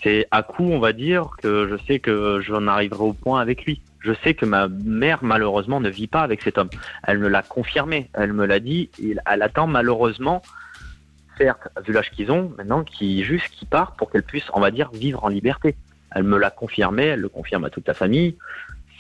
C'est 0.04 0.28
à 0.32 0.44
coup, 0.44 0.66
on 0.66 0.80
va 0.80 0.92
dire, 0.92 1.30
que 1.42 1.70
je 1.70 1.86
sais 1.86 2.00
que 2.00 2.42
j'en 2.42 2.68
arriverai 2.68 3.04
au 3.04 3.14
point 3.14 3.40
avec 3.40 3.64
lui. 3.64 3.82
Je 4.00 4.12
sais 4.24 4.34
que 4.34 4.46
ma 4.46 4.68
mère, 4.68 5.20
malheureusement, 5.22 5.80
ne 5.80 5.90
vit 5.90 6.08
pas 6.08 6.22
avec 6.22 6.42
cet 6.42 6.58
homme. 6.58 6.70
Elle 7.04 7.20
me 7.20 7.30
l'a 7.30 7.42
confirmé. 7.42 8.10
Elle 8.14 8.34
me 8.34 8.46
l'a 8.46 8.60
dit. 8.60 8.90
Elle 9.26 9.42
attend, 9.42 9.68
malheureusement, 9.68 10.42
certes, 11.38 11.70
vu 11.86 11.94
l'âge 11.94 12.12
qu'ils 12.12 12.32
ont, 12.32 12.52
maintenant, 12.58 12.84
qui 12.84 13.24
juste 13.24 13.50
qui 13.52 13.66
part 13.66 13.96
pour 13.96 14.12
qu'elle 14.12 14.24
puisse, 14.24 14.46
on 14.54 14.60
va 14.60 14.72
dire, 14.72 14.90
vivre 14.92 15.24
en 15.24 15.30
liberté. 15.30 15.76
Elle 16.12 16.24
me 16.24 16.38
l'a 16.38 16.50
confirmé. 16.50 17.06
Elle 17.06 17.22
le 17.22 17.30
confirme 17.30 17.64
à 17.64 17.70
toute 17.70 17.88
la 17.88 17.94
famille 17.94 18.36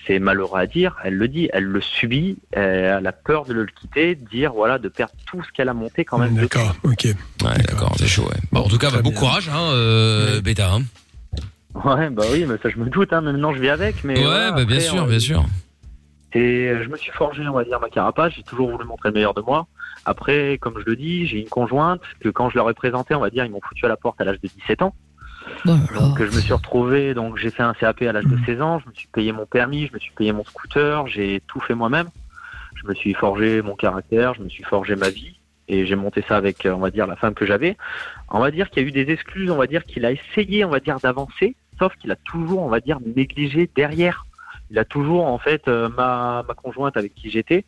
c'est 0.09 0.17
malheureux 0.17 0.59
à 0.59 0.65
dire, 0.65 0.95
elle 1.03 1.13
le 1.17 1.27
dit, 1.27 1.49
elle 1.53 1.65
le 1.65 1.81
subit, 1.81 2.39
elle 2.51 3.05
a 3.05 3.11
peur 3.11 3.45
de 3.45 3.53
le 3.53 3.67
quitter, 3.67 4.15
de 4.15 4.27
dire 4.27 4.53
voilà, 4.53 4.79
de 4.79 4.89
perdre 4.89 5.13
tout 5.27 5.43
ce 5.43 5.51
qu'elle 5.51 5.69
a 5.69 5.73
monté 5.75 6.03
quand 6.03 6.17
même. 6.17 6.33
D'accord, 6.33 6.75
ok. 6.83 7.05
Ouais, 7.43 7.57
d'accord, 7.67 7.93
c'est 7.95 8.07
chaud, 8.07 8.23
ouais. 8.23 8.39
Bon, 8.51 8.61
en 8.61 8.67
tout 8.67 8.79
cas, 8.79 8.89
bah, 8.89 9.03
bon 9.03 9.11
courage, 9.11 9.49
hein, 9.49 9.69
euh, 9.71 10.41
Beta. 10.41 10.73
Hein. 10.73 10.81
Ouais, 11.85 12.09
bah 12.09 12.23
oui, 12.31 12.45
mais 12.47 12.55
ça 12.63 12.69
je 12.69 12.77
me 12.77 12.89
doute, 12.89 13.13
hein, 13.13 13.21
maintenant 13.21 13.53
je 13.53 13.61
vis 13.61 13.69
avec, 13.69 14.03
mais. 14.03 14.17
ouais, 14.17 14.23
voilà, 14.23 14.51
bah, 14.51 14.65
bien 14.65 14.77
après, 14.77 14.87
sûr, 14.89 15.03
on- 15.03 15.07
bien 15.07 15.19
sûr. 15.19 15.45
Et 16.33 16.73
je 16.83 16.89
me 16.89 16.97
suis 16.97 17.11
forgé, 17.11 17.47
on 17.47 17.53
va 17.53 17.63
dire, 17.63 17.79
ma 17.79 17.89
carapace, 17.89 18.33
j'ai 18.35 18.43
toujours 18.43 18.71
voulu 18.71 18.85
montrer 18.85 19.09
le 19.09 19.13
meilleur 19.13 19.35
de 19.35 19.41
moi. 19.41 19.67
Après, 20.05 20.57
comme 20.59 20.79
je 20.79 20.85
le 20.85 20.95
dis, 20.95 21.27
j'ai 21.27 21.39
une 21.39 21.49
conjointe 21.49 22.01
que 22.19 22.29
quand 22.29 22.49
je 22.49 22.55
leur 22.55 22.67
ai 22.69 22.73
présenté, 22.73 23.13
on 23.13 23.19
va 23.19 23.29
dire, 23.29 23.45
ils 23.45 23.51
m'ont 23.51 23.61
foutu 23.67 23.85
à 23.85 23.89
la 23.89 23.97
porte 23.97 24.19
à 24.21 24.23
l'âge 24.23 24.39
de 24.41 24.47
17 24.47 24.81
ans. 24.81 24.95
Donc 25.65 26.17
je 26.19 26.35
me 26.35 26.41
suis 26.41 26.53
retrouvé, 26.53 27.13
donc 27.13 27.37
j'ai 27.37 27.49
fait 27.49 27.63
un 27.63 27.73
CAP 27.73 28.01
à 28.03 28.11
l'âge 28.11 28.25
de 28.25 28.37
16 28.45 28.61
ans, 28.61 28.79
je 28.79 28.89
me 28.89 28.93
suis 28.93 29.07
payé 29.07 29.31
mon 29.31 29.45
permis, 29.45 29.87
je 29.87 29.93
me 29.93 29.99
suis 29.99 30.11
payé 30.11 30.31
mon 30.31 30.43
scooter, 30.43 31.07
j'ai 31.07 31.41
tout 31.47 31.59
fait 31.59 31.75
moi-même. 31.75 32.07
Je 32.75 32.87
me 32.87 32.93
suis 32.93 33.13
forgé 33.13 33.61
mon 33.61 33.75
caractère, 33.75 34.33
je 34.35 34.41
me 34.41 34.49
suis 34.49 34.63
forgé 34.63 34.95
ma 34.95 35.09
vie 35.09 35.39
et 35.67 35.85
j'ai 35.85 35.95
monté 35.95 36.23
ça 36.27 36.37
avec, 36.37 36.65
euh, 36.65 36.73
on 36.73 36.79
va 36.79 36.91
dire, 36.91 37.07
la 37.07 37.15
femme 37.15 37.33
que 37.33 37.45
j'avais. 37.45 37.77
On 38.29 38.39
va 38.39 38.51
dire 38.51 38.69
qu'il 38.69 38.83
y 38.83 38.85
a 38.85 38.89
eu 38.89 38.91
des 38.91 39.11
excuses, 39.11 39.51
on 39.51 39.57
va 39.57 39.67
dire 39.67 39.83
qu'il 39.83 40.05
a 40.05 40.11
essayé, 40.11 40.65
on 40.65 40.69
va 40.69 40.79
dire, 40.79 40.99
d'avancer, 40.99 41.55
sauf 41.77 41.95
qu'il 41.97 42.11
a 42.11 42.15
toujours, 42.15 42.61
on 42.61 42.69
va 42.69 42.79
dire, 42.79 42.99
négligé 43.15 43.69
derrière. 43.75 44.25
Il 44.71 44.79
a 44.79 44.85
toujours, 44.85 45.27
en 45.27 45.37
fait, 45.37 45.67
euh, 45.67 45.89
ma, 45.89 46.43
ma 46.47 46.53
conjointe 46.53 46.97
avec 46.97 47.13
qui 47.13 47.29
j'étais, 47.29 47.65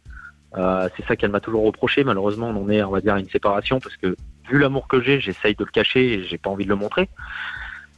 euh, 0.58 0.90
c'est 0.96 1.06
ça 1.06 1.16
qu'elle 1.16 1.32
m'a 1.32 1.40
toujours 1.40 1.64
reproché. 1.64 2.04
Malheureusement, 2.04 2.50
on 2.50 2.64
en 2.64 2.70
est, 2.70 2.82
on 2.84 2.92
va 2.92 3.02
dire, 3.02 3.14
à 3.14 3.20
une 3.20 3.30
séparation 3.30 3.80
parce 3.80 3.98
que 3.98 4.16
vu 4.50 4.58
l'amour 4.58 4.88
que 4.88 5.02
j'ai, 5.02 5.20
j'essaye 5.20 5.56
de 5.56 5.64
le 5.64 5.72
cacher 5.72 6.14
et 6.14 6.24
j'ai 6.24 6.38
pas 6.38 6.50
envie 6.50 6.66
de 6.66 6.70
le 6.70 6.76
montrer. 6.76 7.08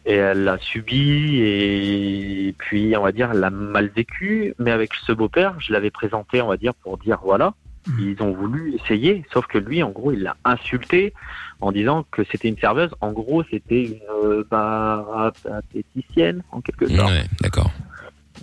Et 0.06 0.16
elle 0.16 0.44
l'a 0.44 0.58
subi 0.60 1.40
et 1.42 2.56
puis, 2.58 2.96
on 2.98 3.04
va 3.04 3.12
dire, 3.12 3.32
elle 3.32 3.40
l'a 3.40 3.50
mal 3.50 3.88
vécu. 3.88 4.54
Mais 4.60 4.72
avec 4.72 4.94
ce 5.06 5.12
beau-père, 5.12 5.56
je 5.60 5.72
l'avais 5.72 5.92
présenté, 5.92 6.42
on 6.42 6.48
va 6.48 6.58
dire, 6.58 6.74
pour 6.74 6.98
dire 6.98 7.20
voilà, 7.24 7.54
ils 8.00 8.22
ont 8.22 8.34
voulu 8.34 8.76
essayer. 8.76 9.24
Sauf 9.32 9.48
que 9.48 9.58
lui, 9.58 9.82
en 9.84 9.90
gros, 9.90 10.12
il 10.12 10.24
l'a 10.24 10.36
insulté 10.44 11.14
en 11.62 11.72
disant 11.72 12.06
que 12.12 12.24
c'était 12.30 12.50
une 12.50 12.58
serveuse. 12.58 12.92
En 13.02 13.12
gros, 13.12 13.44
c'était 13.50 13.84
une 13.84 14.00
euh, 14.24 14.44
parapéticienne, 14.50 16.44
en 16.52 16.62
quelque 16.62 16.88
sorte. 16.88 17.10
Ouais, 17.10 17.24
d'accord. 17.42 17.72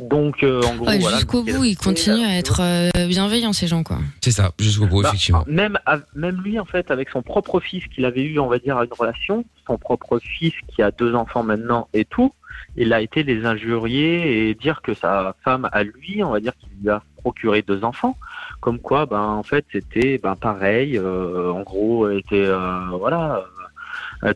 Donc, 0.00 0.42
euh, 0.42 0.62
en 0.62 0.76
gros, 0.76 0.86
Ouais, 0.86 0.98
voilà. 0.98 1.16
Jusqu'au 1.16 1.42
bout, 1.42 1.64
ils 1.64 1.76
continuent 1.76 2.24
à 2.24 2.36
être 2.36 2.60
euh, 2.60 3.06
bienveillants, 3.06 3.52
ces 3.52 3.66
gens, 3.66 3.82
quoi. 3.82 3.98
C'est 4.20 4.30
ça, 4.30 4.52
jusqu'au 4.58 4.86
bout, 4.86 5.02
Bah, 5.02 5.08
effectivement. 5.08 5.44
Même, 5.46 5.78
même 6.14 6.40
lui, 6.42 6.58
en 6.58 6.64
fait, 6.64 6.90
avec 6.90 7.10
son 7.10 7.22
propre 7.22 7.60
fils 7.60 7.84
qu'il 7.88 8.04
avait 8.04 8.22
eu, 8.22 8.38
on 8.38 8.48
va 8.48 8.58
dire, 8.58 8.80
une 8.82 8.92
relation, 8.98 9.44
son 9.66 9.78
propre 9.78 10.18
fils 10.18 10.54
qui 10.68 10.82
a 10.82 10.90
deux 10.90 11.14
enfants 11.14 11.42
maintenant 11.42 11.88
et 11.92 12.04
tout, 12.04 12.32
il 12.76 12.92
a 12.92 13.00
été 13.00 13.22
les 13.22 13.44
injurier 13.44 14.48
et 14.48 14.54
dire 14.54 14.80
que 14.82 14.94
sa 14.94 15.34
femme 15.44 15.68
à 15.72 15.82
lui, 15.82 16.22
on 16.22 16.30
va 16.30 16.40
dire 16.40 16.52
qu'il 16.58 16.68
lui 16.82 16.90
a 16.90 17.02
procuré 17.16 17.62
deux 17.62 17.84
enfants, 17.84 18.16
comme 18.60 18.78
quoi, 18.78 19.06
ben, 19.06 19.20
en 19.20 19.42
fait, 19.42 19.64
c'était 19.72 20.18
ben, 20.18 20.36
pareil, 20.36 20.96
euh, 20.96 21.50
en 21.50 21.62
gros, 21.62 22.08
était, 22.10 22.46
euh, 22.46 22.88
voilà, 22.98 23.36
euh, 23.36 23.59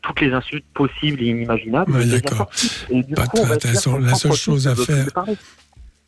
toutes 0.02 0.20
les 0.20 0.32
insultes 0.32 0.64
possibles 0.74 1.22
et 1.22 1.26
inimaginables. 1.26 1.92
Ouais, 1.92 2.06
d'accord. 2.06 2.50
La 4.00 4.14
seule 4.14 4.32
chose 4.32 4.68
à 4.68 4.74
faire-. 4.74 5.08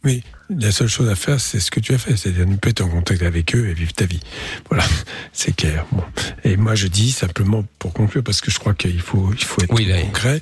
Oui, 0.05 0.23
la 0.51 0.71
seule 0.71 0.87
chose 0.87 1.09
à 1.09 1.17
faire, 1.17 1.41
c'est 1.41 1.59
ce 1.59 1.71
que 1.71 1.81
tu 1.81 1.93
as 1.93 1.99
fait, 1.99 2.17
c'est-à-dire 2.17 2.47
ne 2.47 2.55
pas 2.55 2.69
être 2.71 2.83
en 2.83 2.89
contact 2.89 3.23
avec 3.23 3.57
eux 3.57 3.69
et 3.69 3.75
vivre 3.75 3.93
ta 3.93 4.05
vie. 4.05 4.21
Voilà, 4.69 4.85
c'est 5.33 5.55
clair. 5.57 5.85
Bon. 5.91 6.05
Et 6.45 6.57
moi, 6.57 6.77
je 6.77 6.87
dis 6.87 7.11
simplement 7.11 7.65
pour 7.81 7.93
conclure, 7.93 8.23
parce 8.23 8.41
que 8.41 8.53
je 8.53 8.59
crois 8.61 8.75
qu'il 8.75 9.01
faut, 9.01 9.33
il 9.33 9.45
faut 9.45 9.63
être 9.63 9.75
concret. 10.05 10.41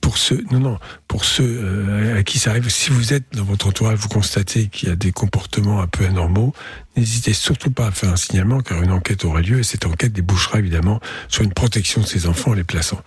Pour 0.00 0.16
ceux, 0.18 0.44
non, 0.50 0.60
non, 0.60 0.78
pour 1.08 1.24
ceux 1.24 1.44
euh, 1.44 2.18
à 2.18 2.22
qui 2.22 2.38
ça 2.38 2.50
arrive, 2.50 2.68
si 2.68 2.90
vous 2.90 3.12
êtes 3.12 3.24
dans 3.34 3.44
votre 3.44 3.68
entourage, 3.68 3.98
vous 3.98 4.08
constatez 4.08 4.68
qu'il 4.68 4.88
y 4.88 4.92
a 4.92 4.96
des 4.96 5.12
comportements 5.12 5.80
un 5.80 5.86
peu 5.86 6.06
anormaux, 6.06 6.54
n'hésitez 6.96 7.32
surtout 7.32 7.70
pas 7.70 7.88
à 7.88 7.90
faire 7.90 8.10
un 8.10 8.16
signalement, 8.16 8.60
car 8.60 8.82
une 8.82 8.92
enquête 8.92 9.24
aura 9.24 9.40
lieu 9.40 9.60
et 9.60 9.62
cette 9.62 9.86
enquête 9.86 10.12
débouchera 10.12 10.58
évidemment 10.58 11.00
sur 11.28 11.44
une 11.44 11.52
protection 11.52 12.00
de 12.00 12.06
ces 12.06 12.26
enfants 12.26 12.52
en 12.52 12.54
les 12.54 12.64
plaçant. 12.64 13.00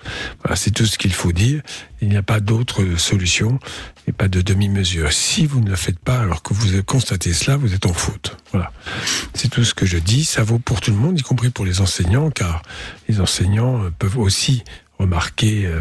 Voilà, 0.43 0.55
c'est 0.55 0.71
tout 0.71 0.85
ce 0.85 0.97
qu'il 0.97 1.13
faut 1.13 1.31
dire. 1.31 1.61
Il 2.01 2.09
n'y 2.09 2.17
a 2.17 2.23
pas 2.23 2.39
d'autre 2.39 2.83
solution 2.97 3.59
et 4.07 4.11
pas 4.11 4.27
de 4.27 4.41
demi-mesure. 4.41 5.11
Si 5.11 5.45
vous 5.45 5.61
ne 5.61 5.69
le 5.69 5.75
faites 5.75 5.99
pas 5.99 6.19
alors 6.19 6.43
que 6.43 6.53
vous 6.53 6.83
constatez 6.83 7.33
cela, 7.33 7.57
vous 7.57 7.73
êtes 7.73 7.85
en 7.85 7.93
faute. 7.93 8.37
Voilà. 8.51 8.71
C'est 9.33 9.49
tout 9.49 9.63
ce 9.63 9.73
que 9.73 9.85
je 9.85 9.97
dis. 9.97 10.25
Ça 10.25 10.43
vaut 10.43 10.59
pour 10.59 10.81
tout 10.81 10.91
le 10.91 10.97
monde, 10.97 11.19
y 11.19 11.23
compris 11.23 11.49
pour 11.49 11.65
les 11.65 11.81
enseignants, 11.81 12.29
car 12.29 12.61
les 13.07 13.19
enseignants 13.19 13.83
euh, 13.83 13.89
peuvent 13.97 14.17
aussi 14.17 14.63
remarquer 14.99 15.65
euh, 15.65 15.79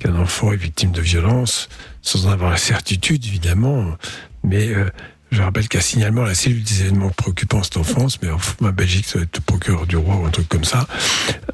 qu'un 0.00 0.16
enfant 0.16 0.52
est 0.52 0.56
victime 0.56 0.90
de 0.90 1.00
violence, 1.00 1.68
sans 2.02 2.26
en 2.26 2.30
avoir 2.30 2.50
la 2.50 2.56
certitude, 2.56 3.24
évidemment. 3.24 3.96
Mais 4.42 4.68
euh, 4.68 4.90
je 5.30 5.42
rappelle 5.42 5.68
qu'un 5.68 5.80
signalement 5.80 6.22
la 6.22 6.34
cellule 6.34 6.64
des 6.64 6.82
événements 6.82 7.10
préoccupants, 7.10 7.62
c'est 7.62 7.76
en 7.76 7.84
France, 7.84 8.18
mais 8.20 8.30
en, 8.30 8.72
Belgique, 8.72 9.06
ça 9.06 9.18
va 9.18 9.24
être 9.24 9.40
procureur 9.42 9.86
du 9.86 9.96
roi 9.96 10.16
ou 10.16 10.26
un 10.26 10.30
truc 10.30 10.48
comme 10.48 10.64
ça. 10.64 10.88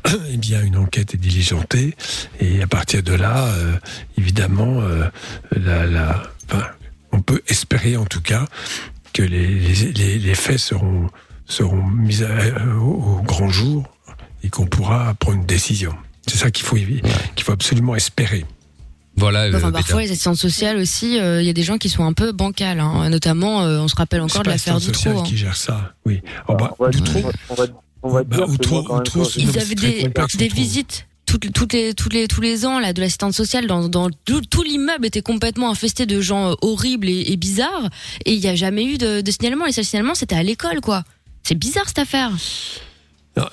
eh 0.31 0.37
bien, 0.39 0.63
une 0.63 0.77
enquête 0.77 1.13
est 1.15 1.19
diligentée. 1.19 1.95
Et 2.41 2.63
à 2.63 2.67
partir 2.67 3.03
de 3.03 3.13
là, 3.13 3.49
euh, 3.49 3.77
évidemment, 4.17 4.81
euh, 4.81 5.09
la, 5.55 5.85
la, 5.87 6.23
enfin, 6.49 6.67
on 7.13 7.21
peut 7.21 7.43
espérer 7.49 7.97
en 7.97 8.07
tout 8.07 8.23
cas 8.23 8.47
que 9.13 9.23
les, 9.23 9.47
les, 9.47 10.19
les, 10.19 10.35
faits 10.35 10.59
seront, 10.59 11.11
seront 11.47 11.83
mis 11.83 12.23
à- 12.23 12.29
euh, 12.29 12.75
au 12.77 13.21
grand 13.23 13.49
jour 13.51 13.85
et 14.43 14.49
qu'on 14.49 14.67
pourra 14.67 15.15
prendre 15.15 15.39
une 15.39 15.47
décision. 15.47 15.95
C'est 16.27 16.39
ça 16.39 16.51
qu'il 16.51 16.65
faut, 16.65 16.77
qu'il 16.77 17.45
faut 17.45 17.53
absolument 17.53 17.95
espérer. 17.95 18.45
Voilà. 19.17 19.49
Enfin, 19.55 19.73
parfois, 19.73 20.03
les 20.03 20.11
assistantes 20.11 20.37
sociales 20.37 20.77
aussi, 20.77 21.19
euh, 21.19 21.41
il 21.41 21.47
y 21.47 21.51
a 21.51 21.55
des 21.55 21.63
gens 21.63 21.79
qui 21.79 21.89
sont 21.89 22.05
un 22.05 22.13
peu 22.13 22.33
bancales. 22.33 22.81
Hein. 22.81 23.09
Notamment, 23.09 23.63
euh, 23.63 23.79
on 23.79 23.89
se 23.89 23.97
rappelle 23.97 24.21
encore 24.21 24.43
de 24.43 24.51
l'affaire 24.51 24.81
sociale 24.81 25.17
hein. 25.19 25.23
qui 25.23 25.37
gère 25.37 25.57
ça. 25.57 25.95
Oui. 26.05 26.21
Oh, 26.49 26.55
bah, 26.55 26.75
On 26.79 26.85
va, 26.85 26.91
on 28.03 28.09
on 28.09 28.13
bah, 28.13 28.25
dire 28.25 28.47
moi, 28.49 29.03
Ils 29.37 29.59
avaient 29.59 29.75
des, 29.75 30.11
des 30.37 30.49
visites 30.49 31.07
toutes, 31.25 31.53
toutes 31.53 31.73
les, 31.73 31.93
toutes 31.95 32.13
les, 32.13 32.29
tous 32.29 32.41
les 32.41 32.67
ans 32.67 32.79
là, 32.79 32.93
de 32.93 33.01
l'assistante 33.01 33.35
sociale 33.35 33.67
dans, 33.67 33.89
dans 33.89 34.09
tout, 34.25 34.41
tout 34.43 34.63
l'immeuble 34.63 35.07
était 35.07 35.23
complètement 35.23 35.71
infesté 35.71 36.07
de 36.07 36.21
gens 36.21 36.53
euh, 36.53 36.55
horribles 36.63 37.09
et, 37.09 37.33
et 37.33 37.37
bizarres 37.37 37.91
et 38.25 38.33
il 38.35 38.41
n'y 38.41 38.47
a 38.47 38.55
jamais 38.55 38.85
eu 38.85 38.97
de, 38.97 39.21
de 39.23 39.31
signalement. 39.31 39.65
Les 39.65 39.73
seuls 39.73 39.85
signalements 39.85 40.15
c'était 40.15 40.37
à 40.37 40.43
l'école 40.43 40.81
quoi. 40.81 41.03
C'est 41.43 41.57
bizarre 41.57 41.89
cette 41.89 41.99
affaire. 41.99 42.31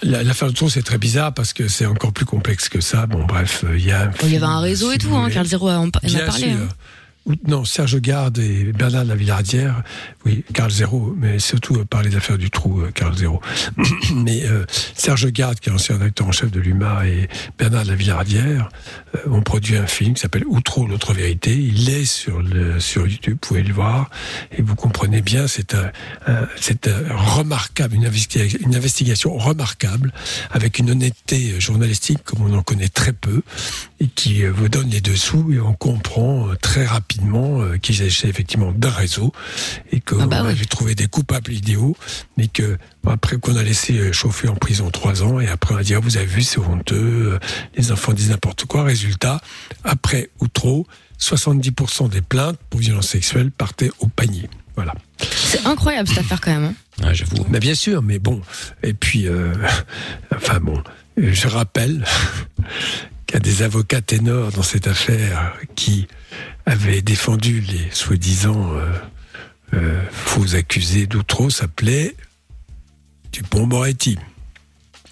L'affaire 0.02 0.48
de 0.48 0.54
Tour, 0.54 0.72
c'est 0.72 0.82
très 0.82 0.98
bizarre 0.98 1.34
parce 1.34 1.52
que 1.52 1.68
c'est 1.68 1.86
encore 1.86 2.14
plus 2.14 2.26
complexe 2.26 2.70
que 2.70 2.80
ça. 2.80 3.06
Bon, 3.06 3.26
bref, 3.26 3.66
euh, 3.66 3.78
il 3.78 3.86
y 3.86 3.92
a. 3.92 4.12
Il 4.24 4.32
y 4.32 4.36
avait 4.38 4.46
un 4.46 4.60
réseau 4.62 4.92
et 4.94 4.98
tout, 4.98 5.14
hein, 5.14 5.30
Carl 5.30 5.46
Zero 5.46 5.70
en, 5.70 5.86
en 5.86 5.88
a 5.88 5.90
parlé. 6.26 6.44
sûr. 6.44 6.52
hein. 6.52 6.70
Non, 7.48 7.64
Serge 7.64 8.02
Garde 8.02 8.38
et 8.40 8.74
Bernard 8.74 9.06
Lavillardière, 9.06 9.82
oui, 10.26 10.44
Carl 10.54 10.70
Zéro, 10.70 11.16
mais 11.18 11.40
surtout 11.40 11.76
euh, 11.78 11.86
par 11.86 12.04
les 12.04 12.18
affaires 12.18 12.38
du 12.38 12.50
trou, 12.50 12.82
euh, 12.82 12.92
Carl 12.92 13.16
Zéro. 13.16 13.40
mais 14.16 14.44
euh, 14.44 14.66
Serge 14.94 15.28
Garde, 15.32 15.58
qui 15.62 15.70
est 15.70 15.72
ancien 15.72 15.96
rédacteur 15.98 16.28
en 16.28 16.34
chef 16.34 16.52
de 16.52 16.60
l'UMA, 16.60 17.08
et 17.08 17.30
Bernard 17.58 17.86
Lavillardière 17.86 18.68
euh, 19.16 19.30
ont 19.32 19.42
produit 19.42 19.78
un 19.78 19.88
film 19.88 20.16
qui 20.16 20.22
s'appelle 20.22 20.44
Outro, 20.48 20.86
l'autre 20.86 21.14
vérité. 21.14 21.56
Il 21.56 21.90
est 21.90 22.04
sur, 22.04 22.42
le, 22.42 22.82
sur 22.82 23.08
YouTube, 23.08 23.38
vous 23.42 23.48
pouvez 23.48 23.64
le 23.64 23.74
voir, 23.74 24.10
et 24.52 24.62
vous 24.62 24.76
comprenez 24.76 25.22
bien, 25.22 25.48
c'est 25.48 25.76
un, 25.76 25.92
c'est 26.60 26.90
un 26.90 27.16
remarquable, 27.16 27.96
une, 27.96 28.06
investiga- 28.06 28.58
une 28.66 28.76
investigation 28.76 29.38
remarquable, 29.38 30.12
avec 30.52 30.78
une 30.80 30.92
honnêteté 30.92 31.58
journalistique 31.62 32.20
comme 32.26 32.42
on 32.42 32.54
en 32.58 32.64
connaît 32.64 32.90
très 32.90 33.14
peu, 33.14 33.44
et 34.02 34.08
qui 34.08 34.44
vous 34.44 34.68
donne 34.68 34.90
les 34.90 35.00
dessous, 35.00 35.54
et 35.54 35.62
on 35.62 35.74
comprend 35.74 36.50
très 36.62 36.86
rapidement 36.86 37.13
euh, 37.22 37.78
qu'il 37.78 37.96
s'agissait 37.96 38.28
effectivement 38.30 38.72
d'un 38.72 38.90
réseau, 38.90 39.32
et 39.92 40.00
qu'on 40.00 40.30
avait 40.32 40.66
trouvé 40.66 40.96
des 40.96 41.08
coupables 41.08 41.52
idéaux, 41.52 41.96
mais 42.38 42.48
que 42.48 42.78
après 43.08 43.38
qu'on 43.38 43.56
a 43.56 43.64
laissé 43.64 43.98
euh, 43.98 44.12
chauffer 44.14 44.48
en 44.48 44.56
prison 44.56 44.90
trois 44.92 45.24
ans, 45.24 45.40
et 45.40 45.48
après 45.48 45.74
on 45.76 45.78
a 45.78 45.84
dit, 45.84 45.94
ah, 45.96 46.00
vous 46.00 46.18
avez 46.18 46.26
vu, 46.26 46.42
c'est 46.44 46.60
honteux, 46.60 47.34
euh, 47.34 47.40
les 47.78 47.92
enfants 47.92 48.14
disent 48.14 48.30
n'importe 48.30 48.66
quoi. 48.66 48.84
Résultat, 48.84 49.42
après 49.84 50.30
ou 50.40 50.48
trop, 50.48 50.88
70% 51.20 52.10
des 52.10 52.22
plaintes 52.22 52.60
pour 52.70 52.80
violence 52.80 53.08
sexuelle 53.10 53.52
partaient 53.52 53.92
au 54.00 54.08
panier. 54.08 54.50
Voilà. 54.76 54.94
C'est 55.20 55.66
incroyable 55.66 56.08
cette 56.10 56.18
affaire 56.20 56.42
quand 56.42 56.52
même. 56.52 56.66
hein. 56.66 56.74
Ah, 57.04 57.14
j'avoue. 57.14 57.46
Mais 57.50 57.60
bien 57.60 57.76
sûr, 57.76 58.02
mais 58.02 58.20
bon. 58.20 58.42
Et 58.82 58.94
puis, 58.94 59.28
euh, 59.28 59.54
enfin 60.36 60.60
bon, 60.60 60.82
je 61.18 61.48
rappelle 61.48 62.04
qu'il 63.28 63.36
y 63.36 63.38
a 63.38 63.40
des 63.40 63.62
avocats 63.62 64.02
ténors 64.02 64.52
dans 64.52 64.64
cette 64.64 64.88
affaire 64.88 65.54
qui 65.76 66.08
avaient 66.66 67.02
défendu 67.02 67.62
les 67.62 67.90
soi-disant 67.92 68.74
euh, 68.76 68.94
euh, 69.74 70.02
faux 70.12 70.56
accusés 70.56 71.08
d'outreau 71.08 71.50
s'appelait 71.50 72.16
Dupont-Moretti. 73.32 74.18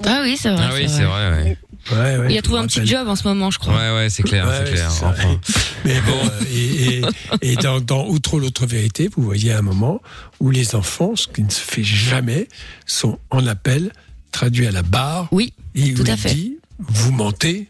Ah 0.06 0.22
oui, 0.24 0.38
c'est 0.40 0.50
vrai. 0.50 0.64
Ah 0.68 0.74
oui, 0.74 0.86
c'est 0.88 1.04
vrai, 1.04 1.32
ouais. 1.32 1.58
Ouais, 1.92 2.18
ouais, 2.18 2.28
Il 2.34 2.38
a 2.38 2.42
trouvé 2.44 2.60
un 2.60 2.68
petit 2.68 2.86
job 2.86 3.08
en 3.08 3.16
ce 3.16 3.28
moment, 3.28 3.50
je 3.50 3.58
crois. 3.60 3.74
Ouais, 3.76 3.96
ouais, 3.96 4.10
c'est 4.10 4.22
clair, 4.24 4.48
Ouais, 4.48 4.72
clair. 4.72 4.88
Enfin. 4.92 5.14
Mais 5.86 6.00
bon, 6.02 6.16
euh, 6.24 6.44
et, 6.54 7.00
et- 7.00 7.02
et 7.54 7.56
dans, 7.56 7.82
dans 7.82 8.06
Outre 8.08 8.40
l'autre 8.40 8.66
vérité, 8.68 9.10
vous 9.16 9.24
voyez 9.24 9.52
un 9.52 9.64
moment 9.64 10.00
où 10.40 10.52
les 10.52 10.76
enfants, 10.76 11.16
ce 11.16 11.28
qui 11.28 11.42
ne 11.44 11.50
se 11.50 11.60
fait 11.60 11.84
jamais, 11.84 12.48
sont 12.86 13.18
en 13.32 13.46
appel, 13.48 13.92
traduits 14.32 14.68
à 14.68 14.72
la 14.72 14.84
barre. 14.84 15.28
Oui, 15.32 15.54
et 15.74 15.92
où 15.94 15.96
tout 16.04 16.04
à 16.08 16.12
il 16.14 16.18
fait. 16.18 16.34
dit, 16.34 16.58
vous 16.80 17.12
mentez. 17.12 17.68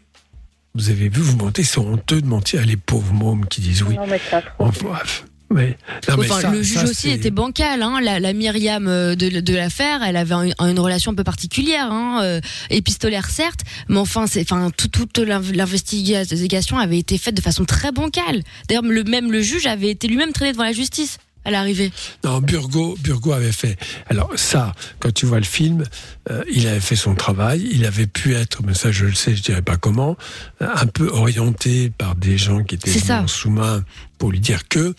Vous 0.74 0.88
avez 0.90 1.08
vu, 1.08 1.20
vous 1.20 1.36
mentez, 1.36 1.64
c'est 1.64 1.78
honteux 1.78 2.22
de 2.22 2.26
mentir. 2.26 2.64
Les 2.64 2.76
pauvres 2.76 3.12
mômes 3.12 3.46
qui 3.46 3.60
disent 3.60 3.82
oui. 3.82 3.96
Non, 3.96 4.06
mais 4.08 4.20
ça. 4.30 4.42
Enfin, 4.58 4.88
bref. 4.88 5.24
Ouais. 5.50 5.76
Non, 6.08 6.16
mais 6.16 6.24
Enfin, 6.30 6.40
ça- 6.40 6.50
le 6.50 6.62
juge 6.62 6.78
ça, 6.78 6.84
aussi 6.84 7.10
était 7.10 7.30
bancal. 7.30 7.82
Hein. 7.82 8.00
La, 8.02 8.18
la 8.18 8.32
Myriam 8.32 8.88
euh, 8.88 9.14
de, 9.14 9.28
de 9.40 9.54
l'affaire, 9.54 10.02
elle 10.02 10.16
avait 10.16 10.32
un- 10.34 10.48
une 10.70 10.78
relation 10.80 11.12
un 11.12 11.14
peu 11.14 11.24
particulière, 11.24 11.92
hein, 11.92 12.20
euh, 12.22 12.40
épistolaire 12.70 13.28
certes, 13.28 13.60
mais 13.90 13.98
enfin, 13.98 14.26
c'est, 14.26 14.40
enfin, 14.50 14.70
tout- 14.74 14.88
toute 14.88 15.18
l'inv- 15.18 15.52
l'investigation 15.54 16.78
avait 16.78 16.98
été 16.98 17.18
faite 17.18 17.34
de 17.34 17.42
façon 17.42 17.66
très 17.66 17.92
bancale. 17.92 18.42
D'ailleurs, 18.68 18.82
le 18.82 19.04
même 19.04 19.30
le 19.30 19.42
juge 19.42 19.66
avait 19.66 19.90
été 19.90 20.08
lui-même 20.08 20.32
traîné 20.32 20.52
devant 20.52 20.64
la 20.64 20.72
justice 20.72 21.18
à 21.44 21.50
l'arrivée. 21.50 21.92
Non, 22.24 22.40
Burgo, 22.40 22.96
Burgo 23.00 23.32
avait 23.32 23.52
fait. 23.52 23.76
Alors 24.08 24.30
ça, 24.36 24.72
quand 25.00 25.12
tu 25.12 25.26
vois 25.26 25.38
le 25.38 25.44
film, 25.44 25.84
euh, 26.30 26.44
il 26.52 26.66
avait 26.68 26.80
fait 26.80 26.96
son 26.96 27.14
travail. 27.14 27.68
Il 27.72 27.84
avait 27.84 28.06
pu 28.06 28.34
être, 28.34 28.62
mais 28.62 28.74
ça 28.74 28.92
je 28.92 29.06
le 29.06 29.14
sais, 29.14 29.34
je 29.34 29.42
dirais 29.42 29.62
pas 29.62 29.76
comment, 29.76 30.16
un 30.60 30.86
peu 30.86 31.08
orienté 31.08 31.90
par 31.90 32.14
des 32.14 32.38
gens 32.38 32.62
qui 32.62 32.76
étaient 32.76 33.12
en 33.12 33.26
sous-main 33.26 33.84
pour 34.18 34.30
lui 34.30 34.40
dire 34.40 34.68
que. 34.68 34.94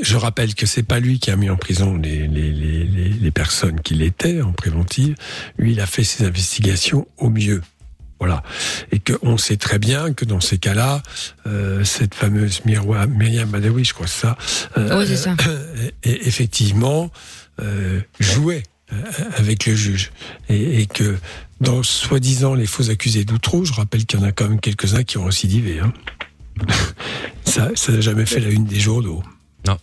Je 0.00 0.16
rappelle 0.16 0.54
que 0.54 0.64
c'est 0.64 0.82
pas 0.82 1.00
lui 1.00 1.18
qui 1.18 1.30
a 1.30 1.36
mis 1.36 1.50
en 1.50 1.56
prison 1.56 1.98
les, 1.98 2.26
les, 2.26 2.50
les, 2.50 2.84
les, 2.84 3.08
les 3.10 3.30
personnes 3.30 3.78
qui 3.80 3.94
l'étaient 3.94 4.40
en 4.40 4.52
préventive. 4.52 5.14
Lui, 5.58 5.72
il 5.72 5.80
a 5.80 5.86
fait 5.86 6.02
ses 6.02 6.24
investigations 6.24 7.06
au 7.18 7.28
mieux. 7.28 7.60
Voilà. 8.22 8.44
Et 8.92 9.00
qu'on 9.00 9.36
sait 9.36 9.56
très 9.56 9.80
bien 9.80 10.12
que 10.12 10.24
dans 10.24 10.38
ces 10.38 10.56
cas-là, 10.56 11.02
euh, 11.48 11.82
cette 11.82 12.14
fameuse 12.14 12.64
Mirwa, 12.64 13.08
Myriam 13.08 13.50
Badawi, 13.50 13.84
je 13.84 13.94
crois 13.94 14.06
que 14.06 14.12
c'est 14.12 14.20
ça, 14.20 14.38
euh, 14.78 14.96
Oui, 14.96 15.06
c'est 15.08 15.16
ça. 15.16 15.34
et 16.04 16.28
effectivement 16.28 17.10
euh, 17.60 18.00
jouait 18.20 18.62
euh, 18.92 18.96
avec 19.38 19.66
le 19.66 19.74
juge 19.74 20.12
et, 20.48 20.82
et 20.82 20.86
que 20.86 21.16
dans 21.60 21.82
soi-disant 21.82 22.54
les 22.54 22.66
faux 22.66 22.90
accusés 22.90 23.24
d'outreau, 23.24 23.64
je 23.64 23.72
rappelle 23.72 24.06
qu'il 24.06 24.20
y 24.20 24.22
en 24.22 24.26
a 24.26 24.30
quand 24.30 24.48
même 24.48 24.60
quelques-uns 24.60 25.02
qui 25.02 25.18
ont 25.18 25.24
récidivé. 25.24 25.80
Hein. 25.80 25.92
ça, 27.44 27.70
ça 27.74 27.90
n'a 27.90 28.00
jamais 28.00 28.24
fait 28.24 28.38
la 28.38 28.50
une 28.50 28.66
des 28.66 28.78
journaux. 28.78 29.24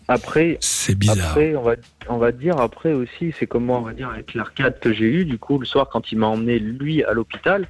Après, 0.07 0.57
c'est 0.61 0.95
bizarre. 0.95 1.31
Après, 1.31 1.56
on 1.56 1.61
va, 1.61 1.76
on 2.10 2.18
va 2.18 2.31
dire 2.31 2.57
après 2.57 2.93
aussi, 2.93 3.34
c'est 3.38 3.47
comme 3.47 3.65
moi, 3.65 3.77
on 3.80 3.84
va 3.84 3.93
dire 3.93 4.10
avec 4.10 4.34
l'arcade 4.34 4.80
que 4.80 4.91
j'ai 4.91 5.06
eu 5.06 5.26
du 5.26 5.38
coup 5.38 5.57
le 5.57 5.65
soir 5.65 5.89
quand 5.89 6.11
il 6.11 6.18
m'a 6.18 6.27
emmené 6.27 6.60
lui 6.60 7.03
à 7.03 7.14
l'hôpital. 7.14 7.68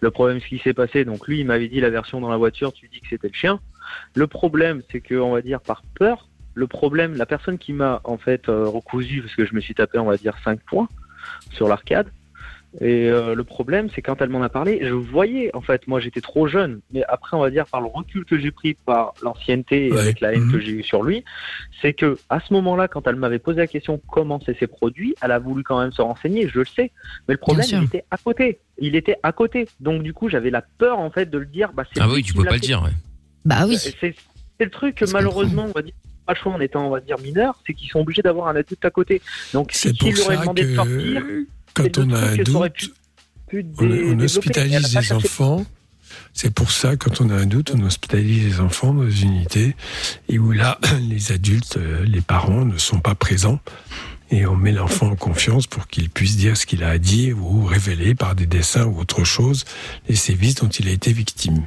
Le 0.00 0.10
problème, 0.10 0.40
ce 0.40 0.46
qui 0.46 0.58
s'est 0.58 0.74
passé, 0.74 1.04
donc 1.04 1.26
lui, 1.26 1.40
il 1.40 1.46
m'avait 1.46 1.68
dit 1.68 1.80
la 1.80 1.90
version 1.90 2.20
dans 2.20 2.30
la 2.30 2.36
voiture, 2.36 2.72
tu 2.72 2.88
dis 2.88 3.00
que 3.00 3.08
c'était 3.08 3.28
le 3.28 3.34
chien. 3.34 3.60
Le 4.14 4.26
problème, 4.26 4.82
c'est 4.90 5.00
que 5.00 5.14
on 5.14 5.32
va 5.32 5.42
dire 5.42 5.60
par 5.60 5.82
peur. 5.98 6.28
Le 6.54 6.66
problème, 6.66 7.16
la 7.16 7.26
personne 7.26 7.58
qui 7.58 7.72
m'a 7.72 8.00
en 8.04 8.18
fait 8.18 8.48
euh, 8.48 8.66
recousu 8.66 9.22
parce 9.22 9.34
que 9.34 9.44
je 9.44 9.54
me 9.54 9.60
suis 9.60 9.74
tapé, 9.74 9.98
on 9.98 10.06
va 10.06 10.16
dire 10.16 10.36
5 10.44 10.60
points 10.60 10.88
sur 11.52 11.68
l'arcade. 11.68 12.08
Et 12.78 13.08
euh, 13.08 13.34
le 13.34 13.42
problème, 13.42 13.88
c'est 13.92 14.00
quand 14.00 14.22
elle 14.22 14.28
m'en 14.28 14.42
a 14.42 14.48
parlé, 14.48 14.78
je 14.82 14.92
voyais, 14.92 15.50
en 15.56 15.60
fait, 15.60 15.88
moi 15.88 15.98
j'étais 15.98 16.20
trop 16.20 16.46
jeune, 16.46 16.80
mais 16.92 17.02
après, 17.08 17.36
on 17.36 17.40
va 17.40 17.50
dire, 17.50 17.66
par 17.66 17.80
le 17.80 17.88
recul 17.88 18.24
que 18.24 18.38
j'ai 18.38 18.52
pris, 18.52 18.74
par 18.74 19.14
l'ancienneté 19.22 19.88
et 19.88 19.98
avec 19.98 20.20
la 20.20 20.32
haine 20.32 20.52
que 20.52 20.60
j'ai 20.60 20.70
eue 20.70 20.82
sur 20.84 21.02
lui, 21.02 21.24
c'est 21.82 21.94
que 21.94 22.16
à 22.28 22.38
ce 22.38 22.52
moment-là, 22.52 22.86
quand 22.86 23.08
elle 23.08 23.16
m'avait 23.16 23.40
posé 23.40 23.58
la 23.58 23.66
question 23.66 24.00
comment 24.08 24.40
c'est 24.46 24.56
ses 24.56 24.68
produits, 24.68 25.16
elle 25.20 25.32
a 25.32 25.40
voulu 25.40 25.64
quand 25.64 25.80
même 25.80 25.90
se 25.90 26.00
renseigner, 26.00 26.48
je 26.48 26.60
le 26.60 26.64
sais. 26.64 26.92
Mais 27.26 27.34
le 27.34 27.38
problème, 27.38 27.66
il 27.68 27.84
était 27.84 28.04
à 28.10 28.16
côté. 28.16 28.60
Il 28.78 28.94
était 28.94 29.16
à 29.24 29.32
côté. 29.32 29.68
Donc, 29.80 30.02
du 30.04 30.14
coup, 30.14 30.28
j'avais 30.28 30.50
la 30.50 30.62
peur, 30.62 31.00
en 31.00 31.10
fait, 31.10 31.28
de 31.28 31.38
le 31.38 31.46
dire. 31.46 31.72
Bah, 31.72 31.84
Ah 31.98 32.06
lui 32.06 32.14
oui, 32.14 32.22
tu 32.22 32.34
peux 32.34 32.44
pas 32.44 32.54
le 32.54 32.60
dire, 32.60 32.82
ouais. 32.82 32.90
Bah 33.44 33.66
oui. 33.66 33.78
C'est 33.78 34.14
le 34.60 34.70
truc 34.70 34.96
que 34.96 35.10
malheureusement, 35.10 35.64
on 35.64 35.72
va 35.72 35.82
dire, 35.82 35.94
pas 36.26 36.34
le 36.34 36.38
choix 36.38 36.52
en 36.52 36.60
étant, 36.60 36.86
on 36.86 36.90
va 36.90 37.00
dire, 37.00 37.18
mineur, 37.18 37.58
c'est 37.66 37.74
qu'ils 37.74 37.88
sont 37.88 38.00
obligés 38.00 38.22
d'avoir 38.22 38.48
un 38.48 38.56
adulte 38.56 38.84
à 38.84 38.90
côté. 38.90 39.22
Donc, 39.52 39.72
si 39.72 39.94
s'il 39.94 40.14
leur 40.14 40.26
aurait 40.26 40.36
ça 40.36 40.40
demandé 40.42 40.64
de 40.64 40.74
sortir, 40.74 41.22
quand 41.74 41.98
on 41.98 42.10
a 42.12 42.18
un 42.18 42.36
doute, 42.36 42.92
pu- 43.48 43.64
pu 43.64 43.66
on, 43.78 43.86
dé- 43.86 44.24
hospitalise 44.24 44.74
cherché- 45.08 45.14
enfants. 45.14 45.66
C'est 46.32 46.52
pour 46.52 46.70
ça, 46.70 46.96
quand 46.96 47.20
on 47.20 47.30
a 47.30 47.34
un 47.34 47.46
doute, 47.46 47.72
on 47.76 47.82
hospitalise 47.84 48.44
les 48.44 48.60
enfants 48.60 48.94
dans 48.94 49.08
une 49.10 49.32
unité 49.34 49.74
et 50.28 50.38
où 50.38 50.52
là, 50.52 50.78
les 51.08 51.32
adultes, 51.32 51.76
euh, 51.76 52.04
les 52.04 52.20
parents 52.20 52.64
ne 52.64 52.78
sont 52.78 53.00
pas 53.00 53.14
présents 53.14 53.60
et 54.30 54.46
on 54.46 54.54
met 54.56 54.70
l'enfant 54.72 55.08
en 55.10 55.16
confiance 55.16 55.66
pour 55.66 55.88
qu'il 55.88 56.08
puisse 56.08 56.36
dire 56.36 56.56
ce 56.56 56.66
qu'il 56.66 56.84
a 56.84 56.90
à 56.90 56.98
dire 56.98 57.36
ou 57.38 57.64
révéler 57.64 58.14
par 58.14 58.34
des 58.36 58.46
dessins 58.46 58.84
ou 58.86 58.98
autre 59.00 59.24
chose 59.24 59.64
les 60.08 60.14
sévices 60.16 60.54
dont 60.56 60.68
il 60.68 60.86
a 60.88 60.92
été 60.92 61.12
victime. 61.12 61.64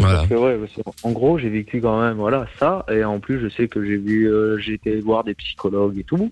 Voilà. 0.00 0.16
Parce 0.18 0.28
que, 0.28 0.34
ouais, 0.34 0.56
parce 0.56 0.72
que, 0.72 1.06
en 1.06 1.12
gros, 1.12 1.38
j'ai 1.38 1.48
vécu 1.48 1.80
quand 1.80 2.00
même 2.00 2.16
voilà 2.16 2.46
ça, 2.58 2.84
et 2.90 3.04
en 3.04 3.20
plus, 3.20 3.40
je 3.40 3.48
sais 3.48 3.68
que 3.68 3.84
j'ai 3.84 3.96
vu, 3.96 4.26
euh, 4.30 4.58
j'ai 4.58 4.74
été 4.74 5.00
voir 5.00 5.24
des 5.24 5.34
psychologues 5.34 5.98
et 5.98 6.04
tout, 6.04 6.30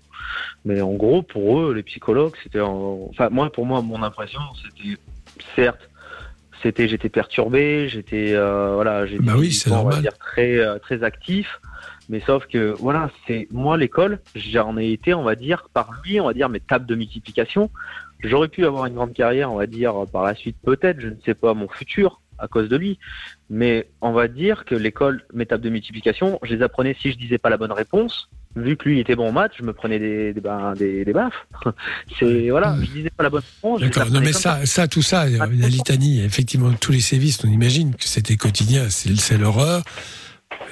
mais 0.65 0.81
en 0.81 0.93
gros, 0.93 1.21
pour 1.21 1.59
eux, 1.59 1.73
les 1.73 1.83
psychologues, 1.83 2.33
c'était, 2.43 2.59
en- 2.61 3.07
enfin, 3.09 3.29
moi, 3.29 3.51
pour 3.51 3.65
moi, 3.65 3.81
mon 3.81 4.01
impression, 4.03 4.39
c'était, 4.63 4.97
certes, 5.55 5.89
c'était, 6.61 6.87
j'étais 6.87 7.09
perturbé, 7.09 7.87
j'étais, 7.89 8.33
euh, 8.33 8.73
voilà, 8.75 9.05
j'étais, 9.05 9.23
Bah 9.23 9.33
oui, 9.37 9.51
c'est 9.51 9.71
on 9.71 9.83
va 9.89 10.01
dire 10.01 10.17
très, 10.17 10.57
euh, 10.57 10.77
très 10.79 11.03
actif, 11.03 11.59
mais 12.09 12.19
sauf 12.25 12.45
que, 12.47 12.75
voilà, 12.79 13.09
c'est 13.27 13.47
moi 13.51 13.77
l'école, 13.77 14.19
j'en 14.35 14.77
ai 14.77 14.91
été, 14.91 15.13
on 15.13 15.23
va 15.23 15.35
dire, 15.35 15.67
par 15.73 15.91
lui, 16.03 16.19
on 16.19 16.25
va 16.25 16.33
dire 16.33 16.49
mes 16.49 16.59
tables 16.59 16.85
de 16.85 16.95
multiplication. 16.95 17.69
J'aurais 18.21 18.49
pu 18.49 18.65
avoir 18.65 18.85
une 18.87 18.95
grande 18.95 19.13
carrière, 19.13 19.49
on 19.53 19.55
va 19.57 19.67
dire, 19.67 19.93
par 20.11 20.23
la 20.23 20.35
suite, 20.35 20.57
peut-être, 20.65 20.99
je 20.99 21.07
ne 21.07 21.15
sais 21.25 21.33
pas, 21.35 21.53
mon 21.53 21.69
futur, 21.69 22.19
à 22.39 22.47
cause 22.47 22.69
de 22.69 22.77
lui. 22.77 22.99
Mais 23.49 23.89
on 24.01 24.11
va 24.11 24.27
dire 24.27 24.65
que 24.65 24.75
l'école, 24.75 25.23
mes 25.33 25.45
tables 25.45 25.63
de 25.63 25.69
multiplication, 25.69 26.39
je 26.43 26.53
les 26.53 26.61
apprenais 26.61 26.95
si 26.99 27.11
je 27.11 27.17
disais 27.17 27.37
pas 27.37 27.49
la 27.49 27.57
bonne 27.57 27.71
réponse. 27.71 28.29
Vu 28.55 28.75
que 28.77 28.89
lui 28.89 28.99
était 28.99 29.15
bon 29.15 29.29
en 29.29 29.31
maths, 29.31 29.51
je 29.57 29.63
me 29.63 29.73
prenais 29.73 29.99
des, 29.99 30.33
des, 30.33 30.41
ben, 30.41 30.73
des, 30.73 31.05
des 31.05 31.13
baffes. 31.13 31.45
C'est, 32.19 32.49
voilà, 32.49 32.75
je 32.81 32.89
disais 32.91 33.11
pas 33.11 33.23
la 33.23 33.29
bonne 33.29 33.43
réponse. 33.55 33.81
D'accord. 33.81 34.09
Non, 34.09 34.19
mais 34.19 34.31
comme 34.31 34.41
ça, 34.41 34.65
ça, 34.65 34.87
tout 34.87 35.03
ça, 35.03 35.27
la 35.29 35.45
litanie, 35.45 36.21
effectivement, 36.21 36.71
tous 36.73 36.91
les 36.91 37.01
sévices, 37.01 37.43
on 37.43 37.49
imagine 37.49 37.93
que 37.95 38.05
c'était 38.05 38.37
quotidien, 38.37 38.89
c'est 38.89 39.15
c'est 39.17 39.37
l'horreur. 39.37 39.83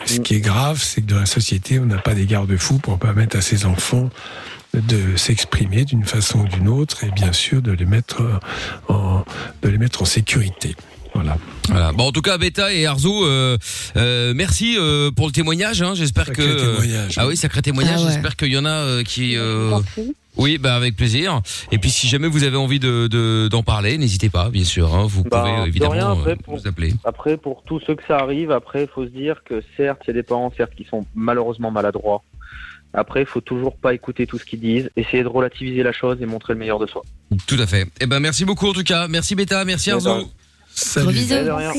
Ce 0.06 0.20
qui 0.20 0.36
est 0.36 0.40
grave, 0.40 0.82
c'est 0.82 1.02
que 1.02 1.08
dans 1.08 1.20
la 1.20 1.26
société, 1.26 1.80
on 1.80 1.86
n'a 1.86 1.98
pas 1.98 2.14
des 2.14 2.26
garde-fous 2.26 2.80
pour 2.80 2.98
permettre 2.98 3.38
à 3.38 3.42
ses 3.42 3.66
enfants 3.66 4.10
de 4.74 5.16
s'exprimer 5.16 5.86
d'une 5.86 6.04
façon 6.04 6.40
ou 6.40 6.48
d'une 6.48 6.68
autre 6.68 7.04
et 7.04 7.12
bien 7.12 7.34
sûr 7.34 7.62
de 7.62 7.72
les 7.72 7.86
mettre 7.86 8.22
en, 8.90 9.24
de 9.62 9.70
les 9.70 9.78
mettre 9.78 10.02
en 10.02 10.06
sécurité. 10.06 10.76
Voilà. 11.18 11.38
Voilà. 11.68 11.92
Bon, 11.94 12.06
en 12.08 12.12
tout 12.12 12.22
cas, 12.22 12.38
Beta 12.38 12.72
et 12.72 12.86
Arzo, 12.86 13.26
euh, 13.26 13.58
euh, 13.98 14.34
merci 14.36 14.76
euh, 14.78 15.10
pour 15.12 15.26
le 15.28 15.32
témoignage. 15.32 15.82
Hein. 15.82 15.94
J'espère 15.96 16.32
que 16.32 16.42
Sacré 16.44 16.56
témoignage. 16.56 17.14
ah 17.18 17.28
oui, 17.28 17.36
sacré 17.36 17.62
témoignage. 17.62 18.00
Ah 18.00 18.06
ouais. 18.06 18.12
J'espère 18.14 18.36
qu'il 18.36 18.54
y 18.54 18.58
en 18.58 18.66
a 18.66 18.70
euh, 18.70 19.04
qui. 19.04 19.36
euh, 19.36 19.72
Oui, 20.38 20.60
bah 20.60 20.76
avec 20.76 20.96
plaisir. 20.96 21.42
Et 21.72 21.80
puis 21.80 21.90
si 21.90 22.08
jamais 22.08 22.28
vous 22.28 22.44
avez 22.44 22.58
envie 22.58 22.80
de 22.80 23.08
de- 23.08 23.48
d'en 23.50 23.64
parler, 23.64 23.98
n'hésitez 23.98 24.30
pas, 24.30 24.50
bien 24.50 24.64
sûr. 24.64 24.94
hein. 24.94 25.08
Vous 25.10 25.24
Bah, 25.24 25.42
pouvez 25.44 25.62
de 25.64 25.68
évidemment 25.70 25.92
rien, 25.94 26.12
après, 26.12 26.36
pour- 26.36 26.54
nous 26.58 26.68
appeler. 26.68 26.94
Après, 27.04 27.36
pour 27.38 27.64
tous 27.66 27.80
ceux 27.86 27.96
que 27.96 28.04
ça 28.08 28.18
arrive, 28.20 28.52
après, 28.52 28.84
il 28.84 28.88
faut 28.88 29.04
se 29.06 29.10
dire 29.10 29.38
que 29.44 29.64
certes, 29.76 30.02
il 30.06 30.10
y 30.10 30.12
a 30.12 30.14
des 30.14 30.24
parents, 30.24 30.54
certes, 30.56 30.74
qui 30.78 30.86
sont 30.90 31.06
malheureusement 31.16 31.72
maladroits. 31.72 32.22
Après, 32.94 33.22
il 33.22 33.26
faut 33.28 33.42
toujours 33.42 33.76
pas 33.76 33.94
écouter 33.94 34.28
tout 34.28 34.38
ce 34.38 34.46
qu'ils 34.46 34.62
disent, 34.62 34.90
essayer 34.96 35.22
de 35.24 35.28
relativiser 35.28 35.84
la 35.84 35.92
chose 35.92 36.18
et 36.22 36.26
montrer 36.26 36.54
le 36.54 36.60
meilleur 36.60 36.80
de 36.80 36.86
soi. 36.88 37.02
Tout 37.48 37.58
à 37.60 37.66
fait. 37.68 37.86
Eh 38.00 38.06
ben 38.06 38.20
merci 38.20 38.46
beaucoup 38.46 38.68
en 38.68 38.74
tout 38.74 38.84
cas. 38.84 39.08
Merci 39.10 39.36
Beta, 39.36 39.66
merci 39.66 39.92
Arzo. 39.92 40.30
Salut. 40.80 41.12
bisous. 41.14 41.28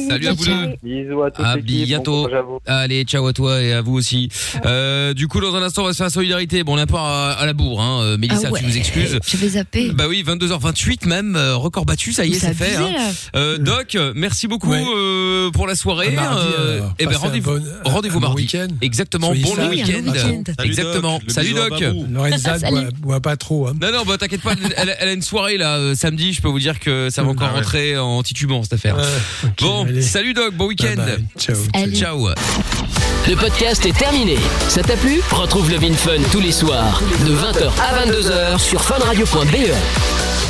Salut 0.09 0.27
à 0.27 0.33
vous 0.33 0.45
deux. 0.45 0.75
Bisous 0.83 1.23
à 1.23 1.31
tous. 1.31 1.43
À 1.43 1.57
bon 1.57 1.63
bientôt. 1.63 2.25
courage 2.25 2.35
à 2.39 2.43
vous. 2.43 2.59
Allez, 2.67 3.05
ciao 3.05 3.25
à 3.29 3.33
toi 3.33 3.63
et 3.63 3.73
à 3.73 3.81
vous 3.81 3.95
aussi. 3.95 4.29
Euh, 4.67 5.15
du 5.15 5.29
coup, 5.29 5.41
dans 5.41 5.55
un 5.55 5.63
instant, 5.63 5.83
on 5.83 5.87
va 5.87 5.93
se 5.93 5.99
faire 5.99 6.07
la 6.07 6.11
solidarité. 6.11 6.65
Bon, 6.65 6.75
on 6.75 6.79
est 6.79 6.83
un 6.83 6.87
peu 6.87 6.97
à, 6.97 7.31
à 7.39 7.47
la 7.47 7.53
bourre, 7.53 7.81
hein. 7.81 8.01
Euh, 8.03 8.17
Mélissa, 8.19 8.49
Ah 8.49 8.51
ouais. 8.51 8.59
tu 8.61 8.67
nous 8.67 8.77
excuses. 8.77 9.19
J'avais 9.25 9.49
zappé. 9.51 9.91
Bah 9.93 10.07
oui, 10.09 10.25
22h28 10.27 11.07
même, 11.07 11.37
euh, 11.37 11.55
record 11.55 11.85
battu, 11.87 12.13
ça 12.13 12.25
y 12.25 12.33
est, 12.33 12.39
C'est 12.41 12.53
fait. 12.55 12.75
hein. 12.75 12.89
Euh, 13.37 13.59
Doc, 13.59 13.97
merci 14.17 14.49
beaucoup 14.49 14.71
Ouais. 14.71 14.83
euh, 14.85 15.51
pour 15.53 15.69
la 15.69 15.77
soirée. 15.77 16.11
Mardi, 16.11 16.47
Euh, 16.59 16.77
alors. 16.79 16.95
eh 16.99 17.07
ben 17.07 17.17
rendez-vous, 17.17 17.59
bon- 17.61 17.65
rendez-vous 17.85 18.19
bon 18.21 18.27
mardi. 18.29 18.43
week-end. 18.43 18.67
Exactement, 18.83 19.29
Soyez 19.29 19.45
bon 19.45 19.69
week-end. 19.69 20.63
Exactement. 20.65 21.21
Salut 21.29 21.53
Doc. 21.55 21.81
Lorenza, 22.13 22.59
bois, 22.59 22.83
bois 23.01 23.21
pas 23.21 23.37
trop. 23.37 23.69
Hein. 23.69 23.75
Non 23.81 23.93
non, 23.93 24.03
bah 24.05 24.19
t'inquiète 24.19 24.43
pas, 24.43 24.55
elle, 24.77 24.91
a 25.09 25.13
une 25.13 25.23
soirée 25.23 25.57
là 25.57 25.95
samedi. 25.95 26.33
Je 26.33 26.43
peux 26.43 26.49
vous 26.49 26.59
dire 26.59 26.81
que 26.81 27.11
ça 27.11 27.23
va 27.23 27.29
encore 27.29 27.49
Ah 27.51 27.55
ouais. 27.55 27.61
rentrer 27.61 27.97
en 27.97 28.23
titubant 28.25 28.63
cette 28.65 28.73
affaire. 28.73 28.88
Ouais, 28.97 29.51
Bon, 29.61 29.85
allez. 29.85 30.03
salut 30.03 30.35
Doc, 30.35 30.55
bon 30.55 30.67
week-end. 30.67 30.95
Bye 30.97 31.07
bye. 31.07 31.25
Ciao. 31.39 31.57
Salut. 31.75 31.97
Ciao. 31.97 32.29
Le 33.29 33.35
podcast 33.37 33.85
est 33.85 33.97
terminé. 33.97 34.37
Ça 34.69 34.83
t'a 34.83 34.97
plu? 34.97 35.21
Retrouve 35.31 35.71
le 35.71 35.77
Vin 35.77 35.93
Fun 35.95 36.23
tous 36.33 36.41
les 36.41 36.53
soirs 36.53 37.01
de 37.27 37.33
20h 37.35 37.71
à 37.81 38.07
22h 38.07 38.59
sur 38.59 38.83
funradio.be. 38.83 40.48